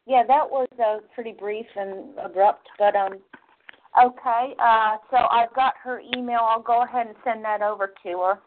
Yeah, 0.07 0.23
that 0.27 0.51
was 0.51 0.69
uh, 0.83 0.99
pretty 1.15 1.33
brief 1.33 1.67
and 1.77 2.17
abrupt, 2.19 2.69
but 2.79 2.95
um. 2.97 3.15
Okay. 4.03 4.55
Uh. 4.59 4.97
So 5.11 5.17
I've 5.31 5.53
got 5.55 5.75
her 5.83 6.01
email. 6.17 6.41
I'll 6.43 6.63
go 6.63 6.83
ahead 6.83 7.07
and 7.07 7.17
send 7.25 7.45
that 7.45 7.63
over 7.63 7.93
to 8.05 8.19
her. 8.21 8.39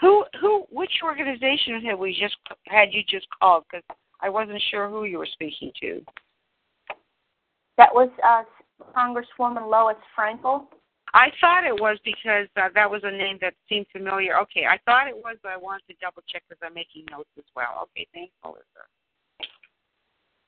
Who 0.00 0.24
who 0.40 0.64
which 0.70 0.92
organization 1.04 1.82
had 1.84 1.98
we 1.98 2.12
just 2.18 2.36
had 2.66 2.88
you 2.92 3.02
just 3.08 3.26
called? 3.40 3.64
Because 3.70 3.84
I 4.20 4.28
wasn't 4.30 4.62
sure 4.70 4.88
who 4.88 5.04
you 5.04 5.18
were 5.18 5.28
speaking 5.32 5.72
to. 5.80 6.02
That 7.76 7.94
was 7.94 8.10
uh, 8.22 8.44
Congresswoman 8.96 9.70
Lois 9.70 9.96
Frankel. 10.16 10.66
I 11.12 11.32
thought 11.40 11.64
it 11.64 11.80
was 11.80 11.98
because 12.04 12.46
uh, 12.56 12.68
that 12.74 12.88
was 12.88 13.00
a 13.04 13.10
name 13.10 13.38
that 13.40 13.54
seemed 13.68 13.86
familiar. 13.92 14.38
Okay, 14.40 14.66
I 14.66 14.78
thought 14.84 15.08
it 15.08 15.16
was, 15.16 15.36
but 15.42 15.50
I 15.52 15.56
wanted 15.56 15.82
to 15.88 15.94
double 16.00 16.22
check 16.28 16.42
because 16.48 16.60
I'm 16.64 16.74
making 16.74 17.04
notes 17.10 17.30
as 17.36 17.44
well. 17.56 17.88
Okay, 17.90 18.06
thanks, 18.14 18.32
Melissa. 18.44 18.62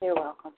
You're 0.01 0.15
welcome. 0.15 0.53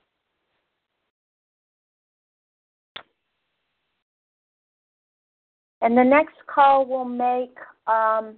And 5.82 5.96
the 5.96 6.04
next 6.04 6.34
call 6.46 6.86
we'll 6.86 7.04
make, 7.04 7.56
um, 7.86 8.34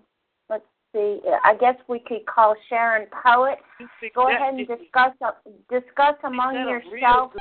let's 0.51 0.65
see, 0.93 1.21
I 1.45 1.55
guess 1.59 1.77
we 1.87 2.01
could 2.01 2.27
call 2.27 2.55
Sharon 2.69 3.07
Poet. 3.25 3.59
Go 4.15 4.29
ahead 4.29 4.55
and 4.55 4.67
discuss 4.67 5.13
discuss 5.71 6.15
among 6.25 6.55
yourselves 6.55 7.37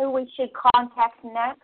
who 0.00 0.10
we 0.10 0.30
should 0.36 0.50
contact 0.54 1.22
next. 1.24 1.62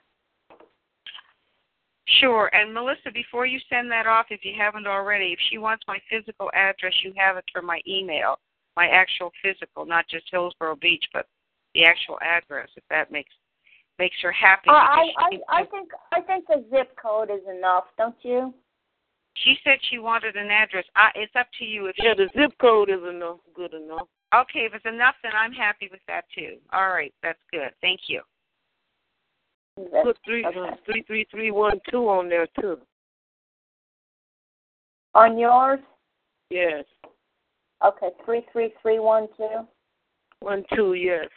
Sure. 2.20 2.50
And 2.52 2.72
Melissa, 2.72 3.10
before 3.12 3.46
you 3.46 3.58
send 3.68 3.90
that 3.90 4.06
off, 4.06 4.26
if 4.30 4.44
you 4.44 4.52
haven't 4.56 4.86
already, 4.86 5.32
if 5.32 5.38
she 5.50 5.58
wants 5.58 5.84
my 5.88 5.98
physical 6.10 6.50
address, 6.54 6.92
you 7.02 7.12
have 7.16 7.36
it 7.36 7.44
for 7.52 7.62
my 7.62 7.80
email, 7.88 8.38
my 8.76 8.88
actual 8.88 9.32
physical, 9.42 9.86
not 9.86 10.04
just 10.08 10.26
Hillsboro 10.30 10.76
Beach, 10.76 11.04
but 11.12 11.26
the 11.74 11.84
actual 11.84 12.18
address. 12.22 12.68
If 12.76 12.84
that 12.90 13.10
makes 13.10 13.32
makes 13.98 14.16
her 14.22 14.32
happy. 14.32 14.68
Uh, 14.68 14.74
I, 14.74 15.08
I 15.18 15.60
I 15.60 15.64
think 15.64 15.88
I 16.12 16.20
think 16.20 16.46
the 16.46 16.64
zip 16.70 16.94
code 17.00 17.30
is 17.30 17.40
enough, 17.50 17.84
don't 17.98 18.14
you? 18.22 18.54
she, 19.36 19.54
she 19.54 19.58
said 19.64 19.78
she 19.90 19.98
wanted 19.98 20.36
an 20.36 20.50
address. 20.50 20.84
I, 20.94 21.10
it's 21.14 21.34
up 21.34 21.48
to 21.58 21.64
you. 21.64 21.86
If 21.86 21.96
Yeah, 21.98 22.14
the 22.14 22.28
zip 22.38 22.52
code 22.60 22.90
is 22.90 23.02
enough, 23.08 23.38
good 23.54 23.74
enough. 23.74 24.08
Okay, 24.34 24.60
if 24.60 24.74
it's 24.74 24.86
enough, 24.86 25.14
then 25.22 25.32
I'm 25.36 25.52
happy 25.52 25.88
with 25.90 26.00
that 26.08 26.24
too. 26.34 26.56
All 26.72 26.88
right, 26.90 27.12
that's 27.22 27.38
good. 27.52 27.70
Thank 27.80 28.00
you. 28.08 28.22
Put 30.02 30.18
three 30.24 30.44
Okay. 30.44 30.80
three 30.86 31.02
three 31.02 31.26
three 31.30 31.50
one 31.50 31.80
two 31.90 32.08
on 32.08 32.28
there 32.28 32.46
too. 32.58 32.78
On 35.14 35.38
yours? 35.38 35.80
Yes. 36.50 36.84
Okay, 37.84 38.08
three 38.24 38.46
three 38.52 38.72
three 38.80 38.98
one 38.98 39.28
two. 39.36 39.66
One 40.40 40.64
two, 40.74 40.94
yes. 40.94 41.28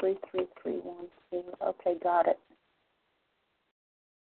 Three 0.00 0.16
three 0.30 0.46
three 0.62 0.78
one 0.78 1.06
two. 1.30 1.44
Okay, 1.62 1.94
got 2.02 2.26
it. 2.28 2.38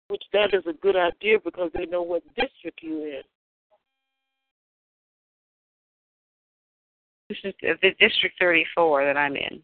Which 0.09 0.23
that 0.33 0.55
is 0.55 0.65
a 0.69 0.73
good 0.73 0.97
idea 0.97 1.39
because 1.43 1.71
they 1.75 1.87
know 1.87 2.03
what 2.03 2.23
district 2.35 2.81
you're 2.83 3.09
in. 3.09 3.23
This 7.29 7.39
is 7.45 7.55
the 7.63 7.91
District 7.99 8.35
34 8.39 9.05
that 9.07 9.17
I'm 9.17 9.37
in. 9.37 9.63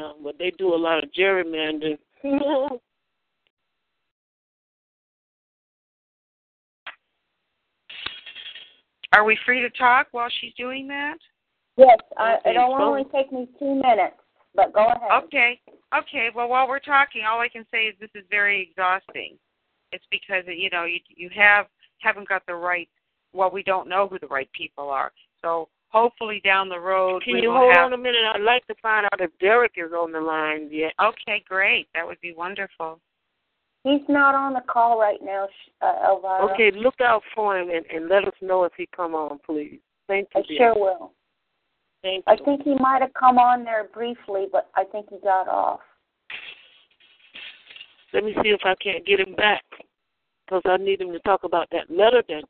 Um, 0.00 0.14
but 0.24 0.36
they 0.38 0.52
do 0.58 0.74
a 0.74 0.76
lot 0.76 1.02
of 1.04 1.10
gerrymandering. 1.12 1.98
Are 9.12 9.24
we 9.24 9.38
free 9.46 9.62
to 9.62 9.70
talk 9.70 10.08
while 10.10 10.28
she's 10.40 10.52
doing 10.54 10.88
that? 10.88 11.18
Yes, 11.76 11.98
I, 12.18 12.34
Okay, 12.38 12.50
it'll 12.50 12.76
so- 12.76 12.82
only 12.82 13.04
take 13.14 13.30
me 13.32 13.48
two 13.58 13.74
minutes, 13.76 14.16
but 14.54 14.72
go 14.72 14.86
ahead. 14.86 15.24
Okay. 15.24 15.60
Okay. 15.96 16.30
Well, 16.34 16.48
while 16.48 16.66
we're 16.68 16.80
talking, 16.80 17.22
all 17.24 17.38
I 17.40 17.48
can 17.48 17.64
say 17.72 17.84
is 17.84 17.94
this 18.00 18.10
is 18.16 18.24
very 18.30 18.60
exhausting. 18.68 19.38
It's 19.92 20.04
because 20.10 20.42
you 20.48 20.70
know 20.70 20.84
you 20.84 20.98
you 21.08 21.30
have 21.36 21.66
haven't 21.98 22.28
got 22.28 22.44
the 22.46 22.54
right. 22.54 22.88
Well, 23.32 23.50
we 23.52 23.62
don't 23.62 23.88
know 23.88 24.08
who 24.08 24.18
the 24.18 24.26
right 24.26 24.50
people 24.52 24.90
are. 24.90 25.12
So 25.42 25.68
hopefully 25.94 26.42
down 26.44 26.68
the 26.68 26.78
road 26.78 27.22
Can 27.22 27.34
we 27.34 27.42
you 27.42 27.50
will 27.50 27.58
hold 27.58 27.72
have. 27.74 27.86
on 27.86 27.92
a 27.92 27.96
minute? 27.96 28.22
I'd 28.34 28.40
like 28.40 28.66
to 28.66 28.74
find 28.82 29.06
out 29.06 29.20
if 29.20 29.30
Derek 29.40 29.74
is 29.76 29.92
on 29.92 30.10
the 30.10 30.20
line 30.20 30.68
yet. 30.70 30.92
Okay, 31.00 31.42
great. 31.48 31.86
That 31.94 32.04
would 32.04 32.20
be 32.20 32.34
wonderful. 32.34 33.00
He's 33.84 34.02
not 34.08 34.34
on 34.34 34.54
the 34.54 34.62
call 34.66 34.98
right 34.98 35.20
now, 35.22 35.46
uh, 35.82 36.08
Elvira. 36.08 36.52
Okay, 36.52 36.72
look 36.76 37.00
out 37.00 37.22
for 37.34 37.58
him 37.58 37.68
and, 37.70 37.86
and 37.94 38.08
let 38.08 38.26
us 38.26 38.34
know 38.42 38.64
if 38.64 38.72
he 38.76 38.88
come 38.94 39.14
on, 39.14 39.38
please. 39.46 39.78
Thank 40.08 40.28
you. 40.34 40.40
I 40.40 40.46
dear. 40.48 40.58
sure 40.58 40.74
will. 40.74 41.12
Thank 42.02 42.24
I 42.26 42.32
you. 42.32 42.44
think 42.44 42.62
he 42.64 42.74
might 42.74 43.00
have 43.00 43.14
come 43.14 43.38
on 43.38 43.62
there 43.62 43.84
briefly, 43.84 44.46
but 44.50 44.70
I 44.74 44.84
think 44.84 45.06
he 45.10 45.18
got 45.22 45.48
off. 45.48 45.80
Let 48.12 48.24
me 48.24 48.34
see 48.42 48.50
if 48.50 48.60
I 48.64 48.74
can't 48.82 49.06
get 49.06 49.20
him 49.20 49.34
back 49.34 49.64
because 50.44 50.62
I 50.64 50.76
need 50.76 51.00
him 51.00 51.12
to 51.12 51.18
talk 51.20 51.44
about 51.44 51.68
that 51.72 51.90
letter 51.90 52.22
that 52.28 52.44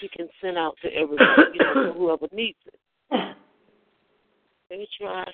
he 0.00 0.08
can 0.08 0.28
send 0.40 0.58
out 0.58 0.76
to 0.82 0.88
everybody, 0.92 1.42
you 1.54 1.64
know, 1.64 1.92
to 1.92 1.92
whoever 1.98 2.26
needs 2.32 2.58
it. 2.66 2.74
Let 3.10 4.78
me 4.78 4.88
try. 5.00 5.24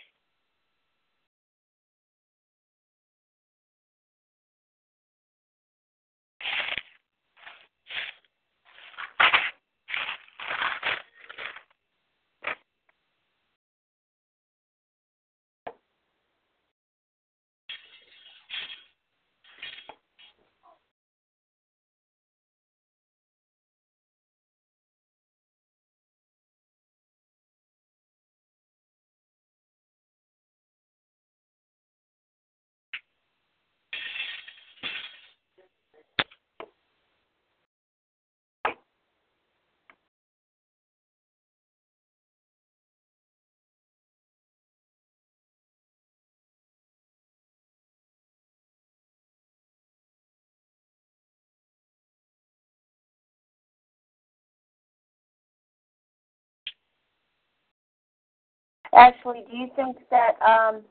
Ashley, 58.97 59.45
do 59.51 59.57
you 59.57 59.69
think 59.77 59.97
that 60.11 60.33
um, 60.43 60.83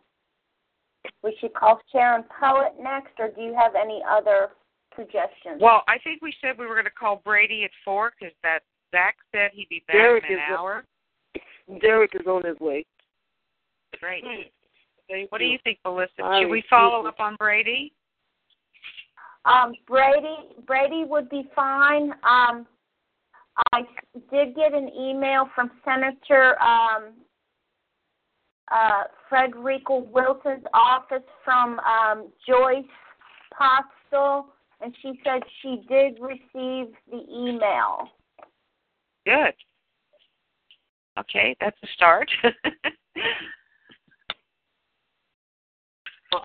we 1.23 1.35
should 1.39 1.53
call 1.53 1.79
Sharon 1.91 2.23
Poet 2.39 2.73
next, 2.81 3.11
or 3.19 3.29
do 3.29 3.41
you 3.41 3.55
have 3.55 3.73
any 3.75 4.01
other 4.09 4.49
suggestions? 4.95 5.59
Well, 5.59 5.83
I 5.87 5.97
think 6.03 6.21
we 6.21 6.33
said 6.41 6.57
we 6.57 6.65
were 6.65 6.75
going 6.75 6.85
to 6.85 6.91
call 6.91 7.21
Brady 7.23 7.63
at 7.63 7.71
four 7.85 8.11
because 8.19 8.33
that 8.43 8.59
Zach 8.91 9.15
said 9.31 9.51
he'd 9.53 9.69
be 9.69 9.83
back 9.87 9.95
Derek 9.95 10.23
in 10.29 10.35
an 10.35 10.39
is- 10.39 10.57
hour. 10.57 10.83
Derek 11.81 12.11
is 12.13 12.27
on 12.27 12.43
his 12.43 12.59
way. 12.59 12.85
Great. 13.99 14.23
Thank 15.09 15.31
What 15.31 15.37
do 15.37 15.45
you 15.45 15.57
think, 15.63 15.79
Melissa? 15.85 16.23
I 16.23 16.41
Should 16.41 16.49
we 16.49 16.63
follow 16.69 17.05
up 17.07 17.19
on 17.19 17.35
Brady? 17.37 17.93
Um, 19.45 19.73
Brady, 19.87 20.35
Brady 20.67 21.03
would 21.05 21.29
be 21.29 21.49
fine. 21.55 22.11
Um, 22.23 22.65
I 23.71 23.81
did 24.31 24.55
get 24.55 24.73
an 24.73 24.89
email 24.89 25.49
from 25.55 25.71
Senator 25.85 26.61
um, 26.61 27.13
uh, 28.71 29.03
Frederica 29.29 29.95
Wilson's 29.95 30.65
office 30.73 31.23
from 31.43 31.79
um, 31.79 32.29
Joyce 32.47 32.85
Postel, 33.57 34.47
and 34.81 34.95
she 35.01 35.19
said 35.23 35.41
she 35.61 35.83
did 35.87 36.19
receive 36.19 36.93
the 37.09 37.23
email. 37.31 38.09
Good. 39.25 39.53
Okay, 41.19 41.55
that's 41.59 41.77
a 41.83 41.87
start. 41.95 42.29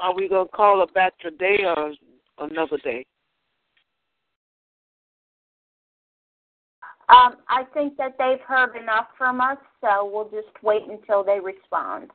Are 0.02 0.14
we 0.14 0.28
going 0.28 0.46
to 0.46 0.52
call 0.52 0.80
her 0.80 0.86
back 0.92 1.18
today 1.18 1.64
or 1.64 1.94
another 2.38 2.76
day? 2.78 3.06
Um, 7.08 7.36
I 7.48 7.64
think 7.72 7.96
that 7.96 8.16
they've 8.18 8.40
heard 8.46 8.76
enough 8.76 9.06
from 9.16 9.40
us, 9.40 9.56
so 9.80 10.10
we'll 10.12 10.28
just 10.28 10.52
wait 10.62 10.82
until 10.88 11.24
they 11.24 11.40
respond. 11.40 12.10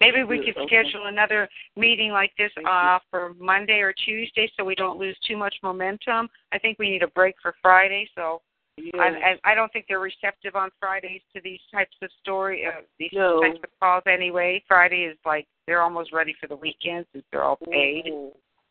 Maybe 0.00 0.22
we 0.24 0.38
Good, 0.38 0.54
could 0.54 0.62
okay. 0.62 0.82
schedule 0.82 1.06
another 1.06 1.48
meeting 1.74 2.12
like 2.12 2.30
this 2.36 2.52
uh, 2.68 2.98
for 3.10 3.32
Monday 3.40 3.80
or 3.80 3.94
Tuesday 4.04 4.50
so 4.56 4.64
we 4.64 4.74
don't 4.74 4.98
lose 4.98 5.16
too 5.26 5.36
much 5.36 5.54
momentum. 5.62 6.28
I 6.52 6.58
think 6.58 6.78
we 6.78 6.90
need 6.90 7.02
a 7.02 7.08
break 7.08 7.34
for 7.40 7.54
Friday, 7.62 8.08
so 8.14 8.42
Yeah. 8.76 9.00
I, 9.00 9.06
I, 9.06 9.52
I 9.52 9.54
don't 9.54 9.72
think 9.72 9.86
they're 9.88 9.98
receptive 9.98 10.54
on 10.54 10.70
Fridays 10.78 11.22
to 11.34 11.40
these 11.42 11.60
types 11.72 11.96
of 12.02 12.10
story, 12.20 12.66
uh, 12.66 12.82
these 12.98 13.10
No. 13.14 13.40
types 13.40 13.58
of 13.64 13.70
calls 13.80 14.02
anyway. 14.06 14.62
Friday 14.68 15.04
is 15.04 15.16
like 15.24 15.46
they're 15.66 15.82
almost 15.82 16.12
ready 16.12 16.34
for 16.38 16.46
the 16.46 16.56
weekend 16.56 17.06
since 17.12 17.24
they're 17.32 17.42
all 17.42 17.58
paid. 17.70 18.04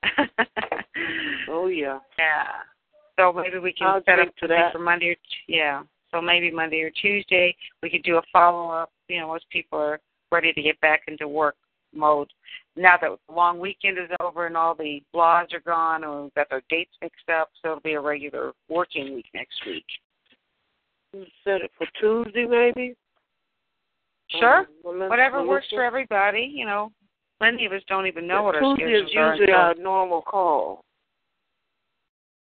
Oh, 1.49 1.67
yeah. 1.67 1.99
Yeah. 2.19 2.45
So 3.17 3.31
maybe 3.33 3.59
we 3.59 3.73
can 3.73 3.87
I'll 3.87 4.03
set 4.03 4.19
up 4.19 4.27
to 4.27 4.33
something 4.41 4.57
that. 4.57 4.71
for 4.73 4.79
Monday 4.79 5.09
or 5.09 5.15
t- 5.15 5.21
yeah. 5.47 5.83
So 6.11 6.21
maybe 6.21 6.51
Monday 6.51 6.81
or 6.81 6.89
Tuesday 6.91 7.55
we 7.81 7.89
could 7.89 8.03
do 8.03 8.17
a 8.17 8.21
follow 8.31 8.69
up. 8.69 8.91
You 9.07 9.21
know, 9.21 9.27
once 9.27 9.43
people 9.51 9.79
are 9.79 9.99
ready 10.31 10.51
to 10.53 10.61
get 10.61 10.79
back 10.81 11.03
into 11.07 11.27
work 11.27 11.55
mode. 11.93 12.27
Now 12.75 12.95
that 12.99 13.09
the 13.27 13.33
long 13.33 13.59
weekend 13.59 13.97
is 13.97 14.09
over 14.19 14.47
and 14.47 14.57
all 14.57 14.75
the 14.75 15.01
blahs 15.13 15.53
are 15.53 15.61
gone 15.61 16.03
and 16.03 16.23
we've 16.23 16.33
got 16.33 16.49
their 16.49 16.61
dates 16.69 16.91
mixed 17.01 17.29
up, 17.29 17.49
so 17.61 17.69
it'll 17.71 17.81
be 17.81 17.93
a 17.93 18.01
regular 18.01 18.51
working 18.69 19.15
week 19.15 19.27
next 19.33 19.55
week. 19.65 19.85
Set 21.45 21.61
it 21.61 21.71
for 21.77 21.87
Tuesday, 22.01 22.45
maybe? 22.45 22.95
Sure. 24.27 24.59
Um, 24.59 24.65
well, 24.83 25.09
Whatever 25.09 25.39
well, 25.39 25.47
works 25.47 25.67
for 25.69 25.83
everybody, 25.83 26.51
you 26.53 26.65
know. 26.65 26.91
Many 27.41 27.65
of 27.65 27.73
us 27.73 27.81
don't 27.87 28.07
even 28.07 28.27
know 28.27 28.43
what 28.43 28.55
our 28.55 28.61
Tuesday 28.61 28.83
schedules 28.83 29.09
is 29.11 29.15
are. 29.17 29.31
usually 29.31 29.51
until- 29.51 29.55
our 29.61 29.75
normal 29.75 30.21
call. 30.21 30.84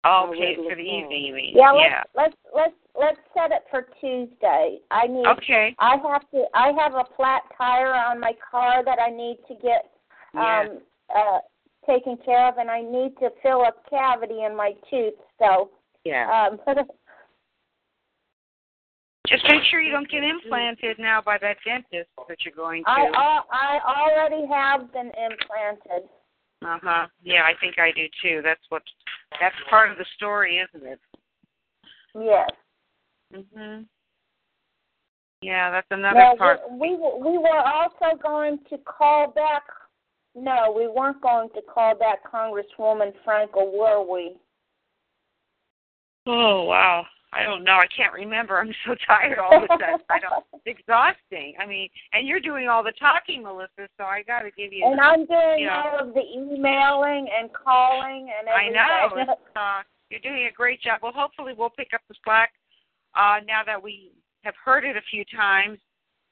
Oh, 0.05 0.31
okay, 0.31 0.57
for 0.57 0.75
the 0.75 0.81
evening 0.81 1.25
you 1.27 1.35
mean. 1.35 1.53
Yeah, 1.55 1.75
yeah. 1.77 2.03
let's 2.17 2.35
let's 2.55 2.75
let's 2.75 2.75
let's 2.99 3.19
set 3.35 3.53
it 3.53 3.65
for 3.71 3.87
Tuesday. 4.01 4.79
I 4.91 5.07
need 5.07 5.27
Okay. 5.27 5.77
I 5.79 5.97
have 5.97 6.31
to 6.31 6.45
I 6.55 6.73
have 6.73 6.95
a 6.95 7.05
flat 7.17 7.43
tire 7.57 7.93
on 7.93 8.19
my 8.19 8.33
car 8.51 8.83
that 8.85 8.99
I 8.99 9.11
need 9.11 9.39
to 9.49 9.55
get 9.55 9.91
Yeah. 10.33 10.61
um 10.61 10.81
uh 11.15 11.39
taken 11.87 12.17
care 12.25 12.49
of 12.49 12.57
and 12.59 12.71
I 12.71 12.81
need 12.81 13.17
to 13.19 13.31
fill 13.43 13.63
a 13.63 13.73
cavity 13.91 14.45
in 14.45 14.57
my 14.57 14.73
tooth. 14.89 15.15
So 15.39 15.71
Yeah. 16.05 16.49
um 16.49 16.61
Just 19.29 19.45
make 19.49 19.63
sure 19.71 19.81
you 19.81 19.93
don't 19.93 20.11
get 20.11 20.25
implanted 20.25 20.99
now 20.99 21.21
by 21.21 21.39
that 21.39 21.59
dentist 21.65 22.09
that 22.27 22.39
you're 22.45 22.55
going 22.55 22.83
to. 22.85 22.91
I 22.91 23.41
I 23.53 23.79
already 23.87 24.47
have 24.49 24.93
been 24.93 25.13
implanted. 25.15 26.09
Uh 26.63 26.79
huh. 26.83 27.07
Yeah, 27.23 27.43
I 27.43 27.53
think 27.61 27.79
I 27.79 27.93
do 27.93 28.07
too. 28.23 28.41
That's 28.43 28.61
what. 28.71 28.83
That's 29.39 29.55
part 29.69 29.91
of 29.91 29.99
the 29.99 30.05
story, 30.17 30.59
isn't 30.59 30.87
it? 30.87 31.01
Yes. 32.15 32.49
Mhm. 33.33 33.87
Yeah, 35.43 35.71
that's 35.71 35.87
another 35.91 36.19
Now, 36.19 36.37
part. 36.37 36.61
we, 36.71 36.91
we 36.91 36.97
were- 36.97 37.17
we 37.19 37.39
were 37.39 37.61
also 37.67 38.17
going 38.17 38.59
to 38.71 38.79
call 38.79 39.31
back. 39.31 39.63
No, 40.35 40.73
we 40.77 40.87
weren't 40.89 41.21
going 41.23 41.49
to 41.51 41.63
call 41.63 41.95
back 41.95 42.19
Congresswoman 42.31 43.13
Frankel, 43.25 43.73
were 43.73 44.03
we? 44.03 44.37
Oh 46.27 46.65
wow. 46.65 47.07
I 47.33 47.45
don't 47.45 47.63
know. 47.63 47.79
I 47.79 47.87
can't 47.95 48.13
remember. 48.13 48.59
I'm 48.59 48.73
so 48.87 48.95
tired 49.07 49.39
all 49.39 49.57
of 49.57 49.63
a 49.65 49.67
sudden. 49.69 50.01
I 50.11 50.19
don't. 50.19 50.45
It's 50.67 50.79
exhausting. 50.79 51.55
I 51.59 51.67
mean, 51.67 51.89
and 52.13 52.29
you're 52.29 52.41
doing 52.41 52.69
all 52.69 52.83
the 52.83 52.93
talking, 53.01 53.43
Melissa. 53.43 53.89
So 53.97 54.05
I 54.05 54.23
got 54.23 54.41
to 54.41 54.51
give 54.51 54.73
you. 54.73 54.85
And 54.85 55.01
I'm 55.01 55.25
doing 55.25 55.61
you 55.61 55.67
know, 55.67 55.83
all 55.85 56.09
of 56.09 56.15
the 56.15 56.21
emailing 56.21 57.29
and 57.33 57.49
calling 57.53 58.29
and 58.29 58.49
everything. 58.49 58.77
I 58.77 59.17
know. 59.17 59.33
It's, 59.33 59.41
uh, 59.57 59.81
you're 60.11 60.21
doing 60.21 60.49
a 60.51 60.55
great 60.55 60.83
job. 60.83 61.01
Well, 61.03 61.13
hopefully 61.15 61.55
we'll 61.57 61.71
pick 61.71 61.89
up 61.95 62.03
the 62.09 62.15
slack 62.25 62.51
uh, 63.15 63.39
now 63.47 63.63
that 63.65 63.83
we 63.83 64.13
have 64.43 64.55
heard 64.63 64.85
it 64.85 64.97
a 64.97 65.03
few 65.11 65.25
times. 65.35 65.79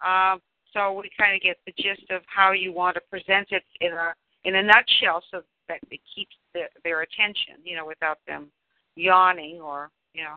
Um, 0.04 0.40
so 0.74 0.92
we 0.92 1.08
kind 1.18 1.34
of 1.34 1.40
get 1.40 1.56
the 1.64 1.72
gist 1.78 2.10
of 2.10 2.22
how 2.26 2.52
you 2.52 2.72
want 2.72 2.96
to 2.96 3.00
present 3.08 3.48
it 3.50 3.62
in 3.80 3.92
a 3.92 4.12
in 4.44 4.56
a 4.56 4.62
nutshell, 4.62 5.22
so 5.30 5.42
that 5.68 5.78
it 5.90 6.00
keeps 6.14 6.36
the, 6.54 6.62
their 6.84 7.02
attention. 7.02 7.56
You 7.64 7.76
know, 7.76 7.86
without 7.86 8.18
them 8.26 8.50
yawning 8.94 9.60
or 9.60 9.90
you 10.12 10.22
know 10.22 10.36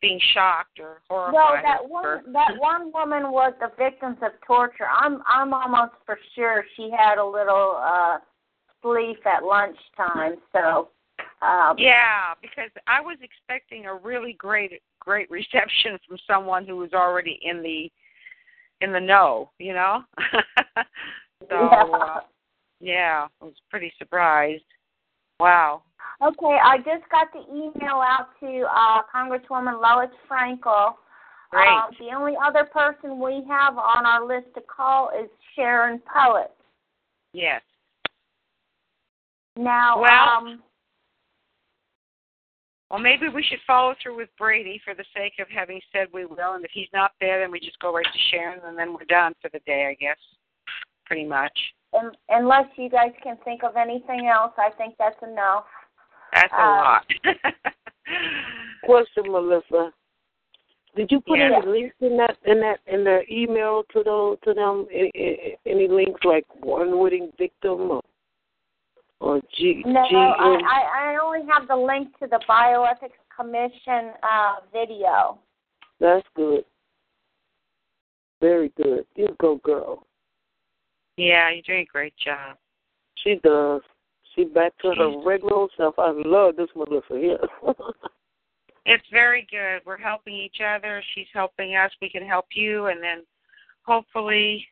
being 0.00 0.20
shocked 0.32 0.78
or 0.78 1.00
horrified. 1.08 1.34
Well, 1.34 1.54
that 1.62 1.80
or, 1.82 2.22
one 2.22 2.32
that 2.32 2.58
one 2.58 2.92
woman 2.92 3.32
was 3.32 3.52
the 3.60 3.70
victims 3.78 4.18
of 4.22 4.32
torture. 4.46 4.86
I'm 4.86 5.22
I'm 5.26 5.52
almost 5.52 5.92
for 6.06 6.18
sure 6.34 6.64
she 6.76 6.90
had 6.96 7.18
a 7.18 7.24
little 7.24 7.78
uh 7.80 8.18
sleep 8.82 9.24
at 9.26 9.42
lunchtime. 9.42 10.36
So 10.52 10.88
um 11.42 11.76
Yeah, 11.78 12.34
because 12.40 12.70
I 12.86 13.00
was 13.00 13.18
expecting 13.22 13.86
a 13.86 13.94
really 13.94 14.34
great 14.34 14.80
great 15.00 15.30
reception 15.30 15.98
from 16.06 16.18
someone 16.26 16.66
who 16.66 16.76
was 16.76 16.92
already 16.92 17.40
in 17.42 17.62
the 17.62 17.90
in 18.80 18.92
the 18.92 19.00
know, 19.00 19.50
you 19.58 19.72
know. 19.72 20.02
so 21.48 21.56
uh, 21.56 22.20
yeah, 22.80 23.26
I 23.40 23.44
was 23.44 23.54
pretty 23.70 23.92
surprised. 23.98 24.62
Wow. 25.40 25.82
Okay, 26.22 26.58
I 26.64 26.78
just 26.78 27.08
got 27.10 27.28
the 27.32 27.44
email 27.52 27.96
out 27.96 28.28
to 28.40 28.64
uh 28.70 29.02
Congresswoman 29.14 29.80
Lois 29.80 30.10
Frankel. 30.30 30.94
Great. 31.50 31.68
Um, 31.68 31.90
the 32.00 32.14
only 32.14 32.34
other 32.42 32.64
person 32.64 33.20
we 33.20 33.44
have 33.48 33.78
on 33.78 34.06
our 34.06 34.26
list 34.26 34.46
to 34.54 34.60
call 34.62 35.10
is 35.10 35.28
Sharon 35.54 36.00
Poet. 36.12 36.50
Yes. 37.32 37.62
Now, 39.56 40.00
Well- 40.00 40.28
um, 40.28 40.62
Well, 42.90 43.00
maybe 43.00 43.28
we 43.28 43.42
should 43.42 43.60
follow 43.66 43.94
through 44.00 44.16
with 44.16 44.28
Brady 44.38 44.80
for 44.84 44.94
the 44.94 45.04
sake 45.16 45.34
of 45.40 45.48
having 45.48 45.80
said 45.92 46.08
we 46.12 46.26
will, 46.26 46.54
and 46.54 46.64
if 46.64 46.70
he's 46.72 46.88
not 46.92 47.12
there, 47.20 47.40
then 47.40 47.50
we 47.50 47.58
just 47.58 47.78
go 47.80 47.92
right 47.92 48.04
to 48.04 48.18
Sharon, 48.30 48.60
and 48.64 48.78
then 48.78 48.92
we're 48.92 49.04
done 49.08 49.32
for 49.42 49.48
the 49.52 49.58
day, 49.66 49.86
I 49.86 49.94
guess. 49.94 50.18
Pretty 51.06 51.24
much. 51.24 51.56
Un 51.94 52.12
unless 52.28 52.66
you 52.76 52.88
guys 52.90 53.12
can 53.22 53.36
think 53.44 53.62
of 53.64 53.76
anything 53.76 54.26
else, 54.28 54.52
I 54.58 54.70
think 54.76 54.94
that's 54.98 55.20
enough. 55.22 55.64
That's 56.32 56.52
a 56.52 56.62
Um, 56.62 56.76
lot. 56.84 57.06
Question, 58.84 59.32
Melissa. 59.32 59.92
Did 60.96 61.10
you 61.10 61.20
put 61.20 61.38
Yes. 61.38 61.52
any 61.62 61.66
links 61.72 61.96
in 62.00 62.16
that 62.18 62.36
in 62.44 62.60
that 62.60 62.78
in 62.86 63.02
the 63.04 63.22
email 63.30 63.82
to 63.92 64.02
those 64.04 64.38
to 64.44 64.54
them? 64.54 64.86
Any, 64.92 65.10
any- 65.14 65.56
any 65.66 65.88
links 65.88 66.20
like 66.24 66.44
one 66.62 66.98
witting 67.00 67.32
victim 67.38 67.90
or 67.90 68.02
or 69.20 69.40
G 69.56 69.82
No, 69.86 70.04
G 70.08 70.14
I, 70.16 70.58
I 70.70 71.10
I 71.12 71.16
only 71.22 71.40
have 71.50 71.66
the 71.66 71.76
link 71.76 72.16
to 72.18 72.26
the 72.26 72.40
Bioethics 72.48 73.18
Commission 73.34 74.12
uh, 74.22 74.56
video. 74.72 75.38
That's 75.98 76.26
good. 76.36 76.64
Very 78.40 78.68
good. 78.76 79.06
You 79.16 79.34
go, 79.40 79.56
girl. 79.64 80.06
Yeah, 81.16 81.50
you're 81.50 81.62
doing 81.62 81.86
a 81.88 81.92
great 81.92 82.14
job. 82.16 82.56
She 83.22 83.40
does. 83.42 83.82
She 84.34 84.44
back 84.44 84.72
to 84.82 84.92
her 84.96 85.22
regular 85.24 85.54
old 85.54 85.70
self. 85.76 85.94
I 85.98 86.12
love 86.24 86.56
this 86.56 86.68
Melissa 86.74 87.14
here. 87.14 87.38
It's 88.86 89.04
very 89.10 89.46
good. 89.50 89.80
We're 89.86 89.96
helping 89.96 90.34
each 90.34 90.58
other. 90.60 91.02
She's 91.14 91.26
helping 91.32 91.74
us. 91.76 91.90
We 92.02 92.10
can 92.10 92.26
help 92.26 92.46
you, 92.54 92.86
and 92.86 93.02
then 93.02 93.22
hopefully, 93.82 94.66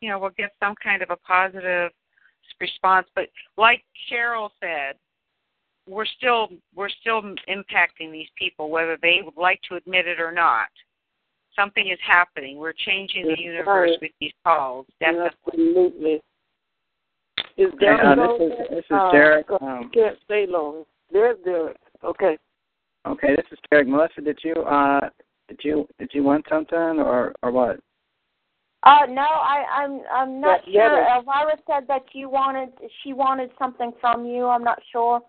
you 0.00 0.08
know, 0.08 0.18
we'll 0.18 0.30
get 0.30 0.52
some 0.60 0.74
kind 0.82 1.02
of 1.02 1.10
a 1.10 1.16
positive 1.16 1.92
response. 2.60 3.06
But 3.14 3.28
like 3.58 3.84
Cheryl 4.10 4.50
said, 4.60 4.96
we're 5.86 6.06
still 6.06 6.48
we're 6.74 6.88
still 6.88 7.20
impacting 7.22 8.10
these 8.10 8.28
people, 8.38 8.70
whether 8.70 8.96
they 9.02 9.20
would 9.22 9.36
like 9.36 9.60
to 9.68 9.76
admit 9.76 10.06
it 10.06 10.20
or 10.20 10.32
not. 10.32 10.68
Something 11.58 11.88
is 11.88 11.98
happening. 12.06 12.56
We're 12.58 12.72
changing 12.72 13.26
the 13.26 13.40
universe 13.40 13.90
right. 13.90 13.98
with 14.00 14.12
these 14.20 14.32
calls. 14.44 14.86
Definitely. 15.00 15.30
Absolutely. 15.48 16.20
Is 17.56 17.72
Derek 17.80 18.00
uh, 18.04 18.14
this 18.14 18.40
is 18.40 18.56
there? 18.58 18.66
this 18.70 18.84
is 18.84 18.90
Uh, 18.92 19.10
Derek. 19.10 19.46
go- 19.48 19.58
Um, 19.60 19.90
can't 19.92 20.16
stay 20.24 20.46
long. 20.46 20.84
There's 21.10 21.36
Derek. 21.44 21.76
Okay. 22.04 22.38
okay, 23.06 23.34
this 23.34 23.46
is 23.50 23.58
Derek. 23.70 23.88
Melissa, 23.88 24.20
did 24.20 24.38
you 24.44 24.54
uh 24.54 25.00
did 25.48 25.58
you 25.64 25.88
did 25.98 26.10
you 26.12 26.22
want 26.22 26.44
something 26.48 27.00
or 27.00 27.34
or 27.42 27.50
what? 27.50 27.80
Uh, 28.84 29.06
no, 29.08 29.22
I, 29.22 29.64
I'm 29.72 30.00
I'm 30.12 30.40
not 30.40 30.60
That 30.64 30.70
sure. 30.72 30.82
letter. 30.82 31.06
Elvira 31.16 31.56
said 31.66 31.88
that 31.88 32.04
you 32.12 32.28
wanted 32.30 32.68
she 33.02 33.12
wanted 33.12 33.50
something 33.58 33.92
from 34.00 34.24
you. 34.24 34.46
I'm 34.46 34.62
not 34.62 34.78
sure. 34.92 35.20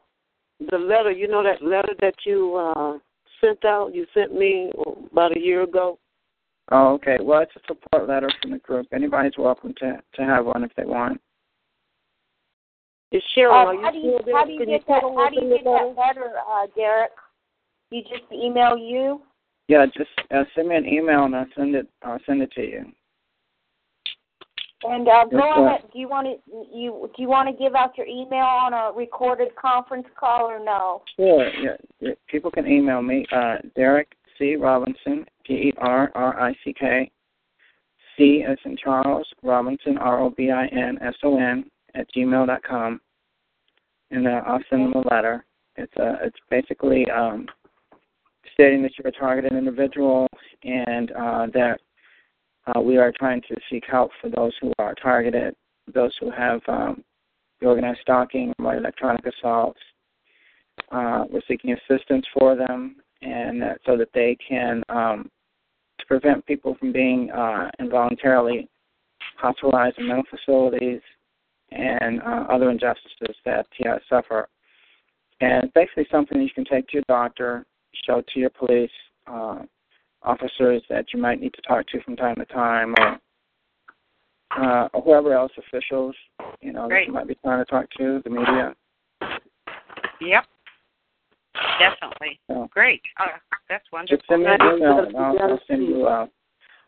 The 0.70 0.78
letter, 0.78 1.12
you 1.12 1.28
know 1.28 1.42
that 1.42 1.64
letter 1.64 1.96
that 2.02 2.16
you 2.26 2.56
uh 2.56 3.00
sent 3.42 3.66
out, 3.66 3.96
you 3.96 4.06
sent 4.14 4.36
me 4.38 4.72
about 5.12 5.36
a 5.36 5.40
year 5.40 5.64
ago? 5.64 5.98
Oh, 6.72 6.94
okay. 6.96 7.18
Well, 7.22 7.42
it's 7.42 7.56
a 7.56 7.60
support 7.68 8.08
letter 8.08 8.30
from 8.42 8.52
the 8.52 8.60
group. 8.60 8.88
Anybody's 8.94 9.38
welcome 9.38 9.74
to 9.80 10.02
to 10.16 10.22
have 10.24 10.46
one 10.46 10.64
if 10.64 10.72
they 10.76 10.86
want. 10.86 11.20
Is 13.12 13.24
Cheryl, 13.36 13.52
Uh, 13.52 13.66
are 13.68 13.74
you 13.74 13.82
how 13.82 13.92
do 13.92 13.98
you 13.98 14.14
still 14.20 14.26
there? 14.26 14.36
how 14.36 14.46
do 14.46 14.52
you 14.52 14.60
Can 14.60 14.68
get 14.70 14.82
put 14.86 14.88
that 14.88 15.02
how 15.02 15.30
do 15.30 15.36
you 15.46 15.50
get 15.58 15.64
that 15.64 15.96
letter, 15.98 16.34
uh, 16.48 16.68
Derek? 16.76 17.12
You 17.90 18.04
just 18.04 18.32
email 18.32 18.78
you? 18.78 19.22
Yeah, 19.68 19.86
just 19.88 20.10
uh, 20.32 20.44
send 20.56 20.70
me 20.70 20.76
an 20.76 20.86
email 20.86 21.26
and 21.26 21.36
I'll 21.36 21.48
send 21.56 21.76
it. 21.76 21.88
I'll 22.04 22.20
send 22.26 22.42
it 22.44 22.52
to 22.52 22.62
you. 22.62 22.86
And 24.84 25.08
uh, 25.08 25.26
go 25.26 25.38
Yes, 25.38 25.56
sir. 25.56 25.66
ahead. 25.66 25.82
Do 25.92 26.00
you 26.00 26.08
want 26.08 26.28
to 26.28 26.66
you 26.74 27.10
do 27.16 27.22
you 27.22 27.28
want 27.28 27.50
to 27.50 27.64
give 27.64 27.74
out 27.74 27.98
your 27.98 28.08
email 28.08 28.46
on 28.46 28.74
a 28.74 28.92
recorded 28.96 29.56
conference 29.56 30.08
call 30.18 30.46
or 30.46 30.64
no? 30.64 31.02
Sure. 31.16 31.50
Yeah, 31.62 31.78
yeah. 32.00 32.14
People 32.28 32.52
can 32.52 32.68
email 32.68 33.02
me. 33.02 33.26
Uh, 33.32 33.58
Derek 33.76 34.14
C 34.40 34.56
Robinson 34.56 35.26
P 35.46 35.54
E 35.54 35.74
R 35.78 36.12
R 36.16 36.40
I 36.40 36.56
C 36.64 36.74
K 36.74 37.12
C 38.18 38.44
as 38.48 38.58
in 38.66 38.76
Charles 38.78 39.28
Robinson 39.44 39.98
R 39.98 40.22
O 40.22 40.30
B 40.32 40.50
I 40.50 40.66
N 40.68 40.98
S 41.02 41.16
O 41.24 41.38
N 41.38 41.66
at 41.96 42.08
gmail 42.16 42.48
dot 42.48 42.64
com, 42.64 43.00
and 44.12 44.28
uh, 44.28 44.42
I'll 44.48 44.64
send 44.70 44.86
them 44.86 45.04
a 45.04 45.14
letter. 45.14 45.46
It's 45.76 45.94
uh, 45.98 46.16
it's 46.24 46.38
basically 46.50 47.06
um, 47.12 47.46
stating 48.54 48.82
that 48.84 48.92
you're 48.98 49.08
a 49.08 49.12
targeted 49.12 49.54
individual 49.54 50.28
and 50.64 51.12
uh, 51.12 51.48
that 51.54 51.80
uh, 52.68 52.82
we 52.82 52.98
are 52.98 53.14
trying 53.18 53.42
to 53.42 53.56
seek 53.70 53.84
help 53.90 54.12
for 54.22 54.30
those 54.30 54.52
who 54.62 54.72
are 54.80 54.94
targeted, 54.96 55.56
those 55.94 56.14
who 56.20 56.30
have 56.30 56.62
um, 56.68 57.04
organized 57.62 58.00
stalking 58.02 58.54
or 58.60 58.76
electronic 58.76 59.26
assaults. 59.26 59.80
Uh, 60.92 61.26
we're 61.30 61.42
seeking 61.48 61.74
assistance 61.74 62.26
for 62.38 62.56
them, 62.56 62.96
and 63.22 63.64
uh, 63.64 63.74
so 63.86 63.98
that 63.98 64.10
they 64.14 64.38
can 64.48 64.84
um, 64.90 65.30
to 66.00 66.06
prevent 66.06 66.46
people 66.46 66.76
from 66.80 66.92
being 66.92 67.30
uh, 67.32 67.70
involuntarily 67.80 68.70
hospitalized 69.38 69.98
in 69.98 70.08
mental 70.08 70.24
facilities 70.30 71.02
and 71.72 72.22
uh, 72.22 72.46
other 72.50 72.70
injustices 72.70 73.36
that 73.46 73.68
TIs 73.78 74.02
suffer. 74.10 74.48
And 75.42 75.66
it's 75.66 75.74
basically 75.74 76.08
something 76.12 76.38
that 76.38 76.44
you 76.44 76.50
can 76.54 76.66
take 76.66 76.88
to 76.88 76.98
your 76.98 77.04
doctor, 77.08 77.66
show 78.06 78.22
to 78.34 78.40
your 78.40 78.50
police 78.50 78.92
uh, 79.28 79.60
officers 80.24 80.82
that 80.90 81.06
you 81.14 81.22
might 81.22 81.40
need 81.40 81.54
to 81.54 81.62
talk 81.62 81.88
to 81.88 82.02
from 82.02 82.16
time 82.16 82.36
to 82.36 82.46
time, 82.46 82.94
or 82.98 83.20
uh, 84.58 84.88
or 84.94 85.02
whoever 85.04 85.34
else, 85.34 85.52
officials, 85.58 86.16
you 86.62 86.74
know, 86.74 86.90
that 86.90 87.06
you 87.06 87.14
might 87.14 87.28
be 87.28 87.36
trying 87.36 87.64
to 87.64 87.70
talk 87.70 87.86
to, 87.98 88.20
the 88.24 88.30
media. 88.30 88.74
Yep. 90.22 90.46
Definitely. 91.80 92.40
So, 92.48 92.70
Great. 92.72 93.02
Uh, 93.20 93.26
that's 93.70 93.84
just 93.84 93.94
wonderful. 93.94 94.26
send 94.30 94.44
me 94.44 94.50
an 94.50 94.78
email 94.78 95.00
and 95.00 95.18
I'll, 95.18 95.40
I'll 95.40 95.60
send 95.68 95.88
you 95.88 96.06
uh, 96.08 96.28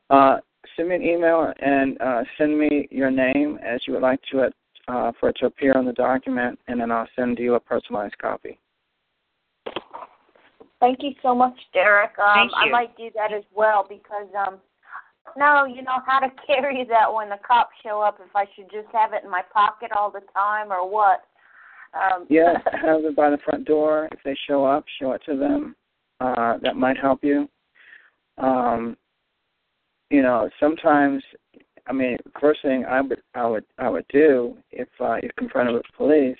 uh, 0.09 0.39
send 0.75 0.89
me 0.89 0.95
an 0.95 1.03
email 1.03 1.53
and 1.59 1.99
uh, 2.01 2.23
send 2.37 2.57
me 2.57 2.87
your 2.91 3.11
name 3.11 3.59
as 3.65 3.81
you 3.87 3.93
would 3.93 4.01
like 4.01 4.19
to 4.31 4.39
it 4.39 4.53
uh, 4.87 5.11
for 5.19 5.29
it 5.29 5.37
to 5.37 5.45
appear 5.45 5.73
on 5.77 5.85
the 5.85 5.93
document, 5.93 6.59
and 6.67 6.79
then 6.79 6.91
I'll 6.91 7.07
send 7.15 7.39
you 7.39 7.55
a 7.55 7.59
personalized 7.59 8.17
copy. 8.17 8.59
Thank 10.79 10.99
you 11.01 11.11
so 11.21 11.35
much, 11.35 11.57
Derek. 11.73 12.17
Um, 12.17 12.49
Thank 12.49 12.51
I 12.55 12.69
might 12.69 12.97
do 12.97 13.09
that 13.15 13.31
as 13.31 13.43
well 13.53 13.85
because 13.87 14.27
um, 14.47 14.57
no, 15.37 15.65
you 15.65 15.83
know 15.83 15.99
how 16.05 16.19
to 16.19 16.29
carry 16.47 16.83
that 16.89 17.13
when 17.13 17.29
the 17.29 17.37
cops 17.47 17.75
show 17.83 18.01
up. 18.01 18.19
If 18.19 18.35
I 18.35 18.45
should 18.55 18.71
just 18.71 18.87
have 18.91 19.13
it 19.13 19.23
in 19.23 19.29
my 19.29 19.43
pocket 19.53 19.91
all 19.95 20.09
the 20.09 20.23
time 20.33 20.71
or 20.71 20.89
what? 20.89 21.21
Um, 21.93 22.25
Yeah, 22.29 22.53
have 22.81 23.03
it 23.05 23.15
by 23.15 23.29
the 23.29 23.37
front 23.39 23.65
door. 23.65 24.07
If 24.11 24.19
they 24.23 24.35
show 24.47 24.65
up, 24.65 24.85
show 24.99 25.11
it 25.13 25.21
to 25.25 25.37
them. 25.37 25.75
Uh, 26.19 26.57
that 26.61 26.75
might 26.75 26.97
help 26.97 27.23
you. 27.23 27.49
Um, 28.37 28.97
you 30.09 30.21
know, 30.21 30.49
sometimes, 30.59 31.23
I 31.87 31.93
mean, 31.93 32.17
first 32.39 32.61
thing 32.61 32.85
I 32.85 33.01
would 33.01 33.21
I 33.33 33.45
would 33.47 33.65
I 33.77 33.89
would 33.89 34.05
do 34.09 34.57
if 34.71 34.87
uh, 34.99 35.17
you're 35.21 35.31
confronted 35.37 35.75
with 35.75 35.83
police, 35.97 36.37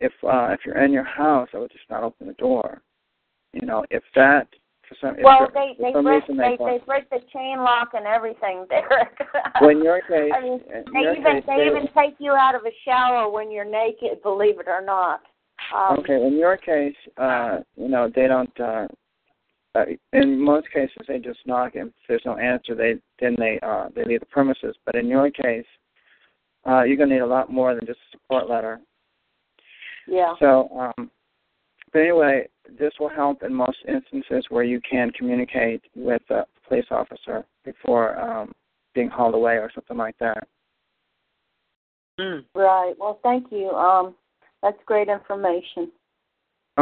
if 0.00 0.12
uh, 0.24 0.48
if 0.52 0.60
you're 0.66 0.82
in 0.84 0.92
your 0.92 1.04
house, 1.04 1.48
I 1.54 1.58
would 1.58 1.72
just 1.72 1.88
not 1.90 2.02
open 2.02 2.26
the 2.26 2.34
door. 2.34 2.82
you 3.52 3.66
know, 3.66 3.84
if 3.90 4.02
that 4.14 4.48
for 4.88 4.96
some 5.00 5.16
Well, 5.22 5.48
they 5.52 5.74
they 5.78 5.92
break 5.92 6.26
they 6.26 6.34
they, 6.34 6.56
they 6.58 6.78
break 6.86 7.10
the 7.10 7.20
chain 7.32 7.58
lock 7.58 7.90
and 7.94 8.06
everything, 8.06 8.66
Derek. 8.68 9.18
well, 9.60 9.70
in 9.70 9.82
your 9.82 10.00
case, 10.02 10.32
I 10.34 10.40
mean, 10.40 10.60
they 10.68 11.12
even 11.12 11.22
case, 11.22 11.44
they 11.46 11.56
they- 11.56 11.66
even 11.66 11.88
take 11.94 12.14
you 12.18 12.32
out 12.32 12.54
of 12.54 12.62
a 12.64 12.72
shower 12.84 13.30
when 13.30 13.50
you're 13.50 13.64
naked. 13.64 14.22
Believe 14.22 14.58
it 14.60 14.68
or 14.68 14.82
not. 14.82 15.20
Um, 15.74 15.98
okay, 15.98 16.24
in 16.26 16.38
your 16.38 16.56
case, 16.56 16.94
uh, 17.16 17.58
you 17.76 17.88
know, 17.88 18.10
they 18.14 18.26
don't. 18.26 18.60
Uh, 18.60 18.86
uh, 19.74 19.84
in 20.12 20.40
most 20.40 20.66
cases, 20.72 20.96
they 21.06 21.18
just 21.18 21.40
knock, 21.46 21.74
and 21.74 21.88
if 21.88 21.94
there's 22.08 22.22
no 22.24 22.36
answer, 22.38 22.74
they 22.74 22.94
then 23.20 23.36
they 23.38 23.58
uh, 23.62 23.88
they 23.94 24.04
leave 24.04 24.20
the 24.20 24.26
premises. 24.26 24.74
But 24.86 24.94
in 24.94 25.06
your 25.06 25.30
case, 25.30 25.66
uh, 26.66 26.82
you're 26.82 26.96
gonna 26.96 27.14
need 27.14 27.20
a 27.20 27.26
lot 27.26 27.52
more 27.52 27.74
than 27.74 27.86
just 27.86 27.98
a 27.98 28.16
support 28.16 28.48
letter. 28.48 28.80
Yeah. 30.06 30.34
So, 30.40 30.70
um, 30.78 31.10
but 31.92 31.98
anyway, 32.00 32.48
this 32.78 32.92
will 33.00 33.08
help 33.08 33.42
in 33.42 33.54
most 33.54 33.78
instances 33.86 34.44
where 34.48 34.64
you 34.64 34.80
can 34.88 35.10
communicate 35.12 35.82
with 35.94 36.22
a 36.30 36.44
police 36.68 36.86
officer 36.90 37.44
before 37.64 38.18
um, 38.18 38.52
being 38.94 39.08
hauled 39.08 39.34
away 39.34 39.54
or 39.54 39.70
something 39.74 39.96
like 39.96 40.16
that. 40.18 40.46
Right. 42.54 42.94
Well, 42.98 43.20
thank 43.22 43.46
you. 43.50 43.70
Um, 43.70 44.14
that's 44.62 44.76
great 44.86 45.08
information. 45.08 45.90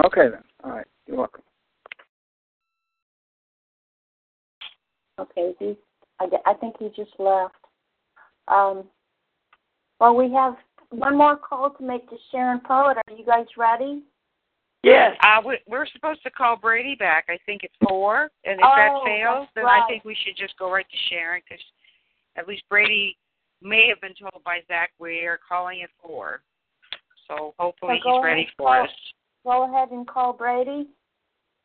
Okay 0.05 0.29
then. 0.31 0.43
All 0.65 0.73
right. 0.73 0.87
You're 1.07 1.19
welcome. 1.19 1.43
Okay. 5.21 5.53
He, 5.59 5.77
I, 6.21 6.27
I 6.47 6.55
think 6.55 6.77
he 6.79 6.89
just 6.97 7.13
left. 7.19 7.55
Um, 8.49 8.85
well, 10.01 10.15
we 10.15 10.33
have 10.33 10.57
one 10.91 11.17
more 11.17 11.37
call 11.37 11.71
to 11.71 11.85
make 11.85 12.09
to 12.11 12.17
Sharon 12.31 12.61
Poet. 12.61 12.97
Are 12.97 13.15
you 13.17 13.25
guys 13.25 13.47
ready? 13.57 14.03
Yes. 14.87 15.17
Uh, 15.21 15.43
we, 15.45 15.59
we're 15.67 15.87
supposed 15.93 16.23
to 16.23 16.31
call 16.31 16.57
Brady 16.57 16.95
back. 16.95 17.25
I 17.29 17.39
think 17.45 17.63
it's 17.65 17.75
four, 17.89 18.31
and 18.45 18.55
if 18.55 18.61
that 18.61 18.91
Oh, 18.93 19.03
fails, 19.05 19.49
then 19.57 19.65
right. 19.65 19.83
I 19.83 19.89
think 19.89 20.05
we 20.05 20.15
should 20.25 20.37
just 20.37 20.57
go 20.59 20.71
right 20.71 20.87
to 20.89 20.97
Sharon 21.11 21.43
because 21.49 21.63
at 22.37 22.47
least 22.47 22.63
Brady 22.71 23.17
may 23.61 23.89
have 23.89 24.01
been 24.01 24.15
told 24.15 24.45
by 24.45 24.59
Zach 24.69 24.91
we 25.01 25.27
are 25.27 25.41
calling 25.47 25.83
at 25.83 25.91
four. 26.01 26.43
So 27.27 27.53
hopefully 27.59 27.99
So 28.05 28.13
he's 28.15 28.25
ready 28.25 28.49
for 28.57 28.67
call- 28.75 28.85
us. 28.85 28.91
Go 29.45 29.75
ahead 29.75 29.91
and 29.91 30.07
call 30.07 30.33
Brady. 30.33 30.87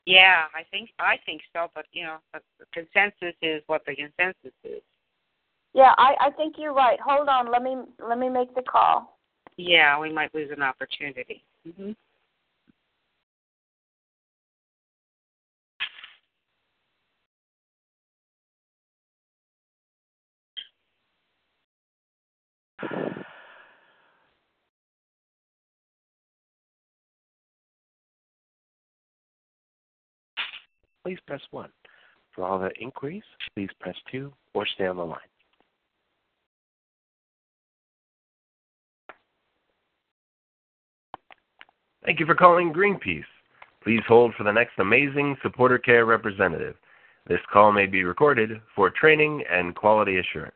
Yeah, 0.07 0.45
I 0.55 0.63
think 0.71 0.89
I 0.97 1.17
think 1.27 1.41
so, 1.53 1.67
but 1.75 1.85
you 1.93 2.03
know, 2.03 2.17
the 2.33 2.39
the 2.59 2.65
consensus 2.73 3.35
is 3.43 3.61
what 3.67 3.83
the 3.85 3.95
consensus 3.95 4.51
is. 4.63 4.81
Yeah, 5.75 5.93
I, 5.97 6.15
I 6.19 6.29
think 6.31 6.55
you're 6.57 6.73
right. 6.73 6.99
Hold 6.99 7.29
on. 7.29 7.51
Let 7.51 7.61
me 7.61 7.75
let 8.03 8.17
me 8.17 8.29
make 8.29 8.53
the 8.55 8.63
call. 8.63 9.19
Yeah, 9.57 9.99
we 9.99 10.11
might 10.11 10.33
lose 10.33 10.49
an 10.51 10.63
opportunity. 10.63 11.43
hmm 11.77 11.91
Please 31.03 31.19
press 31.25 31.41
1. 31.51 31.69
For 32.35 32.45
all 32.45 32.59
the 32.59 32.69
inquiries, 32.79 33.23
please 33.55 33.69
press 33.79 33.95
2 34.11 34.31
or 34.53 34.65
stay 34.75 34.87
on 34.87 34.97
the 34.97 35.03
line. 35.03 35.19
Thank 42.05 42.19
you 42.19 42.25
for 42.25 42.35
calling 42.35 42.73
Greenpeace. 42.73 43.23
Please 43.83 44.01
hold 44.07 44.33
for 44.35 44.43
the 44.43 44.51
next 44.51 44.79
amazing 44.79 45.37
supporter 45.41 45.77
care 45.77 46.05
representative. 46.05 46.75
This 47.27 47.39
call 47.51 47.71
may 47.71 47.85
be 47.85 48.03
recorded 48.03 48.61
for 48.75 48.89
training 48.89 49.43
and 49.51 49.75
quality 49.75 50.17
assurance. 50.17 50.55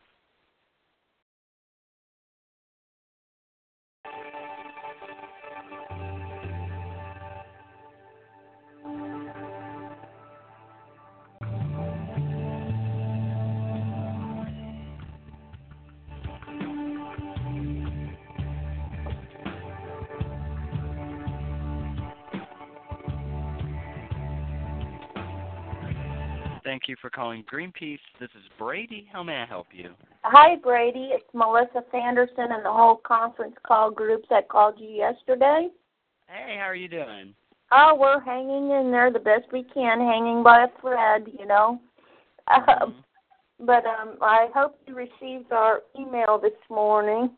Thank 26.75 26.89
you 26.89 26.97
for 27.01 27.09
calling 27.09 27.41
Greenpeace. 27.49 27.99
This 28.19 28.29
is 28.31 28.43
Brady. 28.59 29.07
How 29.09 29.23
may 29.23 29.37
I 29.37 29.45
help 29.45 29.67
you? 29.71 29.91
Hi, 30.23 30.57
Brady. 30.57 31.11
It's 31.13 31.23
Melissa 31.33 31.85
Sanderson 31.89 32.51
and 32.51 32.65
the 32.65 32.69
whole 32.69 32.97
conference 32.97 33.55
call 33.65 33.89
group 33.89 34.23
that 34.29 34.49
called 34.49 34.73
you 34.77 34.89
yesterday. 34.89 35.69
Hey, 36.27 36.57
how 36.59 36.65
are 36.65 36.75
you 36.75 36.89
doing? 36.89 37.33
Oh, 37.71 37.95
we're 37.97 38.19
hanging 38.19 38.71
in 38.71 38.91
there 38.91 39.09
the 39.09 39.19
best 39.19 39.45
we 39.53 39.63
can, 39.73 40.01
hanging 40.01 40.43
by 40.43 40.65
a 40.65 40.81
thread, 40.81 41.27
you 41.39 41.45
know. 41.45 41.79
Um, 42.53 42.95
but 43.61 43.85
um, 43.85 44.17
I 44.19 44.49
hope 44.53 44.77
you 44.85 44.95
received 44.95 45.53
our 45.53 45.79
email 45.97 46.37
this 46.37 46.59
morning. 46.69 47.29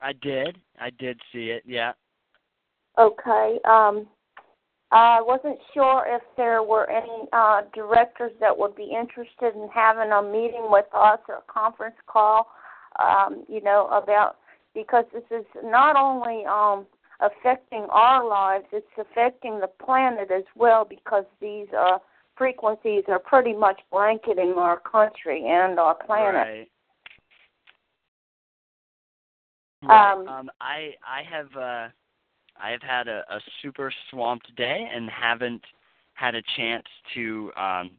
I 0.00 0.12
did. 0.12 0.56
I 0.78 0.90
did 1.00 1.18
see 1.32 1.50
it. 1.50 1.64
Yeah. 1.66 1.94
Okay. 2.96 3.58
Um, 3.64 4.06
I 4.92 5.22
wasn't 5.22 5.58
sure 5.72 6.04
if 6.06 6.22
there 6.36 6.62
were 6.62 6.88
any 6.90 7.26
uh, 7.32 7.62
directors 7.74 8.32
that 8.40 8.56
would 8.56 8.76
be 8.76 8.94
interested 8.94 9.54
in 9.56 9.68
having 9.74 10.12
a 10.12 10.22
meeting 10.22 10.66
with 10.68 10.84
us 10.92 11.18
or 11.28 11.36
a 11.36 11.52
conference 11.52 11.96
call, 12.06 12.48
um, 13.00 13.44
you 13.48 13.62
know, 13.62 13.88
about 13.88 14.36
because 14.74 15.04
this 15.14 15.24
is 15.30 15.46
not 15.64 15.96
only 15.96 16.44
um, 16.44 16.86
affecting 17.20 17.86
our 17.90 18.26
lives, 18.26 18.66
it's 18.70 18.86
affecting 18.98 19.60
the 19.60 19.66
planet 19.66 20.30
as 20.30 20.44
well 20.56 20.86
because 20.88 21.24
these 21.40 21.68
uh, 21.76 21.98
frequencies 22.36 23.04
are 23.08 23.18
pretty 23.18 23.54
much 23.54 23.80
blanketing 23.90 24.54
our 24.58 24.78
country 24.78 25.46
and 25.46 25.78
our 25.78 25.94
planet. 25.94 26.34
Right. 26.34 26.68
Right. 29.84 30.12
Um, 30.12 30.28
Um, 30.28 30.50
I 30.60 30.94
I 31.06 31.22
have 31.22 31.56
uh, 31.56 31.88
I 32.60 32.70
have 32.70 32.82
had 32.82 33.08
a, 33.08 33.24
a 33.30 33.40
super 33.62 33.92
swamped 34.10 34.54
day 34.56 34.88
and 34.94 35.08
haven't 35.10 35.62
had 36.14 36.34
a 36.34 36.42
chance 36.56 36.84
to 37.14 37.52
um, 37.56 37.90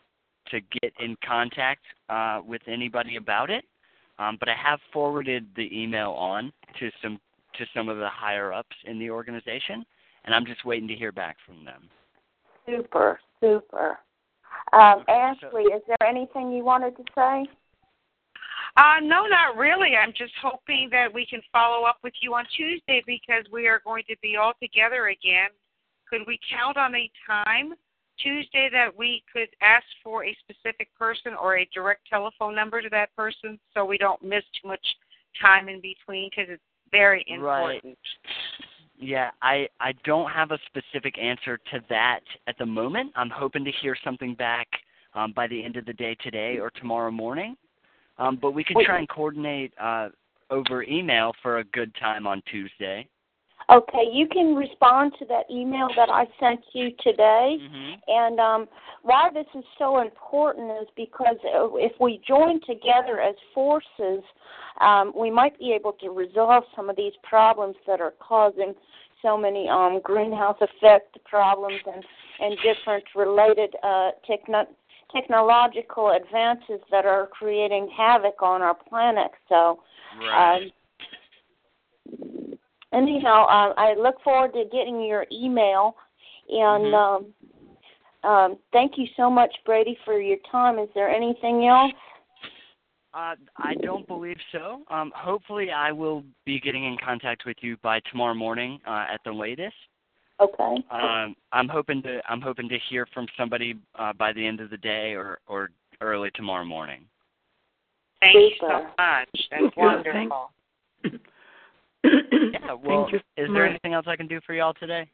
to 0.51 0.59
get 0.81 0.93
in 0.99 1.15
contact 1.25 1.81
uh, 2.09 2.41
with 2.45 2.61
anybody 2.67 3.15
about 3.15 3.49
it. 3.49 3.65
Um, 4.19 4.37
but 4.39 4.49
I 4.49 4.55
have 4.55 4.79
forwarded 4.91 5.47
the 5.55 5.69
email 5.77 6.11
on 6.11 6.51
to 6.79 6.89
some 7.01 7.19
to 7.57 7.65
some 7.75 7.89
of 7.89 7.97
the 7.97 8.09
higher 8.09 8.53
ups 8.53 8.75
in 8.85 8.99
the 8.99 9.09
organization, 9.09 9.85
and 10.25 10.33
I'm 10.33 10.45
just 10.45 10.65
waiting 10.65 10.87
to 10.87 10.95
hear 10.95 11.11
back 11.11 11.37
from 11.45 11.63
them. 11.65 11.89
Super, 12.65 13.19
super. 13.39 13.99
Um, 14.71 14.99
Okay, 15.01 15.33
so- 15.41 15.47
Ashley, 15.47 15.63
is 15.63 15.81
there 15.87 16.07
anything 16.07 16.51
you 16.51 16.63
wanted 16.63 16.95
to 16.97 17.03
say? 17.15 17.45
Uh, 18.75 18.99
no, 19.01 19.27
not 19.27 19.55
really. 19.55 19.95
I'm 19.95 20.13
just 20.17 20.33
hoping 20.41 20.89
that 20.91 21.13
we 21.13 21.25
can 21.25 21.41
follow 21.51 21.85
up 21.85 21.97
with 22.03 22.13
you 22.21 22.33
on 22.33 22.45
Tuesday 22.57 23.03
because 23.05 23.45
we 23.51 23.67
are 23.67 23.81
going 23.85 24.03
to 24.09 24.15
be 24.21 24.35
all 24.35 24.53
together 24.61 25.07
again. 25.07 25.49
Could 26.09 26.21
we 26.25 26.39
count 26.51 26.77
on 26.77 26.95
a 26.95 27.09
time 27.27 27.73
Tuesday 28.21 28.69
that 28.71 28.95
we 28.95 29.23
could 29.31 29.49
ask 29.61 29.85
for 30.03 30.25
a 30.25 30.35
specific 30.41 30.89
person 30.97 31.33
or 31.39 31.57
a 31.57 31.69
direct 31.73 32.07
telephone 32.09 32.55
number 32.55 32.81
to 32.81 32.89
that 32.89 33.15
person 33.15 33.59
so 33.73 33.85
we 33.85 33.97
don't 33.97 34.21
miss 34.23 34.43
too 34.61 34.67
much 34.67 34.85
time 35.41 35.69
in 35.69 35.81
between 35.81 36.29
because 36.29 36.49
it's 36.49 36.63
very 36.91 37.25
important. 37.27 37.83
Right. 37.83 37.97
Yeah, 38.99 39.31
I 39.41 39.67
I 39.79 39.93
don't 40.05 40.29
have 40.29 40.51
a 40.51 40.59
specific 40.67 41.17
answer 41.19 41.57
to 41.57 41.79
that 41.89 42.21
at 42.47 42.57
the 42.57 42.65
moment. 42.65 43.11
I'm 43.15 43.29
hoping 43.29 43.65
to 43.65 43.71
hear 43.81 43.97
something 44.03 44.35
back 44.35 44.67
um, 45.15 45.33
by 45.35 45.47
the 45.47 45.63
end 45.63 45.75
of 45.75 45.85
the 45.85 45.93
day 45.93 46.15
today 46.23 46.59
or 46.59 46.69
tomorrow 46.69 47.11
morning. 47.11 47.55
Um, 48.17 48.37
but 48.41 48.51
we 48.51 48.63
could 48.63 48.77
try 48.85 48.99
and 48.99 49.09
coordinate 49.09 49.73
uh, 49.79 50.09
over 50.49 50.83
email 50.83 51.33
for 51.41 51.59
a 51.59 51.63
good 51.65 51.93
time 51.99 52.27
on 52.27 52.41
Tuesday. 52.49 53.07
Okay, 53.69 54.09
you 54.11 54.27
can 54.27 54.55
respond 54.55 55.13
to 55.19 55.25
that 55.25 55.45
email 55.49 55.87
that 55.95 56.09
I 56.09 56.25
sent 56.39 56.59
you 56.73 56.91
today. 57.01 57.57
Mm-hmm. 57.61 57.93
And 58.07 58.39
um, 58.39 58.67
why 59.03 59.29
this 59.33 59.45
is 59.55 59.63
so 59.77 60.01
important 60.01 60.69
is 60.81 60.87
because 60.95 61.37
uh, 61.45 61.73
if 61.75 61.93
we 61.99 62.21
join 62.27 62.59
together 62.61 63.21
as 63.21 63.35
forces, 63.53 64.21
um, 64.81 65.13
we 65.17 65.31
might 65.31 65.57
be 65.59 65.71
able 65.71 65.93
to 65.93 66.09
resolve 66.09 66.63
some 66.75 66.89
of 66.89 66.95
these 66.95 67.13
problems 67.23 67.75
that 67.87 68.01
are 68.01 68.13
causing 68.19 68.73
so 69.21 69.37
many 69.37 69.69
um, 69.69 70.01
greenhouse 70.03 70.57
effect 70.59 71.17
problems 71.23 71.79
and, 71.85 72.03
and 72.41 72.57
different 72.61 73.03
related 73.15 73.73
uh, 73.81 74.11
techno- 74.27 74.67
technological 75.13 76.11
advances 76.11 76.79
that 76.91 77.05
are 77.05 77.27
creating 77.27 77.89
havoc 77.95 78.41
on 78.41 78.61
our 78.61 78.75
planet. 78.75 79.31
So, 79.49 79.81
Right. 80.19 80.63
um, 80.63 80.71
anyhow, 82.93 83.45
uh, 83.45 83.73
I 83.77 83.95
look 83.95 84.15
forward 84.23 84.53
to 84.53 84.65
getting 84.71 85.01
your 85.01 85.25
email, 85.31 85.95
and 86.49 86.93
Mhm. 86.93 86.93
um, 86.93 87.33
Um, 88.23 88.57
thank 88.71 88.97
you 88.97 89.05
so 89.17 89.29
much, 89.29 89.53
Brady, 89.65 89.97
for 90.05 90.19
your 90.19 90.37
time. 90.49 90.79
Is 90.79 90.89
there 90.95 91.09
anything 91.09 91.67
else? 91.67 91.91
Uh, 93.13 93.35
I 93.57 93.75
don't 93.83 94.07
believe 94.07 94.37
so. 94.51 94.83
Um, 94.89 95.11
hopefully, 95.15 95.71
I 95.71 95.91
will 95.91 96.23
be 96.45 96.59
getting 96.59 96.85
in 96.85 96.97
contact 97.03 97.43
with 97.45 97.57
you 97.61 97.77
by 97.83 97.99
tomorrow 98.09 98.33
morning 98.33 98.79
uh, 98.87 99.05
at 99.13 99.19
the 99.25 99.31
latest. 99.31 99.75
Okay. 100.39 100.83
Um, 100.91 101.35
I'm 101.51 101.69
hoping 101.69 102.01
to 102.03 102.21
I'm 102.29 102.41
hoping 102.41 102.67
to 102.69 102.77
hear 102.89 103.07
from 103.13 103.27
somebody 103.37 103.75
uh, 103.97 104.13
by 104.13 104.33
the 104.33 104.45
end 104.45 104.59
of 104.59 104.69
the 104.69 104.77
day 104.77 105.13
or 105.13 105.39
or 105.47 105.69
early 106.01 106.31
tomorrow 106.35 106.65
morning. 106.65 107.05
Thank 108.19 108.35
you 108.35 108.51
so 108.59 108.83
much. 108.97 109.47
That's 109.51 109.77
wonderful. 109.77 110.51
Yeah. 112.03 112.73
Well, 112.83 113.09
you. 113.11 113.19
is 113.37 113.49
there 113.53 113.65
anything 113.65 113.93
else 113.93 114.05
I 114.07 114.15
can 114.15 114.27
do 114.27 114.39
for 114.45 114.53
y'all 114.53 114.73
today? 114.73 115.09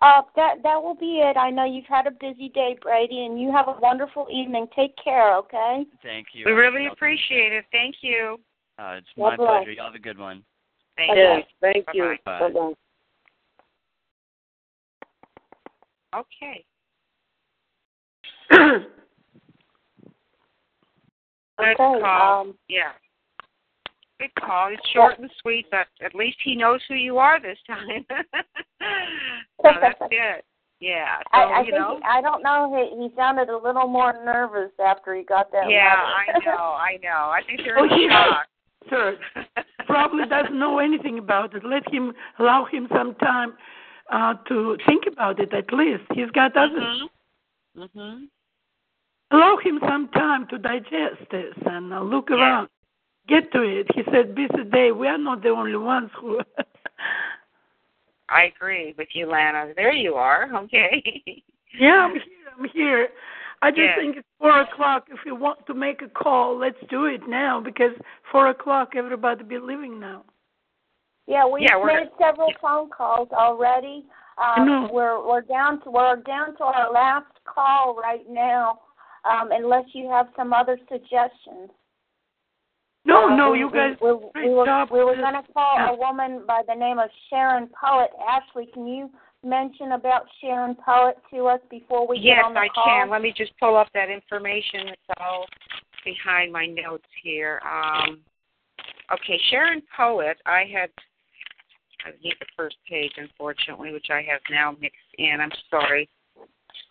Uh, 0.00 0.22
that 0.36 0.56
that 0.62 0.82
will 0.82 0.94
be 0.94 1.20
it. 1.20 1.36
I 1.36 1.50
know 1.50 1.64
you've 1.64 1.86
had 1.86 2.06
a 2.06 2.10
busy 2.10 2.48
day, 2.50 2.76
Brady, 2.82 3.24
and 3.24 3.40
you 3.40 3.50
have 3.52 3.68
a 3.68 3.76
wonderful 3.80 4.26
evening. 4.30 4.66
Take 4.74 4.94
care, 5.02 5.36
okay? 5.36 5.84
Thank 6.02 6.28
you. 6.32 6.44
We 6.46 6.52
really 6.52 6.86
appreciate 6.86 7.52
it. 7.52 7.64
Thank 7.72 7.96
you. 8.02 8.38
Uh, 8.78 8.96
it's 8.98 9.06
God 9.16 9.30
my 9.30 9.36
bless. 9.36 9.48
pleasure. 9.48 9.72
Y'all 9.72 9.86
have 9.86 9.94
a 9.94 9.98
good 9.98 10.18
one. 10.18 10.44
Thank 10.96 11.16
Yes, 11.16 11.42
you. 11.46 11.72
thank 11.72 11.86
you. 11.94 12.16
Bye-bye. 12.24 12.48
Bye-bye. 12.48 12.74
Okay. 16.16 16.64
Good 21.58 21.66
Okay, 21.70 21.74
call. 21.76 22.40
um, 22.40 22.54
yeah. 22.68 22.92
Good 24.20 24.34
call. 24.40 24.72
It's 24.72 24.82
short 24.92 25.18
and 25.18 25.30
sweet, 25.40 25.66
but 25.70 25.86
at 26.04 26.14
least 26.14 26.36
he 26.44 26.54
knows 26.56 26.80
who 26.88 26.94
you 26.94 27.18
are 27.18 27.40
this 27.40 27.58
time. 27.66 28.04
so 29.62 29.70
that's 29.80 29.98
good. 30.10 30.42
Yeah. 30.80 31.18
So, 31.32 31.38
I, 31.40 31.42
I 31.42 31.58
you 31.60 31.64
think 31.66 31.76
know. 31.78 32.00
I 32.04 32.20
don't 32.20 32.42
know. 32.42 32.90
He, 32.92 33.02
he 33.08 33.14
sounded 33.16 33.48
a 33.48 33.56
little 33.56 33.86
more 33.88 34.12
nervous 34.24 34.72
after 34.84 35.14
he 35.14 35.22
got 35.22 35.50
that. 35.52 35.70
yeah. 35.70 35.94
I 35.94 36.38
know. 36.44 36.52
I 36.52 36.98
know. 37.02 37.30
I 37.32 37.40
think 37.46 37.60
they're 37.64 37.78
Oh, 37.78 37.84
in 37.84 38.02
yeah. 38.02 38.24
shock. 38.30 38.46
Sir, 38.90 39.16
probably 39.86 40.26
doesn't 40.28 40.58
know 40.58 40.78
anything 40.78 41.18
about 41.18 41.54
it. 41.54 41.64
Let 41.64 41.90
him 41.92 42.12
allow 42.38 42.66
him 42.66 42.86
some 42.94 43.14
time 43.14 43.54
uh, 44.10 44.34
to 44.48 44.76
think 44.86 45.04
about 45.10 45.40
it. 45.40 45.52
At 45.52 45.72
least 45.72 46.04
he's 46.12 46.30
got 46.30 46.56
other. 46.56 46.80
Mhm. 46.80 47.08
Mhm. 47.76 48.28
Allow 49.30 49.56
him 49.56 49.80
some 49.88 50.08
time 50.08 50.46
to 50.48 50.58
digest 50.58 51.28
this 51.30 51.54
and 51.66 51.92
uh, 51.92 52.00
look 52.00 52.30
around. 52.30 52.68
Get 53.26 53.50
to 53.52 53.62
it. 53.62 53.90
He 53.94 54.02
said, 54.12 54.34
"Busy 54.34 54.64
day. 54.64 54.92
We 54.92 55.08
are 55.08 55.18
not 55.18 55.42
the 55.42 55.48
only 55.48 55.76
ones 55.76 56.10
who." 56.20 56.40
I 58.28 58.44
agree 58.44 58.94
with 58.96 59.08
you, 59.14 59.26
Lana. 59.26 59.72
There 59.74 59.92
you 59.92 60.14
are. 60.14 60.48
Okay. 60.54 61.02
yeah, 61.78 62.04
I'm 62.04 62.14
here. 62.14 62.22
I'm 62.58 62.64
here. 62.72 63.08
I 63.62 63.70
just 63.70 63.80
Yeah. 63.80 63.96
think 63.96 64.16
it's 64.18 64.28
four 64.38 64.60
o'clock. 64.60 65.08
If 65.10 65.20
you 65.24 65.34
want 65.34 65.66
to 65.66 65.74
make 65.74 66.02
a 66.02 66.08
call, 66.08 66.56
let's 66.56 66.78
do 66.90 67.06
it 67.06 67.26
now 67.26 67.60
because 67.60 67.92
four 68.30 68.48
o'clock 68.48 68.94
everybody 68.94 69.42
be 69.44 69.58
leaving 69.58 69.98
now. 69.98 70.24
Yeah, 71.26 71.46
we've 71.46 71.62
Yeah, 71.62 71.82
made 71.84 72.10
several 72.20 72.52
phone 72.60 72.90
calls 72.90 73.28
already. 73.32 74.04
Um. 74.36 74.88
We're 74.92 75.24
we're 75.26 75.42
down 75.42 75.80
to 75.82 75.90
we're 75.90 76.16
down 76.16 76.56
to 76.56 76.64
our 76.64 76.92
last 76.92 77.26
call 77.46 77.96
right 77.96 78.28
now, 78.28 78.80
um, 79.24 79.50
unless 79.52 79.84
you 79.92 80.10
have 80.10 80.26
some 80.36 80.52
other 80.52 80.78
suggestions. 80.88 81.70
No, 83.06 83.28
Uh, 83.28 83.36
no, 83.36 83.50
we, 83.52 83.58
you 83.60 83.70
guys. 83.70 83.96
We, 84.00 84.08
great 84.32 84.48
we 84.48 84.54
were 84.54 84.64
job 84.64 84.88
we 84.90 85.04
were 85.04 85.14
going 85.14 85.34
to 85.34 85.52
call 85.52 85.76
Yeah. 85.76 85.90
a 85.90 85.96
woman 85.96 86.42
by 86.46 86.62
the 86.66 86.74
name 86.74 86.98
of 86.98 87.10
Sharon 87.30 87.68
Poet. 87.80 88.10
Ashley, 88.28 88.66
can 88.74 88.86
you 88.86 89.10
mention 89.44 89.92
about 89.92 90.26
Sharon 90.40 90.74
Poet 90.74 91.16
to 91.32 91.46
us 91.46 91.60
before 91.70 92.06
we 92.08 92.18
yes, 92.18 92.38
get 92.38 92.44
on 92.46 92.54
the 92.54 92.60
I 92.60 92.68
call? 92.74 92.84
can. 92.86 93.10
Let 93.10 93.22
me 93.22 93.32
just 93.36 93.52
pull 93.60 93.76
up 93.76 93.88
that 93.94 94.08
information. 94.10 94.88
It's 94.88 95.02
all 95.20 95.44
behind 96.04 96.50
my 96.52 96.66
notes 96.66 97.06
here. 97.22 97.60
Um, 97.64 98.20
okay, 99.12 99.38
Sharon 99.50 99.82
Poet. 99.96 100.38
I 100.46 100.64
had. 100.72 100.90
I 102.04 102.10
need 102.22 102.34
the 102.38 102.46
first 102.56 102.76
page, 102.88 103.12
unfortunately, 103.16 103.92
which 103.92 104.08
I 104.10 104.22
have 104.30 104.40
now 104.50 104.76
mixed 104.80 104.98
in. 105.18 105.40
I'm 105.40 105.52
sorry, 105.70 106.08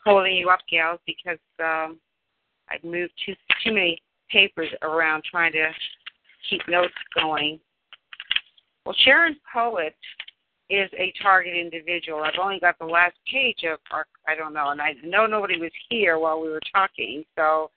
holding 0.03 0.35
you 0.35 0.49
up, 0.49 0.59
gals, 0.69 0.99
because 1.05 1.39
um, 1.59 1.99
I've 2.69 2.83
moved 2.83 3.13
too 3.25 3.33
too 3.63 3.73
many 3.73 4.01
papers 4.29 4.69
around 4.81 5.23
trying 5.29 5.51
to 5.53 5.69
keep 6.49 6.61
notes 6.67 6.93
going. 7.15 7.59
Well, 8.85 8.95
Sharon 9.05 9.37
Poet 9.53 9.95
is 10.69 10.89
a 10.97 11.13
target 11.21 11.55
individual. 11.55 12.23
I've 12.23 12.39
only 12.41 12.59
got 12.59 12.79
the 12.79 12.85
last 12.85 13.15
page 13.31 13.63
of 13.71 13.79
our, 13.91 14.05
I 14.27 14.35
don't 14.35 14.53
know, 14.53 14.69
and 14.69 14.81
I 14.81 14.93
know 15.03 15.25
nobody 15.25 15.59
was 15.59 15.71
here 15.89 16.17
while 16.17 16.41
we 16.41 16.49
were 16.49 16.61
talking, 16.73 17.23
so 17.37 17.69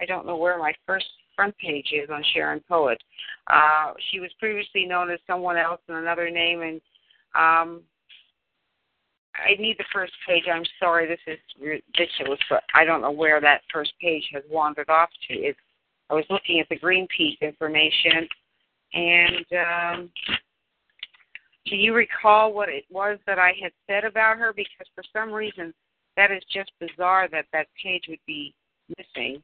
I 0.00 0.06
don't 0.06 0.26
know 0.26 0.36
where 0.36 0.58
my 0.58 0.72
first 0.86 1.06
front 1.38 1.56
page 1.58 1.92
is 1.92 2.10
on 2.10 2.24
Sharon 2.34 2.60
Poet. 2.68 3.00
Uh, 3.46 3.92
she 4.10 4.18
was 4.18 4.30
previously 4.40 4.84
known 4.84 5.08
as 5.08 5.20
someone 5.24 5.56
else 5.56 5.80
in 5.88 5.94
another 5.94 6.30
name, 6.30 6.62
and 6.62 6.80
um, 7.36 7.82
I 9.36 9.54
need 9.60 9.76
the 9.78 9.84
first 9.92 10.12
page. 10.26 10.44
I'm 10.52 10.64
sorry, 10.80 11.06
this 11.06 11.20
is 11.28 11.38
ridiculous, 11.60 12.40
but 12.50 12.64
I 12.74 12.84
don't 12.84 13.02
know 13.02 13.12
where 13.12 13.40
that 13.40 13.60
first 13.72 13.92
page 14.02 14.24
has 14.34 14.42
wandered 14.50 14.90
off 14.90 15.10
to. 15.28 15.34
It's, 15.34 15.58
I 16.10 16.14
was 16.14 16.24
looking 16.28 16.58
at 16.58 16.68
the 16.68 16.76
Greenpeace 16.76 17.40
information, 17.40 18.26
and 18.94 19.46
um, 19.52 20.10
do 21.66 21.76
you 21.76 21.94
recall 21.94 22.52
what 22.52 22.68
it 22.68 22.84
was 22.90 23.20
that 23.28 23.38
I 23.38 23.52
had 23.62 23.70
said 23.86 24.04
about 24.04 24.38
her? 24.38 24.52
Because 24.52 24.88
for 24.92 25.04
some 25.12 25.30
reason, 25.30 25.72
that 26.16 26.32
is 26.32 26.42
just 26.52 26.72
bizarre 26.80 27.28
that 27.30 27.44
that 27.52 27.68
page 27.80 28.06
would 28.08 28.18
be 28.26 28.52
missing. 28.96 29.40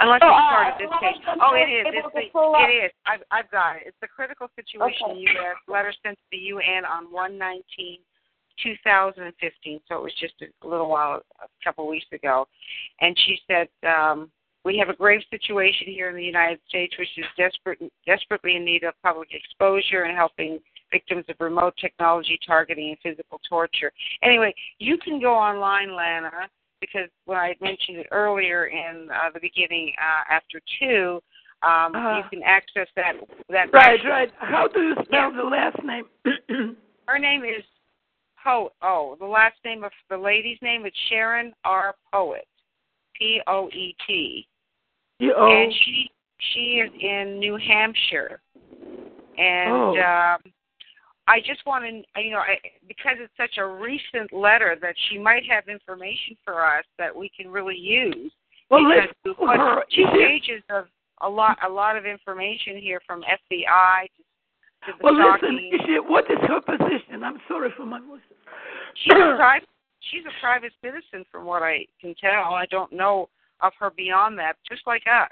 Unless 0.00 0.20
Oh, 0.22 0.30
it's 0.30 0.38
uh, 0.38 0.54
part 0.54 0.66
of 0.72 0.78
this. 0.78 0.90
I'm 1.26 1.38
Oh, 1.42 1.54
it 1.54 1.68
is. 1.70 1.86
It's 1.90 2.08
the, 2.14 2.30
it 2.30 2.72
is. 2.86 2.92
I've, 3.06 3.22
I've 3.30 3.50
got 3.50 3.76
it. 3.76 3.82
It's 3.86 3.96
the 4.00 4.08
critical 4.08 4.48
situation 4.54 5.10
Okay. 5.10 5.20
U.S. 5.38 5.56
letter 5.66 5.92
sent 6.02 6.16
to 6.16 6.24
the 6.30 6.38
UN 6.54 6.84
on 6.84 7.10
119 7.10 7.98
2015. 8.62 9.80
So 9.88 9.96
it 9.96 10.02
was 10.02 10.14
just 10.20 10.34
a 10.42 10.66
little 10.66 10.88
while, 10.88 11.22
a 11.42 11.46
couple 11.64 11.84
of 11.84 11.90
weeks 11.90 12.06
ago. 12.12 12.46
And 13.00 13.16
she 13.26 13.38
said, 13.46 13.68
um, 13.86 14.30
we 14.64 14.78
have 14.78 14.88
a 14.88 14.96
grave 14.96 15.22
situation 15.30 15.86
here 15.86 16.10
in 16.10 16.16
the 16.16 16.24
United 16.24 16.58
States 16.68 16.94
which 16.98 17.08
is 17.16 17.24
desperate, 17.36 17.78
desperately 18.06 18.56
in 18.56 18.64
need 18.64 18.82
of 18.84 18.94
public 19.02 19.28
exposure 19.32 20.02
and 20.02 20.16
helping 20.16 20.58
victims 20.90 21.24
of 21.28 21.36
remote 21.38 21.74
technology 21.80 22.38
targeting 22.46 22.90
and 22.90 22.98
physical 23.02 23.40
torture. 23.48 23.92
Anyway, 24.22 24.54
you 24.78 24.98
can 24.98 25.20
go 25.20 25.34
online, 25.34 25.94
Lana, 25.94 26.48
because 26.80 27.08
when 27.24 27.38
I 27.38 27.54
mentioned 27.60 27.98
it 27.98 28.06
earlier 28.10 28.66
in 28.66 29.08
uh, 29.12 29.30
the 29.32 29.40
beginning 29.40 29.92
uh, 30.00 30.32
after 30.32 30.60
two, 30.80 31.20
um, 31.62 31.94
Uh-huh. 31.94 32.22
you 32.22 32.30
can 32.30 32.42
access 32.44 32.86
that. 32.96 33.14
that 33.50 33.72
Right, 33.72 34.00
right. 34.04 34.32
How 34.38 34.68
do 34.68 34.80
you 34.82 34.94
spell 35.04 35.30
Yeah. 35.32 35.36
the 35.36 35.44
last 35.44 35.82
name? 35.82 36.06
Her 37.08 37.18
name 37.18 37.44
is 37.44 37.64
Poet. 38.42 38.72
Oh, 38.82 39.16
the 39.18 39.26
last 39.26 39.56
name 39.64 39.82
of 39.82 39.90
the 40.08 40.16
lady's 40.16 40.58
name 40.62 40.86
is 40.86 40.92
Sharon 41.08 41.52
R. 41.64 41.94
Poet. 42.12 42.46
P 43.14 43.40
O 43.48 43.68
E 43.70 43.96
T. 44.06 44.46
And 45.20 45.72
she 45.72 46.10
she 46.52 46.80
is 46.80 46.90
in 47.00 47.40
New 47.40 47.56
Hampshire. 47.56 48.40
And 49.36 49.72
Oh. 49.72 49.98
um 49.98 50.52
I 51.28 51.40
just 51.40 51.64
want 51.66 51.84
to, 51.84 52.20
you 52.20 52.32
know, 52.32 52.38
I, 52.38 52.56
because 52.88 53.16
it's 53.20 53.32
such 53.36 53.58
a 53.58 53.66
recent 53.66 54.32
letter 54.32 54.76
that 54.80 54.94
she 55.08 55.18
might 55.18 55.42
have 55.48 55.68
information 55.68 56.36
for 56.44 56.64
us 56.64 56.84
that 56.98 57.14
we 57.14 57.30
can 57.36 57.50
really 57.50 57.76
use. 57.76 58.32
Well, 58.70 58.88
let's 58.88 59.12
her- 59.24 59.84
two 59.94 60.06
pages 60.12 60.62
of 60.70 60.86
a 61.20 61.28
lot, 61.28 61.58
a 61.66 61.68
lot 61.68 61.96
of 61.96 62.06
information 62.06 62.78
here 62.78 63.00
from 63.06 63.22
FBI 63.22 64.06
to, 64.16 64.92
to 64.92 64.98
the 64.98 65.04
Well, 65.04 65.14
listen, 65.14 65.58
is 65.72 65.80
she, 65.86 65.98
what 66.00 66.24
is 66.30 66.38
her 66.48 66.60
position? 66.60 67.22
I'm 67.22 67.40
sorry 67.48 67.70
for 67.76 67.84
my 67.84 68.00
voice. 68.00 68.20
She's 68.94 69.12
a 69.12 69.36
private. 69.36 69.68
She's 70.10 70.22
a 70.24 70.40
private 70.40 70.72
citizen, 70.80 71.26
from 71.30 71.44
what 71.44 71.62
I 71.62 71.84
can 72.00 72.14
tell. 72.20 72.54
I 72.54 72.66
don't 72.70 72.92
know 72.92 73.28
of 73.60 73.72
her 73.80 73.90
beyond 73.90 74.38
that, 74.38 74.54
just 74.70 74.86
like 74.86 75.02
us. 75.10 75.30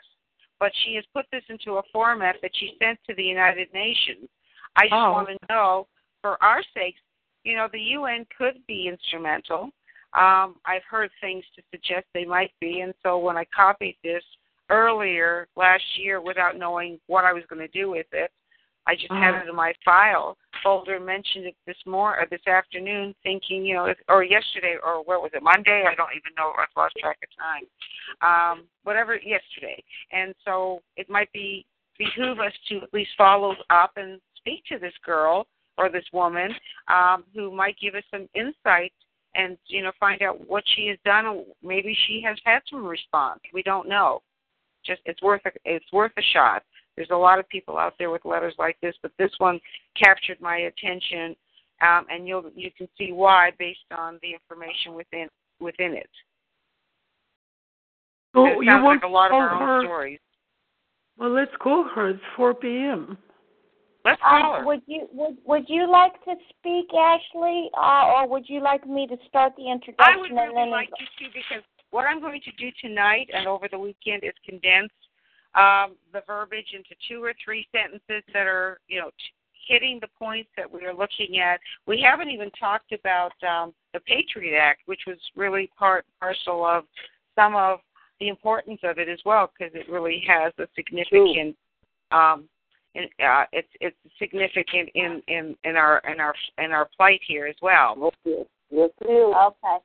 But 0.59 0.73
she 0.85 0.94
has 0.97 1.05
put 1.14 1.27
this 1.31 1.44
into 1.48 1.78
a 1.78 1.82
format 1.93 2.36
that 2.43 2.51
she 2.55 2.73
sent 2.82 2.98
to 3.09 3.14
the 3.14 3.23
United 3.23 3.68
Nations. 3.73 4.28
I 4.77 4.82
just 4.85 4.94
Oh. 4.94 5.12
want 5.12 5.28
to 5.28 5.39
know, 5.48 5.89
for 6.23 6.43
our 6.43 6.62
sakes, 6.74 7.01
you 7.44 7.57
know, 7.57 7.69
the 7.69 7.81
UN 7.81 8.27
could 8.36 8.65
be 8.66 8.89
instrumental. 8.89 9.70
Um, 10.12 10.61
I've 10.65 10.85
heard 10.85 11.11
things 11.20 11.44
to 11.57 11.62
suggest 11.70 12.07
they 12.12 12.24
might 12.24 12.53
be, 12.61 12.81
and 12.81 12.94
so 13.03 13.19
when 13.19 13.36
I 13.36 13.44
copied 13.47 13.97
this 14.03 14.24
earlier 14.70 15.47
last 15.57 15.85
year 15.98 16.20
without 16.20 16.57
knowing 16.57 16.98
what 17.07 17.24
I 17.24 17.32
was 17.32 17.44
going 17.48 17.61
to 17.61 17.69
do 17.69 17.90
with 17.90 18.07
it, 18.12 18.31
I 18.89 18.94
just 18.94 19.11
had 19.12 19.35
Uh-huh. 19.35 19.43
it 19.44 19.48
in 19.48 19.55
my 19.57 19.74
file 19.85 20.39
folder. 20.62 21.01
Mentioned 21.01 21.47
it 21.47 21.57
this 21.66 21.77
mor 21.86 22.19
or 22.19 22.27
this 22.27 22.47
afternoon, 22.47 23.15
thinking 23.23 23.65
you 23.65 23.74
know, 23.74 23.86
if, 23.86 23.98
or 24.09 24.23
yesterday, 24.23 24.77
or 24.82 25.03
what 25.03 25.23
was 25.23 25.32
it, 25.35 25.43
Monday? 25.43 25.85
I 25.86 25.94
don't 25.94 26.15
even 26.15 26.32
know. 26.36 26.53
I've 26.57 26.69
lost 26.77 26.94
track 26.98 27.19
of 27.23 27.28
time. 27.36 27.66
Um, 28.23 28.69
whatever, 28.85 29.16
yesterday, 29.16 29.82
and 30.12 30.35
so 30.44 30.82
it 30.97 31.11
might 31.11 31.31
be 31.32 31.66
behoove 31.98 32.39
us 32.40 32.53
to 32.69 32.78
at 32.82 32.94
least 32.94 33.11
follow 33.19 33.57
up 33.70 33.93
and 33.97 34.20
speak 34.47 34.64
to 34.66 34.78
this 34.78 34.93
girl 35.05 35.47
or 35.78 35.90
this 35.90 36.05
woman 36.12 36.51
um, 36.89 37.24
who 37.35 37.55
might 37.55 37.77
give 37.81 37.94
us 37.94 38.05
some 38.10 38.28
insight 38.35 38.93
and 39.35 39.59
you 39.66 39.82
know 39.82 39.93
find 40.01 40.23
out 40.23 40.48
what 40.48 40.64
she 40.74 40.86
has 40.86 40.98
done. 41.05 41.44
Maybe 41.62 41.97
she 42.06 42.23
has 42.24 42.39
had 42.44 42.60
some 42.70 42.85
response. 42.85 43.40
We 43.52 43.62
don't 43.62 43.89
know. 43.89 44.23
Just 44.85 45.01
it's 45.05 45.20
worth 45.23 45.43
a, 45.44 45.51
it's 45.64 45.93
worth 45.93 46.12
a 46.18 46.23
shot. 46.32 46.62
There's 46.97 47.10
a 47.10 47.16
lot 47.16 47.39
of 47.39 47.48
people 47.48 47.77
out 47.77 47.94
there 47.98 48.10
with 48.10 48.24
letters 48.24 48.55
like 48.59 48.78
this, 48.81 48.94
but 49.02 49.12
this 49.18 49.31
one 49.39 49.60
captured 50.02 50.40
my 50.40 50.56
attention, 50.56 51.36
um, 51.82 52.06
and 52.10 52.27
you'll 52.27 52.51
you 52.55 52.70
can 52.77 52.89
see 52.97 53.12
why 53.12 53.51
based 53.59 53.81
on 53.97 54.18
the 54.23 54.32
information 54.32 54.94
within 54.94 55.28
within 55.60 55.93
it. 55.93 56.10
So 58.35 58.47
it 58.47 58.56
you 58.64 58.70
sounds 58.70 58.85
want 58.85 59.02
like 59.02 59.10
a 59.10 59.12
lot 59.12 59.31
of 59.31 59.35
our 59.35 59.55
own 59.55 59.60
her? 59.60 59.82
stories. 59.82 60.18
Well, 61.18 61.31
let's 61.31 61.52
call 61.60 61.89
her. 61.94 62.10
It's 62.10 62.20
4 62.36 62.55
p.m. 62.55 63.16
Let's 64.07 64.23
Um, 64.23 64.43
call 64.43 64.55
her. 64.61 64.65
would 64.65 64.83
you 64.87 65.09
would 65.12 65.37
would 65.45 65.69
you 65.69 65.91
like 65.91 66.23
to 66.24 66.37
speak, 66.51 66.95
Ashley, 66.95 67.70
uh, 67.74 68.15
or 68.15 68.28
would 68.28 68.49
you 68.49 68.61
like 68.61 68.87
me 68.87 69.09
to 69.09 69.19
start 69.27 69.55
the 69.57 69.69
introduction 69.69 70.15
I 70.15 70.16
would 70.16 70.31
and 70.31 70.39
really 70.39 70.55
then 70.55 70.70
like 70.70 70.91
you 71.01 71.07
to 71.27 71.33
because 71.35 71.65
what 71.91 72.07
I'm 72.07 72.20
going 72.20 72.41
to 72.43 72.53
do 72.53 72.70
tonight 72.81 73.28
and 73.35 73.49
over 73.49 73.66
the 73.69 73.78
weekend 73.78 74.23
is 74.23 74.33
condense 74.49 74.93
um, 75.57 75.97
the 76.12 76.23
verbiage 76.24 76.73
into 76.73 76.95
two 77.09 77.24
or 77.24 77.35
three 77.45 77.66
sentences 77.73 78.23
that 78.33 78.47
are, 78.47 78.78
you 78.87 79.01
know, 79.01 79.11
t- 79.11 79.33
hitting 79.66 79.99
the 80.01 80.09
points 80.19 80.51
that 80.57 80.70
we 80.70 80.85
are 80.85 80.95
looking 80.95 81.39
at. 81.41 81.59
We 81.87 82.01
haven't 82.01 82.28
even 82.28 82.51
talked 82.53 82.93
about 82.93 83.33
um, 83.43 83.74
the 83.93 84.01
Patriot 84.01 84.57
Act, 84.57 84.83
which 84.87 85.01
was 85.07 85.19
really 85.35 85.69
part 85.77 86.05
and 86.05 86.20
parcel 86.20 86.65
of 86.65 86.85
some 87.35 87.57
of 87.57 87.81
the 88.20 88.28
importance 88.28 88.81
of 88.85 88.99
it 88.99 89.09
as 89.09 89.19
well, 89.24 89.51
because 89.59 89.74
it 89.74 89.91
really 89.91 90.23
has 90.28 90.53
a 90.59 90.69
significant. 90.77 91.57
Um, 92.12 92.49
in, 92.97 93.05
uh, 93.24 93.44
it's 93.52 93.68
it's 93.81 93.97
significant 94.18 94.89
in, 94.94 95.23
in, 95.28 95.55
in 95.64 95.77
our 95.77 96.01
in 96.10 96.20
our 96.20 96.35
in 96.59 96.73
our 96.73 96.89
plight 96.97 97.20
here 97.27 97.47
as 97.47 97.56
well. 97.60 98.12
Yes, 98.24 98.47
yes, 98.70 98.90
it 99.01 99.05
is. 99.05 99.35
Okay. 99.35 99.77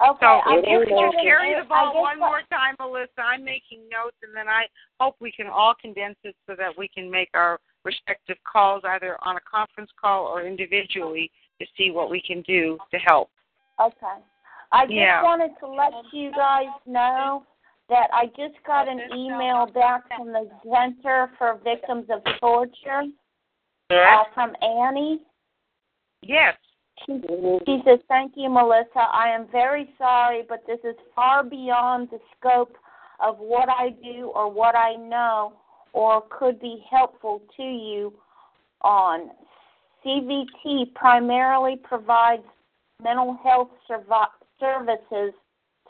Okay. 0.00 0.18
So 0.20 0.26
I 0.26 0.58
if 0.58 0.64
you 0.66 0.78
just 0.78 0.88
could 0.88 1.12
just 1.12 1.22
carry 1.22 1.54
the 1.60 1.68
ball 1.68 2.00
one 2.00 2.18
wa- 2.18 2.28
more 2.28 2.42
time, 2.50 2.74
Melissa, 2.80 3.20
I'm 3.20 3.44
making 3.44 3.80
notes, 3.90 4.16
and 4.22 4.34
then 4.34 4.48
I 4.48 4.64
hope 4.98 5.16
we 5.20 5.30
can 5.30 5.46
all 5.46 5.74
condense 5.80 6.16
it 6.24 6.34
so 6.46 6.54
that 6.58 6.76
we 6.76 6.88
can 6.88 7.10
make 7.10 7.28
our 7.34 7.60
respective 7.84 8.36
calls 8.50 8.82
either 8.84 9.16
on 9.22 9.36
a 9.36 9.40
conference 9.40 9.90
call 10.00 10.26
or 10.26 10.46
individually 10.46 11.30
to 11.60 11.66
see 11.76 11.90
what 11.90 12.10
we 12.10 12.20
can 12.20 12.42
do 12.42 12.78
to 12.90 12.98
help. 12.98 13.30
Okay. 13.80 14.18
I 14.72 14.86
just 14.86 14.94
Yeah. 14.94 15.22
wanted 15.22 15.52
to 15.60 15.68
let 15.68 15.92
you 16.12 16.32
guys 16.32 16.68
know 16.86 17.44
that 17.92 18.08
I 18.10 18.24
just 18.28 18.54
got 18.66 18.88
an 18.88 19.00
email 19.14 19.66
back 19.66 20.04
from 20.16 20.28
the 20.28 20.48
Center 20.64 21.30
for 21.36 21.60
Victims 21.62 22.06
of 22.10 22.22
Torture 22.40 23.02
uh, 23.90 24.24
from 24.32 24.54
Annie. 24.62 25.20
Yes. 26.22 26.54
She, 27.04 27.20
she 27.66 27.82
says, 27.84 27.98
Thank 28.08 28.32
you, 28.34 28.48
Melissa. 28.48 29.04
I 29.12 29.28
am 29.28 29.46
very 29.52 29.90
sorry, 29.98 30.42
but 30.48 30.64
this 30.66 30.78
is 30.84 30.96
far 31.14 31.44
beyond 31.44 32.08
the 32.10 32.18
scope 32.38 32.74
of 33.20 33.36
what 33.36 33.68
I 33.68 33.90
do 34.02 34.32
or 34.34 34.50
what 34.50 34.74
I 34.74 34.94
know 34.94 35.52
or 35.92 36.24
could 36.30 36.58
be 36.60 36.82
helpful 36.90 37.42
to 37.58 37.62
you 37.62 38.14
on. 38.80 39.32
CVT 40.02 40.94
primarily 40.94 41.76
provides 41.76 42.42
mental 43.02 43.38
health 43.44 43.68
survi- 43.88 44.26
services 44.58 45.34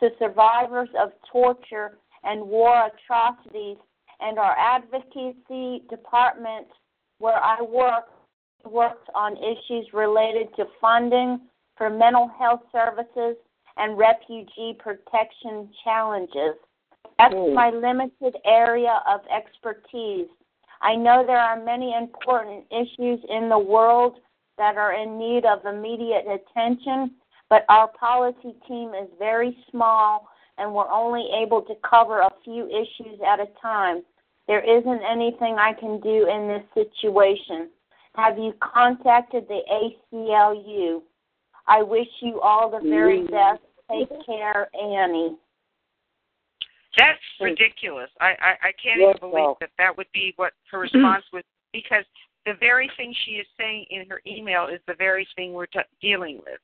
to 0.03 0.11
survivors 0.19 0.89
of 1.01 1.13
torture 1.31 1.99
and 2.25 2.43
war 2.43 2.89
atrocities, 2.89 3.77
and 4.21 4.39
our 4.39 4.57
advocacy 4.59 5.83
department, 5.89 6.67
where 7.19 7.43
I 7.43 7.61
work, 7.63 8.05
works 8.65 9.09
on 9.15 9.37
issues 9.37 9.87
related 9.93 10.49
to 10.57 10.65
funding 10.81 11.41
for 11.77 11.89
mental 11.89 12.31
health 12.39 12.61
services 12.71 13.37
and 13.77 13.97
refugee 13.97 14.77
protection 14.79 15.69
challenges. 15.85 16.55
That's 17.19 17.35
hmm. 17.35 17.55
my 17.55 17.71
limited 17.71 18.37
area 18.45 19.01
of 19.09 19.21
expertise. 19.35 20.29
I 20.81 20.97
know 20.97 21.25
there 21.25 21.39
are 21.39 21.63
many 21.63 21.95
important 21.97 22.65
issues 22.71 23.21
in 23.29 23.49
the 23.49 23.59
world 23.59 24.17
that 24.59 24.77
are 24.77 24.95
in 24.95 25.19
need 25.19 25.45
of 25.45 25.65
immediate 25.65 26.25
attention, 26.27 27.13
but 27.53 27.67
our 27.69 27.89
policy 27.89 28.55
team 28.67 28.93
is 28.95 29.11
very 29.19 29.55
small 29.71 30.27
and 30.57 30.73
we're 30.73 30.91
only 30.91 31.29
able 31.43 31.61
to 31.61 31.75
cover 31.87 32.21
a 32.21 32.31
few 32.43 32.67
issues 32.69 33.21
at 33.21 33.41
a 33.41 33.47
time. 33.61 34.03
There 34.49 34.63
isn't 34.65 35.03
anything 35.03 35.57
I 35.59 35.75
can 35.79 36.01
do 36.01 36.27
in 36.31 36.49
this 36.49 36.87
situation. 36.87 37.69
Have 38.15 38.39
you 38.39 38.55
contacted 38.63 39.49
the 39.49 39.61
ACLU? 39.71 41.03
I 41.67 41.83
wish 41.83 42.07
you 42.23 42.41
all 42.41 42.71
the 42.71 42.89
very 42.89 43.21
mm. 43.21 43.31
best. 43.31 43.61
Take 43.91 44.09
care, 44.25 44.71
Annie. 44.75 45.37
That's 46.97 47.21
ridiculous. 47.39 48.09
I, 48.19 48.29
I, 48.29 48.51
I 48.63 48.73
can't 48.83 48.99
Yes, 48.99 49.17
even 49.19 49.31
believe 49.31 49.45
well. 49.45 49.57
that 49.61 49.71
that 49.77 49.95
would 49.95 50.11
be 50.15 50.33
what 50.37 50.55
her 50.71 50.79
response 50.91 51.25
was 51.35 51.45
because 51.75 52.05
the 52.47 52.55
very 52.61 52.91
thing 52.97 53.15
she 53.27 53.33
is 53.33 53.47
saying 53.59 53.85
in 53.91 54.09
her 54.09 54.23
email 54.27 54.69
is 54.73 54.81
the 54.89 54.95
very 54.97 55.29
thing 55.37 55.53
we're 55.53 55.67
t- 55.67 55.81
dealing 56.01 56.39
with. 56.39 56.59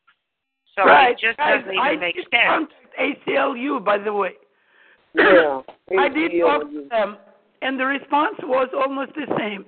So 0.79 0.85
right. 0.85 1.11
it 1.11 1.19
just 1.19 1.37
guys, 1.39 1.59
doesn't 1.61 1.73
even 1.73 1.85
I 1.85 1.97
make 1.97 2.15
did 2.15 2.25
sense. 2.31 2.71
contact 2.71 3.27
ACLU, 3.27 3.85
by 3.85 3.99
the 3.99 4.13
way. 4.13 4.33
Yeah. 5.15 5.61
I 5.99 6.09
did 6.09 6.31
ACLU. 6.33 6.41
talk 6.41 6.63
to 6.71 6.87
them, 6.89 7.17
and 7.63 7.81
the 7.81 7.85
response 7.85 8.37
was 8.45 8.69
almost 8.75 9.13
the 9.15 9.27
same. 9.37 9.65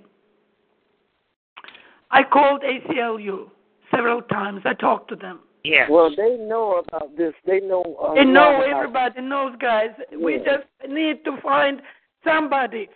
I 2.12 2.22
called 2.22 2.62
ACLU 2.62 3.48
several 3.90 4.22
times. 4.22 4.62
I 4.64 4.74
talked 4.74 5.08
to 5.10 5.16
them. 5.16 5.40
Yeah. 5.64 5.86
Well, 5.90 6.10
they 6.16 6.36
know 6.36 6.82
about 6.86 7.16
this. 7.16 7.34
They 7.44 7.60
know. 7.60 7.82
A 7.82 8.14
They 8.14 8.24
lot 8.24 8.32
know 8.32 8.56
about 8.62 8.76
everybody 8.76 9.20
knows, 9.22 9.54
guys. 9.60 9.90
We 10.16 10.36
just 10.38 10.66
need 10.88 11.24
to 11.24 11.36
find 11.42 11.82
somebody 12.24 12.88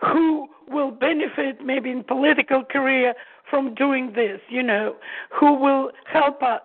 who 0.00 0.48
will 0.68 0.90
benefit, 0.90 1.64
maybe 1.64 1.90
in 1.90 2.02
political 2.02 2.64
career, 2.64 3.14
from 3.50 3.74
doing 3.74 4.12
this. 4.14 4.40
You 4.48 4.62
know, 4.62 4.96
who 5.38 5.54
will 5.54 5.90
help 6.10 6.42
us 6.42 6.62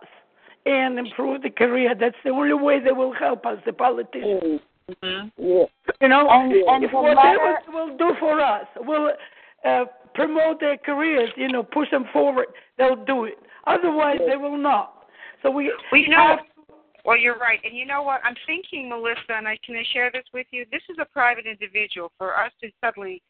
and 0.66 0.98
improve 1.00 1.42
the 1.42 1.50
career. 1.50 1.94
That's 2.00 2.16
the 2.24 2.30
only 2.32 2.54
way 2.54 2.80
they 2.80 2.92
will 2.92 3.14
help 3.14 3.46
us, 3.46 3.58
the 3.66 3.74
politicians. 3.74 4.62
Mm-hmm. 5.04 5.28
Yeah. 5.38 5.66
You 6.02 6.08
know, 6.08 6.30
And- 6.30 6.54
and 6.54 6.84
if 6.84 6.92
the 6.92 6.98
whatever 6.98 7.16
letter- 7.18 7.60
they 7.68 7.74
will 7.74 7.98
do 7.98 8.16
for 8.20 8.40
us 8.40 8.68
will 8.78 9.14
uh, 9.66 9.86
promote 10.14 10.60
their 10.60 10.78
careers, 10.78 11.30
you 11.36 11.48
know, 11.48 11.64
push 11.64 11.90
them 11.92 12.06
forward, 12.12 12.48
they'll 12.78 12.96
do 13.06 13.26
it. 13.26 13.40
Otherwise, 13.66 14.20
they 14.28 14.36
will 14.36 14.58
not. 14.58 15.06
So 15.42 15.50
we 15.52 15.72
Well, 15.92 16.02
you 16.02 16.10
know, 16.10 16.28
have 16.28 16.40
well, 17.06 17.18
you're 17.18 17.38
right. 17.38 17.60
And 17.66 17.76
you 17.76 17.86
know 17.86 18.02
what? 18.02 18.22
I'm 18.24 18.36
thinking, 18.46 18.88
Melissa, 18.88 19.34
and 19.36 19.46
I 19.48 19.58
can 19.66 19.76
I 19.76 19.84
share 19.92 20.10
this 20.12 20.24
with 20.34 20.48
you? 20.52 20.66
This 20.72 20.84
is 20.90 20.98
a 21.00 21.06
private 21.06 21.46
individual. 21.46 22.12
For 22.18 22.38
us 22.38 22.52
to 22.62 22.70
suddenly 22.82 23.22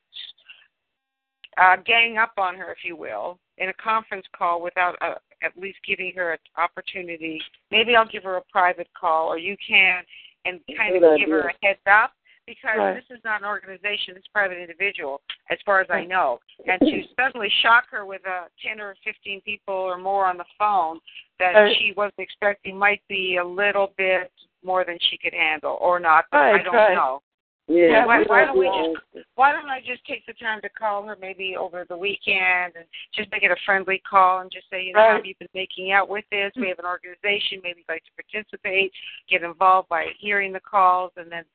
uh, 1.57 1.77
gang 1.85 2.17
up 2.17 2.33
on 2.37 2.55
her, 2.55 2.71
if 2.71 2.79
you 2.83 2.95
will, 2.95 3.39
in 3.57 3.69
a 3.69 3.73
conference 3.73 4.25
call 4.35 4.61
without 4.61 4.95
uh, 5.01 5.15
at 5.43 5.57
least 5.57 5.79
giving 5.85 6.13
her 6.15 6.33
an 6.33 6.39
opportunity. 6.57 7.41
Maybe 7.71 7.95
I'll 7.95 8.07
give 8.07 8.23
her 8.23 8.37
a 8.37 8.43
private 8.51 8.87
call, 8.99 9.27
or 9.27 9.37
you 9.37 9.55
can, 9.65 10.03
and 10.45 10.59
kind 10.77 10.93
Good 10.93 11.03
of 11.03 11.19
give 11.19 11.29
her 11.29 11.49
a 11.49 11.65
heads 11.65 11.79
up. 11.89 12.13
Because 12.45 12.77
Right. 12.77 12.95
this 12.95 13.17
is 13.17 13.23
not 13.23 13.39
an 13.39 13.47
organization, 13.47 14.17
it's 14.17 14.27
a 14.27 14.31
private 14.33 14.57
individual, 14.57 15.21
as 15.49 15.57
far 15.65 15.79
as 15.79 15.87
I 15.89 16.03
know. 16.03 16.41
And 16.67 16.77
to 16.81 17.01
suddenly 17.17 17.49
shock 17.61 17.85
her 17.91 18.05
with 18.05 18.19
uh, 18.27 18.47
10 18.61 18.81
or 18.81 18.95
15 19.01 19.39
people 19.41 19.73
or 19.73 19.97
more 19.97 20.25
on 20.25 20.37
the 20.37 20.43
phone 20.59 20.99
that 21.39 21.53
Right. 21.53 21.77
she 21.77 21.93
wasn't 21.95 22.19
expecting 22.19 22.77
might 22.77 23.01
be 23.07 23.37
a 23.37 23.43
little 23.45 23.93
bit 23.97 24.29
more 24.61 24.83
than 24.83 24.97
she 25.09 25.17
could 25.17 25.33
handle, 25.33 25.77
or 25.79 26.01
not. 26.01 26.25
But 26.31 26.41
I 26.41 26.63
don't 26.63 26.75
right. 26.75 26.93
know. 26.95 27.21
Yeah. 27.67 28.05
Why, 28.05 28.23
why 28.27 28.45
don't 28.45 28.57
we 28.57 28.65
just 28.67 29.25
why 29.35 29.53
don't 29.53 29.69
I 29.69 29.79
just 29.79 30.05
take 30.05 30.25
the 30.25 30.33
time 30.33 30.59
to 30.61 30.69
call 30.69 31.03
her 31.03 31.15
maybe 31.19 31.55
over 31.57 31.85
the 31.87 31.97
weekend 31.97 32.73
and 32.75 32.85
just 33.13 33.31
make 33.31 33.43
it 33.43 33.51
a 33.51 33.55
friendly 33.65 34.01
call 34.07 34.39
and 34.39 34.51
just 34.51 34.69
say, 34.69 34.83
you 34.83 34.93
know, 34.93 34.99
Right. 34.99 35.15
have 35.15 35.25
you 35.25 35.33
been 35.39 35.47
making 35.53 35.91
out 35.91 36.09
with 36.09 36.25
this? 36.29 36.51
We 36.57 36.67
have 36.67 36.79
an 36.79 36.85
organization, 36.85 37.61
maybe 37.63 37.79
you'd 37.79 37.93
like 37.93 38.03
to 38.03 38.23
participate, 38.23 38.91
get 39.29 39.43
involved 39.43 39.87
by 39.87 40.07
hearing 40.19 40.51
the 40.51 40.59
calls 40.59 41.11
and 41.15 41.31
then, 41.31 41.45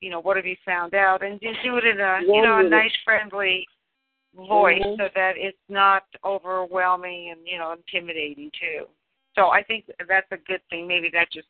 you 0.00 0.10
know, 0.10 0.20
what 0.20 0.36
have 0.36 0.46
you 0.46 0.56
found 0.64 0.94
out? 0.94 1.24
And 1.24 1.40
just 1.40 1.58
do 1.64 1.76
it 1.78 1.84
in 1.84 2.00
a 2.00 2.20
you 2.22 2.42
know, 2.42 2.58
a 2.58 2.68
nice 2.68 2.94
friendly 3.04 3.66
voice 4.34 4.82
Mhm. 4.82 4.98
so 4.98 5.08
that 5.14 5.36
it's 5.36 5.58
not 5.68 6.04
overwhelming 6.24 7.30
and, 7.30 7.40
you 7.44 7.58
know, 7.58 7.72
intimidating 7.72 8.52
too. 8.52 8.86
So 9.34 9.50
I 9.50 9.62
think 9.64 9.84
that's 10.08 10.30
a 10.30 10.36
good 10.36 10.60
thing. 10.70 10.86
Maybe 10.86 11.10
that 11.10 11.30
just 11.32 11.48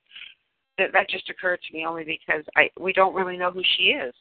that 0.78 0.92
that 0.92 1.08
just 1.08 1.28
occurred 1.30 1.60
to 1.62 1.76
me 1.76 1.84
only 1.86 2.04
because 2.04 2.44
I 2.56 2.70
we 2.78 2.92
don't 2.92 3.14
really 3.14 3.36
know 3.36 3.50
who 3.50 3.62
she 3.76 3.84
is. 3.84 4.14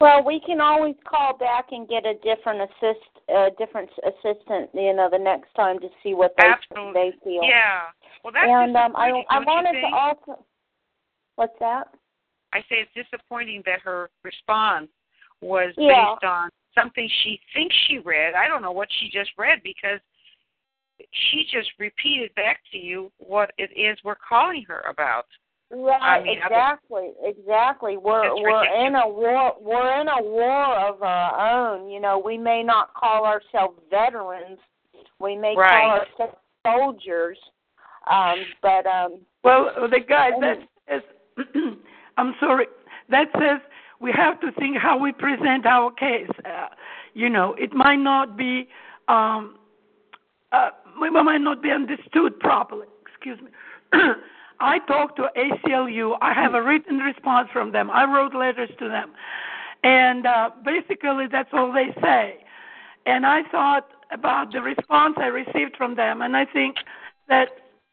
Well, 0.00 0.24
we 0.24 0.40
can 0.44 0.60
always 0.60 0.96
call 1.08 1.36
back 1.38 1.66
and 1.70 1.88
get 1.88 2.04
a 2.04 2.14
different 2.14 2.60
assist, 2.62 3.06
uh, 3.34 3.50
different 3.56 3.88
assistant, 4.04 4.70
you 4.74 4.92
know, 4.92 5.08
the 5.10 5.18
next 5.18 5.54
time 5.54 5.78
to 5.78 5.88
see 6.02 6.14
what 6.14 6.34
they 6.36 6.44
Absolutely. 6.44 6.92
they 6.92 7.12
feel. 7.22 7.42
Yeah. 7.44 7.82
Well, 8.22 8.32
that's 8.32 8.46
and 8.48 8.76
um, 8.76 8.94
I 8.96 9.22
I 9.30 9.38
wanted 9.38 9.80
to 9.80 9.86
also. 9.94 10.44
What's 11.36 11.58
that? 11.60 11.88
I 12.52 12.60
say 12.68 12.86
it's 12.86 13.08
disappointing 13.10 13.62
that 13.66 13.80
her 13.80 14.10
response 14.22 14.88
was 15.40 15.74
Yeah. 15.76 16.14
based 16.14 16.24
on 16.24 16.50
something 16.74 17.08
she 17.22 17.40
thinks 17.52 17.74
she 17.86 17.98
read. 17.98 18.34
I 18.34 18.48
don't 18.48 18.62
know 18.62 18.72
what 18.72 18.88
she 18.98 19.08
just 19.10 19.30
read 19.38 19.60
because 19.62 20.00
she 21.12 21.44
just 21.50 21.70
repeated 21.78 22.34
back 22.34 22.60
to 22.72 22.78
you 22.78 23.10
what 23.18 23.52
it 23.58 23.70
is 23.76 23.98
we're 24.04 24.16
calling 24.16 24.64
her 24.68 24.80
about. 24.88 25.26
Right, 25.76 26.00
I 26.00 26.22
mean, 26.22 26.38
exactly, 26.38 27.12
exactly. 27.22 27.96
We're 27.96 28.34
we're 28.34 28.86
in 28.86 28.94
a 28.94 29.08
war. 29.08 29.54
We're 29.60 30.00
in 30.00 30.08
a 30.08 30.22
war 30.22 30.76
of 30.76 31.02
our 31.02 31.74
own. 31.74 31.90
You 31.90 32.00
know, 32.00 32.22
we 32.24 32.38
may 32.38 32.62
not 32.62 32.94
call 32.94 33.24
ourselves 33.24 33.78
veterans. 33.90 34.58
We 35.18 35.36
may 35.36 35.56
Right. 35.56 35.80
call 35.80 35.90
ourselves 36.00 36.38
soldiers. 36.64 37.38
Um, 38.10 38.44
but 38.62 38.86
um. 38.86 39.20
Well, 39.42 39.70
the 39.90 40.00
guy 40.00 40.30
that 40.40 40.58
says, 40.88 41.02
I'm 42.16 42.34
sorry, 42.38 42.66
that 43.10 43.28
says 43.34 43.60
we 44.00 44.12
have 44.12 44.40
to 44.40 44.52
think 44.52 44.76
how 44.76 44.98
we 44.98 45.12
present 45.12 45.66
our 45.66 45.90
case. 45.90 46.30
Uh, 46.44 46.68
you 47.14 47.28
know, 47.28 47.54
it 47.58 47.72
might 47.72 47.96
not 47.96 48.36
be, 48.36 48.68
um, 49.08 49.56
uh, 50.52 50.70
we 51.00 51.10
might 51.10 51.38
not 51.38 51.62
be 51.62 51.70
understood 51.70 52.38
properly. 52.38 52.86
Excuse 53.06 53.40
me. 53.40 53.50
I 54.60 54.78
talked 54.80 55.16
to 55.16 55.28
ACLU. 55.36 56.16
I 56.20 56.32
have 56.32 56.54
a 56.54 56.62
written 56.62 56.98
response 56.98 57.48
from 57.52 57.72
them. 57.72 57.90
I 57.90 58.04
wrote 58.04 58.34
letters 58.34 58.70
to 58.78 58.88
them, 58.88 59.12
and 59.82 60.26
uh, 60.26 60.50
basically 60.64 61.26
that's 61.30 61.50
all 61.52 61.72
they 61.72 61.94
say. 62.00 62.38
And 63.06 63.26
I 63.26 63.42
thought 63.50 63.88
about 64.10 64.52
the 64.52 64.60
response 64.60 65.16
I 65.18 65.26
received 65.26 65.76
from 65.76 65.96
them, 65.96 66.22
and 66.22 66.36
I 66.36 66.44
think 66.46 66.76
that 67.28 67.48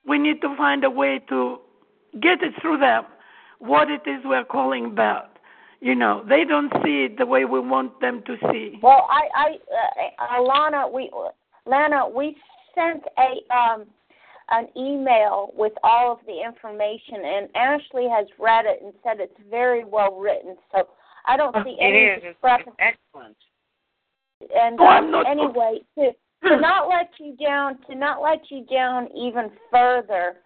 we 0.08 0.18
need 0.18 0.42
to 0.42 0.56
find 0.56 0.84
a 0.84 0.90
way 0.90 1.20
to 1.30 1.60
get 2.22 2.42
it 2.42 2.54
through 2.62 2.78
them 2.78 3.06
what 3.60 3.90
it 3.90 4.02
is 4.08 4.22
we're 4.26 4.44
calling 4.44 4.86
about. 4.86 5.38
You 5.80 5.96
know, 5.96 6.24
they 6.28 6.44
don't 6.44 6.72
see 6.84 7.06
it 7.06 7.18
the 7.18 7.26
way 7.26 7.46
we 7.46 7.60
want 7.60 8.00
them 8.02 8.22
to 8.28 8.36
see. 8.52 8.80
Well, 8.84 9.08
I, 9.10 9.28
I, 9.36 9.58
uh, 10.20 10.40
Alana, 10.40 10.92
we, 10.92 11.10
Lana, 11.66 12.08
we 12.08 12.38
sent 12.76 13.04
a 13.18 13.54
um 13.54 13.86
an 14.52 14.68
email 14.78 15.52
with 15.56 15.74
all 15.84 16.12
of 16.12 16.20
the 16.28 16.42
information, 16.44 17.16
and 17.24 17.50
Ashley 17.56 18.08
has 18.10 18.28
read 18.40 18.66
it 18.66 18.82
and 18.84 18.94
said 19.04 19.20
it's 19.20 19.34
very 19.50 19.84
well 19.86 20.16
written. 20.20 20.56
So 20.72 20.88
I 21.26 21.38
don't 21.38 21.56
see 21.64 21.78
It 21.80 21.84
any 21.84 21.98
is. 22.00 22.22
It's, 22.24 22.36
discrepancy. 22.36 22.72
it's 22.80 22.98
excellent. 23.14 23.38
and 24.56 24.80
Oh, 24.80 24.86
um, 24.88 25.12
not- 25.12 25.28
anyway, 25.30 25.80
to 25.98 26.12
to 26.44 26.58
not 26.60 26.90
let 26.90 27.12
you 27.20 27.36
down, 27.38 27.78
to 27.88 27.94
not 27.94 28.20
let 28.22 28.50
you 28.50 28.66
down 28.66 29.08
even 29.16 29.52
further. 29.70 30.38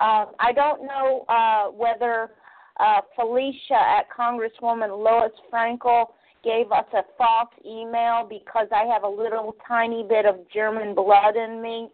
Uh, 0.00 0.26
I 0.38 0.52
don't 0.52 0.84
know 0.86 1.24
uh, 1.28 1.64
whether 1.72 2.30
uh, 2.78 3.00
Felicia 3.16 3.74
at 3.74 4.06
Congresswoman 4.08 4.96
Lois 5.04 5.32
Frankel 5.52 6.06
gave 6.44 6.70
us 6.70 6.86
a 6.94 7.02
false 7.18 7.50
email 7.66 8.24
because 8.28 8.68
I 8.72 8.84
have 8.84 9.02
a 9.02 9.08
little 9.08 9.56
tiny 9.66 10.04
bit 10.08 10.26
of 10.26 10.36
German 10.54 10.94
blood 10.94 11.34
in 11.36 11.60
me. 11.60 11.88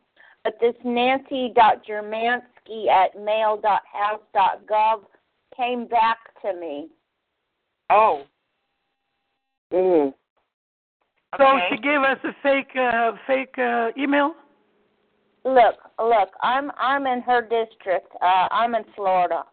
But 0.45 0.55
this 0.61 0.75
Nancy.Germansky 0.85 2.89
at 2.89 3.19
mail.house.gov 3.21 5.01
came 5.57 5.87
back 5.87 6.19
to 6.43 6.53
me. 6.59 6.89
Oh. 7.91 8.23
Mm. 9.73 10.13
So 11.37 11.45
Okay. 11.45 11.67
she 11.71 11.77
gave 11.83 12.01
us 12.01 12.19
a 12.25 12.33
fake 12.43 12.75
uh, 12.77 13.13
fake 13.27 13.59
uh, 13.59 13.91
email. 13.99 14.35
Look, 15.45 15.77
look, 15.99 16.31
I'm 16.43 16.71
I'm 16.79 17.07
in 17.07 17.21
her 17.23 17.43
district. 17.43 18.13
Uh 18.23 18.49
I'm 18.51 18.75
in 18.75 18.85
Florida. 18.95 19.45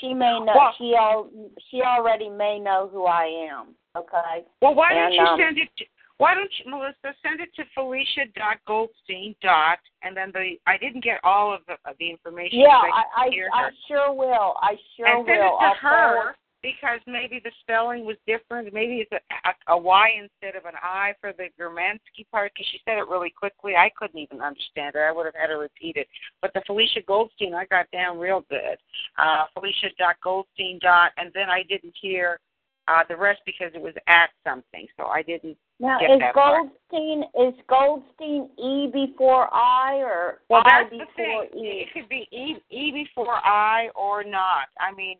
She 0.00 0.12
may 0.14 0.38
know 0.40 0.52
Well- 0.54 0.74
she 0.76 0.94
al 0.94 1.30
she 1.70 1.80
already 1.82 2.28
may 2.28 2.58
know 2.58 2.88
who 2.92 3.06
I 3.06 3.24
am. 3.50 3.74
Okay. 3.96 4.44
Well, 4.60 4.74
why 4.74 4.92
don't 4.92 5.04
And, 5.06 5.14
you 5.14 5.20
um, 5.22 5.38
send 5.38 5.56
it? 5.58 5.68
To, 5.78 5.84
why 6.18 6.34
don't 6.34 6.50
you, 6.64 6.70
Melissa, 6.70 7.14
send 7.22 7.40
it 7.40 7.50
to 7.56 7.64
Felicia 7.74 8.26
dot 8.34 8.56
Goldstein 8.66 9.34
dot, 9.42 9.78
and 10.02 10.16
then 10.16 10.30
the 10.32 10.56
I 10.66 10.78
didn't 10.78 11.04
get 11.04 11.20
all 11.24 11.52
of 11.54 11.60
the 11.66 11.74
of 11.88 11.96
the 11.98 12.08
information. 12.10 12.60
Yeah, 12.60 12.68
I 12.68 13.04
I, 13.16 13.28
hear 13.30 13.48
I 13.52 13.68
sure 13.88 14.12
will. 14.12 14.54
I 14.62 14.76
sure 14.96 15.06
and 15.06 15.26
send 15.26 15.38
will. 15.38 15.46
it 15.46 15.60
to 15.60 15.64
I'll 15.64 15.74
her 15.74 16.14
forward- 16.14 16.34
because 16.62 16.98
maybe 17.06 17.40
the 17.44 17.50
spelling 17.60 18.04
was 18.04 18.16
different. 18.26 18.72
Maybe 18.74 18.96
it's 18.96 19.12
a, 19.12 19.20
a, 19.48 19.74
a 19.74 19.78
Y 19.78 20.10
instead 20.20 20.56
of 20.56 20.64
an 20.64 20.74
I 20.82 21.12
for 21.20 21.32
the 21.32 21.48
Germansky 21.60 22.26
part 22.32 22.50
because 22.54 22.66
she 22.72 22.80
said 22.84 22.98
it 22.98 23.06
really 23.08 23.30
quickly. 23.30 23.76
I 23.76 23.90
couldn't 23.96 24.18
even 24.18 24.40
understand 24.40 24.94
her. 24.94 25.06
I 25.06 25.12
would 25.12 25.26
have 25.26 25.34
had 25.36 25.50
her 25.50 25.60
repeat 25.60 25.96
it. 25.96 26.08
But 26.42 26.52
the 26.54 26.62
Felicia 26.66 27.02
Goldstein, 27.06 27.54
I 27.54 27.66
got 27.66 27.88
down 27.92 28.18
real 28.18 28.42
good. 28.50 28.78
Uh, 29.16 29.44
Felicia 29.54 29.90
dot 29.96 30.16
Goldstein 30.24 30.80
dot, 30.82 31.12
and 31.18 31.30
then 31.34 31.48
I 31.50 31.62
didn't 31.68 31.94
hear 32.00 32.40
uh, 32.88 33.02
the 33.08 33.16
rest 33.16 33.42
because 33.46 33.70
it 33.74 33.80
was 33.80 33.94
at 34.08 34.30
something, 34.42 34.88
so 34.96 35.06
I 35.06 35.22
didn't 35.22 35.56
Now 35.78 35.98
is 35.98 36.20
that 36.20 36.34
part. 36.34 36.68
Goldstein 36.90 37.24
is 37.38 37.54
Goldstein 37.68 38.48
E 38.58 38.88
before 38.90 39.52
I 39.52 39.96
or 39.96 40.40
Well, 40.48 40.62
I 40.64 40.84
before 40.84 41.06
thing. 41.16 41.48
E? 41.54 41.84
It 41.84 41.92
could 41.92 42.08
be 42.08 42.26
E, 42.32 42.56
e 42.70 42.92
before 42.92 43.34
I 43.34 43.88
or 43.94 44.24
not. 44.24 44.68
I 44.80 44.94
mean, 44.94 45.18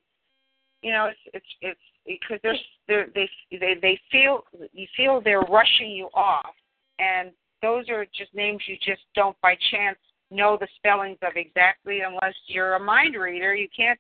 you 0.83 0.93
know, 0.93 1.11
it's 1.11 1.19
it's 1.35 1.47
it's 1.61 1.81
because 2.07 2.41
there's 2.43 2.61
they're, 2.89 3.09
they 3.15 3.29
they 3.51 3.75
they 3.81 4.01
feel 4.11 4.45
you 4.73 4.87
feel 4.97 5.21
they're 5.21 5.41
rushing 5.41 5.91
you 5.91 6.09
off, 6.15 6.55
and 6.99 7.33
those 7.61 7.89
are 7.91 8.07
just 8.17 8.35
names 8.35 8.63
you 8.67 8.77
just 8.77 9.03
don't 9.15 9.39
by 9.43 9.57
chance 9.71 9.99
know 10.31 10.57
the 10.59 10.69
spellings 10.77 11.19
of 11.23 11.33
exactly 11.37 12.01
unless 12.01 12.35
you're 12.47 12.75
a 12.75 12.81
mind 12.81 13.15
reader. 13.15 13.55
You 13.55 13.69
can't. 13.77 13.99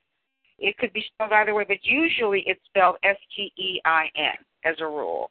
It 0.58 0.78
could 0.78 0.92
be 0.94 1.04
spelled 1.12 1.32
either 1.32 1.54
way, 1.54 1.66
but 1.68 1.78
usually 1.82 2.42
it's 2.46 2.64
spelled 2.64 2.96
S 3.02 3.16
T 3.34 3.52
E 3.58 3.80
I 3.84 4.06
N 4.16 4.36
as 4.64 4.76
a 4.80 4.86
rule. 4.86 5.30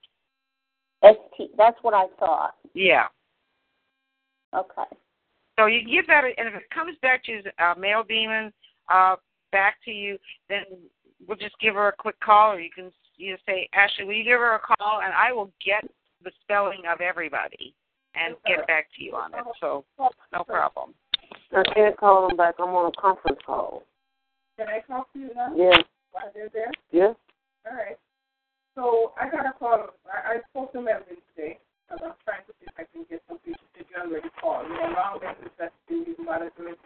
S 1.06 1.16
T 1.38 1.50
that's 1.58 1.78
what 1.82 1.94
I 1.94 2.08
thought. 2.20 2.56
Yeah. 2.74 3.06
Okay. 4.54 4.84
So 5.58 5.68
you 5.68 5.82
can 5.82 5.92
give 5.92 6.08
that, 6.08 6.24
and 6.38 6.48
if 6.48 6.56
it 6.56 6.70
comes 6.74 6.98
back 7.02 7.24
to 7.26 7.42
uh, 7.64 7.76
male 7.78 8.04
demon 8.04 8.52
uh, 8.90 9.16
back 9.52 9.76
to 9.86 9.92
you, 9.92 10.18
then 10.50 10.64
we'll 11.28 11.38
just 11.38 11.58
give 11.60 11.76
her 11.76 11.88
a 11.88 11.94
quick 11.94 12.20
call, 12.20 12.52
or 12.54 12.60
you 12.60 12.70
can 12.74 12.92
you 13.18 13.34
just 13.34 13.46
say, 13.46 13.70
Ashley, 13.74 14.06
will 14.06 14.14
you 14.14 14.24
give 14.24 14.40
her 14.40 14.56
a 14.56 14.60
call, 14.60 15.02
and 15.04 15.14
I 15.14 15.32
will 15.32 15.52
get 15.66 15.90
the 16.24 16.32
spelling 16.42 16.82
of 16.92 17.00
everybody 17.00 17.74
and 18.16 18.36
get 18.46 18.66
back 18.68 18.88
to 18.98 19.04
you 19.04 19.16
on 19.16 19.34
it. 19.34 19.40
So 19.60 19.86
no 19.98 20.44
problem. 20.44 20.94
I 21.56 21.64
can't 21.74 21.98
call 21.98 22.28
them 22.28 22.38
back. 22.38 22.56
I'm 22.60 22.70
on 22.70 22.92
a 22.92 23.02
conference 23.02 23.40
call. 23.46 23.84
Can 24.58 24.68
I 24.68 24.80
talk 24.88 25.12
to 25.14 25.20
you 25.20 25.30
now? 25.36 25.54
Yeah. 25.56 25.78
While 26.12 26.32
they're 26.34 26.50
there? 26.54 26.72
Yeah. 26.92 27.14
All 27.66 27.76
right. 27.76 27.98
So 28.76 29.14
I 29.20 29.30
got 29.30 29.48
a 29.48 29.54
call. 29.58 29.88
I, 30.06 30.36
I 30.36 30.38
spoke 30.52 30.74
to 30.74 30.82
Melvin 30.82 31.16
today. 31.34 31.60
and 31.90 32.00
I'm 32.04 32.14
trying 32.28 32.44
to 32.46 32.54
see 32.60 32.68
if 32.68 32.76
I 32.78 32.84
can 32.92 33.06
get 33.10 33.24
some 33.28 33.40
people 33.40 33.64
to 33.78 33.82
generate 33.88 34.28
call. 34.42 34.64
You 34.64 34.70
know, 34.76 34.94
long 34.94 35.20
message 35.24 35.52
that's 35.58 35.74
management. 35.90 36.78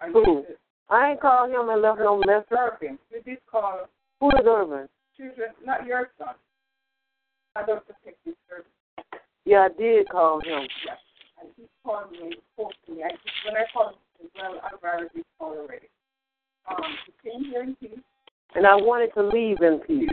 I 0.00 0.10
Who? 0.10 0.44
I 0.90 1.10
ain't 1.12 1.20
called 1.20 1.50
him 1.50 1.68
and 1.70 1.80
left 1.80 2.00
no 2.00 2.18
message. 2.26 2.50
Irvin. 2.50 2.98
You 3.10 3.22
did 3.22 3.38
call 3.50 3.86
Who 4.20 4.28
is 4.30 4.44
Irvin? 4.44 4.88
children, 5.16 5.50
not 5.64 5.86
your 5.86 6.10
son. 6.18 6.34
I 7.54 7.64
don't 7.64 7.84
think 8.04 8.16
this 8.26 8.34
Irvin. 8.50 8.66
Yeah, 9.44 9.68
I 9.70 9.80
did 9.80 10.08
call 10.08 10.40
him. 10.40 10.66
Yeah. 10.84 10.98
And 11.40 11.50
he 11.56 11.64
called 11.84 12.10
me, 12.10 12.18
and 12.22 12.36
spoke 12.54 12.72
to 12.86 12.92
me. 12.92 13.02
I 13.04 13.10
just, 13.10 13.22
when 13.46 13.56
I 13.56 13.64
called 13.72 13.94
him, 14.18 14.28
well, 14.36 14.60
I've 14.64 14.82
already 14.82 15.22
called 15.38 15.58
already. 15.58 15.88
Um, 16.68 16.82
he 17.06 17.30
came 17.30 17.44
here 17.44 17.62
in 17.62 17.76
peace. 17.76 17.98
And 18.54 18.66
I 18.66 18.74
wanted 18.76 19.14
to 19.14 19.22
leave 19.22 19.62
in 19.62 19.80
peace. 19.86 20.10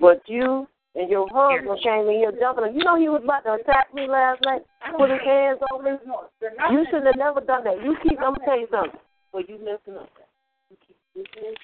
But 0.00 0.22
you 0.26 0.66
and 0.94 1.10
your 1.10 1.28
husband 1.30 1.80
came 1.82 2.06
in 2.08 2.14
here 2.14 2.32
jumping. 2.38 2.74
You 2.74 2.84
know 2.84 2.96
he 2.98 3.08
was 3.08 3.22
about 3.24 3.44
to 3.44 3.54
attack 3.54 3.92
me 3.94 4.06
last 4.08 4.40
night, 4.44 4.62
put 4.96 5.10
his 5.10 5.20
hands 5.24 5.60
on 5.72 5.84
me. 5.84 5.90
No, 6.06 6.24
they're 6.40 6.54
not. 6.56 6.72
You 6.72 6.86
should 6.90 7.04
have 7.04 7.16
never 7.16 7.40
done 7.40 7.64
that. 7.64 7.82
You 7.82 7.96
keep, 8.02 8.18
I'm 8.18 8.34
gonna 8.34 8.44
tell 8.44 8.58
you 8.60 8.68
something. 8.70 9.00
Well, 9.32 9.42
you 9.48 9.58
messing 9.58 10.00
up. 10.00 10.08
You 10.70 10.76
keep 10.86 10.96
listening. 11.14 11.56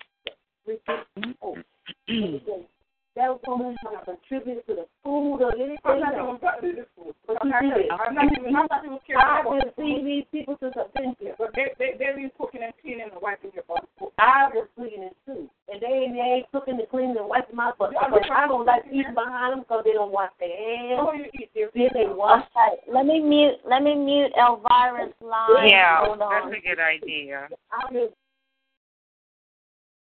Listen. 3.21 3.29
That 3.29 3.29
was 3.37 3.41
going 3.45 3.77
to 3.77 4.05
contribute 4.05 4.67
to 4.67 4.75
the 4.75 4.87
food 5.05 5.45
or 5.45 5.53
anything. 5.53 5.79
I'm 5.85 6.01
not 6.01 6.15
even 6.15 6.41
else. 6.41 6.41
to 6.41 6.73
this 6.73 6.89
food. 6.97 7.15
But 7.27 7.37
I'm 7.41 7.49
you 7.49 7.53
not, 7.53 7.77
did. 7.77 7.91
I'm 7.91 8.15
not 8.15 8.25
even, 8.33 8.57
I'm 8.57 8.67
not 8.71 8.85
even 8.85 8.99
caring 9.07 9.21
I've 9.21 9.45
about 9.45 9.61
been 9.61 9.73
seeing 9.77 10.05
these 10.07 10.27
people 10.33 10.57
since 10.61 10.75
I've 10.77 10.93
been 10.95 11.15
here. 11.21 11.35
But 11.39 11.53
they, 11.55 11.77
they, 11.79 12.01
they've 12.01 12.17
been 12.17 12.33
cooking 12.39 12.65
and 12.65 12.73
cleaning 12.81 13.13
and 13.13 13.21
wiping 13.21 13.53
your 13.55 13.65
butt. 13.69 13.85
I 14.19 14.49
was 14.53 14.69
cleaning 14.77 15.13
too. 15.27 15.49
And 15.69 15.79
they, 15.79 16.09
they 16.11 16.41
ain't 16.41 16.51
cooking 16.51 16.81
and 16.81 16.89
cleaning 16.89 17.17
and 17.17 17.29
wiping 17.29 17.57
my 17.57 17.73
butt. 17.79 17.93
But 17.93 18.25
I 18.31 18.49
don't 18.49 18.65
like 18.65 18.89
eating 18.89 19.15
behind 19.15 19.53
them 19.53 19.61
because 19.69 19.85
they 19.85 19.93
don't 19.93 20.13
wash 20.13 20.33
their 20.41 20.51
hands. 20.51 21.05
Oh, 21.05 21.13
you 21.13 21.29
eat 21.37 21.53
their 21.55 21.69
Then 21.77 21.93
they 21.93 22.09
wash. 22.09 22.45
Okay. 22.57 22.89
Let 22.89 23.05
me 23.07 23.21
mute 23.21 23.61
let 23.69 23.85
me 23.85 23.95
mute 23.95 24.33
Elvira's 24.33 25.13
line. 25.21 25.69
Yeah, 25.69 26.09
Hold 26.09 26.25
on. 26.25 26.33
that's 26.33 26.57
a 26.57 26.63
good 26.65 26.81
idea. 26.81 27.49
I 27.69 27.85
just 27.93 28.17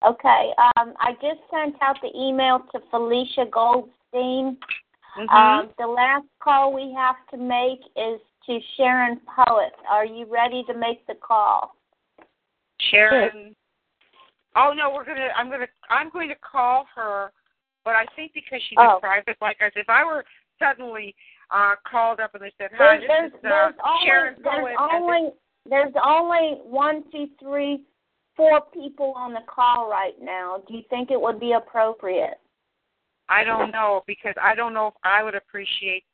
Okay. 0.05 0.53
Um, 0.77 0.95
I 0.99 1.13
just 1.15 1.41
sent 1.51 1.77
out 1.83 1.97
the 2.03 2.11
email 2.17 2.61
to 2.73 2.81
Felicia 2.91 3.47
Goldstein. 3.51 4.59
Mhm. 5.17 5.31
Um, 5.31 5.71
the 5.79 5.87
last 5.87 6.27
call 6.41 6.73
we 6.73 6.93
have 6.95 7.17
to 7.29 7.37
make 7.37 7.81
is 7.97 8.21
to 8.47 8.61
Sharon 8.77 9.21
Poet. 9.21 9.75
Are 9.89 10.05
you 10.05 10.25
ready 10.27 10.65
to 10.65 10.75
make 10.75 11.07
the 11.07 11.15
call? 11.15 11.77
Sharon. 12.81 13.55
Oh 14.57 14.73
no, 14.73 14.91
we're 14.91 15.05
gonna. 15.05 15.29
I'm 15.37 15.51
gonna. 15.51 15.69
I'm 15.89 16.11
going 16.11 16.29
to 16.29 16.35
call 16.37 16.87
her, 16.95 17.33
but 17.85 17.95
I 17.95 18.07
think 18.17 18.33
because 18.35 18.61
she's 18.69 18.79
Oh. 18.79 18.97
a 18.97 19.01
private, 19.01 19.37
like 19.41 19.59
I 19.61 19.71
said, 19.71 19.81
if 19.81 19.91
I 19.91 20.05
were 20.05 20.25
suddenly 20.59 21.15
uh 21.51 21.75
called 21.85 22.21
up 22.21 22.35
and 22.35 22.43
they 22.43 22.53
said, 22.59 22.71
"Hi, 22.77 22.99
There's, 22.99 23.01
this 23.01 23.09
there's, 23.09 23.33
is 23.33 23.39
uh, 23.39 23.49
there's 23.49 23.75
only, 23.85 24.07
Sharon 24.07 24.35
there's 24.43 24.61
Poet," 24.61 24.77
and 24.79 25.05
only 25.05 25.31
there's 25.69 25.95
only 26.03 26.61
one, 26.65 27.05
two, 27.13 27.29
three, 27.39 27.85
four 28.37 28.61
people 28.73 29.13
on 29.17 29.33
the 29.33 29.41
call 29.47 29.89
right 29.91 30.15
now. 30.21 30.63
Do 30.69 30.75
you 30.75 30.83
think 30.91 31.11
it 31.11 31.21
would 31.21 31.41
be 31.41 31.53
appropriate? 31.53 32.39
I 33.29 33.45
don't 33.45 33.71
know 33.71 34.03
because 34.07 34.35
I 34.43 34.55
don't 34.55 34.75
know 34.75 34.89
if 34.89 34.95
I 35.05 35.23
would 35.23 35.35
appreciate 35.35 36.05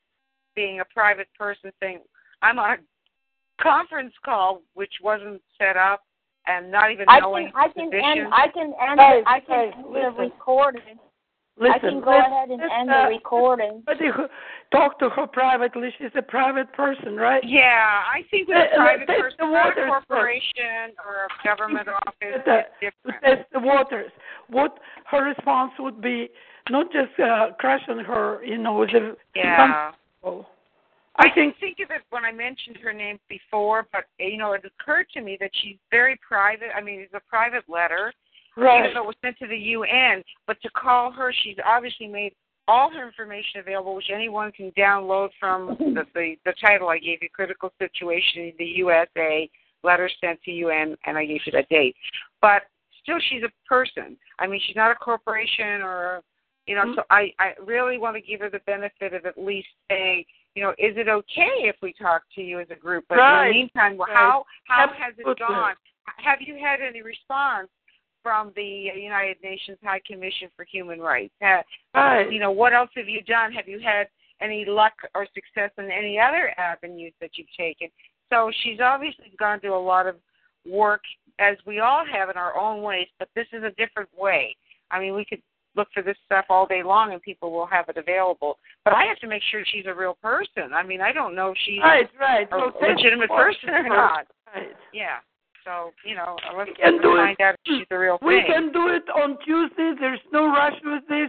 being 0.54 0.80
a 0.80 0.84
private 0.84 1.28
person 1.38 1.70
saying 1.80 2.00
I'm 2.42 2.58
on 2.58 2.78
a 2.78 3.62
conference 3.62 4.14
call 4.24 4.62
which 4.74 4.92
wasn't 5.02 5.42
set 5.58 5.76
up 5.76 6.02
and 6.46 6.70
not 6.70 6.90
even 6.92 7.06
I 7.08 7.20
knowing 7.20 7.46
can 7.46 7.54
I 7.56 7.68
can 7.68 7.90
position. 7.90 8.04
end 8.04 8.28
I 8.32 8.48
can 8.48 8.72
end 8.88 8.98
Guys, 8.98 9.22
I 9.26 9.40
can 9.40 9.70
guys, 9.70 9.72
end 9.76 9.86
listen. 9.92 10.14
the 10.16 10.22
recording. 10.22 10.98
Listen, 11.60 11.72
I 11.74 11.78
can 11.78 12.00
go 12.00 12.10
let's- 12.10 12.26
ahead 12.28 12.48
and 12.50 12.62
end 12.62 12.90
uh, 12.90 13.02
the 13.04 13.08
recording. 13.08 13.82
But 13.86 14.00
you 14.00 14.12
talk 14.70 14.98
to 15.00 15.08
her 15.10 15.26
privately. 15.26 15.88
She's 15.98 16.10
a 16.16 16.22
private 16.22 16.72
person, 16.72 17.16
right? 17.16 17.42
Yeah, 17.44 18.02
I 18.14 18.22
think 18.30 18.48
with 18.48 18.56
Uh, 18.56 18.60
a 18.72 18.76
private 18.76 19.06
test 19.06 19.20
person, 19.20 19.36
the 19.40 19.46
not 19.46 19.50
a 19.50 19.64
waters 19.68 19.74
first. 19.76 20.08
corporation 20.08 20.84
or 21.04 21.26
a 21.26 21.44
government 21.46 21.88
office, 21.88 22.34
At 22.34 22.44
the- 22.44 22.58
it's 22.80 22.96
to 23.04 23.10
different. 23.12 23.24
test 23.24 23.50
the 23.52 23.60
waters. 23.60 24.12
What 24.48 24.78
her 25.06 25.24
response 25.24 25.72
would 25.78 26.00
be, 26.00 26.30
not 26.70 26.92
just 26.92 27.18
uh, 27.18 27.52
crushing 27.58 27.98
her, 27.98 28.44
you 28.44 28.58
know, 28.58 28.74
with 28.74 28.90
a 28.90 29.16
Yeah. 29.34 29.56
comfortable. 29.56 30.50
I 31.20 31.22
I 31.26 31.30
think 31.34 31.58
didn't 31.58 31.76
think 31.76 31.90
of 31.90 31.90
it 31.96 32.02
when 32.10 32.24
I 32.24 32.30
mentioned 32.30 32.76
her 32.76 32.92
name 32.92 33.18
before, 33.28 33.86
but 33.90 34.04
you 34.20 34.36
know, 34.36 34.52
it 34.52 34.64
occurred 34.64 35.08
to 35.14 35.20
me 35.20 35.36
that 35.40 35.50
she's 35.60 35.76
very 35.90 36.14
private. 36.16 36.68
I 36.76 36.80
mean, 36.80 37.00
it's 37.00 37.12
a 37.14 37.20
private 37.20 37.68
letter, 37.68 38.12
Right. 38.56 38.80
even 38.80 38.94
though 38.94 39.04
it 39.04 39.06
was 39.06 39.16
sent 39.22 39.38
to 39.38 39.46
the 39.46 39.56
UN. 39.56 40.22
But 40.46 40.60
to 40.62 40.70
call 40.70 41.12
her, 41.12 41.32
she's 41.42 41.56
obviously 41.64 42.06
made 42.06 42.34
all 42.66 42.90
her 42.90 43.06
information 43.06 43.60
available, 43.60 43.94
which 43.94 44.10
anyone 44.14 44.52
can 44.52 44.70
download 44.72 45.30
from 45.40 45.76
the 45.78 46.04
the, 46.14 46.34
the 46.44 46.54
title 46.60 46.88
I 46.88 46.98
gave 46.98 47.22
you: 47.22 47.28
"Critical 47.32 47.72
Situation 47.78 48.42
in 48.42 48.52
the 48.58 48.64
USA." 48.64 49.48
Letter 49.84 50.10
sent 50.20 50.42
to 50.42 50.50
UN, 50.50 50.96
and 51.06 51.16
I 51.16 51.24
gave 51.24 51.40
you 51.46 51.52
that 51.52 51.68
date. 51.68 51.94
But 52.42 52.62
still, 53.00 53.18
she's 53.30 53.44
a 53.44 53.68
person. 53.68 54.16
I 54.40 54.48
mean, 54.48 54.60
she's 54.66 54.74
not 54.74 54.90
a 54.90 54.96
corporation 54.96 55.82
or 55.82 56.20
you 56.66 56.74
know. 56.74 56.82
Mm-hmm. 56.82 56.94
So 56.96 57.02
I 57.10 57.32
I 57.38 57.52
really 57.64 57.96
want 57.96 58.16
to 58.16 58.20
give 58.20 58.40
her 58.40 58.50
the 58.50 58.60
benefit 58.66 59.14
of 59.14 59.24
at 59.24 59.38
least 59.38 59.68
saying 59.88 60.24
you 60.58 60.64
know, 60.64 60.70
is 60.70 60.96
it 60.96 61.08
okay 61.08 61.70
if 61.70 61.76
we 61.80 61.92
talk 61.92 62.22
to 62.34 62.42
you 62.42 62.58
as 62.58 62.66
a 62.70 62.74
group? 62.74 63.04
But 63.08 63.18
in 63.18 63.46
the 63.46 63.52
meantime, 63.52 63.96
well, 63.96 64.08
Right. 64.08 64.16
how 64.16 64.44
how 64.66 64.88
has 64.88 65.14
it 65.16 65.38
gone? 65.38 65.74
Have 66.16 66.40
you 66.40 66.56
had 66.56 66.80
any 66.80 67.00
response 67.00 67.68
from 68.22 68.52
the 68.56 68.90
United 68.94 69.36
Nations 69.42 69.78
High 69.82 70.00
Commission 70.06 70.48
for 70.56 70.64
Human 70.64 71.00
Rights? 71.00 71.34
Ha 71.42 71.62
uh, 71.94 71.98
Right. 71.98 72.32
You 72.32 72.40
know, 72.40 72.50
what 72.50 72.74
else 72.74 72.90
have 72.96 73.08
you 73.08 73.22
done? 73.22 73.52
Have 73.52 73.68
you 73.68 73.80
had 73.80 74.08
any 74.40 74.64
luck 74.66 74.92
or 75.14 75.26
success 75.34 75.70
in 75.78 75.90
any 75.90 76.18
other 76.18 76.52
avenues 76.58 77.12
that 77.20 77.30
you've 77.34 77.46
taken? 77.58 77.88
So 78.30 78.50
she's 78.62 78.80
obviously 78.80 79.32
gone 79.38 79.60
through 79.60 79.76
a 79.76 79.80
lot 79.80 80.06
of 80.06 80.16
work, 80.66 81.00
as 81.38 81.56
we 81.66 81.80
all 81.80 82.04
have 82.10 82.28
in 82.28 82.36
our 82.36 82.58
own 82.58 82.82
ways, 82.82 83.06
but 83.18 83.28
this 83.34 83.46
is 83.52 83.62
a 83.62 83.70
different 83.70 84.08
way. 84.18 84.54
I 84.90 85.00
mean, 85.00 85.14
we 85.14 85.24
could 85.24 85.40
look 85.76 85.88
for 85.94 86.02
this 86.02 86.16
stuff 86.26 86.46
all 86.48 86.66
day 86.66 86.82
long 86.82 87.12
and 87.12 87.22
people 87.22 87.52
will 87.52 87.66
have 87.66 87.88
it 87.88 87.96
available. 87.96 88.58
But 88.84 88.94
I 88.94 89.04
have 89.04 89.18
to 89.20 89.26
make 89.26 89.42
sure 89.50 89.62
she's 89.64 89.86
a 89.86 89.94
real 89.94 90.18
person. 90.20 90.72
I 90.74 90.82
mean, 90.82 91.00
I 91.00 91.12
don't 91.12 91.34
know 91.34 91.50
if 91.50 91.58
she's 91.64 91.78
Right, 91.80 92.08
right. 92.18 92.48
a 92.50 92.56
Well, 92.56 92.72
legitimate 92.82 93.28
person 93.28 93.70
or 93.70 93.88
not. 93.88 94.26
Right. 94.54 94.74
Yeah. 94.92 95.18
So, 95.68 95.92
you 96.02 96.14
know, 96.16 96.34
let's, 96.56 96.70
can 96.80 96.94
let's 96.96 97.02
do 97.04 97.12
it. 97.12 97.20
find 97.20 97.40
out 97.42 97.54
if 97.54 97.60
she's 97.66 97.86
the 97.90 97.98
real 97.98 98.18
We 98.22 98.40
thing. 98.40 98.46
can 98.48 98.72
do 98.72 98.88
it 98.88 99.04
on 99.12 99.36
Tuesday. 99.44 99.92
There's 100.00 100.20
no 100.32 100.46
rush 100.48 100.72
with 100.82 101.04
this. 101.12 101.28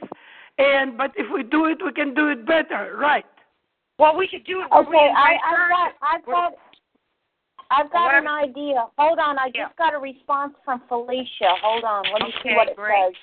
And 0.57 0.98
but 0.98 1.11
if 1.18 1.28
we 1.34 1.44
do 1.44 1.66
it, 1.66 1.80
we 1.84 1.91
can 1.91 2.14
do 2.14 2.30
it 2.30 2.48
better, 2.48 2.95
right? 2.98 3.26
Well, 3.98 4.16
we 4.16 4.30
could 4.30 4.45
do 4.45 4.61
it. 4.61 4.72
Okay, 4.74 5.11
I, 5.11 5.36
I've 5.44 5.70
got, 5.70 5.91
I've 6.02 6.26
got, 6.26 6.53
I've 7.70 7.91
got 7.91 8.18
an 8.18 8.28
idea. 8.28 8.86
Hold 8.98 9.20
on, 9.20 9.38
I 9.38 9.48
just 9.48 9.76
got 9.78 9.94
a 9.94 9.99
response 9.99 10.53
from 10.64 10.84
Felicia. 10.88 11.52
Hold 11.61 11.84
on, 11.84 12.06
let 12.14 12.22
me 12.22 12.34
see 12.41 12.53
what 12.56 12.70
it 12.70 12.78
great. 12.78 12.94
says. 12.95 13.16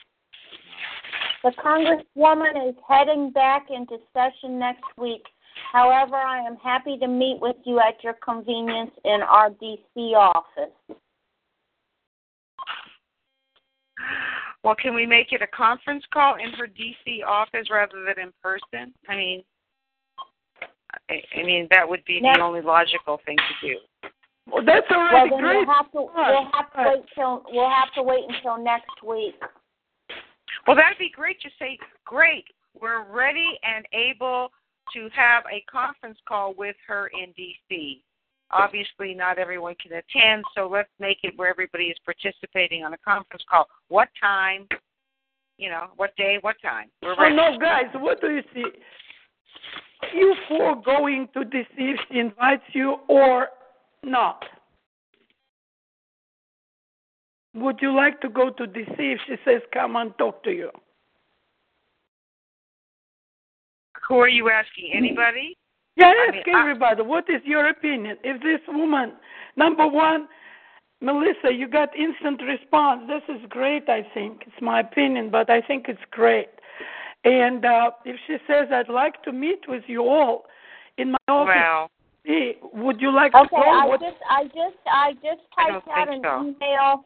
The 1.45 1.53
Congresswoman 1.63 2.69
is 2.69 2.75
heading 2.87 3.31
back 3.31 3.69
into 3.71 3.97
session 4.13 4.59
next 4.59 4.85
week. 4.99 5.23
However, 5.73 6.17
I 6.17 6.41
am 6.47 6.57
happy 6.57 6.99
to 6.99 7.09
meet 7.09 7.39
with 7.41 7.57
you 7.65 7.81
at 7.81 8.05
your 8.05 8.15
convenience 8.23 8.91
in 9.05 9.21
our 9.23 9.49
D.C. 9.49 10.15
office. 10.15 10.73
Well, 14.67 14.75
can 14.75 14.97
we 14.97 15.07
make 15.07 15.31
it 15.31 15.43
a 15.43 15.47
conference 15.47 16.03
call 16.13 16.35
in 16.43 16.51
her 16.59 16.67
D.C. 16.67 17.23
office 17.23 17.69
rather 17.71 18.03
than 18.03 18.19
in 18.19 18.33
person? 18.43 18.93
I 19.09 19.15
mean, 19.15 19.45
I, 21.09 21.23
I 21.39 21.45
mean 21.45 21.69
that 21.71 21.89
would 21.89 22.05
be 22.05 22.19
the 22.21 22.41
only 22.43 22.63
logical 22.63 23.21
thing 23.25 23.37
to 23.37 23.69
do. 23.69 23.79
Well, 24.51 24.65
that's 24.67 24.85
Well, 24.91 24.99
already 24.99 25.31
then 25.31 25.39
great. 25.39 25.57
we'll 25.59 25.73
have 25.73 25.93
to 25.93 26.09
we'll 26.13 26.51
have 26.53 26.73
to 26.73 26.83
wait 26.85 27.05
till 27.15 27.45
we'll 27.53 27.71
have 27.71 27.95
to 27.95 28.03
wait 28.03 28.25
until 28.29 28.59
next 28.59 28.91
week. 29.07 29.37
Well, 30.67 30.75
that'd 30.75 30.99
be 30.99 31.13
great. 31.15 31.41
Just 31.41 31.57
say, 31.61 31.79
great, 32.05 32.47
we're 32.75 33.05
ready 33.05 33.61
and 33.63 33.87
able 33.93 34.49
to 34.95 35.09
have 35.15 35.45
a 35.47 35.63
conference 35.71 36.19
call 36.27 36.55
with 36.59 36.75
her 36.89 37.09
in 37.15 37.31
D.C. 37.37 38.03
Obviously, 38.53 39.13
not 39.13 39.39
everyone 39.39 39.75
can 39.83 39.93
attend, 39.93 40.45
so 40.55 40.69
let's 40.69 40.89
make 41.01 41.19
it 41.25 41.33
where 41.37 41.49
everybody 41.49 41.85
is 41.85 41.97
participating 42.05 42.85
on 42.85 42.95
a 42.95 42.99
conference 42.99 43.43
call. 43.51 43.67
What 43.89 44.09
time? 44.21 44.69
You 45.59 45.71
know, 45.71 45.87
what 45.97 46.15
day? 46.17 46.39
What 46.43 46.57
time? 46.63 46.89
We're 47.03 47.15
Oh 47.15 47.23
ready. 47.23 47.35
no, 47.35 47.59
guys, 47.59 47.87
what 47.95 48.21
do 48.21 48.31
you 48.31 48.43
see? 48.55 48.65
You 50.15 50.35
four 50.49 50.81
going 50.81 51.29
to 51.35 51.41
DC 51.41 51.67
if 51.77 51.99
she 52.11 52.19
invites 52.19 52.63
you 52.73 52.97
or 53.09 53.49
not? 54.05 54.45
Would 57.55 57.79
you 57.81 57.95
like 57.97 58.21
to 58.21 58.29
go 58.29 58.51
to 58.51 58.65
DC 58.65 58.95
if 58.99 59.19
she 59.27 59.37
says 59.45 59.63
come 59.73 59.97
and 59.97 60.17
talk 60.19 60.45
to 60.45 60.51
you? 60.51 60.71
Who 64.09 64.19
are 64.19 64.29
you 64.29 64.51
asking? 64.51 64.93
Anybody? 64.95 65.57
Yeah, 65.97 66.09
I 66.09 66.27
ask 66.29 66.47
mean, 66.47 66.55
I- 66.55 66.61
everybody. 66.61 67.03
What 67.03 67.29
is 67.29 67.43
your 67.45 67.69
opinion? 67.69 68.17
If 68.23 68.43
this 68.43 68.61
woman, 68.69 69.13
number 69.57 69.87
one, 69.87 70.29
Melissa, 71.01 71.53
you 71.53 71.69
got 71.69 71.95
instant 71.97 72.41
response. 72.43 73.03
This 73.09 73.23
is 73.37 73.43
great. 73.49 73.89
I 73.89 74.03
think 74.15 74.45
it's 74.47 74.61
my 74.63 74.81
opinion, 74.81 75.31
but 75.31 75.51
I 75.51 75.61
think 75.61 75.87
it's 75.89 76.01
great. 76.11 76.49
And 77.25 77.65
uh, 77.65 77.91
if 78.05 78.17
she 78.27 78.37
says, 78.47 78.69
"I'd 78.73 78.89
like 78.89 79.23
to 79.25 79.33
meet 79.33 79.67
with 79.69 79.85
you 79.89 80.03
all 80.09 80.47
in 80.97 81.13
my 81.13 81.19
office," 81.29 81.55
Well, 81.57 81.91
hey, 82.25 82.57
would 82.73 83.01
you 83.01 83.11
like 83.11 83.35
Okay, 83.35 83.45
to 83.45 83.63
go? 83.63 83.63
I 83.63 83.87
What- 83.87 84.01
just 84.01 84.17
I 84.31 84.45
just 84.45 84.77
I 84.87 85.13
just 85.23 85.43
I 85.59 85.71
typed 85.73 85.89
out 85.89 86.09
an 86.09 86.23
so. 86.23 86.41
email. 86.47 87.05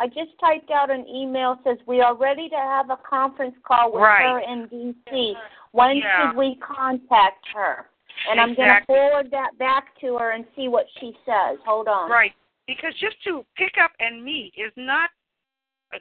I 0.00 0.06
just 0.06 0.38
typed 0.40 0.70
out 0.70 0.90
an 0.90 1.06
email 1.08 1.58
says 1.64 1.76
we 1.86 2.00
are 2.00 2.14
ready 2.14 2.48
to 2.48 2.56
have 2.56 2.88
a 2.90 2.96
conference 2.98 3.56
call 3.64 3.92
with 3.92 4.02
Right. 4.02 4.22
her 4.22 4.38
in 4.40 4.68
DC. 4.68 5.36
When 5.72 5.96
Yeah. 5.98 6.28
should 6.28 6.36
we 6.36 6.54
contact 6.56 7.46
her? 7.48 7.88
And 8.30 8.40
I'm 8.40 8.54
going 8.54 8.68
to 8.68 8.86
forward 8.86 9.30
that 9.30 9.58
back 9.58 9.98
to 10.00 10.16
her 10.16 10.32
and 10.32 10.44
see 10.56 10.68
what 10.68 10.86
she 11.00 11.12
says. 11.24 11.58
Hold 11.66 11.88
on. 11.88 12.10
Right. 12.10 12.32
Because 12.66 12.92
just 13.00 13.16
to 13.24 13.44
pick 13.56 13.74
up 13.82 13.92
and 14.00 14.22
meet 14.22 14.52
is 14.56 14.72
not 14.76 15.10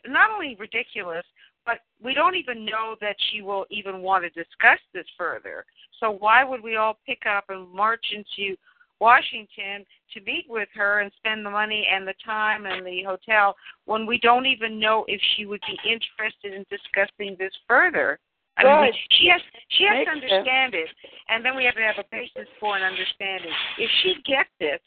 not 0.05 0.29
only 0.31 0.57
ridiculous, 0.59 1.23
but 1.65 1.79
we 2.01 2.13
don't 2.13 2.35
even 2.35 2.65
know 2.65 2.95
that 3.01 3.15
she 3.29 3.41
will 3.41 3.65
even 3.69 4.01
want 4.01 4.23
to 4.23 4.29
discuss 4.29 4.79
this 4.93 5.05
further. 5.17 5.65
So 5.99 6.11
why 6.11 6.43
would 6.43 6.63
we 6.63 6.75
all 6.75 6.97
pick 7.05 7.23
up 7.25 7.45
and 7.49 7.69
march 7.73 8.05
into 8.13 8.55
Washington 8.99 9.85
to 10.13 10.21
meet 10.21 10.45
with 10.49 10.69
her 10.73 11.01
and 11.01 11.11
spend 11.17 11.45
the 11.45 11.49
money 11.49 11.87
and 11.91 12.07
the 12.07 12.13
time 12.25 12.65
and 12.65 12.85
the 12.85 13.03
hotel 13.03 13.55
when 13.85 14.05
we 14.05 14.17
don't 14.19 14.45
even 14.45 14.79
know 14.79 15.05
if 15.07 15.21
she 15.35 15.45
would 15.45 15.61
be 15.67 15.77
interested 15.89 16.53
in 16.53 16.65
discussing 16.69 17.35
this 17.37 17.53
further? 17.67 18.19
I 18.57 18.63
mean, 18.63 18.71
Right. 18.73 18.93
we- 18.93 19.15
she 19.15 19.27
has 19.29 19.41
she 19.69 19.83
has 19.83 19.93
Makes 19.97 20.05
to 20.05 20.11
understand 20.11 20.73
it, 20.75 20.89
and 21.29 21.43
then 21.45 21.55
we 21.55 21.63
have 21.65 21.75
to 21.75 21.83
have 21.83 21.99
a 21.99 22.05
basis 22.11 22.47
for 22.59 22.75
an 22.75 22.83
understanding. 22.83 23.53
If 23.77 23.91
she 24.01 24.15
gets 24.23 24.49
it, 24.59 24.81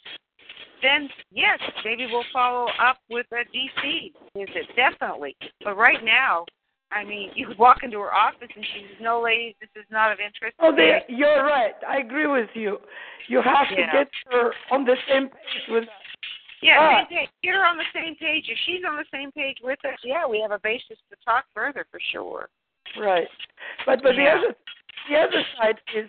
then 0.82 1.08
yes, 1.30 1.60
maybe 1.84 2.06
we'll 2.06 2.24
follow 2.32 2.68
up 2.78 2.98
with 3.08 3.26
a 3.32 3.44
DC 3.52 4.12
visit, 4.34 4.74
definitely. 4.74 5.36
But 5.62 5.76
right 5.76 6.02
now, 6.02 6.46
I 6.90 7.04
mean, 7.04 7.30
you 7.36 7.54
walk 7.58 7.84
into 7.84 8.00
her 8.00 8.12
office 8.12 8.50
and 8.56 8.64
she's 8.66 8.98
no 9.00 9.20
lady. 9.20 9.54
This 9.60 9.70
is 9.76 9.88
not 9.90 10.10
of 10.10 10.18
interest. 10.18 10.56
Oh, 10.58 10.72
they, 10.74 11.04
you're 11.08 11.44
right. 11.44 11.74
I 11.86 11.98
agree 11.98 12.26
with 12.26 12.50
you. 12.54 12.80
You 13.28 13.42
have 13.42 13.68
to 13.68 13.76
get 13.76 14.08
her 14.32 14.52
on 14.72 14.84
the 14.84 14.96
same 15.08 15.28
page 15.28 15.68
with 15.68 15.84
us. 15.84 15.94
Yeah, 16.62 16.78
Ah. 16.80 16.96
same 16.98 17.06
page. 17.06 17.28
Get 17.42 17.54
her 17.54 17.64
on 17.64 17.76
the 17.76 17.86
same 17.92 18.16
page. 18.16 18.48
If 18.48 18.58
she's 18.66 18.84
on 18.84 18.96
the 18.96 19.06
same 19.12 19.30
page 19.32 19.58
with 19.62 19.78
us, 19.84 19.98
yeah, 20.02 20.26
we 20.26 20.40
have 20.40 20.50
a 20.50 20.58
basis 20.58 20.98
to 21.10 21.16
talk 21.24 21.44
further 21.54 21.86
for 21.90 22.00
sure. 22.00 22.48
Right. 22.98 23.28
But 23.86 24.02
but 24.02 24.16
Yeah. 24.16 24.24
the 24.24 24.30
other 24.38 24.56
the 25.08 25.16
other 25.16 25.42
side 25.56 25.80
is 25.94 26.08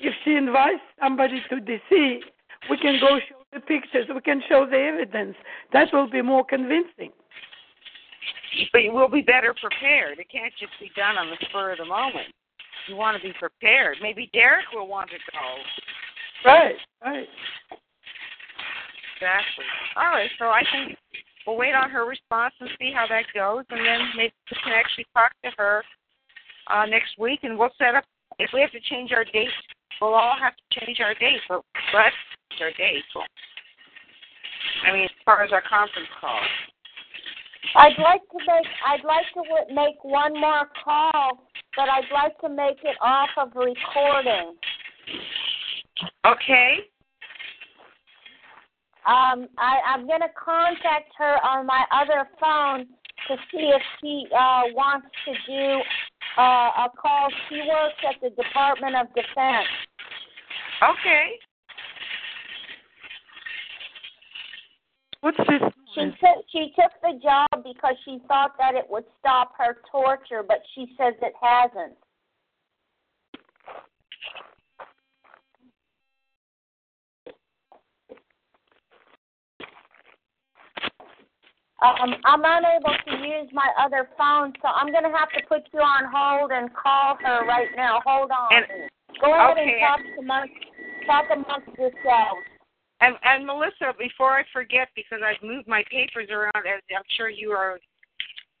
if 0.00 0.14
she 0.24 0.34
invites 0.34 0.82
somebody 1.00 1.42
to 1.48 1.56
DC, 1.56 2.22
we 2.70 2.76
can 2.78 2.98
go 3.00 3.18
show 3.20 3.42
the 3.52 3.60
pictures, 3.60 4.06
we 4.12 4.20
can 4.20 4.42
show 4.48 4.66
the 4.66 4.78
evidence. 4.78 5.36
That 5.72 5.88
will 5.92 6.08
be 6.08 6.22
more 6.22 6.44
convincing. 6.44 7.12
But 8.72 8.82
we'll 8.88 9.08
be 9.08 9.22
better 9.22 9.54
prepared. 9.60 10.18
It 10.18 10.30
can't 10.30 10.52
just 10.58 10.72
be 10.80 10.90
done 10.94 11.16
on 11.16 11.30
the 11.30 11.36
spur 11.48 11.72
of 11.72 11.78
the 11.78 11.84
moment. 11.86 12.28
You 12.88 12.96
want 12.96 13.16
to 13.16 13.22
be 13.22 13.32
prepared. 13.38 13.98
Maybe 14.02 14.28
Derek 14.32 14.66
will 14.74 14.88
want 14.88 15.10
to 15.10 15.16
go. 15.32 16.48
Right, 16.50 16.74
right. 17.04 17.28
exactly. 19.16 19.64
All 19.96 20.10
right, 20.10 20.28
so 20.38 20.46
I 20.46 20.62
think 20.72 20.98
we'll 21.46 21.56
wait 21.56 21.74
on 21.74 21.88
her 21.90 22.04
response 22.04 22.54
and 22.60 22.68
see 22.78 22.92
how 22.92 23.06
that 23.06 23.24
goes, 23.32 23.64
and 23.70 23.86
then 23.86 24.00
maybe 24.16 24.34
we 24.50 24.56
can 24.64 24.72
actually 24.72 25.06
talk 25.14 25.32
to 25.44 25.50
her 25.56 25.84
uh, 26.68 26.86
next 26.86 27.18
week, 27.18 27.40
and 27.42 27.58
we'll 27.58 27.74
set 27.78 27.94
up. 27.94 28.04
If 28.38 28.50
we 28.52 28.60
have 28.60 28.72
to 28.72 28.80
change 28.80 29.12
our 29.12 29.24
date, 29.24 29.48
we'll 30.00 30.14
all 30.14 30.36
have 30.40 30.54
to 30.56 30.80
change 30.80 31.00
our 31.00 31.14
date. 31.14 31.40
But 31.48 31.62
let's 31.94 32.16
our 32.60 32.70
date. 32.72 33.02
I 34.86 34.92
mean, 34.92 35.04
as 35.04 35.10
far 35.24 35.42
as 35.42 35.52
our 35.52 35.62
conference 35.62 36.08
call. 36.20 36.40
I'd 37.76 37.98
like 37.98 38.20
to 38.30 38.38
make 38.38 38.66
I'd 38.86 39.04
like 39.04 39.24
to 39.34 39.42
w- 39.48 39.74
make 39.74 40.02
one 40.02 40.38
more 40.38 40.68
call, 40.84 41.46
but 41.76 41.88
I'd 41.88 42.10
like 42.12 42.38
to 42.40 42.48
make 42.48 42.78
it 42.84 42.96
off 43.00 43.30
of 43.36 43.48
recording. 43.54 44.56
Okay. 46.26 46.78
Um, 49.06 49.48
I, 49.58 49.80
I'm 49.86 50.06
going 50.06 50.20
to 50.20 50.30
contact 50.38 51.12
her 51.18 51.44
on 51.44 51.66
my 51.66 51.84
other 51.90 52.28
phone 52.40 52.86
to 53.28 53.36
see 53.50 53.72
if 53.74 53.82
she 54.00 54.26
uh, 54.32 54.62
wants 54.74 55.08
to 55.24 55.32
do 55.46 55.80
uh, 56.38 56.86
a 56.86 56.88
call. 56.96 57.28
She 57.48 57.56
works 57.56 58.00
at 58.08 58.20
the 58.22 58.30
Department 58.30 58.96
of 58.96 59.08
Defense. 59.08 59.68
Okay. 60.82 61.38
What's 65.20 65.38
this? 65.38 65.62
She 65.94 66.00
took 66.00 66.44
she 66.50 66.72
took 66.74 66.90
the 67.02 67.20
job 67.22 67.62
because 67.62 67.94
she 68.04 68.18
thought 68.26 68.56
that 68.58 68.74
it 68.74 68.86
would 68.88 69.04
stop 69.20 69.52
her 69.58 69.76
torture, 69.90 70.42
but 70.46 70.58
she 70.74 70.94
says 70.98 71.14
it 71.22 71.34
hasn't. 71.40 71.96
Um, 81.82 82.14
I'm 82.24 82.42
unable 82.44 82.94
to 83.06 83.26
use 83.26 83.50
my 83.52 83.68
other 83.78 84.08
phone, 84.16 84.52
so 84.62 84.68
I'm 84.68 84.92
going 84.92 85.04
to 85.04 85.10
have 85.10 85.30
to 85.30 85.42
put 85.48 85.62
you 85.74 85.80
on 85.80 86.04
hold 86.12 86.52
and 86.52 86.70
call 86.74 87.16
her 87.22 87.44
right 87.46 87.68
now. 87.76 88.00
Hold 88.04 88.30
on. 88.30 88.48
And- 88.52 88.88
Go 89.20 89.34
ahead 89.34 89.50
okay. 89.52 89.78
and 89.78 89.80
talk 89.80 90.00
amongst 90.18 90.54
talk 91.06 91.24
amongst 91.32 91.78
yourselves. 91.78 92.40
And, 93.00 93.14
and 93.24 93.46
Melissa, 93.46 93.94
before 93.98 94.32
I 94.38 94.42
forget, 94.52 94.88
because 94.96 95.20
I've 95.24 95.42
moved 95.46 95.68
my 95.68 95.84
papers 95.90 96.28
around, 96.30 96.66
as 96.66 96.80
I'm 96.96 97.02
sure 97.16 97.28
you 97.28 97.50
are 97.50 97.78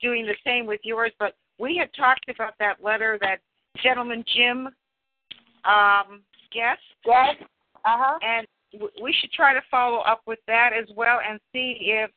doing 0.00 0.26
the 0.26 0.36
same 0.44 0.66
with 0.66 0.80
yours, 0.82 1.12
but 1.18 1.34
we 1.58 1.76
had 1.76 1.88
talked 1.96 2.28
about 2.28 2.54
that 2.58 2.82
letter 2.82 3.18
that 3.22 3.38
gentleman 3.82 4.24
Jim 4.36 4.68
um, 5.64 6.22
Guest. 6.52 6.80
Yes. 7.06 7.36
Uh 7.84 7.96
huh. 7.98 8.18
And 8.22 8.46
w- 8.72 8.92
we 9.02 9.14
should 9.20 9.32
try 9.32 9.54
to 9.54 9.62
follow 9.70 9.98
up 9.98 10.22
with 10.26 10.40
that 10.48 10.70
as 10.78 10.88
well 10.96 11.18
and 11.28 11.40
see 11.52 11.76
if 11.80 12.10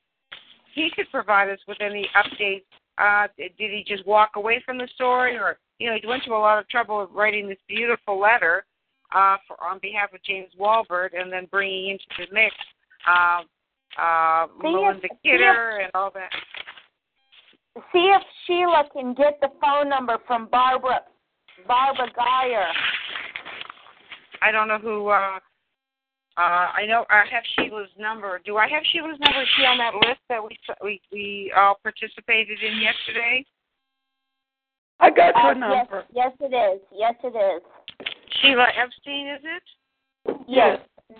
he 0.75 0.91
could 0.95 1.09
provide 1.09 1.49
us 1.49 1.59
with 1.67 1.77
any 1.81 2.07
updates. 2.15 2.65
Uh, 2.97 3.27
did 3.37 3.51
he 3.57 3.83
just 3.87 4.05
walk 4.05 4.31
away 4.35 4.61
from 4.65 4.77
the 4.77 4.87
story, 4.93 5.35
or 5.37 5.57
you 5.79 5.89
know, 5.89 5.97
he 5.99 6.07
went 6.07 6.23
to 6.23 6.31
a 6.31 6.37
lot 6.37 6.59
of 6.59 6.67
trouble 6.69 7.07
writing 7.13 7.49
this 7.49 7.57
beautiful 7.67 8.19
letter 8.19 8.65
uh, 9.13 9.37
for 9.47 9.61
on 9.63 9.79
behalf 9.81 10.13
of 10.13 10.21
James 10.23 10.49
Walbert, 10.57 11.13
and 11.13 11.31
then 11.31 11.47
bringing 11.49 11.89
into 11.91 12.03
the 12.19 12.33
mix 12.33 12.55
uh, 13.07 13.41
uh, 14.01 14.45
if- 14.45 14.61
Melinda 14.61 15.07
Kidder 15.23 15.79
and 15.83 15.91
all 15.93 16.11
that. 16.13 16.29
See 17.91 18.09
if 18.15 18.21
Sheila 18.45 18.83
can 18.93 19.13
get 19.13 19.39
the 19.41 19.49
phone 19.59 19.89
number 19.89 20.17
from 20.25 20.47
Barbara 20.47 21.01
Barbara 21.67 22.07
Geyer. 22.15 22.67
I 24.41 24.51
don't 24.51 24.67
know 24.67 24.79
who. 24.79 25.09
Uh, 25.09 25.39
uh, 26.37 26.67
I 26.75 26.85
know 26.87 27.05
I 27.09 27.23
have 27.31 27.43
Sheila's 27.55 27.89
number. 27.97 28.41
Do 28.45 28.57
I 28.57 28.67
have 28.67 28.83
Sheila's 28.91 29.19
number? 29.19 29.41
Is 29.41 29.47
she 29.57 29.63
on 29.63 29.77
that 29.77 29.95
list 29.95 30.19
that 30.29 30.43
we 30.43 30.57
we 30.83 31.01
we 31.11 31.53
all 31.55 31.79
participated 31.81 32.57
in 32.61 32.81
yesterday? 32.81 33.45
I 34.99 35.09
got 35.09 35.35
her 35.35 35.51
Uh, 35.51 35.53
number. 35.53 36.05
Yes, 36.13 36.33
yes, 36.39 36.51
it 36.51 36.53
is. 36.53 36.81
Yes, 36.93 37.15
it 37.23 37.35
is. 37.35 37.61
Sheila 38.41 38.67
Epstein, 38.77 39.27
is 39.27 39.41
it? 39.43 40.37
Yes. 40.47 40.79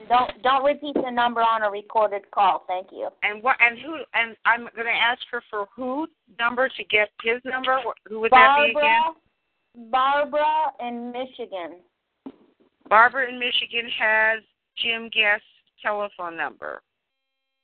Don't 0.09 0.31
don't 0.41 0.63
repeat 0.65 0.95
the 0.95 1.11
number 1.11 1.41
on 1.41 1.61
a 1.61 1.69
recorded 1.69 2.29
call. 2.31 2.65
Thank 2.67 2.87
you. 2.91 3.09
And 3.23 3.43
what? 3.43 3.55
And 3.61 3.77
who? 3.79 3.97
And 4.13 4.35
I'm 4.45 4.61
going 4.75 4.87
to 4.87 4.91
ask 4.91 5.21
her 5.31 5.41
for 5.49 5.67
who 5.75 6.07
number 6.39 6.67
to 6.67 6.83
get 6.85 7.09
his 7.23 7.39
number. 7.45 7.79
Who 8.09 8.19
would 8.21 8.31
that 8.31 8.57
be 8.65 8.71
again? 8.71 9.13
Barbara, 9.91 10.31
Barbara 10.31 10.87
in 10.87 11.11
Michigan. 11.11 11.79
Barbara 12.89 13.29
in 13.29 13.39
Michigan 13.39 13.89
has 13.99 14.43
Jim 14.77 15.09
Guest's 15.09 15.45
telephone 15.81 16.35
number, 16.37 16.81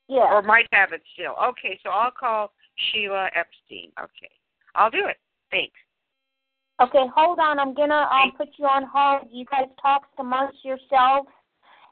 Yeah. 0.08 0.32
or 0.32 0.42
might 0.42 0.68
have 0.74 0.94
it 0.94 1.02
still. 1.14 1.36
Okay, 1.42 1.80
so 1.84 1.90
I'll 1.90 2.12
call 2.12 2.54
Sheila 2.76 3.30
Epstein. 3.36 3.92
Okay, 4.00 4.32
I'll 4.76 4.90
do 4.92 5.08
it. 5.08 5.20
Thanks. 5.52 5.78
Okay, 6.82 7.06
hold 7.16 7.40
on. 7.40 7.60
I'm 7.60 7.74
gonna 7.74 8.08
um 8.12 8.32
put 8.38 8.50
you 8.58 8.66
on 8.66 8.84
hold. 8.84 9.28
You 9.32 9.46
guys 9.46 9.68
talk 9.82 10.08
amongst 10.18 10.64
yourselves, 10.66 11.30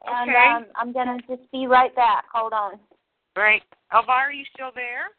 and 0.05 0.29
Okay. 0.29 0.47
um, 0.47 0.65
I'm 0.75 0.91
gonna 0.91 1.19
just 1.27 1.49
be 1.51 1.67
right 1.67 1.93
back. 1.95 2.25
Hold 2.33 2.53
on. 2.53 2.79
Right. 3.35 3.63
Elvira, 3.93 4.17
are 4.17 4.31
you 4.31 4.45
still 4.53 4.71
there? 4.73 5.09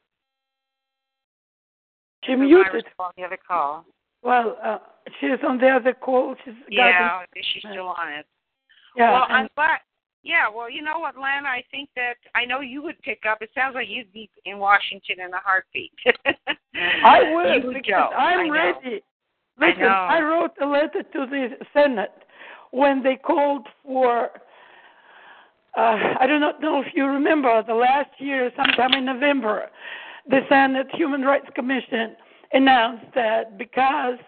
She 2.25 2.33
Elvira's 2.33 2.73
muted. 2.73 2.93
on 2.99 3.13
the 3.17 3.25
other 3.25 3.37
call. 3.39 3.85
Well, 4.23 4.59
uh, 4.63 4.79
she's 5.21 5.43
on 5.47 5.59
the 5.59 5.71
other 5.71 5.95
call. 5.95 6.35
She's 6.45 6.55
got 6.55 6.71
Yeah, 6.71 7.21
she's 7.43 7.63
still 7.63 7.89
on 7.89 8.09
it. 8.13 8.27
Yeah, 8.97 9.13
Well, 9.13 9.27
I'm 9.29 9.49
glad. 9.55 9.81
Yeah, 10.23 10.49
well, 10.55 10.71
you 10.71 10.83
know 10.83 10.99
what, 10.99 11.17
Lana? 11.17 11.49
I 11.49 11.65
think 11.71 11.89
that 11.97 12.17
I 12.35 12.45
know 12.45 12.61
you 12.61 12.83
would 12.83 13.01
pick 13.01 13.23
up. 13.29 13.39
It 13.41 13.51
sounds 13.55 13.75
like 13.75 13.89
you'd 13.89 14.13
be 14.13 14.29
in 14.45 14.59
Washington 14.59 15.17
in 15.25 15.33
a 15.33 15.39
heartbeat. 15.39 15.93
I 17.05 17.33
would 17.33 17.75
because 17.75 17.83
go. 17.89 18.17
I'm 18.17 18.51
I 18.51 18.55
ready. 18.55 19.03
Listen, 19.59 19.81
know. 19.81 19.89
I 19.89 20.21
wrote 20.21 20.53
a 20.63 20.67
letter 20.67 21.03
to 21.03 21.27
the 21.27 21.49
Senate 21.73 22.13
when 22.71 23.03
they 23.03 23.17
called 23.17 23.67
for. 23.83 24.31
Uh, 25.77 26.17
I 26.21 26.27
do 26.27 26.39
not 26.39 26.61
know 26.61 26.81
if 26.81 26.89
you 26.95 27.07
remember 27.07 27.63
the 27.67 27.75
last 27.75 28.11
year, 28.19 28.51
sometime 28.57 28.93
in 28.93 29.05
November, 29.05 29.71
the 30.29 30.41
Senate 30.49 30.89
Human 30.95 31.23
Rights 31.23 31.47
Commission 31.55 32.17
announced 32.53 33.07
that 33.15 33.57
because 33.57 34.19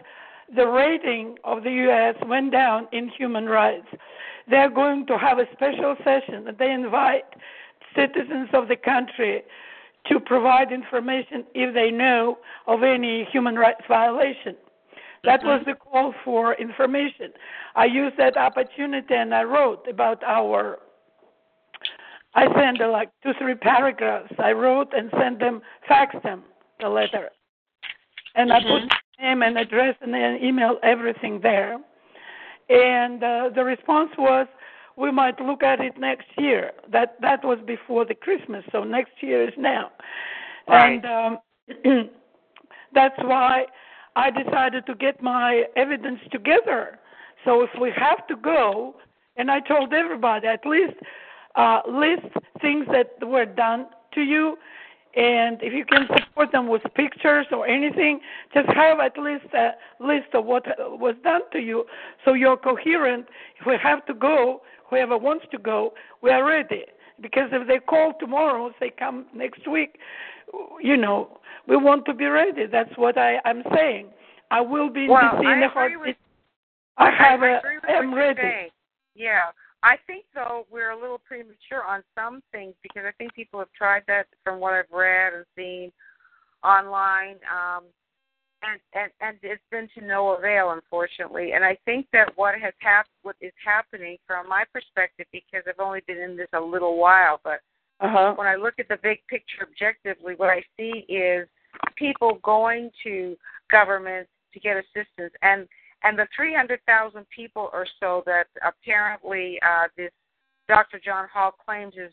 the 0.55 0.67
rating 0.67 1.37
of 1.45 1.63
the 1.63 1.71
U.S. 1.71 2.15
went 2.27 2.53
down 2.53 2.89
in 2.93 3.09
human 3.09 3.47
rights, 3.47 3.87
they're 4.49 4.71
going 4.71 5.07
to 5.07 5.19
have 5.19 5.39
a 5.39 5.47
special 5.53 5.97
session 6.05 6.45
that 6.45 6.59
they 6.59 6.71
invite 6.71 7.25
citizens 7.95 8.49
of 8.53 8.69
the 8.69 8.77
country 8.77 9.43
to 10.07 10.19
provide 10.19 10.73
information 10.73 11.45
if 11.55 11.75
they 11.75 11.91
know 11.91 12.39
of 12.67 12.83
any 12.83 13.27
human 13.33 13.55
rights 13.57 13.83
violation. 13.89 14.57
That 15.25 15.41
mm-hmm. 15.41 15.49
was 15.49 15.63
the 15.67 15.75
call 15.75 16.15
for 16.25 16.55
information. 16.55 17.33
I 17.77 17.85
used 17.85 18.17
that 18.19 18.37
opportunity 18.37 19.15
and 19.15 19.35
I 19.35 19.45
wrote 19.45 19.87
about 19.89 20.23
our. 20.25 20.79
I 22.35 22.47
sent 22.55 22.81
like 22.91 23.11
two, 23.23 23.33
three 23.39 23.55
paragraphs. 23.55 24.33
I 24.39 24.53
wrote 24.53 24.93
and 24.95 25.11
sent 25.19 25.39
them, 25.39 25.61
faxed 25.89 26.23
them 26.23 26.43
the 26.81 26.89
letter, 26.89 27.29
and 28.35 28.53
I 28.53 28.61
put 28.61 28.83
mm-hmm. 28.83 29.02
Name 29.23 29.43
and 29.43 29.57
address 29.57 29.95
and 30.01 30.13
then 30.13 30.39
email 30.43 30.79
everything 30.83 31.41
there. 31.43 31.79
And 32.69 33.23
uh, 33.23 33.51
the 33.55 33.65
response 33.65 34.11
was, 34.19 34.47
we 34.97 35.11
might 35.11 35.41
look 35.41 35.63
at 35.63 35.81
it 35.81 35.99
next 35.99 36.27
year. 36.39 36.73
That 36.91 37.17
that 37.23 37.45
was 37.45 37.59
before 37.67 38.05
the 38.05 38.15
Christmas, 38.15 38.63
so 38.73 38.85
next 38.85 39.13
year 39.21 39.49
is 39.49 39.55
now. 39.57 39.91
Right. 40.69 41.03
And 41.05 41.39
um, 41.85 42.11
that's 42.95 43.19
why 43.19 43.65
I 44.17 44.31
decided 44.31 44.87
to 44.87 44.95
get 44.95 45.23
my 45.23 45.65
evidence 45.77 46.21
together. 46.31 46.99
So 47.45 47.63
if 47.63 47.71
we 47.81 47.91
have 47.97 48.27
to 48.29 48.37
go, 48.37 48.97
and 49.37 49.51
I 49.51 49.61
told 49.61 49.93
everybody 49.95 50.47
at 50.47 50.67
least 50.67 50.95
uh, 51.57 51.81
list 51.89 52.27
things 52.61 52.87
that 52.93 53.27
were 53.27 53.47
done 53.47 53.87
to 54.15 54.21
you, 54.21 54.57
and 55.15 55.59
if 55.63 55.73
you 55.73 55.85
can 55.85 56.07
support 56.17 56.53
them 56.53 56.69
with 56.69 56.83
pictures 56.95 57.47
or 57.53 57.67
anything, 57.67 58.21
just 58.55 58.69
have 58.71 58.99
at 59.01 59.19
least 59.19 59.45
a 59.55 59.71
list 60.01 60.29
of 60.35 60.45
what 60.47 60.65
was 60.99 61.15
done 61.23 61.43
to 61.53 61.59
you, 61.59 61.85
so 62.25 62.33
you're 62.33 62.57
coherent. 62.57 63.27
If 63.61 63.67
we 63.67 63.77
have 63.83 64.07
to 64.07 64.15
go, 64.15 64.63
whoever 64.89 65.19
wants 65.19 65.45
to 65.51 65.59
go, 65.59 65.93
we 66.23 66.31
are 66.31 66.45
ready. 66.45 66.85
Because 67.21 67.51
if 67.53 67.69
they 67.69 67.79
call 67.79 68.15
tomorrow, 68.19 68.73
say 68.81 68.91
come 68.99 69.27
next 69.35 69.69
week, 69.69 69.99
you 70.81 70.97
know, 70.97 71.39
we 71.69 71.77
want 71.77 72.05
to 72.07 72.15
be 72.15 72.25
ready. 72.27 72.67
That's 72.67 72.91
what 72.97 73.17
I, 73.19 73.37
I'm 73.45 73.63
saying. 73.75 74.09
I 74.51 74.61
will 74.61 74.89
be 74.91 75.05
in 75.05 75.11
Well, 75.11 75.41
in 75.41 75.47
I 75.47 75.53
a 75.53 75.67
agree 75.67 75.69
heartbeat. 75.69 75.99
with- 76.01 76.17
I 76.99 77.11
have 77.11 77.43
I 77.43 77.49
a, 77.49 77.59
agree 77.59 77.77
with 77.77 77.85
I 77.91 77.93
am 77.95 78.15
ready. 78.15 78.41
saying. 78.43 78.69
Yeah. 79.15 79.45
I 79.83 79.97
think 80.07 80.25
though 80.35 80.67
we're 80.71 80.91
a 80.91 81.01
little 81.01 81.19
premature 81.19 81.85
on 81.87 82.03
some 82.15 82.43
things 82.53 82.75
because 82.83 83.03
I 83.07 83.13
think 83.19 83.35
people 83.35 83.59
have 83.59 83.73
tried 83.77 84.05
that 84.07 84.27
from 84.45 84.61
what 84.61 84.75
I've 84.75 84.85
read 84.93 85.35
and 85.35 85.45
seen 85.57 85.93
online, 86.63 87.37
um, 87.51 87.85
and 88.63 88.81
and 88.95 89.11
and 89.21 89.37
it's 89.43 89.61
been 89.73 89.89
to 89.99 90.07
no 90.07 90.37
avail, 90.37 90.71
unfortunately. 90.71 91.53
And 91.53 91.65
I 91.65 91.77
think 91.85 92.07
that 92.13 92.31
what 92.37 92.55
has 92.61 92.73
hap- 92.79 93.09
what 93.23 93.35
is 93.41 93.53
happening 93.65 94.19
from 94.27 94.49
my 94.49 94.65
perspective, 94.73 95.27
because 95.33 95.65
I've 95.67 95.81
only 95.81 96.01
been 96.07 96.19
in 96.19 96.37
this 96.37 96.49
a 96.53 96.61
little 96.61 96.97
while, 96.97 97.41
but 97.43 97.61
Uh-huh. 98.01 98.35
when 98.35 98.47
I 98.47 98.55
look 98.57 98.75
at 98.79 98.89
the 98.89 98.99
big 99.03 99.19
picture 99.29 99.63
objectively, 99.63 100.35
what 100.37 100.51
I 100.51 100.63
see 100.77 101.05
is 101.09 101.49
people 101.97 102.39
going 102.43 102.91
to 103.05 103.37
government 103.71 104.29
to 104.53 104.61
get 104.61 104.77
assistance, 104.77 105.35
and 105.43 105.69
and 106.03 106.19
the 106.19 106.27
300,000 106.35 107.27
people 107.35 107.71
or 107.73 107.87
so 108.01 108.23
that 108.27 108.47
apparently 108.67 109.59
uh, 109.63 109.89
this 109.97 110.11
Dr. 110.69 111.01
John 111.05 111.27
Hall 111.33 111.53
claims 111.65 111.95
is 111.97 112.13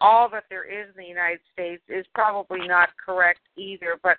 all 0.00 0.28
that 0.30 0.44
there 0.48 0.64
is 0.64 0.88
in 0.96 1.02
the 1.02 1.08
United 1.08 1.40
States 1.52 1.82
is 1.88 2.06
probably 2.14 2.66
not 2.66 2.90
correct 3.04 3.40
either, 3.56 3.98
but 4.02 4.16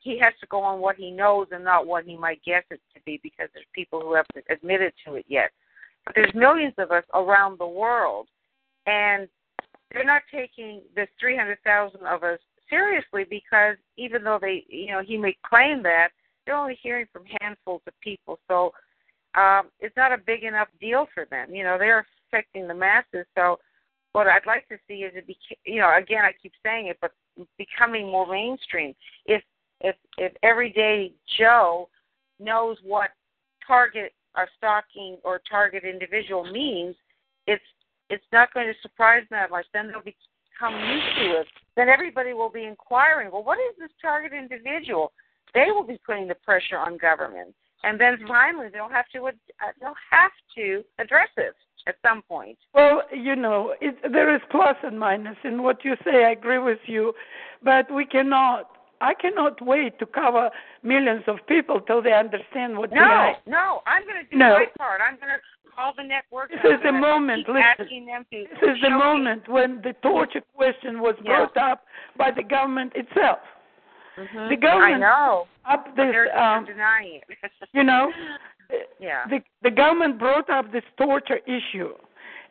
he 0.00 0.18
has 0.18 0.32
to 0.40 0.46
go 0.48 0.60
on 0.62 0.80
what 0.80 0.96
he 0.96 1.10
knows 1.10 1.46
and 1.52 1.64
not 1.64 1.86
what 1.86 2.04
he 2.04 2.16
might 2.16 2.42
guess 2.44 2.64
it 2.70 2.80
to 2.94 3.00
be 3.04 3.20
because 3.22 3.48
there's 3.54 3.66
people 3.74 4.00
who 4.00 4.14
haven't 4.14 4.44
admitted 4.50 4.92
to 5.06 5.14
it 5.14 5.24
yet. 5.28 5.50
But 6.04 6.14
there's 6.14 6.34
millions 6.34 6.74
of 6.78 6.90
us 6.90 7.04
around 7.14 7.58
the 7.58 7.66
world, 7.66 8.28
and 8.86 9.28
they're 9.92 10.04
not 10.04 10.22
taking 10.32 10.82
this 10.96 11.08
300,000 11.20 12.00
of 12.06 12.24
us 12.24 12.38
seriously 12.68 13.24
because 13.28 13.76
even 13.96 14.24
though 14.24 14.38
they, 14.40 14.64
you 14.68 14.92
know, 14.92 15.02
he 15.04 15.18
may 15.18 15.36
claim 15.46 15.82
that, 15.82 16.08
they're 16.44 16.56
only 16.56 16.78
hearing 16.82 17.06
from 17.12 17.24
handfuls 17.40 17.82
of 17.86 17.92
people. 18.00 18.38
So 18.48 18.72
um, 19.34 19.68
it's 19.80 19.96
not 19.96 20.12
a 20.12 20.18
big 20.18 20.44
enough 20.44 20.68
deal 20.80 21.06
for 21.14 21.26
them. 21.30 21.54
You 21.54 21.64
know, 21.64 21.76
they're 21.78 22.06
affecting 22.28 22.66
the 22.66 22.74
masses. 22.74 23.26
So 23.36 23.58
what 24.12 24.26
I'd 24.26 24.46
like 24.46 24.68
to 24.68 24.76
see 24.88 25.04
is 25.04 25.12
it 25.14 25.26
be, 25.26 25.36
you 25.64 25.80
know, 25.80 25.96
again, 25.96 26.24
I 26.24 26.32
keep 26.42 26.52
saying 26.64 26.88
it, 26.88 26.98
but 27.00 27.12
becoming 27.58 28.06
more 28.06 28.26
mainstream. 28.26 28.94
If 29.26 29.42
if 29.80 29.96
if 30.18 30.32
everyday 30.42 31.12
Joe 31.38 31.88
knows 32.38 32.76
what 32.82 33.10
target 33.66 34.12
or 34.36 34.48
stalking 34.58 35.18
or 35.24 35.40
target 35.48 35.84
individual 35.84 36.44
means, 36.50 36.96
it's 37.46 37.62
it's 38.08 38.24
not 38.32 38.52
going 38.52 38.66
to 38.66 38.74
surprise 38.82 39.22
them 39.30 39.38
that 39.38 39.50
much. 39.50 39.66
Then 39.72 39.88
they'll 39.88 40.02
become 40.02 40.74
used 40.74 41.16
to 41.18 41.40
it. 41.40 41.46
Then 41.76 41.88
everybody 41.88 42.34
will 42.34 42.50
be 42.50 42.64
inquiring, 42.64 43.30
well, 43.30 43.44
what 43.44 43.58
is 43.58 43.78
this 43.78 43.90
target 44.02 44.32
individual? 44.32 45.12
They 45.54 45.66
will 45.70 45.84
be 45.84 45.98
putting 46.06 46.28
the 46.28 46.34
pressure 46.36 46.78
on 46.78 46.96
government, 46.96 47.54
and 47.84 48.00
then 48.00 48.18
finally 48.26 48.68
they'll 48.72 48.88
have 48.88 49.06
to 49.14 49.26
uh, 49.26 49.30
they'll 49.80 49.94
have 50.10 50.32
to 50.56 50.84
address 50.98 51.28
it 51.36 51.54
at 51.86 51.96
some 52.06 52.22
point. 52.22 52.58
Well, 52.74 53.02
you 53.12 53.34
know, 53.36 53.74
it, 53.80 53.96
there 54.12 54.34
is 54.34 54.40
plus 54.50 54.76
and 54.82 54.98
minus 54.98 55.36
in 55.44 55.62
what 55.62 55.84
you 55.84 55.94
say. 56.04 56.24
I 56.24 56.30
agree 56.32 56.58
with 56.58 56.78
you, 56.86 57.12
but 57.62 57.92
we 57.92 58.04
cannot. 58.06 58.68
I 59.02 59.14
cannot 59.14 59.64
wait 59.64 59.98
to 60.00 60.04
cover 60.04 60.50
millions 60.82 61.22
of 61.26 61.38
people 61.48 61.80
till 61.80 62.02
they 62.02 62.12
understand 62.12 62.76
what 62.76 62.90
No, 62.92 62.96
they 63.00 63.02
are. 63.02 63.36
no, 63.46 63.80
I'm 63.86 64.02
going 64.02 64.22
to 64.22 64.30
do 64.30 64.36
No. 64.36 64.58
my 64.58 64.66
part. 64.76 65.00
I'm 65.00 65.16
going 65.16 65.32
to 65.32 65.40
call 65.74 65.94
the 65.96 66.02
network. 66.02 66.50
This 66.50 66.60
is 66.64 66.80
the 66.84 66.92
moment, 66.92 67.48
listen. 67.48 67.88
This 68.30 68.42
is 68.60 68.76
the 68.82 68.88
show 68.88 68.90
me- 68.90 68.98
moment 68.98 69.48
when 69.48 69.80
the 69.80 69.94
torture 70.02 70.42
question 70.54 71.00
was 71.00 71.14
Yeah. 71.24 71.46
brought 71.46 71.56
up 71.56 71.84
by 72.18 72.30
the 72.30 72.42
government 72.42 72.92
itself. 72.94 73.38
Mhm. 74.20 74.48
The 74.48 74.56
government 74.56 74.94
I 74.94 74.98
know. 74.98 75.46
up 75.64 75.84
But 75.84 75.96
this, 75.96 76.12
they're, 76.12 76.26
they're 76.26 76.38
um, 76.38 76.64
denying 76.66 77.20
it. 77.28 77.50
you 77.72 77.84
know, 77.84 78.10
yeah. 78.98 79.26
the 79.28 79.40
the 79.62 79.70
government 79.70 80.18
brought 80.18 80.48
up 80.50 80.70
this 80.72 80.84
torture 80.96 81.40
issue, 81.46 81.92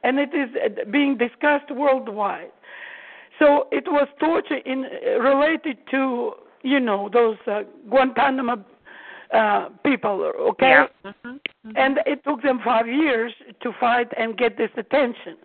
and 0.03 0.19
it 0.19 0.33
is 0.33 0.49
uh, 0.55 0.89
being 0.91 1.17
discussed 1.17 1.69
worldwide. 1.71 2.51
So 3.39 3.67
it 3.71 3.85
was 3.87 4.07
torture 4.19 4.57
in 4.65 4.85
uh, 4.85 5.19
related 5.19 5.77
to 5.91 6.33
you 6.63 6.79
know 6.79 7.09
those 7.11 7.37
uh, 7.47 7.61
Guantanamo 7.89 8.63
uh, 9.33 9.69
people, 9.85 10.31
okay? 10.51 10.85
Yeah. 11.05 11.11
Mhm. 11.23 11.39
And 11.75 11.99
it 12.05 12.23
took 12.23 12.41
them 12.41 12.59
five 12.63 12.87
years 12.87 13.31
to 13.61 13.71
fight 13.79 14.07
and 14.17 14.35
get 14.37 14.57
this 14.57 14.71
attention. 14.75 15.37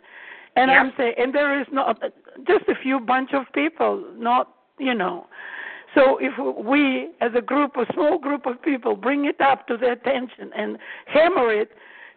And 0.56 0.70
Yeah. 0.70 0.80
I'm 0.80 0.92
saying, 0.96 1.14
and 1.18 1.34
there 1.34 1.60
is 1.60 1.66
not 1.70 2.02
just 2.46 2.66
a 2.68 2.74
few 2.82 2.98
bunch 3.00 3.34
of 3.34 3.44
people, 3.52 4.02
not 4.16 4.48
you 4.78 4.94
know. 4.94 5.26
So 5.94 6.18
if 6.20 6.32
we, 6.64 7.10
as 7.20 7.32
a 7.36 7.40
group, 7.40 7.76
a 7.76 7.86
small 7.92 8.18
group 8.18 8.46
of 8.46 8.60
people, 8.62 8.96
bring 8.96 9.26
it 9.26 9.40
up 9.40 9.66
to 9.68 9.76
their 9.76 9.92
attention 9.92 10.50
and 10.56 10.78
hammer 11.06 11.52
it 11.52 11.70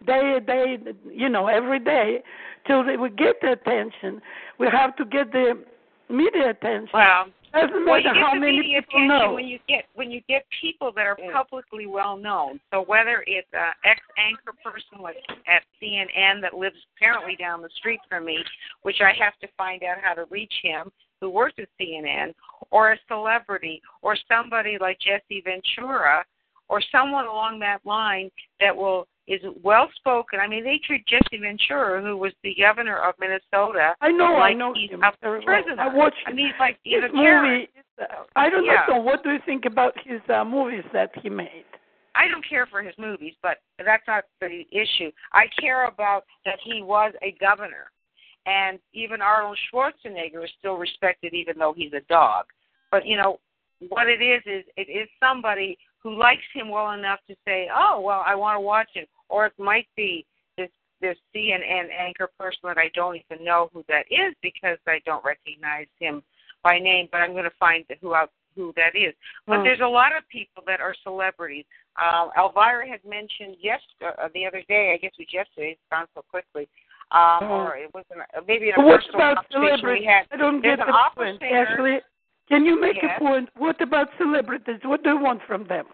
day, 0.05 0.39
day, 0.45 0.77
you 1.11 1.29
know, 1.29 1.47
every 1.47 1.79
day, 1.79 2.23
till 2.65 2.83
they 2.83 2.97
we 2.97 3.09
get 3.09 3.35
the 3.41 3.51
attention, 3.51 4.21
we 4.59 4.67
have 4.67 4.95
to 4.97 5.05
get 5.05 5.31
the 5.31 5.63
media 6.09 6.51
attention. 6.51 6.89
Well, 6.93 7.25
doesn't 7.53 7.85
well, 7.85 7.99
you 7.99 8.05
matter 8.05 8.19
how 8.19 8.33
many 8.35 8.61
people 8.61 8.77
attention 8.77 9.07
know. 9.07 9.33
when 9.33 9.47
you 9.47 9.59
get 9.67 9.85
when 9.95 10.11
you 10.11 10.21
get 10.27 10.45
people 10.61 10.91
that 10.95 11.05
are 11.05 11.17
publicly 11.31 11.87
well 11.87 12.17
known. 12.17 12.59
So 12.71 12.83
whether 12.83 13.23
it's 13.25 13.47
an 13.53 13.71
ex 13.85 14.01
anchor 14.17 14.53
person 14.63 15.01
like 15.01 15.15
at 15.47 15.63
CNN 15.81 16.41
that 16.41 16.53
lives 16.53 16.75
apparently 16.95 17.35
down 17.35 17.61
the 17.61 17.69
street 17.77 17.99
from 18.09 18.25
me, 18.25 18.43
which 18.83 18.97
I 19.01 19.13
have 19.23 19.37
to 19.41 19.47
find 19.57 19.83
out 19.83 19.97
how 20.01 20.13
to 20.13 20.25
reach 20.29 20.53
him, 20.61 20.91
who 21.21 21.29
works 21.29 21.55
at 21.59 21.67
CNN, 21.79 22.33
or 22.71 22.91
a 22.93 22.97
celebrity, 23.07 23.81
or 24.01 24.15
somebody 24.29 24.77
like 24.79 24.97
Jesse 24.99 25.41
Ventura, 25.43 26.23
or 26.69 26.81
someone 26.91 27.25
along 27.25 27.59
that 27.59 27.79
line 27.85 28.29
that 28.59 28.75
will 28.75 29.07
is 29.27 29.41
well 29.61 29.89
spoken. 29.95 30.39
I 30.39 30.47
mean, 30.47 30.63
they 30.63 30.79
treat 30.85 31.05
Jesse 31.05 31.37
Ventura, 31.41 32.01
who 32.01 32.15
was 32.15 32.31
the 32.43 32.55
governor 32.59 32.97
of 32.97 33.13
Minnesota, 33.19 33.93
I 33.99 34.09
know, 34.11 34.33
like 34.33 34.51
I 34.51 34.53
know 34.53 34.73
he's 34.73 34.89
him 34.89 35.03
a 35.03 35.11
well. 35.21 35.41
prisoner. 35.41 35.75
I 35.81 35.93
watched 35.93 36.15
I 36.25 36.31
mean, 36.31 36.51
like 36.59 36.77
his 36.85 37.03
movie. 37.13 37.69
I 38.35 38.49
don't 38.49 38.63
Yeah. 38.63 38.85
know. 38.87 38.99
What 38.99 39.23
do 39.23 39.31
you 39.31 39.39
think 39.45 39.65
about 39.65 39.93
his 40.05 40.21
uh, 40.29 40.45
movies 40.45 40.85
that 40.93 41.11
he 41.21 41.29
made? 41.29 41.65
I 42.15 42.27
don't 42.27 42.47
care 42.47 42.65
for 42.67 42.81
his 42.81 42.93
movies, 42.97 43.33
but 43.43 43.57
that's 43.83 44.03
not 44.07 44.23
the 44.39 44.65
issue. 44.71 45.11
I 45.33 45.45
care 45.59 45.85
about 45.87 46.23
that 46.45 46.57
he 46.63 46.81
was 46.81 47.13
a 47.21 47.33
governor, 47.33 47.91
and 48.47 48.79
even 48.93 49.21
Arnold 49.21 49.57
Schwarzenegger 49.69 50.43
is 50.43 50.51
still 50.57 50.75
respected, 50.75 51.33
even 51.33 51.57
though 51.59 51.73
he's 51.75 51.93
a 51.93 52.01
dog. 52.09 52.45
But 52.89 53.05
you 53.05 53.17
know 53.17 53.39
what 53.89 54.07
it 54.07 54.21
is 54.21 54.41
is 54.45 54.63
it 54.77 54.89
is 54.89 55.07
somebody 55.19 55.77
who 55.99 56.17
likes 56.17 56.43
him 56.53 56.69
well 56.69 56.91
enough 56.91 57.19
to 57.27 57.35
say, 57.45 57.69
"Oh, 57.71 57.99
well, 57.99 58.23
I 58.25 58.33
want 58.35 58.55
to 58.55 58.61
watch 58.61 58.89
him," 58.93 59.05
or 59.27 59.45
it 59.45 59.53
might 59.59 59.87
be 59.95 60.25
this 60.55 60.69
this 61.01 61.17
CNN 61.35 61.89
anchor 61.91 62.29
person 62.39 62.61
that 62.63 62.77
I 62.77 62.89
don't 62.95 63.17
even 63.17 63.43
know 63.43 63.69
who 63.73 63.83
that 63.89 64.05
is 64.09 64.33
because 64.41 64.77
I 64.87 64.99
don't 65.05 65.23
recognize 65.25 65.87
him 65.99 66.23
by 66.63 66.79
name, 66.79 67.09
but 67.11 67.19
I'm 67.21 67.33
going 67.33 67.43
to 67.43 67.51
find 67.59 67.85
who 68.01 68.15
out 68.15 68.31
who 68.55 68.73
that 68.75 68.95
is. 68.95 69.13
But 69.45 69.57
Hmm. 69.57 69.63
there's 69.63 69.81
a 69.81 69.87
lot 69.87 70.15
of 70.15 70.27
people 70.29 70.63
that 70.65 70.81
are 70.81 70.95
celebrities. 71.03 71.65
Um, 71.97 72.31
Elvira 72.35 72.87
had 72.87 73.03
mentioned 73.05 73.57
yes 73.59 73.81
uh, 74.01 74.29
the 74.33 74.45
other 74.47 74.63
day. 74.67 74.93
I 74.93 74.97
guess 74.97 75.11
it 75.17 75.21
was 75.21 75.33
yesterday. 75.33 75.71
It's 75.71 75.81
gone 75.91 76.07
so 76.15 76.23
quickly. 76.23 76.67
Um, 77.11 77.39
Hmm. 77.39 77.51
Or 77.51 77.77
it 77.77 77.93
wasn't 77.93 78.19
maybe 78.47 78.69
in 78.69 78.75
a 78.75 78.85
What 78.85 79.01
personal 79.01 79.31
about 79.31 79.45
celebrities? 79.51 80.01
we 80.01 80.05
had. 80.05 80.27
I 80.31 80.35
don't 80.37 80.61
There's 80.61 80.77
get 80.77 80.87
an 80.87 80.93
the 80.93 81.09
point. 81.15 81.39
singer. 81.39 81.65
Ashley, 81.65 82.01
can 82.49 82.65
you 82.65 82.79
make 82.79 83.01
Yes. 83.01 83.15
a 83.15 83.19
point? 83.19 83.49
What 83.55 83.79
about 83.81 84.09
celebrities? 84.17 84.83
What 84.83 85.03
do 85.03 85.11
you 85.11 85.17
want 85.17 85.41
from 85.43 85.63
them? 85.65 85.87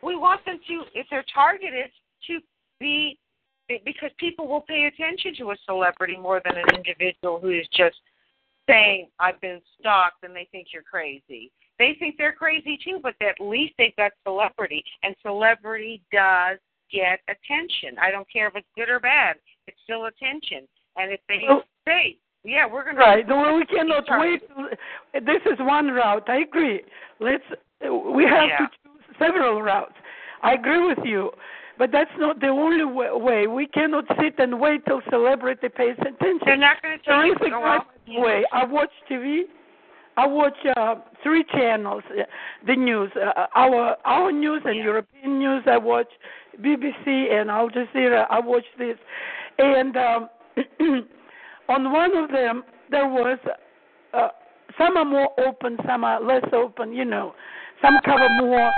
we 0.00 0.14
want 0.14 0.44
them 0.44 0.60
to, 0.68 0.84
if 0.94 1.08
they're 1.10 1.24
targeted, 1.24 1.90
to 2.26 2.40
be 2.78 3.18
because 3.84 4.10
people 4.16 4.46
will 4.46 4.60
pay 4.62 4.84
attention 4.86 5.34
to 5.34 5.50
a 5.50 5.56
celebrity 5.66 6.16
more 6.16 6.40
than 6.44 6.56
an 6.56 6.64
individual 6.74 7.38
who 7.40 7.50
is 7.50 7.66
just 7.74 8.00
saying 8.68 9.08
I've 9.18 9.40
been 9.40 9.60
stalked 9.78 10.22
and 10.22 10.34
they 10.34 10.46
think 10.52 10.68
you're 10.72 10.82
crazy. 10.84 11.50
They 11.78 11.94
think 11.98 12.16
they're 12.16 12.32
crazy 12.32 12.78
too, 12.82 12.98
but 13.02 13.14
at 13.20 13.40
least 13.40 13.74
they've 13.76 13.94
got 13.96 14.12
celebrity, 14.24 14.82
and 15.02 15.14
celebrity 15.20 16.00
does 16.12 16.58
get 16.90 17.20
attention. 17.28 17.98
I 18.00 18.10
don't 18.10 18.26
care 18.32 18.46
if 18.48 18.56
it's 18.56 18.66
good 18.76 18.88
or 18.88 19.00
bad; 19.00 19.36
it's 19.68 19.80
still 19.84 20.06
attention. 20.06 20.66
And 20.96 21.12
if 21.12 21.20
they 21.28 21.44
Well- 21.46 21.64
say, 21.86 22.16
"Yeah, 22.44 22.66
we're 22.66 22.84
going 22.84 22.96
to," 22.96 23.00
Right. 23.02 23.26
Well, 23.26 23.54
we 23.56 23.66
cannot 23.66 24.04
wait. 24.10 24.42
This 25.12 25.42
is 25.46 25.58
one 25.60 25.90
route. 25.90 26.28
I 26.28 26.38
agree. 26.38 26.82
Let's. 27.20 27.44
We 27.80 28.24
have 28.24 28.48
Yeah. 28.48 28.58
to 28.58 28.70
choose 28.82 29.16
several 29.18 29.62
routes. 29.62 29.94
I 30.42 30.52
agree 30.54 30.84
with 30.84 31.04
you, 31.04 31.32
but 31.76 31.90
that's 31.92 32.16
not 32.18 32.40
the 32.40 32.48
only 32.48 32.84
way. 32.84 33.46
We 33.46 33.66
cannot 33.66 34.04
sit 34.18 34.34
and 34.38 34.58
wait 34.60 34.84
till 34.86 35.00
celebrity 35.02 35.68
pays 35.68 35.96
attention. 35.98 36.40
They're 36.44 36.56
not 36.56 36.82
going 36.82 36.98
to 36.98 37.04
tell 37.04 37.24
you 37.24 37.34
to 37.36 37.50
go 37.50 37.64
out. 37.64 37.86
way. 38.08 38.44
I 38.52 38.64
watch 38.64 38.90
TV. 39.08 39.44
I 40.16 40.26
watch 40.26 40.58
uh, 40.76 40.96
three 41.22 41.44
channels. 41.44 42.02
Uh, 42.10 42.24
the 42.66 42.74
news, 42.74 43.10
uh, 43.14 43.46
our 43.54 43.96
our 44.04 44.32
news 44.32 44.62
and 44.64 44.76
European 44.76 45.38
news. 45.38 45.62
I 45.66 45.76
watch 45.76 46.10
BBC 46.60 47.30
and 47.30 47.50
Al 47.50 47.68
Jazeera. 47.70 48.26
I 48.28 48.40
watch 48.40 48.64
this, 48.78 48.98
and 49.58 49.96
um, 49.96 50.28
on 51.68 51.92
one 51.92 52.16
of 52.16 52.30
them 52.30 52.62
there 52.90 53.08
was 53.08 53.38
uh, 54.14 54.28
some 54.78 54.96
are 54.96 55.04
more 55.04 55.28
open, 55.40 55.76
some 55.86 56.04
are 56.04 56.22
less 56.22 56.44
open. 56.52 56.92
You 56.92 57.04
know, 57.04 57.34
some 57.82 57.98
cover 58.04 58.28
more. 58.28 58.72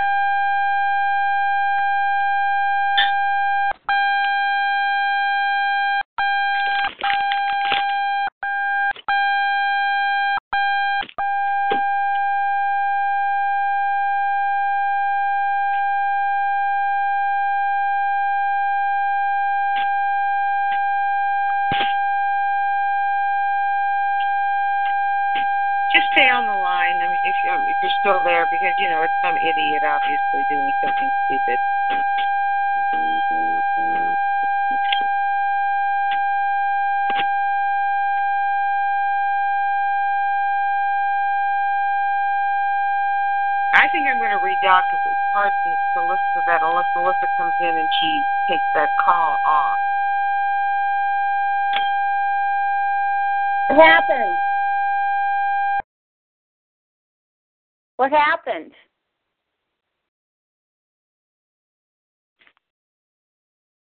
You 28.80 28.88
know 28.88 29.02
it's 29.02 29.14
some 29.20 29.36
idiot 29.36 29.82
obviously 29.84 30.46
doing 30.48 30.72
something 30.82 31.10
stupid. 31.26 31.60
I 43.72 43.88
think 43.88 44.08
I'm 44.08 44.18
going 44.18 44.30
to 44.30 44.38
redock 44.38 44.84
because 44.90 45.06
it's 45.06 45.20
hard 45.32 45.52
to, 45.64 45.76
to 45.94 46.42
that 46.46 46.62
unless 46.62 46.86
Melissa 46.94 47.28
comes 47.36 47.54
in 47.60 47.76
and 47.78 47.88
she 47.92 48.24
takes 48.48 48.64
that 48.74 48.96
What 58.10 58.20
happened? 58.20 58.72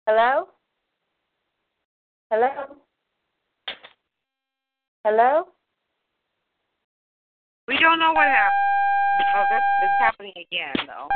Hello? 0.06 0.48
Hello? 2.30 2.76
Hello? 5.04 5.44
We 7.68 7.78
don't 7.78 7.98
know 7.98 8.12
what 8.12 8.26
happened. 8.26 8.52
Oh, 9.34 9.44
that's 9.48 9.64
it's 9.80 9.92
happening 9.98 10.32
again 10.36 10.86
though. 10.86 11.08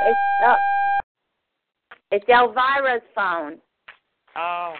It's 0.00 0.18
uh, 0.44 0.56
it's 2.10 2.24
Elvira's 2.28 3.02
phone. 3.14 3.58
Oh. 4.36 4.74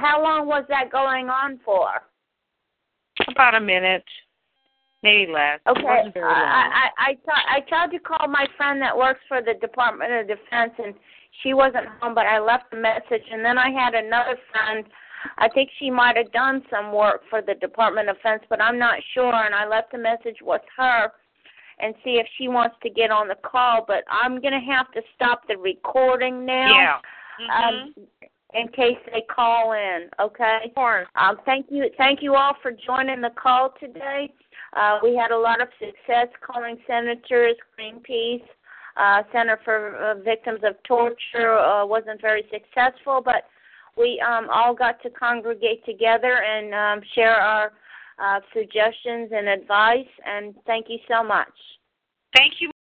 How 0.00 0.22
long 0.22 0.46
was 0.46 0.64
that 0.68 0.90
going 0.90 1.28
on 1.28 1.60
for? 1.64 1.88
About 3.28 3.54
a 3.54 3.60
minute, 3.60 4.04
maybe 5.02 5.30
less. 5.30 5.60
It 5.66 5.70
Okay, 5.70 5.82
wasn't 5.84 6.14
very 6.14 6.24
long. 6.24 6.34
I 6.34 6.88
I 6.96 7.10
I, 7.10 7.12
t- 7.14 7.48
I 7.56 7.60
tried 7.68 7.90
to 7.90 7.98
call 7.98 8.26
my 8.28 8.46
friend 8.56 8.80
that 8.80 8.96
works 8.96 9.20
for 9.28 9.42
the 9.42 9.54
Department 9.60 10.10
of 10.12 10.26
Defense, 10.26 10.72
and 10.78 10.94
she 11.42 11.52
wasn't 11.52 11.86
home. 12.00 12.14
But 12.14 12.26
I 12.26 12.38
left 12.38 12.72
a 12.72 12.76
message, 12.76 13.26
and 13.30 13.44
then 13.44 13.58
I 13.58 13.70
had 13.70 13.94
another 13.94 14.38
friend. 14.50 14.86
I 15.36 15.48
think 15.50 15.68
she 15.78 15.90
might 15.90 16.16
have 16.16 16.32
done 16.32 16.62
some 16.70 16.94
work 16.94 17.20
for 17.28 17.42
the 17.42 17.54
Department 17.54 18.08
of 18.08 18.16
Defense, 18.16 18.42
but 18.48 18.62
I'm 18.62 18.78
not 18.78 18.96
sure. 19.12 19.34
And 19.44 19.54
I 19.54 19.68
left 19.68 19.92
a 19.92 19.98
message 19.98 20.38
with 20.40 20.62
her 20.78 21.12
and 21.78 21.94
see 22.02 22.16
if 22.16 22.26
she 22.38 22.48
wants 22.48 22.76
to 22.82 22.88
get 22.88 23.10
on 23.10 23.28
the 23.28 23.36
call. 23.44 23.84
But 23.86 24.04
I'm 24.10 24.40
gonna 24.40 24.64
have 24.64 24.90
to 24.92 25.02
stop 25.14 25.46
the 25.46 25.58
recording 25.58 26.46
now. 26.46 26.72
Yeah. 26.74 26.98
Um, 27.68 27.94
in 28.54 28.68
case 28.68 28.98
they 29.12 29.22
call 29.22 29.72
in, 29.72 30.08
okay? 30.20 30.72
Um, 31.16 31.36
thank 31.44 31.66
you, 31.70 31.90
thank 31.96 32.22
you 32.22 32.34
all 32.34 32.54
for 32.62 32.72
joining 32.72 33.20
the 33.20 33.30
call 33.30 33.74
today. 33.78 34.32
Uh, 34.76 34.98
we 35.02 35.16
had 35.16 35.30
a 35.30 35.38
lot 35.38 35.60
of 35.60 35.68
success 35.78 36.28
calling 36.44 36.78
senators, 36.86 37.56
Greenpeace, 37.78 38.42
uh, 38.96 39.22
Center 39.32 39.58
for 39.64 39.96
uh, 39.96 40.14
Victims 40.22 40.60
of 40.64 40.74
Torture 40.84 41.58
uh, 41.58 41.86
wasn't 41.86 42.20
very 42.20 42.44
successful, 42.52 43.20
but 43.24 43.44
we 43.96 44.22
um, 44.26 44.48
all 44.52 44.74
got 44.74 45.02
to 45.02 45.10
congregate 45.10 45.84
together 45.84 46.42
and 46.42 46.74
um, 46.74 47.08
share 47.14 47.34
our 47.34 47.72
uh, 48.22 48.40
suggestions 48.52 49.30
and 49.32 49.48
advice. 49.48 50.06
And 50.24 50.54
thank 50.66 50.86
you 50.88 50.98
so 51.08 51.22
much. 51.22 51.52
Thank 52.36 52.54
you. 52.60 52.70